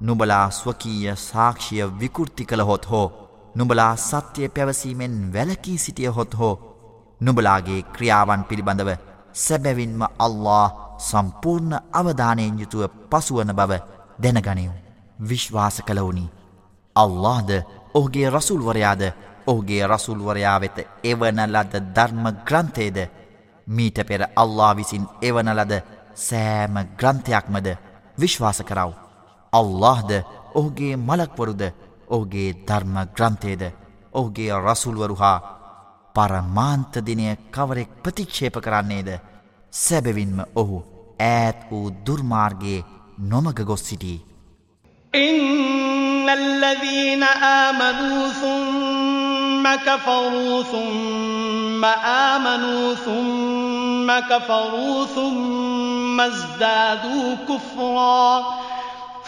නුබලා 0.01 0.45
ස්වකීය 0.51 1.15
සාක්ෂිය 1.19 1.83
විකෘති 1.99 2.45
කළ 2.45 2.63
හොත් 2.63 2.89
හෝ 2.91 3.07
නුබලා 3.55 3.93
සත්‍යය 3.97 4.49
පැවසීමෙන් 4.49 5.15
වැලකී 5.33 5.77
සිටිය 5.77 6.11
හොත් 6.11 6.33
හෝ 6.33 6.55
නුබලාගේ 7.21 7.81
ක්‍රියාවන් 7.89 8.43
පිළිබඳව 8.43 8.91
සැබැවින්ම 9.35 10.03
අල්له 10.19 10.67
සම්පූර්ණ 10.99 11.73
අවධානයෙන් 11.93 12.59
යුතුව 12.59 12.83
පසුවන 13.09 13.51
බව 13.53 13.71
දැනගනයු 14.19 14.71
විශ්වාස 15.21 15.81
කළවුනි. 15.81 16.25
අල්لهද 16.95 17.51
ඔහුගේ 17.93 18.29
රසුල්වරයාද? 18.29 19.03
ඔහුගේ 19.47 19.87
රසුල්වරයා 19.87 20.57
වෙත 20.57 20.77
එවනලද 21.03 21.73
ධර්ම 21.89 22.25
ග්‍රන්ථේද 22.45 22.97
මීට 23.67 23.99
පෙර 24.03 24.21
අල්له 24.35 24.75
විසින් 24.75 25.05
එවනලද 25.21 25.73
සෑම 26.17 26.75
ග්‍රන්ථයක්මද? 26.97 27.67
විශ්වාස 28.17 28.61
කරව්. 28.63 29.08
අල්لهද 29.53 30.11
ඔහුගේ 30.55 30.95
මලක්වරුද 30.99 31.61
ඔහුගේ 32.07 32.49
ධර්ම 32.67 32.95
ග්‍රන්ථයද 33.15 33.63
ඔහුගේ 34.13 34.51
රසුල්වරු 34.55 35.15
හා 35.15 35.37
පරමාන්තදිනය 36.15 37.27
කවරෙක් 37.51 37.89
ප්‍රතික්ෂේප 38.03 38.55
කරන්නේද? 38.61 39.09
සැබවින්ම 39.73 40.39
ඔහු 40.55 40.77
ඈත් 41.21 41.59
වූ 41.71 41.87
දුර්මාර්ගේ 42.05 42.85
නොමග 43.21 43.59
ගොස් 43.63 43.83
සිටී. 43.83 44.19
إن 45.13 46.29
الذين 46.29 47.23
آمنوا 47.63 48.29
ثم 48.31 49.75
كفروا 49.77 50.63
ثم 50.63 51.85
آمنوا 52.29 52.95
ثم 52.95 54.19
كفروا 54.21 55.05
ثم 55.07 56.19
ازدادوا 56.21 57.35
كفراً 57.49 58.69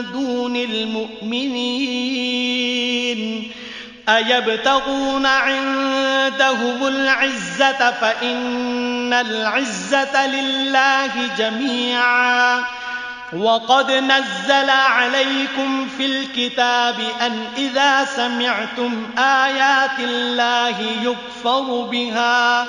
دون 0.00 0.56
المؤمنين 0.56 1.98
أيبتغون 4.08 5.26
عندهم 5.26 6.86
العزة 6.86 7.90
فإن 7.90 9.12
العزة 9.12 10.26
لله 10.26 11.10
جميعا 11.38 12.64
وقد 13.32 13.90
نزل 13.90 14.70
عليكم 14.70 15.88
في 15.98 16.06
الكتاب 16.06 16.94
أن 17.20 17.44
إذا 17.56 18.04
سمعتم 18.04 19.06
آيات 19.18 20.00
الله 20.00 20.76
يكفر 21.02 21.88
بها 21.90 22.66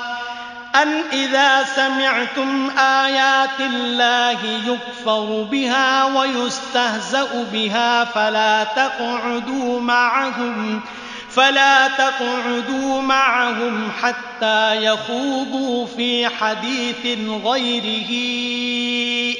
أن 0.75 1.01
إذا 1.13 1.63
سمعتم 1.63 2.69
آيات 2.79 3.59
الله 3.59 4.39
يكفر 4.67 5.47
بها 5.51 6.05
ويستهزأ 6.05 7.47
بها 7.53 8.05
فلا 8.05 8.63
تقعدوا 8.63 9.81
معهم 9.81 10.81
فلا 11.29 11.87
تقعدوا 11.87 13.01
معهم 13.01 13.91
حتى 14.01 14.85
يخوضوا 14.85 15.85
في 15.85 16.27
حديث 16.27 17.19
غيره. 17.45 18.11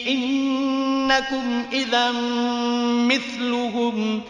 إنكم 0.08 1.66
إذا 1.72 2.12
مثلهم. 3.08 4.22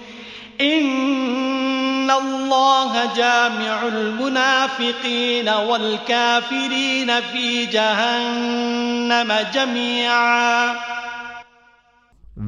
إن 0.60 2.10
الله 2.10 3.14
جامع 3.14 3.86
المنافقين 3.86 5.48
والكافرين 5.48 7.20
في 7.22 7.66
جهنم 7.66 9.32
جميعا 9.55 10.74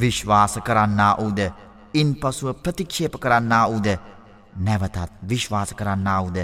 විශ්වාස 0.00 0.58
කරන්නා 0.66 1.14
වූද 1.16 1.40
ඉන් 1.94 2.08
පසුව 2.14 2.54
ප්‍රතික්ෂේප 2.62 3.14
කරන්නා 3.18 3.64
වූද 3.66 3.88
නැවතත් 4.58 5.12
විශ්වාස 5.28 5.74
කරන්නාවුද 5.74 6.38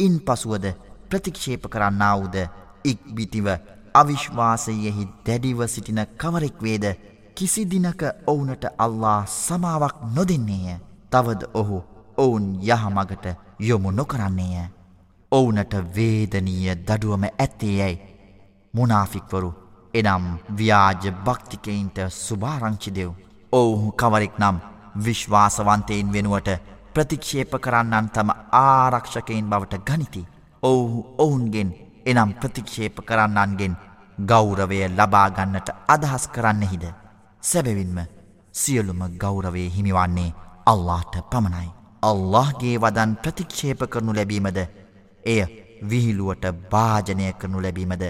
ඉන් 0.00 0.20
පසුවද 0.20 0.66
ප්‍රතික්ෂේප 1.10 1.66
කරන්නාවුද 1.68 2.36
ඉක්බිතිව 2.84 3.46
අවිශ්වාසයෙහි 3.94 5.08
දැඩිව 5.26 5.60
සිටින 5.66 6.00
කවරෙක් 6.16 6.58
වේද 6.60 6.84
කිසිදිනක 7.34 8.02
ඔවුනට 8.26 8.64
අල්ලා 8.78 9.20
සමාවක් 9.26 9.96
නොදෙන්නේය 10.16 10.76
තවද 11.11 11.49
ඔහු 11.53 11.83
ඔවුන් 12.17 12.45
යහමගට 12.63 13.25
යොමු 13.59 13.91
නොකරන්නේය 13.91 14.67
ඔවුනට 15.31 15.73
වේදනීය 15.95 16.75
දඩුවම 16.77 17.23
ඇත්තේ 17.27 17.73
යැයි 17.73 18.01
මුනාෆික්වරු 18.73 19.51
එනම් 19.93 20.25
ව්‍යාජ 20.55 21.03
භක්තිකයින්ට 21.25 21.97
සුභාරංචි 22.17 22.91
දෙව් 22.91 23.11
ඔවුහු 23.53 23.91
කවරෙක් 23.93 24.35
නම් 24.37 24.57
විශ්වාසවන්තයෙන් 24.97 26.13
වෙනුවට 26.13 26.49
ප්‍රතික්ෂේප 26.93 27.53
කරන්නන් 27.57 28.09
තම 28.09 28.29
ආරක්ෂකයින් 28.53 29.45
බවට 29.45 29.85
ගනිති. 29.85 30.27
ඔවුහු 30.63 30.99
ඔවුන්ගෙන් 31.17 31.69
එනම් 32.05 32.33
ප්‍රතික්ෂේප 32.35 32.97
කරන්නන්ගෙන් 33.01 33.77
ගෞරවය 34.17 34.79
ලබාගන්නට 34.89 35.69
අදහස් 35.87 36.27
කරන්නෙහිද. 36.27 36.85
සැබවින්ම 37.43 37.97
සියලුම 38.53 39.01
ගෞරවේ 39.17 39.69
හිමිවන්නේ 39.69 40.33
අල්ලාට 40.71 41.15
පමණයි. 41.31 41.69
අල්لهගේ 42.03 42.75
වදන් 42.77 43.11
ප්‍රතික්ෂේප 43.15 43.81
කරනු 43.87 44.13
ලැබීමද 44.13 44.59
එය 45.25 45.41
විහිලුවට 45.89 46.45
භාජනය 46.71 47.27
කරනු 47.33 47.61
ලැබීමද 47.61 48.03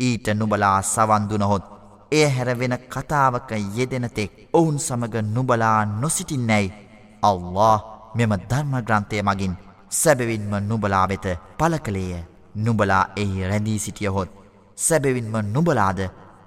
ඊට 0.00 0.26
නුබලා 0.34 0.78
සවන්දුනහොත් 0.84 1.64
ඒ 2.12 2.26
හැරවෙන 2.28 2.74
කතාවක 2.86 3.50
යෙදෙනතෙක් 3.76 4.32
ඔවුන් 4.52 4.76
සමග 4.78 5.14
නුබලා 5.28 5.78
නොසිටින්නැයි 5.94 6.74
අල්له 7.22 7.78
මෙම 8.14 8.32
ධර්මග්‍රන්ථය 8.50 9.22
මගින් 9.22 9.54
සැබවින්ම 9.92 10.52
නුබලා 10.62 11.06
වෙත 11.06 11.26
පල 11.58 11.74
කළේය 11.78 12.22
නුබලා 12.56 13.04
එහි 13.16 13.48
රැඳී 13.50 13.78
සිටියහොත් 13.78 14.30
සැබවින්ම 14.78 15.34
නුබලාද 15.48 16.00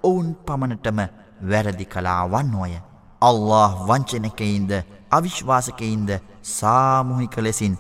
ඔවුන් 0.03 0.29
පමණටම 0.45 0.99
වැරදි 1.43 1.85
කලා 1.85 2.23
වන්නෝය. 2.27 2.73
අල්له 3.21 3.69
වංචනකයින්ද 3.87 4.71
අවිශ්වාසකයින්ද 5.12 6.10
සාමුහික 6.44 7.36
ලෙසින් 7.38 7.74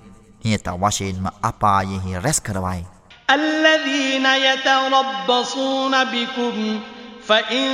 නියත 0.44 0.66
වශයෙන්ම 0.82 1.26
අපායෙහි 1.42 2.10
රැස් 2.18 2.40
කරවයි. 2.40 2.82
الذين 3.28 4.26
يتربصون 4.26 6.04
بكم 6.04 6.80
فإن 7.28 7.66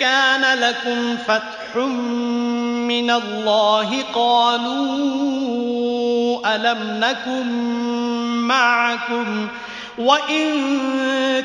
كان 0.00 0.58
لكم 0.58 1.16
فتح 1.16 1.76
من 2.86 3.10
الله 3.10 4.02
قالوا 4.14 4.80
ألم 6.54 7.00
نكن 7.00 7.46
معكم 8.46 9.48
وإن 9.98 10.46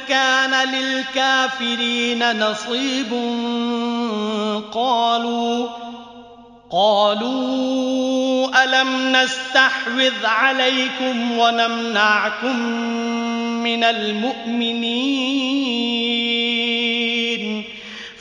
كان 0.10 0.70
للكافرين 0.70 2.40
نصيب 2.40 3.12
قالوا 4.74 5.68
قالوا 6.73 8.65
ألم 8.65 9.17
نستحوذ 9.17 10.27
عليكم 10.27 11.39
ونمنعكم 11.39 12.57
من 13.63 13.85
المؤمنين 13.85 15.41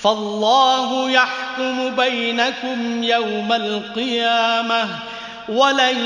فالله 0.02 1.12
يحكم 1.12 1.96
بينكم 1.96 3.04
يوم 3.04 3.54
القيامة 3.54 4.88
ولن 5.50 5.98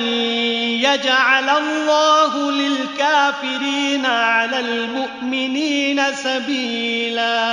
يجعل 0.83 1.49
الله 1.49 2.51
للكافرين 2.51 4.05
على 4.05 4.59
المؤمنين 4.59 6.01
سبيلا 6.13 7.43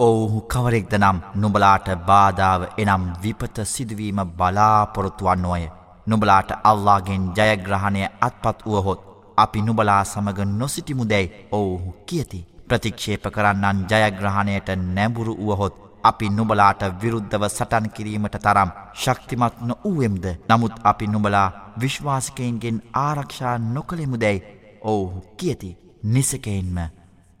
ඔවුහු 0.00 0.40
කවරෙක්ද 0.42 0.94
නම් 0.94 1.18
නුබලාට 1.34 1.88
බාධාව 2.02 2.62
එනම් 2.76 3.04
විපත 3.22 3.56
සිදුවීම 3.64 4.20
බලාපොරොත්තු 4.30 5.24
වන්නෝය. 5.26 5.64
නුබලාට 6.06 6.50
අල්ලාගෙන් 6.64 7.24
ජයග්‍රහණය 7.32 8.02
අත්පත් 8.20 8.58
වුවහොත් 8.64 9.00
අපි 9.36 9.62
නුබලා 9.62 10.02
සමග 10.04 10.38
නොසිටිමුදැයි 10.52 11.32
ඔවුහු 11.52 11.94
කියති. 12.06 12.46
ප්‍රතික්ෂේප 12.64 13.24
කරන්නන් 13.28 13.86
ජයග්‍රහණයට 13.90 14.68
නැඹුරු 14.86 15.34
වුවහොත් 15.38 15.74
අපි 16.04 16.28
නුබලාට 16.30 16.82
විරුද්ධව 17.00 17.44
සටන් 17.48 17.86
කිරීමට 17.90 18.36
තරම් 18.38 18.70
ශක්තිමත් 18.94 19.60
නොවූවෙම්ද 19.62 20.26
නමුත් 20.48 20.74
අපි 20.84 21.06
නුබලා 21.06 21.48
විශ්වාසකයින්ගෙන් 21.80 22.82
ආරක්ෂා 22.96 23.54
නොකළෙමුදැයි 23.68 24.44
ඔවුහු 24.82 25.20
කියති 25.36 25.70
නිසකයින්ම 26.04 26.76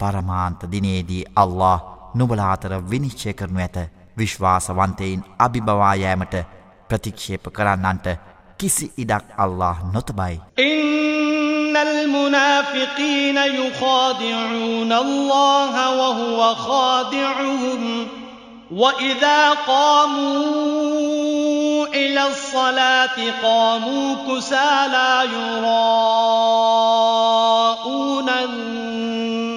පරමාන්ත 0.00 0.60
දිනේදී 0.70 1.24
අල්له 1.36 1.94
නුබලාතර 2.14 2.72
විනිශ්චය 2.90 3.32
කරනු 3.32 3.60
ඇත 3.60 3.76
විශ්වාසවන්තයින් 4.18 5.20
අභිබවායෑමට 5.38 6.34
ප්‍රතික්ෂේප 6.90 7.44
කරන්නන්ට 7.48 8.06
කිසි 8.60 8.86
ඉඩක් 8.98 9.24
අල්له 9.38 9.76
නොතබයි. 9.92 10.36
إن 10.60 11.76
المنافقين 11.76 13.36
يخادعون 13.36 14.92
الله 14.94 15.74
وهو 15.90 16.54
خادعهم 16.56 18.08
وإذا 18.72 19.50
قاموا 19.50 20.44
إلى 21.86 22.26
الصلاة 22.26 23.16
قاموا 23.42 24.14
كسالى 24.28 25.28
يراءون 25.34 25.88
الناس 28.28 29.53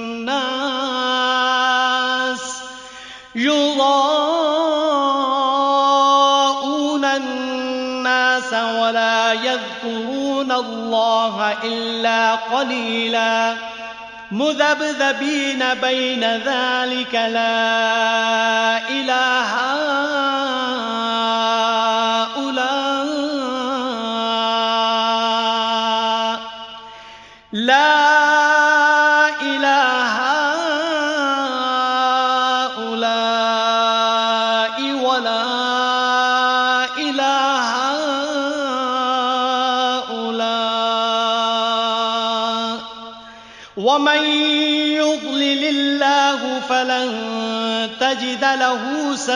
الله 10.98 11.57
إلا 11.64 12.36
قليلا 12.36 13.56
مذبذبين 14.32 15.74
بين 15.82 16.24
ذلك 16.24 17.14
لا 17.15 18.78
إله 18.90 19.44
هؤلاء 19.44 20.86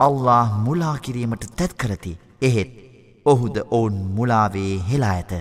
අල්له 0.00 0.48
මුලාකිරීමට 0.64 1.44
තැත් 1.56 1.72
කරති. 1.74 2.18
එහෙත් 2.42 2.70
ඔහුද 3.26 3.56
ඔවුන් 3.70 3.96
මුලාවේ 4.16 4.74
හෙලා 4.88 5.12
ඇත. 5.12 5.32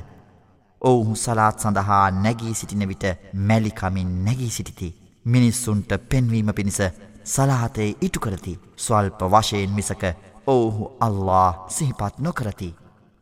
ඔවුහු 0.81 1.15
සලාත් 1.15 1.59
සඳහා 1.59 2.05
නැගී 2.13 2.53
සිටින 2.53 2.87
විට 2.87 3.05
මැලිකමින් 3.33 4.11
නැගී 4.25 4.49
සිටිති. 4.49 4.89
මිනිස්සුන්ට 5.25 5.91
පෙන්වීම 6.09 6.49
පිණිස 6.53 6.79
සලාතයේ 7.25 7.95
ඉටු 8.01 8.19
කරති. 8.19 8.59
ස්වල්ප 8.77 9.21
වශයෙන් 9.31 9.71
මිසක 9.71 10.03
ඔවුහු 10.47 10.91
අල්له 10.99 11.53
සිහිපත් 11.69 12.19
නොකරති. 12.19 12.75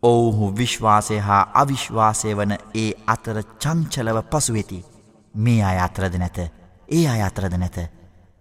ඔවුහු 0.04 0.54
විශ්වාසය 0.58 1.20
හා 1.20 1.44
අවිශ්වාසය 1.54 2.38
වන 2.38 2.54
ඒ 2.76 2.92
අතර 3.08 3.38
චංචලව 3.60 4.24
පසුවෙති. 4.32 4.86
මේ 5.36 5.62
අය 5.64 5.80
අතරද 5.80 6.16
නැත. 6.16 6.38
ඒ 6.90 7.06
අය 7.08 7.22
අතරද 7.22 7.58
නැත. 7.58 7.78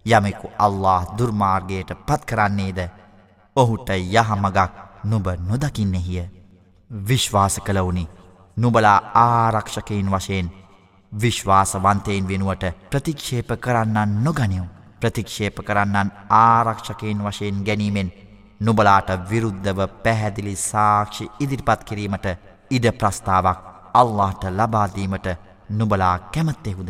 යමෙකු 0.05 0.47
අල්له 0.57 1.01
දුර්මාර්ගයට 1.17 1.89
පත්කරන්නේද 2.05 2.79
ඔහුට 3.55 3.89
යහමගක් 3.89 4.57
නුබ 5.03 5.27
නොදකින්නෙහිය. 5.41 6.29
විශ්වාස 6.91 7.59
කළවුනි. 7.59 8.09
නුබලා 8.57 8.99
ආරක්ෂකයින් 9.15 10.09
වශයෙන් 10.09 10.51
විශ්වාසවන්තයෙන් 11.11 12.27
වෙනුවට 12.27 12.63
ප්‍රතික්ෂේප 12.89 13.49
කරන්නන් 13.59 14.23
නොගනියු 14.23 14.65
ප්‍රතික්ෂේප 15.01 15.57
කරන්නන් 15.59 16.11
ආරක්ෂකයින් 16.31 17.19
වශයෙන් 17.19 17.63
ගැනීමෙන් 17.65 18.13
නුබලාට 18.59 19.09
විරුද්ධව 19.29 19.79
පැහැදිලි 20.03 20.55
සාක්ෂි 20.57 21.31
ඉදිරිපත් 21.39 21.83
කිරීමට 21.83 22.25
ඉඩ 22.71 22.85
ප්‍රස්ථාවක් 22.93 23.59
අල්لهට 23.93 24.43
ලබාදීමට 24.51 25.27
නුබලා 25.69 26.19
කැමත්තෙහුද. 26.19 26.89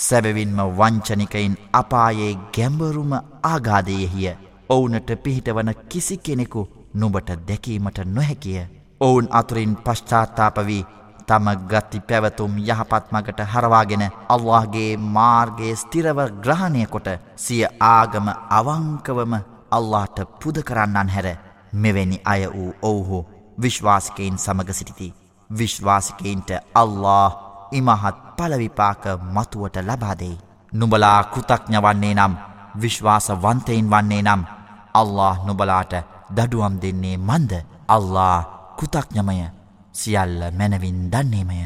සැබවින්ම 0.00 0.60
වංචනිකයින් 0.74 1.56
අපායේ 1.74 2.34
ගැඹරුම 2.54 3.12
ආගාදයෙහිය 3.44 4.36
ඔවුනට 4.68 5.10
පිහිටවන 5.22 5.72
කිසි 5.88 6.16
කෙනෙකු 6.18 6.62
නුබට 6.94 7.30
දැකීමට 7.48 7.98
නොහැකිය 8.08 8.62
ඔවුන් 9.00 9.28
අතුරින් 9.32 9.74
පශ්චාත්තාපවී 9.78 10.82
තම 11.28 11.50
ගති 11.64 12.00
පැවතුම් 12.02 12.54
යහපත්මකට 12.60 13.42
හරවාගෙන 13.46 14.04
අල්لهගේ 14.28 14.90
මාර්ගයේ 15.10 15.74
ස්තිරව 15.76 16.22
ග්‍රහණයකොට 16.38 17.10
සිය 17.38 17.62
ආගම 17.88 18.32
අවංකවම 18.52 19.36
අල්لهට 19.72 20.24
පුද 20.38 20.62
කරන්නන් 20.62 21.12
හැර 21.16 21.28
මෙවැනි 21.74 22.22
අය 22.24 22.42
වූ 22.48 22.72
ඔවුහු 22.84 23.20
විශ්වාසිකයින් 23.58 24.38
සමග 24.38 24.72
සිටිති. 24.72 25.14
විශ්වාසිකයින්ට 25.50 26.50
අල්له 26.74 27.30
ඉමහත් 27.72 28.29
පලවිපාක 28.40 29.04
මතුවට 29.34 29.76
ලබාදෙයි. 29.88 30.36
නුබලා 30.72 31.20
කෘතක්ඥවන්නේ 31.24 32.14
නම් 32.14 32.34
විශ්වාසවන්තයින් 32.76 33.86
වන්නේ 33.90 34.22
නම් 34.22 34.42
අල්له 34.94 35.36
නොබලාට 35.46 35.92
දඩුවම් 36.36 36.74
දෙන්නේ 36.82 37.16
මන්ද 37.18 37.52
අල්له 37.88 38.38
කෘතක්ඥමය 38.78 39.38
සියල්ල 39.94 40.40
මැනවින් 40.58 41.00
දන්නේමය. 41.12 41.60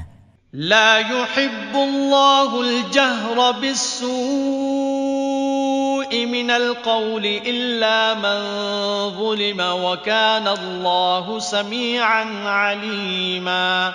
لا 0.54 0.90
يحب 0.98 1.72
الله 1.74 2.50
الجهر 2.60 3.38
بالسوء 3.52 4.12
من 6.26 6.50
القول 6.52 7.26
إلا 7.26 8.14
من 8.14 8.38
ظلم 9.10 9.60
وكان 9.84 10.46
الله 10.48 11.38
سميعا 11.38 12.24
عليماً 12.46 13.94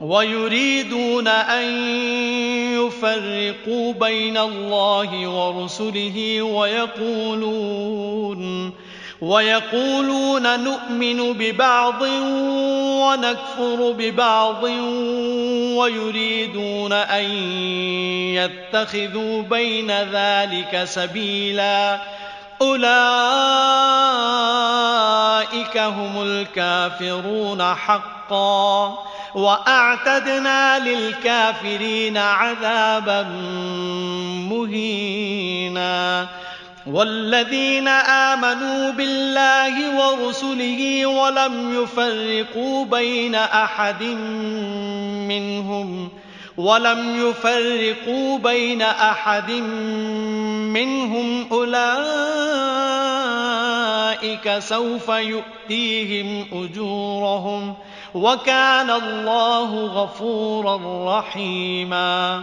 ويريدون 0.00 1.28
أن 1.28 1.64
يفرقوا 2.74 3.92
بين 3.92 4.38
الله 4.38 5.28
ورسله 5.28 6.42
ويقولون 6.42 7.88
ويقولون 9.20 10.64
نؤمن 10.64 11.32
ببعض 11.32 12.02
ونكفر 13.02 13.92
ببعض 13.98 14.62
ويريدون 15.78 16.92
أن 16.92 17.24
يتخذوا 18.34 19.42
بين 19.42 19.90
ذلك 19.90 20.84
سبيلا 20.84 22.00
أولئك 22.62 22.88
هم 25.78 26.22
الكافرون 26.22 27.62
حقا 27.62 28.98
وأعتدنا 29.34 30.78
للكافرين 30.78 32.16
عذابا 32.16 33.22
مهينا 34.50 36.28
والذين 36.86 37.88
آمنوا 37.88 38.90
بالله 38.90 39.96
ورسله 39.98 41.06
ولم 41.06 41.82
يفرقوا 41.82 42.84
بين 42.84 43.34
أحد 43.34 44.02
منهم 45.28 46.10
وَلَمْ 46.58 47.00
يُفَرِّقُوا 47.26 48.38
بَيْنَ 48.38 48.82
أَحَدٍ 48.82 49.50
مِّنْهُمْ 50.74 51.46
أُولَئِكَ 51.52 51.78
سَوْفَ 54.58 55.08
يُؤْتِيهِمْ 55.08 56.28
أُجُورَهُمْ 56.62 57.74
وَكَانَ 58.14 58.90
اللَّهُ 58.90 59.86
غَفُورًا 59.86 60.76
رَحِيمًا 61.18 62.42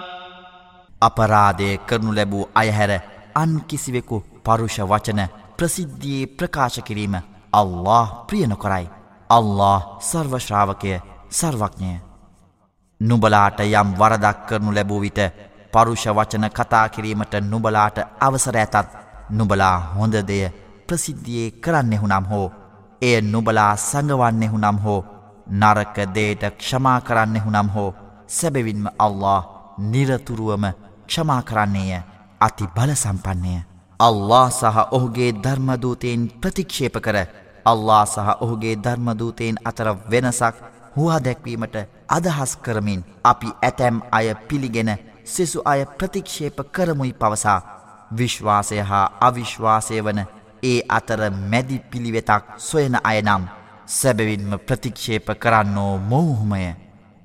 අපරාධය 1.02 1.78
කරනු 1.78 2.12
ලැබූ 2.12 2.48
අය 2.56 2.70
හැර 2.70 3.00
අන් 3.36 3.58
කිසිවෙකු 3.58 4.24
පරුෂ 4.46 4.80
වචන 4.80 5.28
ප්‍රසිද්ධියේ 5.58 6.26
ප්‍රකාශ 6.26 6.80
කිරීම 6.80 7.16
අල්له 7.54 8.06
ප්‍රියනොකරයි. 8.30 8.88
අල්له 9.30 9.82
සර්වශ්‍රාවකය 10.02 11.00
සර්වඥය. 11.32 12.05
නුබලාට 13.02 13.60
යම් 13.62 13.90
වරදක් 13.94 14.38
කරනු 14.48 14.72
ලැබූ 14.72 15.00
විට 15.00 15.20
පරුෂ 15.74 16.06
වචන 16.08 16.46
කතා 16.50 16.90
කිරීමට 16.90 17.34
නුබලාට 17.44 17.98
අවසර 18.20 18.58
ඇතත් 18.58 18.88
නුබලා 19.32 19.78
හොඳ 19.92 20.16
දෙය 20.24 20.44
ප්‍රසිද්ධියේ 20.88 21.52
කරන්නෙහුනම් 21.54 22.26
හෝ 22.26 22.48
එය 23.02 23.22
නුබලා 23.24 23.76
සඟවන්නෙහුනම් 23.80 24.80
හෝ 24.80 25.02
නරක 25.54 25.96
දේට 26.10 26.44
ක්ෂමා 26.54 27.00
කරන්නෙහුනම් 27.02 27.70
හෝ 27.70 27.94
සැබවින්ම 28.30 28.88
අල්له 28.98 29.42
නිරතුරුවම 29.84 30.66
ක්ෂමා 31.08 31.42
කරන්නේය 31.42 32.04
අති 32.42 32.66
බලසම්පන්නේය 32.68 33.60
අල්له 34.00 34.50
සහ 34.52 34.78
ඔහුගේ 34.92 35.32
ධර්මදූතයෙන් 35.36 36.22
ප්‍රතික්ෂේප 36.36 36.96
කර 37.00 37.18
අල්له 37.66 38.00
සහ 38.06 38.30
ඔහුගේ 38.40 38.76
ධර්මදූතයෙන් 38.78 39.62
අතර 39.64 39.88
වෙනසක් 40.10 40.56
හුවා 40.96 41.20
දැක්වීමට 41.20 41.76
අදහස් 42.10 42.58
කරමින් 42.60 43.06
අපි 43.24 43.50
ඇතැම් 43.62 44.02
අය 44.12 44.28
පිළිගෙන 44.48 44.92
සෙසු 45.26 45.62
අය 45.66 45.86
ප්‍රතික්ෂේප 45.98 46.58
කරමුයි 46.72 47.14
පවසා 47.16 47.60
විශ්වාසය 48.12 48.80
හා 48.84 49.06
අවිශ්වාසය 49.22 50.02
වන 50.02 50.26
ඒ 50.64 50.80
අතර 50.90 51.22
මැදි 51.44 51.78
පිළිවෙතක් 51.82 52.44
සොයන 52.60 52.96
අයනම් 53.04 53.44
සැබවින්ම 53.88 54.52
ප්‍රතික්ෂේප 54.60 55.28
කරන්නෝ 55.36 55.94
මොවුහුමය. 56.02 56.76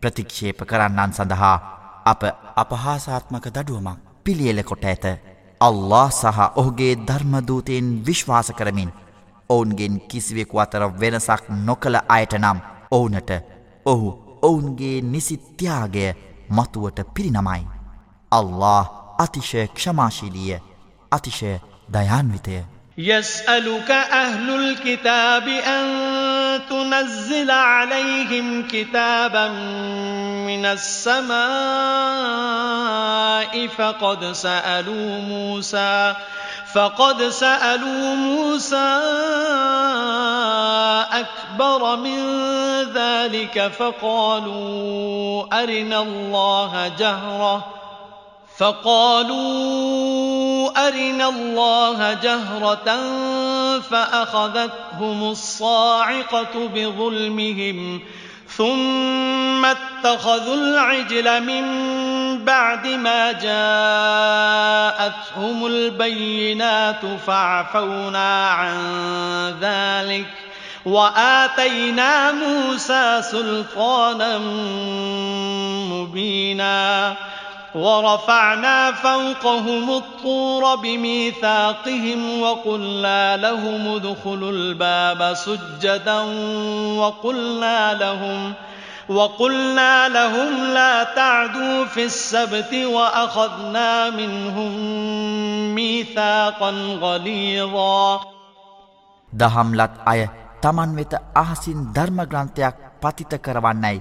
ප්‍රතික්ෂේප 0.02 0.60
කරන්නන් 0.62 1.12
සඳහා 1.12 1.56
අප 2.04 2.22
අපහාසාත්මක 2.56 3.46
දඩුවමක් 3.48 3.98
පිළියල 4.24 4.62
කොට 4.62 4.84
ඇත. 4.84 5.04
අල්له 5.60 6.10
සහ 6.10 6.38
ඔහුගේ 6.54 6.94
ධර්මදූතයෙන් 6.98 7.88
විශ්වාස 8.06 8.48
කරමින් 8.52 8.90
ඔවුන්ගෙන් 9.50 9.94
කිසිවෙකු 10.02 10.56
අතර 10.58 10.82
වෙනසක් 11.00 11.44
නොකළ 11.60 11.96
අයට 12.08 12.34
නම් 12.34 12.58
ඕනට 12.90 13.30
ඔහු 13.92 14.08
ඔවුන්ගේ 14.42 14.96
නිසිත්‍යාගය 15.12 16.06
මතුවට 16.50 16.98
පිරිනමයි. 17.14 17.62
අල්له 18.32 18.84
අතිශය 19.18 19.66
ක්ෂමාශීලිය 19.66 20.58
අතිශය 21.12 21.52
දයාන්විතය. 21.92 22.56
يسألك 23.00 23.90
أهل 23.90 24.50
الكتاب 24.50 25.48
أن 25.48 26.60
تنزل 26.70 27.50
عليهم 27.50 28.68
كتابا 28.68 29.48
من 30.44 30.66
السماء 30.66 31.40
فقد 33.66 34.32
سألوا 34.32 35.20
موسى 35.20 36.14
فقد 36.74 37.22
سألوا 37.22 38.14
موسى 38.14 39.00
أكبر 41.12 41.96
من 41.96 42.20
ذلك 42.94 43.72
فقالوا 43.78 45.62
أرنا 45.62 46.02
الله 46.02 46.92
جهرةً. 46.98 47.79
فقالوا 48.60 49.40
أرنا 50.88 51.28
الله 51.28 52.12
جهرة 52.12 53.00
فأخذتهم 53.80 55.30
الصاعقة 55.30 56.68
بظلمهم 56.74 58.00
ثم 58.48 59.64
اتخذوا 59.64 60.54
العجل 60.54 61.42
من 61.42 61.64
بعد 62.44 62.86
ما 62.86 63.32
جاءتهم 63.32 63.56
البينات 65.66 67.00
فعفونا 67.26 68.50
عن 68.50 68.76
ذلك 69.60 70.26
وآتينا 70.84 72.32
موسى 72.32 73.22
سلطانا 73.22 74.38
مبينا 75.88 77.16
ورفعنا 77.75 78.91
فوقهم 78.91 79.89
الطور 79.91 80.75
بميثاقهم 80.75 82.41
وقلنا 82.41 83.37
لهم 83.37 83.87
ادخلوا 83.87 84.51
الباب 84.51 85.33
سجدا 85.33 86.19
وقلنا 86.97 87.93
لهم 87.93 88.53
وقلنا 89.09 90.07
لهم 90.09 90.73
لا 90.73 91.03
تعدوا 91.03 91.85
في 91.85 92.05
السبت 92.05 92.73
وأخذنا 92.73 94.09
منهم 94.09 94.71
ميثاقا 95.75 96.71
غليظا 97.01 98.19
දහම්ලත් 99.33 99.93
අය 100.05 100.21
තමන් 100.61 100.91
වෙත 100.95 101.13
අහසින් 101.35 101.79
ධර්මග්‍රන්ථයක් 101.91 102.75
පතිත 103.01 103.33
කරවන්නයි 103.41 103.97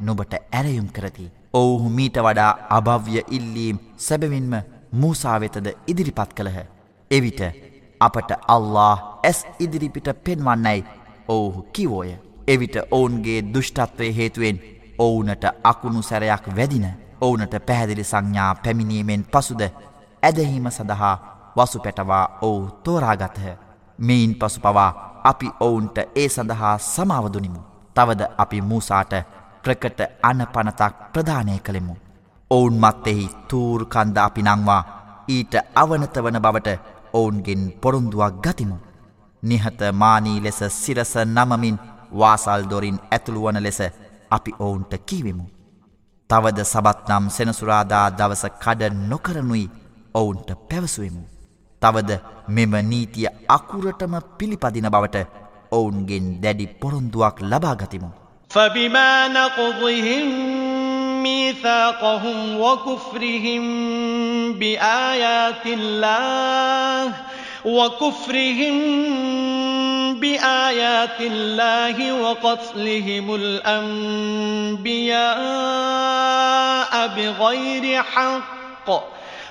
නුබට 0.00 0.32
ඇරයුම් 0.52 0.88
කරති. 0.88 1.26
ඔවුහු 1.53 1.89
මීට 1.89 2.17
වඩා 2.17 2.51
අභව්‍ය 2.69 3.21
ඉල්ලීම් 3.29 3.79
සැබවින්ම 3.97 4.53
මූසාවෙතද 4.93 5.67
ඉදිරිපත් 5.87 6.33
කළහ. 6.33 6.59
එවිට 7.11 7.41
අපට 8.01 8.31
අල්له 8.47 8.97
ඇස් 9.23 9.45
ඉදිරිපිට 9.59 10.07
පෙන්වන්නයි 10.23 10.83
ඔවුහු 11.27 11.61
කිවෝය. 11.73 12.11
එවිට 12.47 12.75
ඔවුන්ගේ 12.91 13.39
දුෂ්ටත්වය 13.53 14.15
හේතුවෙන් 14.17 14.59
ඔවුනට 14.99 15.45
අකුණු 15.63 16.01
සැරයක් 16.01 16.45
වැදින 16.57 16.87
ඔවුනට 17.21 17.53
පැහැදිලි 17.67 18.03
සංඥා 18.03 18.55
පැමිණීමෙන් 18.55 19.25
පසුද 19.25 19.61
ඇදහීම 20.23 20.71
සඳහා 20.71 21.15
වසු 21.57 21.79
පැටවා 21.79 22.25
ඔවු 22.41 22.69
තෝරාගතහ. 22.83 23.45
මෙයින් 23.99 24.35
පසු 24.35 24.59
පවා 24.61 25.21
අපි 25.23 25.51
ඔවුන්ට 25.59 25.97
ඒ 26.15 26.29
සඳහා 26.29 26.77
සමාවදුනිමු. 26.79 27.61
තවද 27.95 28.21
අපි 28.37 28.61
මූසාට 28.63 29.13
ප්‍රකට 29.63 29.99
අනපනතක් 30.21 30.93
ප්‍රධානය 31.13 31.59
කළෙමු. 31.59 31.95
ඔවුන් 32.51 32.75
මත්තෙහි 32.75 33.25
තූර් 33.47 33.85
කන්ද 33.85 34.17
අපි 34.19 34.41
නංවා 34.43 34.81
ඊට 35.27 35.53
අවනත 35.75 36.15
වන 36.17 36.39
බවට 36.39 36.69
ඔවුන්ගෙන් 37.13 37.61
පොරුන්දුවක් 37.81 38.33
ගතිමු. 38.41 38.77
නිහත 39.43 39.79
මානී 39.93 40.39
ලෙස 40.39 40.59
සිරස 40.71 41.13
නමමින් 41.27 41.77
වාසල්දොරින් 42.11 42.99
ඇතුළුවන 43.11 43.57
ලෙස 43.59 43.79
අපි 44.31 44.51
ඔවුන්ට 44.59 44.93
කීවෙමු. 45.05 45.45
තවද 46.29 46.59
සබත්නම් 46.63 47.25
සෙනසුරාදා 47.29 48.07
දවස 48.11 48.43
කඩ 48.59 48.93
නොකරනුයි 49.09 49.71
ඔවුන්ට 50.13 50.49
පැවසුවමු. 50.69 51.23
තවද 51.81 52.11
මෙම 52.47 52.73
නීතිය 52.83 53.27
අකුරටම 53.47 54.13
පිළිපදින 54.37 54.87
බවට 54.87 55.17
ඔවුන්ගෙන් 55.71 56.25
දැඩි 56.41 56.67
පොරොන්දුවක් 56.81 57.37
ලබාගතිමු. 57.41 58.09
فبما 58.53 59.27
نقضهم 59.27 60.53
ميثاقهم 61.23 62.59
وكفرهم 62.59 63.63
بآيات 64.53 65.65
الله 65.65 67.13
وكفرهم 67.65 68.79
بآيات 70.19 71.21
الله 71.21 72.13
وقتلهم 72.21 73.35
الأنبياء 73.35 74.83
بغير 77.07 78.03
حق 78.03 78.89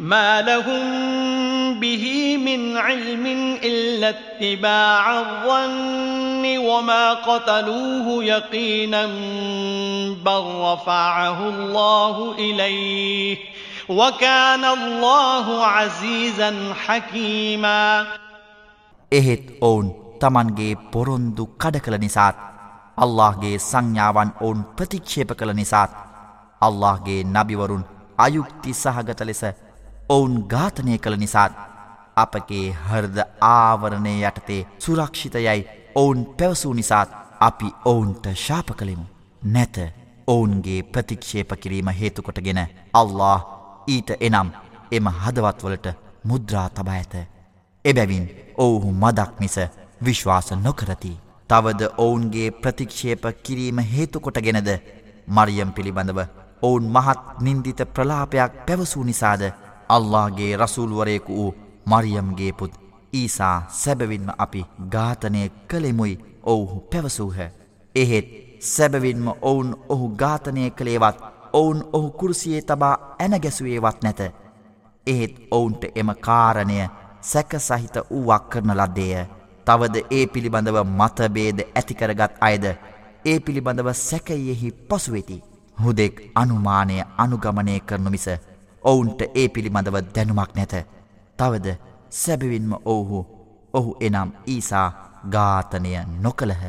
ما 0.00 0.42
لهم 0.42 0.84
به 1.80 2.36
من 2.36 2.76
علم 2.76 3.26
إلا 3.64 4.08
اتباع 4.08 5.20
الظن 5.20 6.58
وما 6.58 7.14
قتلوه 7.14 8.24
يقينا 8.24 9.06
بل 10.24 10.44
رفعه 10.56 11.48
الله 11.48 12.34
إليه 12.38 13.36
وكان 13.88 14.64
الله 14.64 15.66
عزيزا 15.66 16.74
حكيما. 16.74 18.06
එහෙත් 19.12 19.44
ඔවුන් 19.60 19.88
තමන්ගේ 20.20 20.74
පොරොන්දු 20.92 21.44
කඩ 21.62 21.76
කළ 21.78 21.98
නිසාත් 21.98 22.36
අල්لهගේ 22.96 23.58
සංඥාවන් 23.58 24.30
ඔවුන් 24.40 24.64
ප්‍රතික්ෂේප 24.76 25.30
කළ 25.38 25.52
නිසාත් 25.54 25.92
අල්لهගේ 26.60 27.20
නබිවරුන් 27.34 27.84
අයුක්ති 28.18 28.72
සහගත 28.74 29.20
ලෙස 29.22 29.42
ඔවුන් 30.08 30.34
ඝාතනය 30.46 30.98
කළ 30.98 31.16
නිසාත් 31.16 31.52
අපගේ 32.16 32.66
හර්ද 32.82 33.18
ආවරණය 33.42 34.14
යටතේ 34.22 34.66
සුරක්ෂිතයයි 34.78 35.60
ඔවුන් 35.96 36.20
පැවසූ 36.34 36.72
නිසාත් 36.74 37.10
අපි 37.40 37.68
ඔවුන්ට 37.84 38.26
ශාප 38.36 38.68
කළෙමු. 38.72 39.06
නැත 39.42 39.76
ඔවුන්ගේ 40.28 40.82
ප්‍රතික්ෂේප 40.84 41.50
කිරීම 41.56 41.88
හේතුකොටගෙන 41.92 42.60
අල්له 42.94 43.40
ඊට 43.88 44.10
එනම් 44.20 44.50
එම 44.92 45.08
හදවත්වලට 45.14 45.88
මුද්‍රා 46.24 46.68
තබා 46.70 46.94
ඇත. 46.94 47.14
එබැවින් 47.84 48.28
ඔවුහු 48.58 48.92
මදක් 48.94 49.40
මිස 49.40 49.56
විශ්වාස 50.00 50.52
නොකරති. 50.58 51.16
තවද 51.50 51.92
ඔවුන්ගේ 51.98 52.50
ප්‍රතික්ෂේප 52.52 53.24
කිරීම 53.42 53.78
හේතුකොටගෙනද 53.88 54.70
මරියම් 55.28 55.72
පිළිබඳව 55.72 56.20
ඔවුන් 56.62 56.86
මහත් 56.90 57.20
නින්දිත 57.40 57.80
ප්‍රලාපයක් 57.88 58.52
පැවසූ 58.66 59.04
නිසාද 59.04 59.42
අල්لهගේ 59.88 60.56
රසූල්වරයෙකු 60.56 61.36
වූ 61.36 61.54
මරියම්ගේ 61.86 62.52
පුත් 62.52 62.80
ඊසා 63.12 63.56
සැබවින්ම 63.72 64.28
අපි 64.38 64.66
ඝාතනය 64.90 65.42
කළෙමුයි 65.68 66.18
ඔවුහු 66.44 66.80
පැවසූහ. 66.82 67.38
එහෙත් 67.94 68.26
සැබවින්ම 68.62 69.28
ඔවුන් 69.42 69.70
ඔහු 69.88 70.08
ඝාතනය 70.16 70.70
කළේවත් 70.70 71.18
ඔවුන් 71.52 71.84
ඔහු 71.92 72.10
කුරුසියේ 72.12 72.62
තබා 72.62 72.94
ඇනගැසුවේවත් 73.18 74.02
නැත. 74.02 74.20
එහෙත් 75.06 75.34
ඔවුන්ට 75.50 75.84
එම 75.94 76.10
කාරණය 76.20 76.78
සැක 77.22 77.52
සහිත 77.60 77.96
වූවක් 78.10 78.50
කරන 78.50 78.72
ලද්දේය. 78.72 79.26
තවද 79.66 79.96
ඒ 80.10 80.26
පිළිබඳව 80.26 80.78
මතබේද 80.92 81.58
ඇතිකරගත් 81.70 82.32
අයද 82.40 82.64
ඒ 83.24 83.38
පිළිබඳව 83.40 83.92
සැකයෙහි 84.00 84.72
පසුවෙති. 84.88 85.42
හුදෙක් 85.78 86.30
අනුමානය 86.34 86.96
අනුගමනය 87.18 87.80
කරනු 87.80 88.10
මිස 88.10 88.26
ඔවුන්ට 88.84 89.20
ඒ 89.34 89.48
පිළිබඳව 89.48 89.96
දැනුමක් 90.14 90.50
නැත. 90.56 90.74
තවද 91.38 91.76
සැබවින්ම 92.12 92.72
ඔවුහු 92.84 93.20
ඔහු 93.74 93.96
එනම් 94.00 94.30
ඊසා 94.46 94.88
ඝාතනය 95.30 95.92
නොකළහ. 96.20 96.64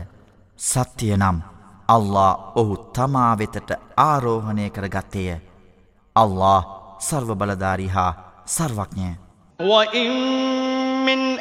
සත්‍යය 0.59 1.17
නම් 1.17 1.37
අල්ලා 1.87 2.33
ඔහු 2.55 2.77
තමා 2.95 3.33
වෙතට 3.37 3.69
ආරෝහණය 3.97 4.69
කරගත්තේය. 4.69 5.41
අල්ලා 6.15 6.59
සර්ව 6.99 7.29
බලධාරි 7.35 7.87
හා 7.87 8.11
සර්වඥය 8.47 9.13
وَإِنَّ 9.59 10.64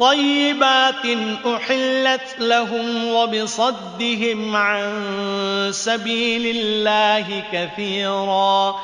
طيبات 0.00 1.04
أحلت 1.46 2.28
لهم 2.38 3.04
وبصدهم 3.04 4.56
عن 4.56 4.84
سبيل 5.72 6.56
الله 6.56 7.42
كثيرا 7.52 8.74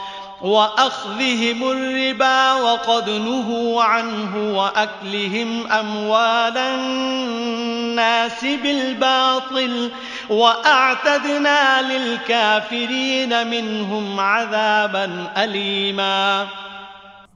وأخذهم 0.42 1.70
الربا 1.70 2.52
وقد 2.52 3.10
نهوا 3.10 3.82
عنه 3.82 4.32
وأكلهم 4.58 5.66
أموال 5.66 6.58
الناس 6.58 8.44
بالباطل 8.44 9.90
وأعتدنا 10.30 11.82
للكافرين 11.82 13.46
منهم 13.46 14.20
عذابا 14.20 15.32
أليما. 15.36 16.48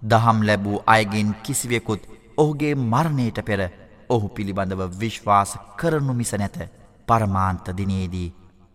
දහම් 0.03 0.43
ලැබූ 0.47 0.83
අයගෙන් 0.87 1.35
කිසිවෙකුත් 1.43 2.18
ඔහුගේ 2.39 2.75
මරණයට 2.85 3.39
පෙර 3.43 3.61
ඔහු 4.09 4.29
පිළිබඳව 4.31 4.83
විශ්වාස 4.97 5.53
කරනු 5.77 6.13
මිස 6.15 6.33
නැත 6.35 6.59
පරමාන්ත 7.09 7.67
දිනයේදී 7.73 8.29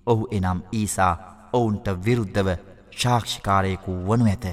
ඔහු 0.08 0.24
එනම් 0.32 0.60
ඊසා 0.74 1.14
ඔවුන්ට 1.54 1.88
විරුද්ධව 2.06 2.50
ශාක්ෂිකාරයෙකු 2.94 3.92
වනු 4.08 4.26
ඇත. 4.26 4.46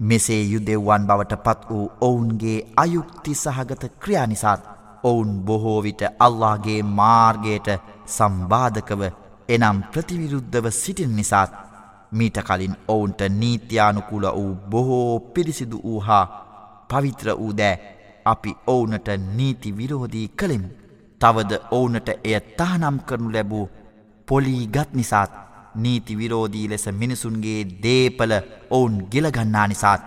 මෙසේ 0.00 0.42
යුදෙව්වන් 0.44 1.06
බවට 1.06 1.36
පත් 1.38 1.70
වූ 1.70 1.84
ඔවුන්ගේ 2.00 2.58
අයුක්ති 2.76 3.34
සහගත 3.34 3.92
ක්‍රියා 3.98 4.26
නිසාත් 4.26 4.62
ඔවුන් 5.04 5.30
බොහෝවිට 5.40 6.02
අල්ලාගේ 6.18 6.80
මාර්ගයට 6.94 7.68
සම්බාධකව 8.08 9.02
එනම් 9.48 9.78
ප්‍රතිවිරුද්ධව 9.92 10.66
සිටින් 10.72 11.16
නිසාත් 11.16 11.52
මීට 12.12 12.38
කලින් 12.40 12.76
ඔවුන්ට 12.88 13.20
නීත්‍යානුකුල 13.32 14.26
වූ 14.30 14.54
බොහෝ 14.66 15.20
පිරිසිදු 15.30 15.80
වූ 15.80 16.00
හා 16.00 16.24
පවිත්‍ර 16.88 17.28
වූ 17.32 17.52
දෑ 17.52 17.95
අපි 18.26 18.56
ඔවුනට 18.66 19.08
නීති 19.36 19.72
විරෝධී 19.72 20.28
කළෙමු. 20.30 20.68
තවද 21.20 21.52
ඔවුනට 21.70 22.08
එය 22.24 22.36
තහනම් 22.58 22.98
කරනු 23.08 23.32
ලැබූ 23.32 23.66
පොලීගත් 24.28 24.90
නිසාත් 24.92 25.32
නීති 25.76 26.18
විරෝධී 26.18 26.68
ලෙස 26.68 26.86
මිනිසුන්ගේ 26.94 27.60
දේපල 27.84 28.32
ඔවුන් 28.70 28.94
ගිලගන්නා 29.12 29.66
නිසාත් 29.66 30.02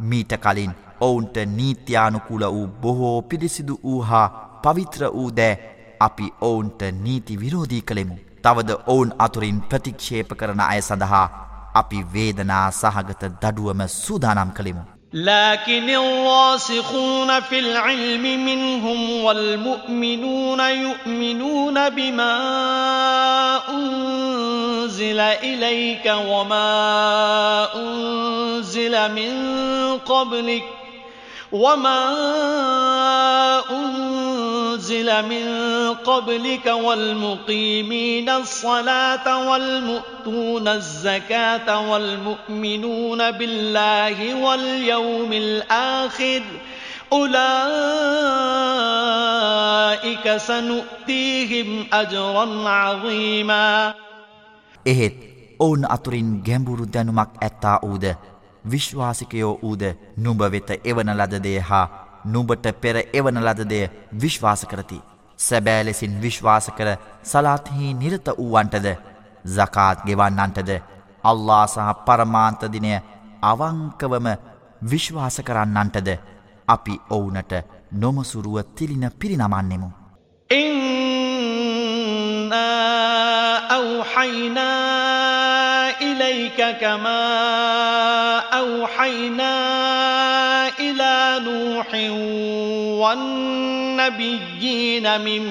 මීට 0.00 0.32
කලින් 0.38 0.74
ඔවුන්ට 1.00 1.36
නීත්‍යානුකුල 1.48 2.44
වූ 2.46 2.66
බොහෝ 2.82 3.22
පිරිසිදු 3.22 3.80
වූ 3.84 4.00
හා 4.02 4.26
පවිත්‍ර 4.62 5.04
වූ 5.08 5.30
දෑ 5.32 5.54
අපි 6.00 6.32
ඔවුන්ට 6.42 6.82
නීති 7.02 7.40
විරෝධී 7.40 7.82
කළෙමු. 7.82 8.16
තවද 8.42 8.70
ඔවුන් 8.86 9.14
අතුරින් 9.18 9.60
ප්‍රතික්ෂේප 9.62 10.36
කරන 10.36 10.60
අය 10.62 10.82
සඳහා 10.82 11.26
අපි 11.74 12.06
වේදනා 12.14 12.66
සහගත 12.72 13.22
දඩුවම 13.34 13.80
සූදානම් 13.90 14.52
කළෙමු. 14.52 14.93
لكن 15.14 15.90
الراسخون 15.90 17.40
في 17.40 17.58
العلم 17.58 18.22
منهم 18.44 19.10
والمؤمنون 19.24 20.60
يؤمنون 20.60 21.88
بما 21.88 22.34
أنزل 23.68 25.20
إليك 25.20 26.14
وما 26.26 27.68
أنزل 27.76 29.12
من 29.12 29.32
قبلك 29.98 30.83
وما 31.53 32.01
أنزل 33.71 35.25
من 35.25 35.45
قبلك 35.95 36.65
والمقيمين 36.65 38.29
الصلاة 38.29 39.49
والمؤتون 39.49 40.67
الزكاة 40.67 41.89
والمؤمنون 41.91 43.31
بالله 43.31 44.33
واليوم 44.35 45.33
الآخر 45.33 46.41
أولئك 47.13 47.45
سنؤتيهم 50.37 51.85
أجرا 51.93 52.69
عظيما 52.69 53.93
එහෙත් 54.85 55.13
ඔවුන් 55.59 55.85
අතුරින් 55.89 56.41
ගැඹුරු 56.45 56.85
දැනුමක් 56.93 57.31
ඇත්තා 57.41 57.77
වූද 57.83 58.05
විශ්වාසිකයෝ 58.70 59.58
වූද 59.62 59.82
නුඹ 60.16 60.40
වෙත 60.52 60.70
එවන 60.84 61.16
ලදදේ 61.16 61.60
හා 61.70 61.88
නුඹට 62.26 62.66
පෙර 62.80 62.96
එවන 63.12 63.38
ලදදය 63.38 63.90
විශ්වාස 64.22 64.66
කරති. 64.66 65.00
සැබෑලෙසින් 65.38 66.22
විශ්වාස 66.22 66.70
කර 66.76 66.96
සලාත්හි 67.22 67.94
නිරත 67.94 68.28
වූවන්ටද 68.38 68.86
සකාත් 69.46 70.04
ගෙවන්නන්ටද 70.06 70.70
අල්ලා 71.24 71.66
සහ 71.66 71.78
පරමාන්තදිනය 72.06 73.00
අවංකවම 73.42 74.26
විශ්වාස 74.90 75.40
කරන්නන්ටද 75.40 76.18
අපි 76.68 77.00
ඔවුනට 77.10 77.52
නොමසුරුව 77.92 78.62
තිලින 78.76 79.10
පිරිනමන්නෙමු. 79.18 79.90
ඉන්න 80.50 82.52
අවහයිනා 83.70 85.23
إليك 86.14 86.76
كما 86.80 88.38
أوحينا 88.38 89.54
إلى 90.78 91.40
نوح 91.44 91.86
والنبيين 93.98 95.20
من 95.20 95.44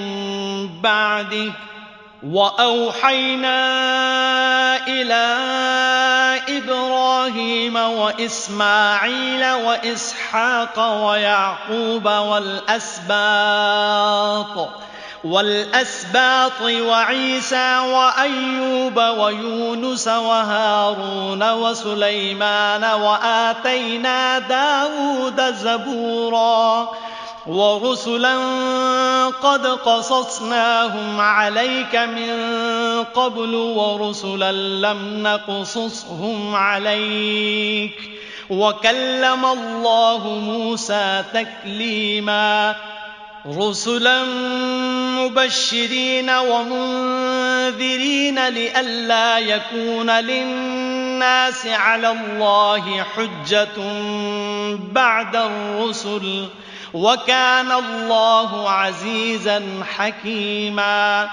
بعده 0.82 1.52
وأوحينا 2.24 3.58
إلى 4.88 5.38
إبراهيم 6.58 7.76
وإسماعيل 7.76 9.52
وإسحاق 9.52 11.06
ويعقوب 11.08 12.06
والأسباط 12.06 13.24
والأسباط 15.24 16.62
وعيسى 16.62 17.78
وأيوب 17.80 18.98
ويونس 18.98 20.08
وهارون 20.08 21.52
وسليمان 21.52 22.84
وآتينا 22.84 24.40
داود 24.40 25.42
زبورا 25.56 26.90
ورسلا 27.48 28.36
قد 29.28 29.68
قصصناهم 29.68 31.22
عليك 31.22 31.96
من 31.96 32.34
قبل 33.16 33.56
ورسلا 33.56 34.52
لم 34.52 35.24
نقصصهم 35.24 36.56
عليك 36.56 38.10
وكلم 38.50 39.46
الله 39.46 40.28
موسى 40.28 41.24
تكليماً 41.34 42.76
رسلا 43.47 44.25
مبشرين 45.17 46.31
ومنذرين 46.31 47.69
لئلا 48.49 49.39
يكون 49.39 50.11
للناس 50.11 51.67
على 51.67 52.11
الله 52.11 53.03
حجة 53.05 53.79
بعد 54.93 55.37
الرسل 55.37 56.49
وكان 56.95 57.73
الله 57.73 58.71
عزيزا 58.71 59.63
حكيما 59.85 61.29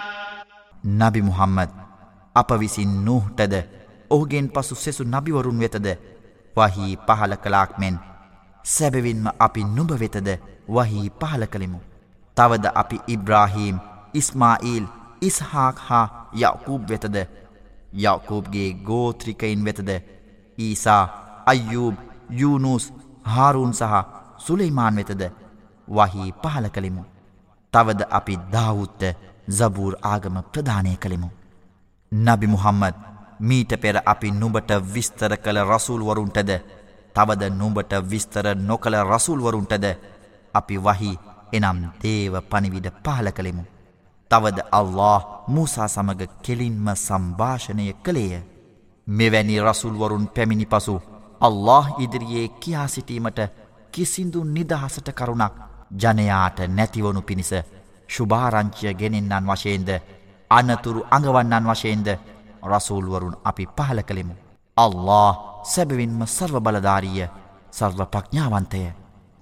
නබි 0.83 1.21
මුහම්මද 1.21 1.69
අප 2.35 2.49
විසින් 2.53 2.91
නූහටද 3.05 3.53
ඔහුගෙන් 4.11 4.47
පසු 4.47 4.75
සෙසු 4.75 5.03
නබිවරුන් 5.05 5.59
වෙතද 5.59 5.87
වහී 6.55 6.97
පහල 7.07 7.33
කලාක් 7.35 7.71
මෙන් 7.79 7.95
සැබවින්ම 8.65 9.27
අපි 9.39 9.61
නුඹ 9.67 9.91
වෙතද 9.93 10.29
වහී 10.69 11.09
පහල 11.21 11.43
කළෙමු. 11.45 11.79
තවද 12.40 12.66
අපි 12.74 12.98
ඉබ්‍රාහීම් 13.06 13.80
ඉස්මායිල් 14.14 14.84
ඉස්හාක් 15.22 15.78
හා 15.80 16.06
යවකූබ් 16.34 16.82
වෙතද? 16.88 17.16
යවකූබ්ගේ 17.94 18.68
ගෝත්‍රිකයින් 18.82 19.64
වෙතද? 19.64 19.90
ඊසා 20.58 21.02
අයුබ් 21.46 21.96
යුනුස් 22.32 22.84
හාරුන් 23.24 23.74
සහ 23.74 23.92
සුලෙයිමාන් 24.38 24.96
වෙතද? 24.96 25.22
වහී 25.88 26.32
පහල 26.34 26.68
කළෙමු. 26.68 27.04
තවද 27.72 28.08
අපි 28.10 28.38
දාවුත්ත 28.52 29.02
සබූර් 29.50 29.94
ආගම 30.02 30.36
ප්‍රධානය 30.44 30.96
කළෙමු. 30.96 31.28
නබි 32.12 32.46
මුහම්මද 32.46 32.94
මීට 33.40 33.72
පෙර 33.76 33.96
අපි 34.06 34.30
නුඹට 34.32 34.70
විස්තර 34.94 35.32
කළ 35.36 35.58
රසූල්වරුන්ටද 35.64 36.50
තවද 37.14 37.42
නුඹට 37.52 37.92
විස්තර 38.10 38.46
නොකළ 38.58 38.96
රසූල්වරුන්ටද 39.04 39.84
අපි 40.54 40.76
වහි 40.78 41.12
එනම් 41.52 41.78
දේව 42.02 42.34
පනිවිඩ 42.42 42.86
පහල 43.04 43.28
කළෙමු. 43.30 43.64
තවද 44.30 44.58
අල්له 44.72 45.20
මූසා 45.48 45.88
සමඟ 45.88 46.22
කෙලින්ම 46.42 46.86
සම්භාෂණය 46.96 47.86
කළේය. 48.00 48.42
මෙවැනි 49.06 49.56
රසුල්වරුන් 49.60 50.26
පැමිණි 50.28 50.66
පසු 50.66 50.94
අල්له 51.40 51.86
ඉදිරියේ 51.98 52.48
කියා 52.60 52.88
සිටීමට 52.88 53.40
කිසිදු 53.92 54.40
නිදහසට 54.46 55.08
කරුණක් 55.12 55.54
ජනයාට 55.94 56.58
නැතිවනු 56.68 57.22
පිණිස 57.22 57.52
ශුභාරංචිය 58.08 58.94
ගෙනෙන්න්නන් 58.94 59.48
වශයෙන්ද 59.48 59.90
අනතුරු 60.50 61.00
අඟවන්නන් 61.10 61.66
වශයෙන්ද 61.66 62.08
රසූල්වරුන් 62.64 63.36
අපි 63.44 63.66
පහල 63.68 64.00
කළෙමු. 64.02 64.34
අල්له 64.76 65.30
සැබවින්ම 65.64 66.26
සර්ව 66.28 66.56
බලධාරීය 66.58 67.28
සර්ව 67.72 68.00
පඥාවන්තය. 68.06 68.82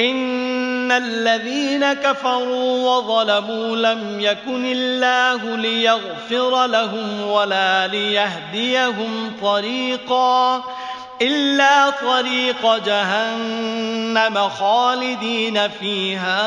إن 0.00 0.92
الذين 0.92 1.92
كفروا 1.92 2.88
وظلموا 2.88 3.76
لم 3.76 4.20
يكن 4.20 4.64
الله 4.66 5.56
ليغفر 5.56 6.66
لهم 6.66 7.22
ولا 7.22 7.86
ليهديهم 7.86 9.32
طريقاً 9.42 10.62
إلا 11.22 11.90
طريق 11.90 12.62
جهنم 12.76 14.48
خالدين 14.48 15.68
فيها 15.68 16.42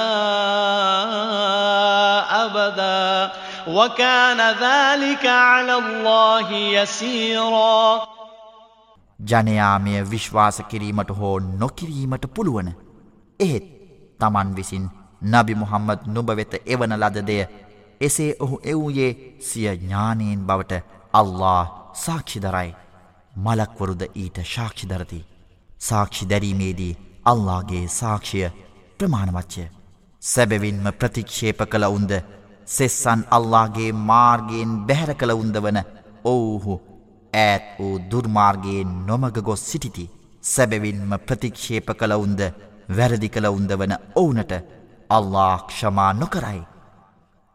أبدا 2.46 3.32
وكان 3.68 4.42
ذلك 4.42 5.26
على 5.26 5.76
الله 5.76 6.52
يسيرا 6.52 8.02
ජනයාමය 9.20 10.02
විශ්වාස 10.12 10.58
කිරීමට 10.70 11.12
හෝ 11.20 11.40
නොකිරීමට 11.62 12.26
පුළුවන. 12.36 12.68
එහෙත් 13.41 13.67
තමන් 14.21 14.55
විසින් 14.57 14.87
නබි 15.23 15.55
මුහම්මද 15.63 16.01
නුබ 16.07 16.29
වෙත 16.39 16.55
එවන 16.67 16.93
ලද 16.97 17.17
දෙය 17.29 17.43
එසේ 18.01 18.33
ඔහු 18.41 18.57
එවූයේ 18.65 19.13
සිය 19.41 19.69
ඥානයෙන් 19.75 20.47
බවට 20.47 20.83
අල්له 21.13 21.69
සාක්ෂිදරයි. 21.95 22.71
මලක්වරුද 23.37 24.03
ඊට 24.15 24.39
ශාක්ෂි 24.45 24.87
දරති. 24.87 25.21
සාක්ෂි 25.81 26.29
දැරීමේදී 26.31 26.99
අල්ලාගේ 27.25 27.85
සාක්ෂිය 27.91 28.49
ප්‍රමාණවච්චය. 28.99 29.65
සැබවින්ම 30.23 30.87
ප්‍රතික්ෂේප 31.01 31.61
කළ 31.67 31.87
උන්ද 31.89 32.13
සෙස්සන් 32.67 33.23
අල්ලාගේ 33.31 33.91
මාර්ගයෙන් 34.11 34.73
බැහැර 34.87 35.13
කළ 35.15 35.35
උන්ද 35.35 35.57
වන 35.65 35.81
ඔවුහු 36.25 36.81
ඈත් 37.33 37.65
වූ 37.79 37.95
දුර්මාර්ගයේ 38.11 38.85
නොමග 39.09 39.37
ගොස් 39.43 39.63
සිටිති. 39.71 40.11
සැබවින්ම 40.45 41.13
ප්‍රතික්ෂේප 41.27 41.89
කළ 42.01 42.17
උන්ද 42.25 42.41
වැරදි 42.91 43.29
කළ 43.29 43.47
උන්දවන 43.49 43.95
ඔවුනට 44.15 44.53
අල්ලාක්ෂමා 45.11 46.13
නොකරයි. 46.15 46.63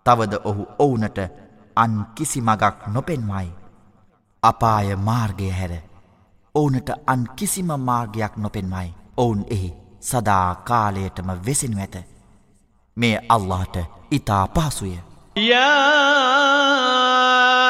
තවද 0.05 0.33
ඔහු 0.43 0.67
ඔවුනට 0.79 1.19
අන් 1.77 2.05
කිසි 2.15 2.41
මගක් 2.41 2.87
නොපෙන්වයි. 2.87 3.49
අපාය 4.43 4.95
මාර්ගය 4.97 5.49
හැර 5.51 5.73
ඕනට 6.55 6.89
අන් 7.07 7.27
කිසිම 7.35 7.69
මාර්ගයක් 7.79 8.37
නොපෙන්වයි 8.37 8.89
ඔවුන් 9.17 9.45
එහි 9.49 9.73
සදා 10.01 10.55
කාලයටම 10.57 11.29
වෙසෙනු 11.45 11.77
ඇත. 11.79 11.95
මේ 12.97 13.17
අල්لهට 13.29 13.75
ඉතා 14.11 14.47
පහසුය. 14.49 14.97
යා 15.35 16.45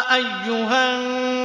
අයුහන් 0.09 1.44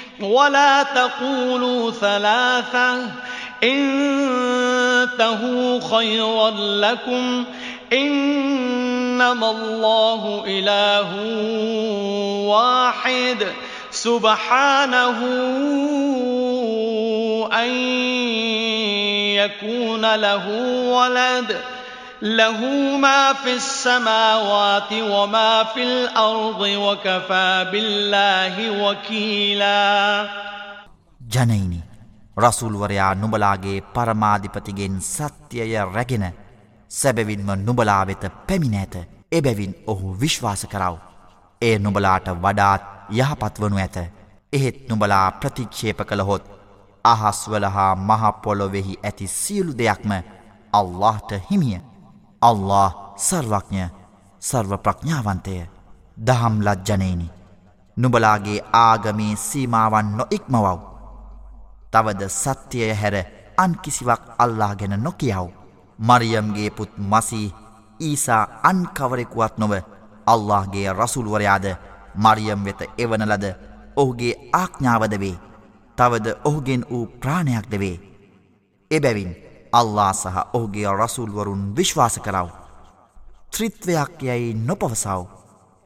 ولا 0.23 0.83
تقولوا 0.83 1.91
ثلاثة. 1.91 2.97
انتهوا 3.63 5.79
خيرا 5.97 6.49
لكم. 6.59 7.43
إنما 7.93 9.51
الله 9.51 10.43
إله 10.47 11.07
واحد. 12.47 13.47
سبحانه 13.91 15.17
أن 17.53 17.69
يكون 19.35 20.15
له 20.15 20.47
ولد. 20.89 21.61
له 22.21 22.61
ما 22.97 23.33
في 23.33 23.53
السماوات 23.53 24.93
وما 24.93 25.63
في 25.63 25.83
الأرض 25.83 26.61
وكفى 26.61 27.65
بالله 27.71 28.55
وكيلا 28.83 30.29
ජනයිනි 31.21 31.81
රසූල්වරයා 32.37 33.13
නුඹලාගේ 33.13 33.81
පරමාධිපතිගෙන් 33.95 35.01
සත්‍යය 35.01 35.73
රැගෙන 35.95 36.25
සැබවින්ම 36.91 37.51
නුඹලා 37.65 38.07
වෙත 38.07 38.23
පැමිණ 38.47 38.75
ඇත. 38.75 38.95
එබැවින් 39.31 39.75
ඔහු 39.87 40.15
විශ්වාස 40.21 40.65
කරව. 40.65 40.95
ඒ 41.61 41.75
නුඹලාට 41.79 42.27
වඩාත් 42.37 42.83
යහපත් 43.11 43.55
වනු 43.59 43.77
ඇත. 43.77 43.97
එහෙත් 44.53 44.89
නුඹලා 44.89 45.31
ප්‍රතික්ෂේප 45.31 45.99
කළහොත් 46.05 46.43
අහස්වල 47.05 47.65
හා 47.65 47.93
මහ 47.97 48.23
පොළොවේහි 48.43 48.99
ඇති 49.03 49.35
සියලු 49.35 49.77
දෙයක්ම 49.77 50.11
අල්ලාහට 50.73 51.31
හිමිය. 51.49 51.90
අල්له 52.41 52.89
සර්වඥ 53.19 53.83
සර්ව 54.41 54.71
ප්‍රඥාවන්තය 54.85 55.57
දහම් 56.17 56.55
ලජ්ජනයනි 56.61 57.27
නුබලාගේ 57.97 58.63
ආගමේ 58.79 59.35
සීමාවන් 59.39 60.07
නො 60.17 60.25
ඉක්මවව් 60.29 60.79
තවද 61.93 62.21
සත්‍යය 62.31 62.93
හැර 62.93 63.15
අන් 63.57 63.73
කිසිවක් 63.75 64.21
අල්ලා 64.37 64.75
ගැන 64.75 65.03
නොකියාව. 65.03 65.47
මරියම්ගේ 65.99 66.69
පුත් 66.69 66.91
මසී 67.11 67.53
ඊසා 67.99 68.43
අන්කවරෙකුවත් 68.63 69.57
නොව 69.57 69.73
අල්لهගේ 70.27 70.93
රසුල්වරයාද 70.93 71.65
මරියම් 72.15 72.65
වෙත 72.65 72.81
එවන 72.97 73.23
ලද 73.23 73.45
ඔහුගේ 73.95 74.33
ආඥාවද 74.53 75.13
වේ. 75.19 75.41
තවද 75.97 76.27
ඔහුගෙන් 76.43 76.83
වූ 76.89 77.05
ප්‍රාණයක් 77.21 77.65
දෙවේ 77.71 78.01
එබැවින් 78.91 79.31
අල්ලා 79.73 80.13
සහ 80.13 80.37
ඔහුගේ 80.53 80.89
රසුල්වරුන් 80.93 81.61
විශ්වාස 81.75 82.19
කරව. 82.19 82.47
ත්‍රිත්වයක් 83.51 84.23
යැයි 84.23 84.53
නොපවසව 84.61 85.21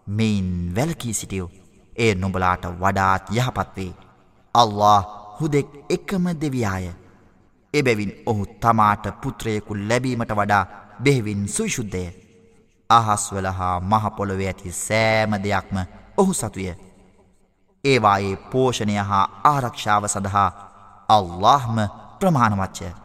මෙයින් 0.08 0.50
වැලකී 0.76 1.14
සිටියෝ 1.14 1.50
ඒ 1.94 2.16
නොබලාට 2.16 2.66
වඩාත් 2.82 3.30
යහපත්වේ. 3.32 3.94
අල්له 4.56 5.04
හුදෙක් 5.40 5.70
එකම 5.90 6.26
දෙවියාය. 6.42 6.86
එබැවින් 7.74 8.14
ඔහු 8.26 8.46
තමාට 8.62 9.06
පුත්‍රයෙකු 9.22 9.76
ලැබීමට 9.80 10.32
වඩා 10.32 10.66
බෙහෙවින් 11.04 11.48
සුවිශුද්ධය. 11.48 12.06
අහස්වල 12.90 13.48
හා 13.52 13.80
මහපොළොවේ 13.82 14.48
ඇති 14.48 14.72
සෑම 14.74 15.32
දෙයක්ම 15.44 15.78
ඔහු 16.18 16.34
සතුය. 16.34 16.68
ඒවායේ 17.84 18.36
පෝෂණය 18.52 18.96
හා 19.04 19.26
ආරක්ෂාව 19.46 20.08
සඳහා 20.08 20.50
අල්لهම 21.10 21.78
ප්‍රමාණවච්චය. 22.20 23.05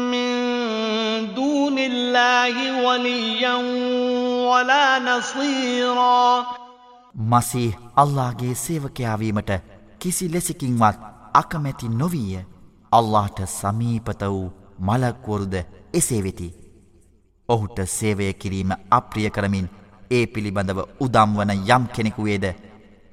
مِنْ 1.71 1.91
اللَّهِ 1.91 2.55
وَلِيًّا 2.85 3.55
وَلَا 4.47 4.99
نَصِيرًا 5.01 6.45
මසීහ 7.15 7.75
අල්ලාහගේ 7.95 8.53
සේවකයා 8.55 9.19
වීමට 9.19 9.51
කිසි 9.99 10.29
ලෙසකින්වත් 10.29 10.99
අකමැති 11.33 11.89
නොවිය. 11.91 12.39
අල්ලාහට 12.91 13.39
සමීපත 13.49 14.21
වූ 14.23 14.53
මලක්වරුද 14.79 15.55
එසේ 15.93 16.23
වෙති. 16.23 16.53
ඔහුට 17.49 17.77
සේවය 17.87 18.33
කිරීම 18.35 18.71
අප්‍රිය 18.91 19.29
කරමින් 19.29 19.69
ඒ 20.11 20.25
පිළිබඳව 20.27 20.79
උදම්වන 20.99 21.51
යම් 21.51 21.83
කෙනෙකු 21.95 22.23
වේද 22.23 22.45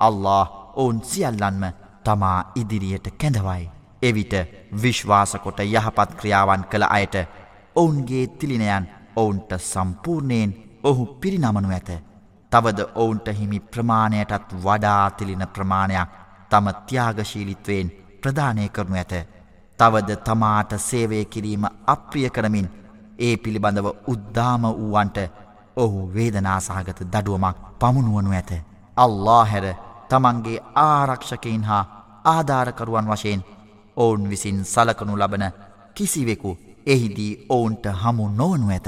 අල්ලාහ 0.00 0.46
ඔවුන් 0.76 1.02
සියල්ලන්ම 1.04 1.64
තමා 2.04 2.38
ඉදිරියට 2.54 3.06
කැඳවයි. 3.18 3.70
එවිට 4.02 4.34
විශ්වාසකොට 4.82 5.60
යහපත් 5.60 6.10
ක්‍රියාවන් 6.20 6.64
කළ 6.70 6.86
අයට 6.88 7.16
ඔවුන්ගේ 7.78 8.26
තිලිනයන් 8.28 8.84
ඔවුන්ට 9.16 9.50
සම්පූර්ණයෙන් 9.60 10.50
ඔහු 10.82 11.06
පිරිනමනු 11.14 11.68
ඇත. 11.70 11.90
තවද 12.52 12.80
ඔවුන්ට 12.94 13.28
හිමි 13.30 13.60
ප්‍රමාණයටත් 13.62 14.52
වඩාතිලින 14.58 15.44
ප්‍රමාණයක් 15.48 16.10
තම 16.50 16.68
ත්‍යාගශීලිත්වයෙන් 16.86 17.92
ප්‍රධානය 18.20 18.68
කරනු 18.70 18.96
ඇත. 18.96 19.12
තවද 19.78 20.16
තමාට 20.18 20.72
සේවය 20.80 21.24
කිරීම 21.26 21.64
අප්‍රිය 21.86 22.30
කරමින් 22.30 22.68
ඒ 23.18 23.36
පිළිබඳව 23.36 23.88
උද්දාම 24.06 24.62
වූවන්ට 24.72 25.18
ඔහු 25.76 26.10
වේදනාසාගත 26.14 27.00
දඩුවමක් 27.04 27.56
පමුණුවනු 27.78 28.30
ඇත. 28.32 28.50
අල්ලා 28.96 29.44
හැර 29.44 29.66
තමන්ගේ 30.08 30.64
ආරක්ෂකයින් 30.76 31.64
හා 31.64 31.84
ආධාරකරුවන් 32.26 33.06
වශයෙන් 33.06 33.44
ඔවුන් 33.96 34.30
විසින් 34.30 34.64
සලකනු 34.64 35.18
ලබන 35.18 35.44
කිසිවෙකු 35.94 36.58
එහිදී 36.87 37.47
ඔවුන්ට 37.49 37.87
හමු 37.87 38.29
නොවනු 38.29 38.67
ඇත. 38.69 38.87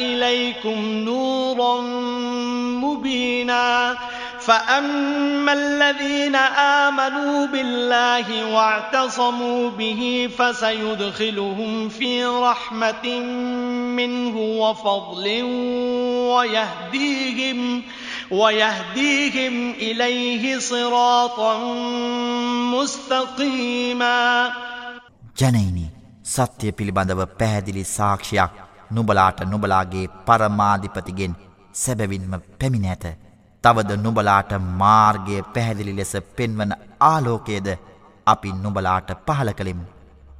إليكم 0.00 0.78
نورا 1.08 1.80
مبينا 2.84 3.96
فأما 4.42 5.52
الذين 5.52 6.36
آمنوا 6.86 7.46
بالله 7.46 8.54
واعتصموا 8.54 9.70
به 9.70 10.30
فسيدخلهم 10.38 11.88
في 11.88 12.24
رحمة 12.24 13.20
منه 13.96 14.36
وفضل 14.38 15.42
ويهديهم 16.34 17.82
ويهديهم 18.30 19.70
إليه 19.70 20.58
صراطا 20.58 21.64
مستقيما 22.74 24.52
ජනයිනි 25.38 25.86
සත්‍යය 26.24 26.70
පිළිබඳව 26.70 27.24
පැහැදිලි 27.24 27.84
සාක්ෂයක් 27.84 28.50
නුබලාට 28.92 29.42
නුබලාගේ 29.42 30.06
පරමාධිපතිගෙන් 30.26 31.36
සැබැවින්ම 31.74 32.38
පැමිණ 32.60 32.86
ඇත. 32.86 33.21
තවද 33.63 33.91
නුඹලාට 33.97 34.51
මාර්ගය 34.79 35.35
පැහැදිලි 35.53 35.95
ලෙස 35.95 36.13
පෙන්වන 36.37 36.71
ආලෝකයේද 37.01 37.67
අපි 38.27 38.49
නුඹලාට 38.53 39.09
පහල 39.27 39.49
කළෙමු. 39.51 39.85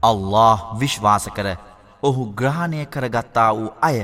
අල්له 0.02 0.60
විශ්වාස 0.80 1.26
කර 1.36 1.48
ඔහු 2.04 2.24
ග්‍රහණය 2.40 2.86
කරගත්තා 2.86 3.52
වූ 3.58 3.70
අය 3.82 4.00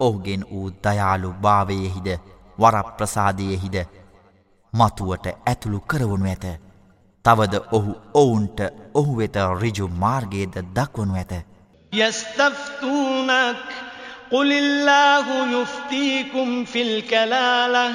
ඔහුගෙන් 0.00 0.42
වූ 0.50 0.68
දයාලු 0.84 1.30
භාවයෙහිද 1.44 2.08
වරප්‍රසාදයෙහිද 2.58 3.76
මතුවට 4.72 5.26
ඇතුළු 5.28 5.80
කරවනු 5.82 6.26
ඇත. 6.26 6.44
තවද 7.24 7.54
ඔහු 7.72 7.92
ඔවුන්ට 8.14 8.60
ඔහු 8.94 9.16
වෙත 9.18 9.36
රිජු 9.60 9.88
මාර්ගයේද 10.02 10.54
දක්වනු 10.76 11.14
ඇත. 11.14 11.32
يستفتونك 11.92 13.66
قل 14.32 14.52
الله 14.54 15.26
يفتيكم 15.52 16.64
في 16.64 16.80
الكلاله 16.82 17.94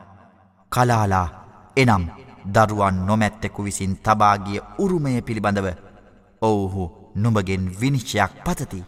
කලාලා 0.71 1.27
එනම් 1.77 2.03
දරුවන් 2.55 2.99
නොමැත්තෙකු 3.07 3.63
විසින් 3.63 3.95
තබාගිය 3.97 4.61
උරුමය 4.79 5.21
පිළිබඳව 5.21 5.67
ඔවුහු 6.41 6.83
නුඹගෙන් 7.15 7.65
විනිශ්චයක් 7.81 8.37
පතති. 8.45 8.79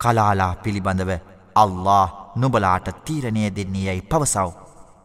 කලාලා 0.00 0.54
පිළිබඳව 0.56 1.10
අල්له 1.56 2.06
නුබලාට 2.36 2.88
තීරණය 3.04 3.42
දෙන්නේ 3.56 3.86
යැයි 3.86 4.02
පවසව්. 4.02 4.50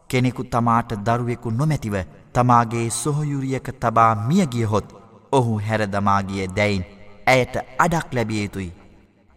කෙනෙකු 0.09 0.43
තමාට 0.45 0.91
දරුවෙකු 0.99 1.51
නොමැතිව 1.51 1.95
තමාගේ 2.33 2.87
සොහොයුරියක 2.91 3.67
තබා 3.79 4.13
මියගියහොත් 4.21 4.93
ඔහු 5.31 5.59
හැරදමාගිය 5.59 6.47
දැයින් 6.55 6.85
ඇයට 7.27 7.55
අඩක් 7.79 8.13
ලැබිය 8.13 8.43
යුතුයි. 8.43 8.71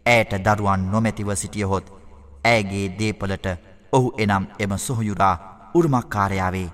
ඇයට 0.06 0.32
දරුවන් 0.46 0.86
නොමැතිව 0.92 1.34
සිටියහොත් 1.34 1.90
ඇගේ 2.44 2.86
දේපලට 2.98 3.46
ඔහු 3.92 4.14
එනම් 4.18 4.44
එම 4.58 4.78
සොහොයුරා 4.78 5.53
උරුමක්කාරයාවේ. 5.74 6.68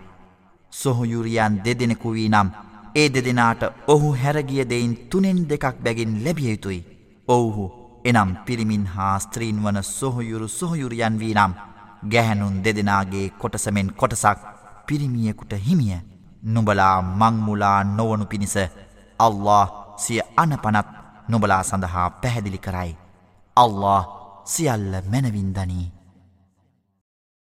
සොහොයුරියන් 0.72 1.54
දෙදෙනෙකු 1.64 2.12
වී 2.16 2.28
නම් 2.28 2.48
ඒ 2.94 3.08
දෙදෙනාට 3.08 3.62
ඔහු 3.88 4.08
හැරගිය 4.14 4.62
දෙයින් 4.70 4.94
තුනෙන් 5.10 5.40
දෙකක් 5.50 5.82
බැගින් 5.84 6.12
ලැබිය 6.24 6.50
යුතුයි. 6.50 6.80
ඔවුහු 7.28 7.64
එනම් 8.04 8.30
පිරිමින් 8.46 8.86
හා 8.94 9.16
ස්ත්‍රීන් 9.18 9.58
වන 9.64 9.82
සොහොයුරු 9.88 10.48
සොහොයුරියන් 10.50 11.18
වී 11.18 11.34
නම් 11.34 11.58
ගැහැනුන් 12.08 12.62
දෙදෙනගේ 12.64 13.26
කොටසමෙන් 13.40 13.92
කොටසක් 13.94 14.46
පිරිමියෙකුට 14.86 15.52
හිමිය 15.66 16.00
නුඹලා 16.44 16.96
මංමුලා 17.02 17.78
නොවනු 17.86 18.26
පිණිස 18.26 18.56
අල්له 19.20 19.68
සිය 19.96 20.20
අනපනත් 20.36 20.88
නොබලා 21.28 21.62
සඳහා 21.62 22.10
පැහැදිලි 22.22 22.58
කරයි. 22.58 22.92
අල්له 23.56 24.04
සියල්ල 24.44 24.92
මැනවින්දනී. 25.12 25.99